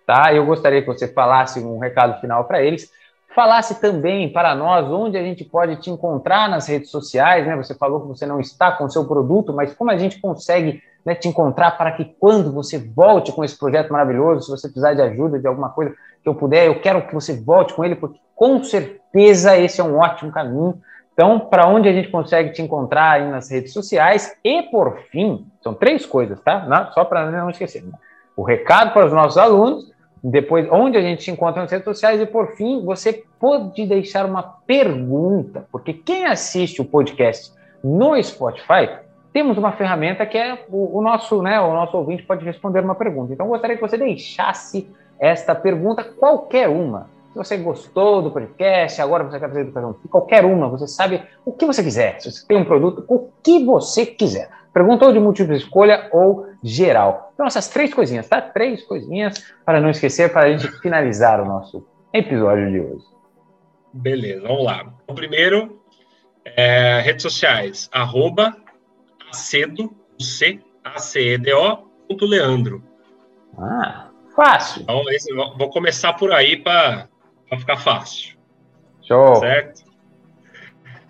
tá? 0.05 0.33
Eu 0.33 0.45
gostaria 0.45 0.81
que 0.81 0.87
você 0.87 1.07
falasse 1.07 1.59
um 1.59 1.79
recado 1.79 2.19
final 2.19 2.43
para 2.43 2.61
eles, 2.61 2.89
falasse 3.33 3.79
também 3.79 4.31
para 4.31 4.53
nós 4.55 4.89
onde 4.91 5.17
a 5.17 5.23
gente 5.23 5.43
pode 5.45 5.77
te 5.77 5.89
encontrar 5.89 6.49
nas 6.49 6.67
redes 6.67 6.91
sociais, 6.91 7.47
né? 7.47 7.55
Você 7.55 7.73
falou 7.73 8.01
que 8.01 8.07
você 8.07 8.25
não 8.25 8.39
está 8.39 8.73
com 8.73 8.83
o 8.83 8.89
seu 8.89 9.05
produto, 9.05 9.53
mas 9.53 9.73
como 9.73 9.89
a 9.89 9.97
gente 9.97 10.19
consegue 10.19 10.81
né, 11.05 11.15
te 11.15 11.27
encontrar 11.27 11.77
para 11.77 11.93
que 11.93 12.05
quando 12.19 12.51
você 12.51 12.77
volte 12.77 13.31
com 13.31 13.43
esse 13.43 13.57
projeto 13.57 13.91
maravilhoso, 13.91 14.41
se 14.41 14.51
você 14.51 14.67
precisar 14.67 14.93
de 14.93 15.01
ajuda, 15.01 15.39
de 15.39 15.47
alguma 15.47 15.69
coisa 15.69 15.93
que 16.21 16.27
eu 16.27 16.35
puder, 16.35 16.67
eu 16.67 16.81
quero 16.81 17.07
que 17.07 17.13
você 17.13 17.41
volte 17.41 17.73
com 17.73 17.83
ele, 17.83 17.95
porque 17.95 18.19
com 18.35 18.61
certeza 18.63 19.57
esse 19.57 19.79
é 19.79 19.83
um 19.83 19.97
ótimo 19.97 20.31
caminho 20.31 20.81
então, 21.13 21.39
para 21.39 21.67
onde 21.67 21.87
a 21.87 21.93
gente 21.93 22.09
consegue 22.09 22.51
te 22.51 22.61
encontrar 22.61 23.21
nas 23.29 23.49
redes 23.49 23.71
sociais? 23.71 24.35
E, 24.43 24.63
por 24.63 24.97
fim, 25.11 25.45
são 25.63 25.73
três 25.73 26.05
coisas, 26.05 26.39
tá? 26.41 26.91
Só 26.93 27.05
para 27.05 27.31
não 27.31 27.49
esquecer. 27.49 27.83
O 28.35 28.43
recado 28.43 28.91
para 28.91 29.05
os 29.05 29.13
nossos 29.13 29.37
alunos, 29.37 29.91
depois 30.21 30.67
onde 30.71 30.97
a 30.97 31.01
gente 31.01 31.23
te 31.23 31.31
encontra 31.31 31.61
nas 31.61 31.71
redes 31.71 31.85
sociais 31.85 32.19
e, 32.19 32.25
por 32.25 32.55
fim, 32.55 32.83
você 32.83 33.23
pode 33.39 33.85
deixar 33.85 34.25
uma 34.25 34.43
pergunta, 34.67 35.65
porque 35.71 35.93
quem 35.93 36.25
assiste 36.25 36.81
o 36.81 36.85
podcast 36.85 37.51
no 37.83 38.21
Spotify, 38.21 38.89
temos 39.31 39.57
uma 39.57 39.71
ferramenta 39.71 40.25
que 40.25 40.37
é 40.37 40.65
o, 40.69 40.99
o 40.99 41.01
nosso, 41.01 41.41
né, 41.41 41.59
o 41.59 41.73
nosso 41.73 41.97
ouvinte 41.97 42.23
pode 42.23 42.45
responder 42.45 42.81
uma 42.81 42.95
pergunta. 42.95 43.33
Então, 43.33 43.47
gostaria 43.47 43.75
que 43.75 43.81
você 43.81 43.97
deixasse 43.97 44.89
esta 45.19 45.55
pergunta, 45.55 46.03
qualquer 46.03 46.69
uma, 46.69 47.07
se 47.33 47.37
você 47.37 47.57
gostou 47.57 48.21
do 48.21 48.29
podcast, 48.29 49.01
agora 49.01 49.23
você 49.23 49.39
quer 49.39 49.47
fazer 49.47 49.61
educação 49.61 49.95
qualquer 50.07 50.45
uma, 50.45 50.69
você 50.69 50.87
sabe 50.87 51.23
o 51.43 51.51
que 51.51 51.65
você 51.65 51.83
quiser. 51.83 52.21
Se 52.21 52.31
você 52.31 52.45
tem 52.45 52.57
um 52.57 52.63
produto, 52.63 53.03
o 53.07 53.27
que 53.41 53.63
você 53.65 54.05
quiser. 54.05 54.49
Pergunta 54.73 55.05
ou 55.05 55.13
de 55.13 55.19
múltipla 55.19 55.55
escolha 55.55 56.09
ou 56.11 56.47
geral. 56.63 57.31
Então, 57.33 57.45
essas 57.45 57.67
três 57.67 57.93
coisinhas, 57.93 58.27
tá? 58.27 58.41
Três 58.41 58.83
coisinhas 58.83 59.53
para 59.63 59.79
não 59.79 59.89
esquecer, 59.89 60.31
para 60.31 60.47
a 60.47 60.51
gente 60.51 60.67
finalizar 60.79 61.39
o 61.39 61.45
nosso 61.45 61.85
episódio 62.11 62.71
de 62.71 62.79
hoje. 62.79 63.05
Beleza, 63.93 64.47
vamos 64.47 64.65
lá. 64.65 64.91
O 65.07 65.13
primeiro, 65.13 65.79
é, 66.43 66.99
redes 67.01 67.21
sociais, 67.21 67.87
arroba 67.91 68.57
acedo, 69.29 69.93
C, 70.19 70.59
A 70.83 70.97
C 70.97 71.33
E 71.33 71.37
D 71.37 71.53
O, 71.53 71.77
ponto 72.07 72.25
Leandro. 72.25 72.83
Ah, 73.57 74.09
fácil. 74.35 74.81
Então, 74.81 75.03
esse, 75.11 75.31
vou 75.33 75.69
começar 75.69 76.13
por 76.13 76.31
aí 76.31 76.57
para 76.57 77.07
ficar 77.59 77.77
fácil. 77.77 78.35
Show. 79.03 79.35
Certo? 79.35 79.83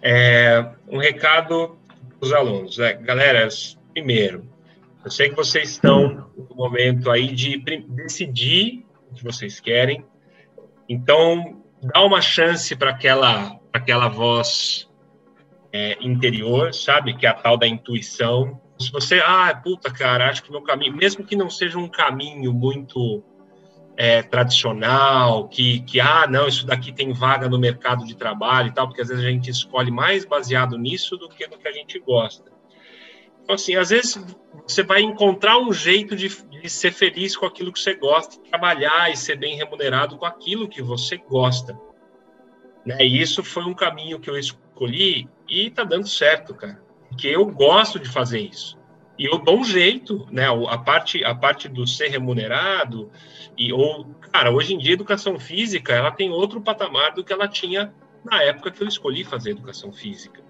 É, 0.01 0.65
um 0.89 0.97
recado 0.97 1.77
os 2.23 2.33
alunos. 2.33 2.79
É, 2.79 2.93
galera, 2.93 3.47
primeiro, 3.93 4.47
eu 5.03 5.11
sei 5.11 5.29
que 5.29 5.35
vocês 5.35 5.71
estão 5.71 6.29
no 6.49 6.55
momento 6.55 7.11
aí 7.11 7.33
de 7.33 7.57
decidir 7.87 8.85
o 9.11 9.15
que 9.15 9.23
vocês 9.23 9.59
querem. 9.59 10.03
Então, 10.87 11.61
dá 11.81 12.01
uma 12.03 12.21
chance 12.21 12.75
para 12.75 12.91
aquela, 12.91 13.59
aquela 13.71 14.07
voz 14.07 14.89
é, 15.71 15.97
interior, 16.01 16.73
sabe? 16.73 17.15
Que 17.15 17.25
é 17.25 17.29
a 17.29 17.33
tal 17.33 17.57
da 17.57 17.67
intuição. 17.67 18.61
Se 18.79 18.91
você, 18.91 19.21
ah, 19.25 19.53
puta, 19.61 19.91
cara, 19.91 20.29
acho 20.29 20.43
que 20.43 20.51
meu 20.51 20.61
caminho, 20.61 20.95
mesmo 20.95 21.23
que 21.23 21.35
não 21.35 21.49
seja 21.49 21.77
um 21.77 21.87
caminho 21.87 22.53
muito 22.53 23.23
é, 23.95 24.23
tradicional, 24.23 25.47
que, 25.47 25.81
que, 25.81 25.99
ah, 25.99 26.25
não, 26.27 26.47
isso 26.47 26.65
daqui 26.65 26.91
tem 26.91 27.13
vaga 27.13 27.47
no 27.47 27.59
mercado 27.59 28.05
de 28.05 28.15
trabalho 28.15 28.69
e 28.69 28.71
tal, 28.71 28.87
porque 28.87 29.01
às 29.01 29.09
vezes 29.09 29.23
a 29.23 29.29
gente 29.29 29.49
escolhe 29.49 29.91
mais 29.91 30.25
baseado 30.25 30.77
nisso 30.77 31.17
do 31.17 31.29
que 31.29 31.47
no 31.47 31.57
que 31.57 31.67
a 31.67 31.71
gente 31.71 31.99
gosta. 31.99 32.51
Então, 33.43 33.55
assim, 33.55 33.75
às 33.75 33.89
vezes 33.89 34.23
você 34.65 34.83
vai 34.83 35.01
encontrar 35.01 35.59
um 35.59 35.73
jeito 35.73 36.15
de, 36.15 36.29
de 36.29 36.69
ser 36.69 36.91
feliz 36.91 37.35
com 37.35 37.45
aquilo 37.45 37.73
que 37.73 37.79
você 37.79 37.93
gosta, 37.93 38.41
trabalhar 38.49 39.11
e 39.11 39.17
ser 39.17 39.35
bem 39.35 39.55
remunerado 39.57 40.17
com 40.17 40.25
aquilo 40.25 40.67
que 40.67 40.81
você 40.81 41.17
gosta. 41.17 41.77
Né? 42.85 42.97
E 43.01 43.21
isso 43.21 43.43
foi 43.43 43.63
um 43.63 43.73
caminho 43.73 44.19
que 44.19 44.29
eu 44.29 44.37
escolhi 44.37 45.27
e 45.47 45.69
tá 45.69 45.83
dando 45.83 46.07
certo, 46.07 46.53
cara. 46.53 46.81
Porque 47.09 47.27
eu 47.27 47.45
gosto 47.45 47.99
de 47.99 48.09
fazer 48.09 48.39
isso. 48.39 48.77
E 49.17 49.25
eu 49.25 49.37
dou 49.37 49.59
um 49.59 49.63
jeito, 49.63 50.27
né? 50.31 50.47
A 50.69 50.77
parte, 50.77 51.23
a 51.23 51.35
parte 51.35 51.67
do 51.69 51.85
ser 51.85 52.07
remunerado, 52.07 53.11
e, 53.57 53.71
ou, 53.71 54.05
cara, 54.31 54.51
hoje 54.51 54.73
em 54.73 54.77
dia, 54.77 54.93
educação 54.93 55.39
física, 55.39 55.93
ela 55.93 56.11
tem 56.11 56.31
outro 56.31 56.59
patamar 56.61 57.13
do 57.13 57.23
que 57.23 57.31
ela 57.31 57.47
tinha 57.47 57.93
na 58.23 58.41
época 58.41 58.71
que 58.71 58.81
eu 58.81 58.87
escolhi 58.87 59.23
fazer 59.23 59.51
educação 59.51 59.91
física. 59.91 60.41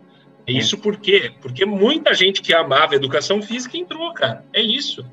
É 0.46 0.52
isso 0.52 0.78
por 0.78 0.98
quê? 0.98 1.34
Porque 1.42 1.66
muita 1.66 2.14
gente 2.14 2.42
que 2.42 2.54
amava 2.54 2.96
educação 2.96 3.42
física 3.42 3.78
entrou, 3.78 4.14
cara. 4.14 4.46
É 4.54 4.62
isso. 4.62 5.06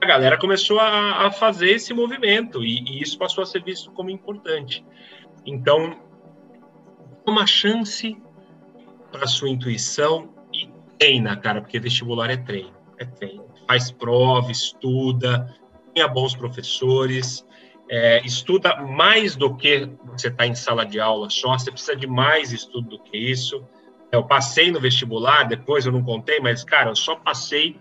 a 0.00 0.06
galera 0.06 0.36
começou 0.38 0.78
a, 0.80 1.26
a 1.26 1.30
fazer 1.30 1.70
esse 1.70 1.94
movimento 1.94 2.64
e, 2.64 2.80
e, 2.80 3.02
isso 3.02 3.16
passou 3.16 3.42
a 3.42 3.46
ser 3.46 3.62
visto 3.62 3.90
como 3.92 4.10
importante. 4.10 4.84
Então, 5.44 5.96
uma 7.24 7.46
chance 7.46 8.16
para 9.10 9.26
sua 9.26 9.48
intuição 9.48 10.34
e 10.52 10.68
treina, 10.98 11.36
cara, 11.36 11.60
porque 11.60 11.78
vestibular 11.78 12.30
é 12.30 12.36
treino, 12.36 12.75
é. 12.98 13.08
Faz 13.66 13.90
prova, 13.90 14.50
estuda, 14.50 15.54
tenha 15.94 16.08
bons 16.08 16.34
professores, 16.34 17.44
é, 17.88 18.24
estuda 18.24 18.76
mais 18.82 19.36
do 19.36 19.54
que 19.54 19.88
você 20.06 20.28
está 20.28 20.46
em 20.46 20.54
sala 20.54 20.84
de 20.84 20.98
aula 21.00 21.30
só, 21.30 21.58
você 21.58 21.70
precisa 21.70 21.96
de 21.96 22.06
mais 22.06 22.52
estudo 22.52 22.90
do 22.90 22.98
que 22.98 23.16
isso. 23.16 23.64
Eu 24.10 24.24
passei 24.24 24.70
no 24.70 24.80
vestibular, 24.80 25.44
depois 25.44 25.84
eu 25.84 25.92
não 25.92 26.02
contei, 26.02 26.40
mas, 26.40 26.64
cara, 26.64 26.90
eu 26.90 26.96
só 26.96 27.16
passei 27.16 27.76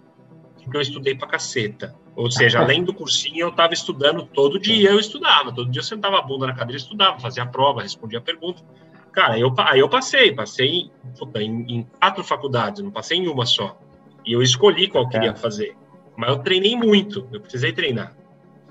porque 0.65 0.77
eu 0.77 0.81
estudei 0.81 1.15
pra 1.15 1.27
caceta. 1.27 1.95
Ou 2.15 2.31
seja, 2.31 2.59
além 2.59 2.83
do 2.83 2.93
cursinho, 2.93 3.41
eu 3.41 3.49
estava 3.49 3.73
estudando 3.73 4.25
todo 4.25 4.59
dia, 4.59 4.89
eu 4.89 4.99
estudava. 4.99 5.53
Todo 5.53 5.69
dia 5.69 5.81
eu 5.81 5.83
sentava 5.83 6.17
a 6.17 6.21
bunda 6.21 6.47
na 6.47 6.53
cadeira 6.53 6.81
estudava, 6.81 7.19
fazia 7.19 7.43
a 7.43 7.45
prova, 7.45 7.81
respondia 7.81 8.19
a 8.19 8.21
pergunta. 8.21 8.63
Cara, 9.11 9.37
eu, 9.37 9.53
aí 9.59 9.79
eu 9.79 9.89
passei, 9.89 10.33
passei 10.33 10.89
em, 11.35 11.65
em, 11.69 11.83
quatro 11.83 12.23
faculdades, 12.23 12.81
não 12.81 12.91
passei 12.91 13.17
em 13.17 13.27
uma 13.27 13.45
só. 13.45 13.77
E 14.25 14.33
eu 14.33 14.41
escolhi 14.41 14.87
qual 14.87 15.03
eu 15.05 15.09
queria 15.09 15.31
é. 15.31 15.35
fazer. 15.35 15.75
Mas 16.15 16.29
eu 16.29 16.39
treinei 16.39 16.75
muito, 16.75 17.27
eu 17.31 17.41
precisei 17.41 17.73
treinar, 17.73 18.15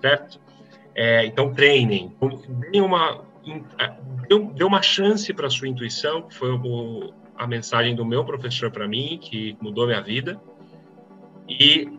certo? 0.01 0.41
É, 0.95 1.27
então, 1.27 1.53
treinem. 1.53 2.15
Dê 2.71 2.81
uma, 2.81 3.25
dê 4.55 4.65
uma 4.65 4.81
chance 4.81 5.33
para 5.33 5.47
a 5.47 5.51
sua 5.51 5.69
intuição, 5.69 6.23
que 6.23 6.35
foi 6.35 6.53
o, 6.53 7.13
a 7.37 7.47
mensagem 7.47 7.95
do 7.95 8.05
meu 8.05 8.25
professor 8.25 8.71
para 8.71 8.89
mim, 8.89 9.19
que 9.21 9.57
mudou 9.61 9.87
minha 9.87 10.01
vida. 10.01 10.41
E 11.49 11.99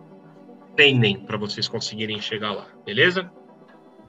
treinem 0.75 1.19
para 1.19 1.37
vocês 1.37 1.67
conseguirem 1.67 2.19
chegar 2.19 2.51
lá, 2.51 2.67
beleza? 2.85 3.31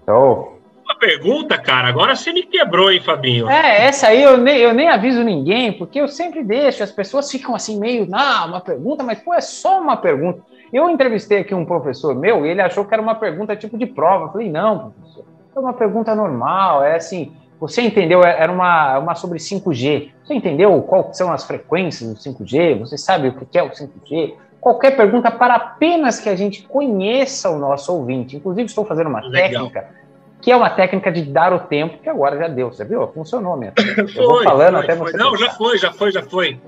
Oh. 0.08 0.56
Pergunta, 0.98 1.58
cara, 1.58 1.88
agora 1.88 2.14
você 2.14 2.32
me 2.32 2.42
quebrou, 2.42 2.90
hein, 2.90 3.00
Fabinho? 3.00 3.48
É, 3.48 3.86
essa 3.86 4.08
aí 4.08 4.22
eu 4.22 4.36
nem, 4.36 4.58
eu 4.58 4.72
nem 4.72 4.88
aviso 4.88 5.22
ninguém, 5.22 5.72
porque 5.72 6.00
eu 6.00 6.08
sempre 6.08 6.42
deixo, 6.42 6.82
as 6.82 6.90
pessoas 6.90 7.30
ficam 7.30 7.54
assim 7.54 7.78
meio, 7.78 8.08
ah, 8.12 8.46
uma 8.46 8.60
pergunta, 8.60 9.02
mas 9.02 9.20
pô, 9.20 9.34
é 9.34 9.40
só 9.40 9.80
uma 9.80 9.96
pergunta. 9.96 10.40
Eu 10.72 10.88
entrevistei 10.90 11.38
aqui 11.38 11.54
um 11.54 11.64
professor 11.64 12.14
meu 12.14 12.44
e 12.44 12.50
ele 12.50 12.60
achou 12.60 12.84
que 12.84 12.92
era 12.92 13.02
uma 13.02 13.14
pergunta 13.14 13.54
tipo 13.54 13.78
de 13.78 13.86
prova. 13.86 14.26
Eu 14.26 14.32
falei, 14.32 14.50
não, 14.50 14.90
professor, 14.90 15.24
é 15.54 15.60
uma 15.60 15.72
pergunta 15.72 16.14
normal, 16.14 16.82
é 16.82 16.96
assim, 16.96 17.32
você 17.60 17.82
entendeu? 17.82 18.22
É, 18.24 18.42
era 18.42 18.50
uma, 18.50 18.98
uma 18.98 19.14
sobre 19.14 19.38
5G. 19.38 20.10
Você 20.24 20.34
entendeu 20.34 20.80
quais 20.82 21.16
são 21.16 21.32
as 21.32 21.44
frequências 21.44 22.08
do 22.10 22.18
5G? 22.18 22.80
Você 22.80 22.98
sabe 22.98 23.28
o 23.28 23.32
que 23.34 23.58
é 23.58 23.62
o 23.62 23.70
5G? 23.70 24.34
qualquer 24.66 24.96
pergunta 24.96 25.30
para 25.30 25.54
apenas 25.54 26.18
que 26.18 26.28
a 26.28 26.34
gente 26.34 26.66
conheça 26.66 27.48
o 27.48 27.56
nosso 27.56 27.94
ouvinte. 27.94 28.36
Inclusive, 28.36 28.66
estou 28.66 28.84
fazendo 28.84 29.08
uma 29.08 29.20
Legal. 29.20 29.70
técnica 29.70 30.05
que 30.46 30.52
é 30.52 30.56
uma 30.56 30.70
técnica 30.70 31.10
de 31.10 31.22
dar 31.22 31.52
o 31.52 31.58
tempo, 31.58 31.98
que 31.98 32.08
agora 32.08 32.38
já 32.38 32.46
deu, 32.46 32.70
você 32.70 32.84
viu? 32.84 33.04
Funcionou 33.08 33.56
mesmo. 33.56 33.74
Eu 33.98 34.06
foi, 34.06 34.24
vou 34.24 34.44
falando 34.44 34.74
foi, 34.74 34.84
até 34.84 34.96
foi. 34.96 35.10
você. 35.10 35.16
Não, 35.16 35.32
pensar. 35.32 35.44
já 35.44 35.52
foi, 35.52 35.78
já 35.78 35.92
foi, 35.92 36.12
já 36.12 36.22
foi. 36.22 36.60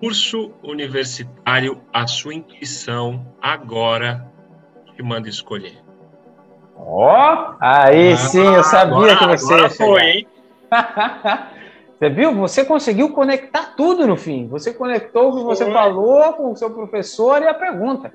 Curso 0.00 0.50
universitário, 0.60 1.80
a 1.92 2.04
sua 2.08 2.34
intuição 2.34 3.24
agora 3.40 4.26
te 4.96 5.04
manda 5.04 5.28
escolher. 5.28 5.78
Ó, 6.76 7.52
oh, 7.52 7.56
aí 7.60 8.14
ah, 8.14 8.16
sim, 8.16 8.44
eu 8.44 8.64
sabia 8.64 9.12
agora, 9.12 9.16
que 9.18 9.26
você 9.38 9.54
agora 9.54 9.70
foi, 9.70 10.02
hein? 10.02 10.26
Você 11.96 12.10
viu? 12.10 12.34
Você 12.34 12.64
conseguiu 12.64 13.10
conectar 13.10 13.76
tudo 13.76 14.08
no 14.08 14.16
fim. 14.16 14.48
Você 14.48 14.74
conectou 14.74 15.30
o 15.30 15.36
que 15.36 15.44
você 15.44 15.70
falou 15.70 16.32
com 16.32 16.50
o 16.50 16.56
seu 16.56 16.68
professor 16.68 17.40
e 17.40 17.46
a 17.46 17.54
pergunta. 17.54 18.12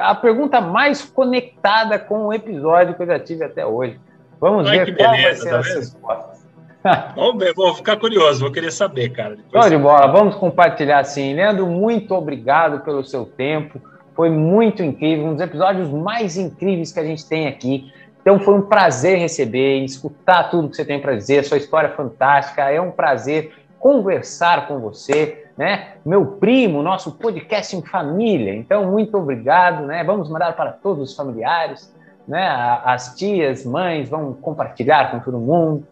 A 0.00 0.14
pergunta 0.14 0.60
mais 0.60 1.02
conectada 1.02 1.98
com 1.98 2.26
o 2.26 2.32
episódio 2.32 2.94
que 2.94 3.02
eu 3.02 3.06
já 3.06 3.18
tive 3.18 3.44
até 3.44 3.64
hoje. 3.64 4.00
Vamos 4.40 4.68
Ai, 4.68 4.84
ver 4.84 4.96
qual 4.96 5.10
beleza, 5.10 5.28
vai 5.28 5.34
ser 5.34 5.50
tá 5.50 5.58
as 5.58 5.74
respostas. 5.74 6.46
Vamos 7.16 7.38
ver, 7.38 7.52
vou 7.54 7.74
ficar 7.74 7.96
curioso, 7.96 8.40
vou 8.40 8.52
querer 8.52 8.70
saber, 8.70 9.10
cara. 9.10 9.36
Depois... 9.36 9.70
de 9.70 9.76
bola, 9.76 10.06
vamos 10.06 10.36
compartilhar 10.36 11.02
sim. 11.04 11.34
Leandro, 11.34 11.66
muito 11.66 12.14
obrigado 12.14 12.80
pelo 12.80 13.04
seu 13.04 13.24
tempo. 13.24 13.80
Foi 14.14 14.30
muito 14.30 14.82
incrível, 14.82 15.26
um 15.26 15.32
dos 15.32 15.42
episódios 15.42 15.90
mais 15.90 16.36
incríveis 16.36 16.92
que 16.92 17.00
a 17.00 17.04
gente 17.04 17.26
tem 17.26 17.48
aqui. 17.48 17.92
Então 18.20 18.40
foi 18.40 18.54
um 18.54 18.62
prazer 18.62 19.18
receber, 19.18 19.84
escutar 19.84 20.44
tudo 20.50 20.68
que 20.68 20.76
você 20.76 20.84
tem 20.84 21.00
para 21.00 21.14
dizer, 21.14 21.44
sua 21.44 21.58
história 21.58 21.88
é 21.88 21.90
fantástica, 21.90 22.70
é 22.70 22.80
um 22.80 22.90
prazer 22.90 23.52
conversar 23.78 24.66
com 24.66 24.80
você, 24.80 25.45
né? 25.56 25.94
Meu 26.04 26.26
primo, 26.26 26.82
nosso 26.82 27.12
podcast 27.12 27.74
em 27.74 27.82
família. 27.82 28.54
Então 28.54 28.90
muito 28.90 29.16
obrigado, 29.16 29.86
né? 29.86 30.04
Vamos 30.04 30.28
mandar 30.28 30.54
para 30.54 30.72
todos 30.72 31.10
os 31.10 31.16
familiares, 31.16 31.92
né? 32.28 32.46
As 32.84 33.14
tias, 33.16 33.64
mães 33.64 34.08
vão 34.08 34.34
compartilhar 34.34 35.10
com 35.10 35.20
todo 35.20 35.38
mundo. 35.38 35.86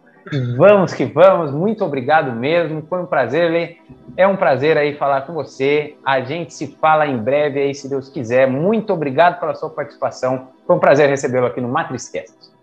Vamos 0.57 0.91
que 0.91 1.05
vamos, 1.05 1.51
muito 1.51 1.85
obrigado 1.85 2.31
mesmo. 2.31 2.81
Foi 2.89 2.99
um 2.99 3.05
prazer, 3.05 3.51
Lê. 3.51 3.77
É 4.17 4.27
um 4.27 4.35
prazer 4.35 4.75
aí 4.75 4.95
falar 4.95 5.21
com 5.21 5.33
você. 5.33 5.95
A 6.03 6.21
gente 6.21 6.53
se 6.53 6.67
fala 6.81 7.05
em 7.05 7.17
breve 7.17 7.59
aí, 7.59 7.75
se 7.75 7.87
Deus 7.87 8.09
quiser. 8.09 8.47
Muito 8.47 8.91
obrigado 8.91 9.39
pela 9.39 9.53
sua 9.53 9.69
participação. 9.69 10.47
Foi 10.65 10.75
um 10.75 10.79
prazer 10.79 11.09
recebê-lo 11.09 11.45
aqui 11.45 11.61
no 11.61 11.67
MatrizCast. 11.67 12.54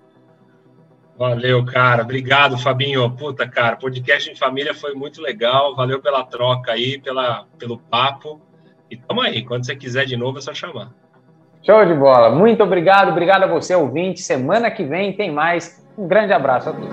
Valeu, 1.16 1.64
cara. 1.64 2.02
Obrigado, 2.02 2.58
Fabinho. 2.58 3.10
Puta, 3.10 3.48
cara, 3.48 3.76
podcast 3.76 4.30
em 4.30 4.34
família 4.34 4.74
foi 4.74 4.94
muito 4.94 5.20
legal. 5.20 5.76
Valeu 5.76 6.00
pela 6.00 6.24
troca 6.24 6.72
aí, 6.72 6.98
pela, 6.98 7.46
pelo 7.58 7.78
papo. 7.78 8.40
E 8.90 8.96
tamo 8.96 9.20
aí. 9.20 9.44
Quando 9.44 9.64
você 9.64 9.76
quiser 9.76 10.06
de 10.06 10.16
novo, 10.16 10.38
é 10.38 10.40
só 10.40 10.52
chamar. 10.54 10.90
Show 11.62 11.84
de 11.86 11.94
bola. 11.94 12.30
Muito 12.30 12.62
obrigado. 12.62 13.10
Obrigado 13.10 13.44
a 13.44 13.46
você, 13.46 13.74
ouvinte. 13.74 14.20
Semana 14.20 14.70
que 14.70 14.82
vem 14.82 15.12
tem 15.12 15.30
mais. 15.30 15.86
Um 15.96 16.08
grande 16.08 16.32
abraço 16.32 16.70
a 16.70 16.72
todos. 16.72 16.90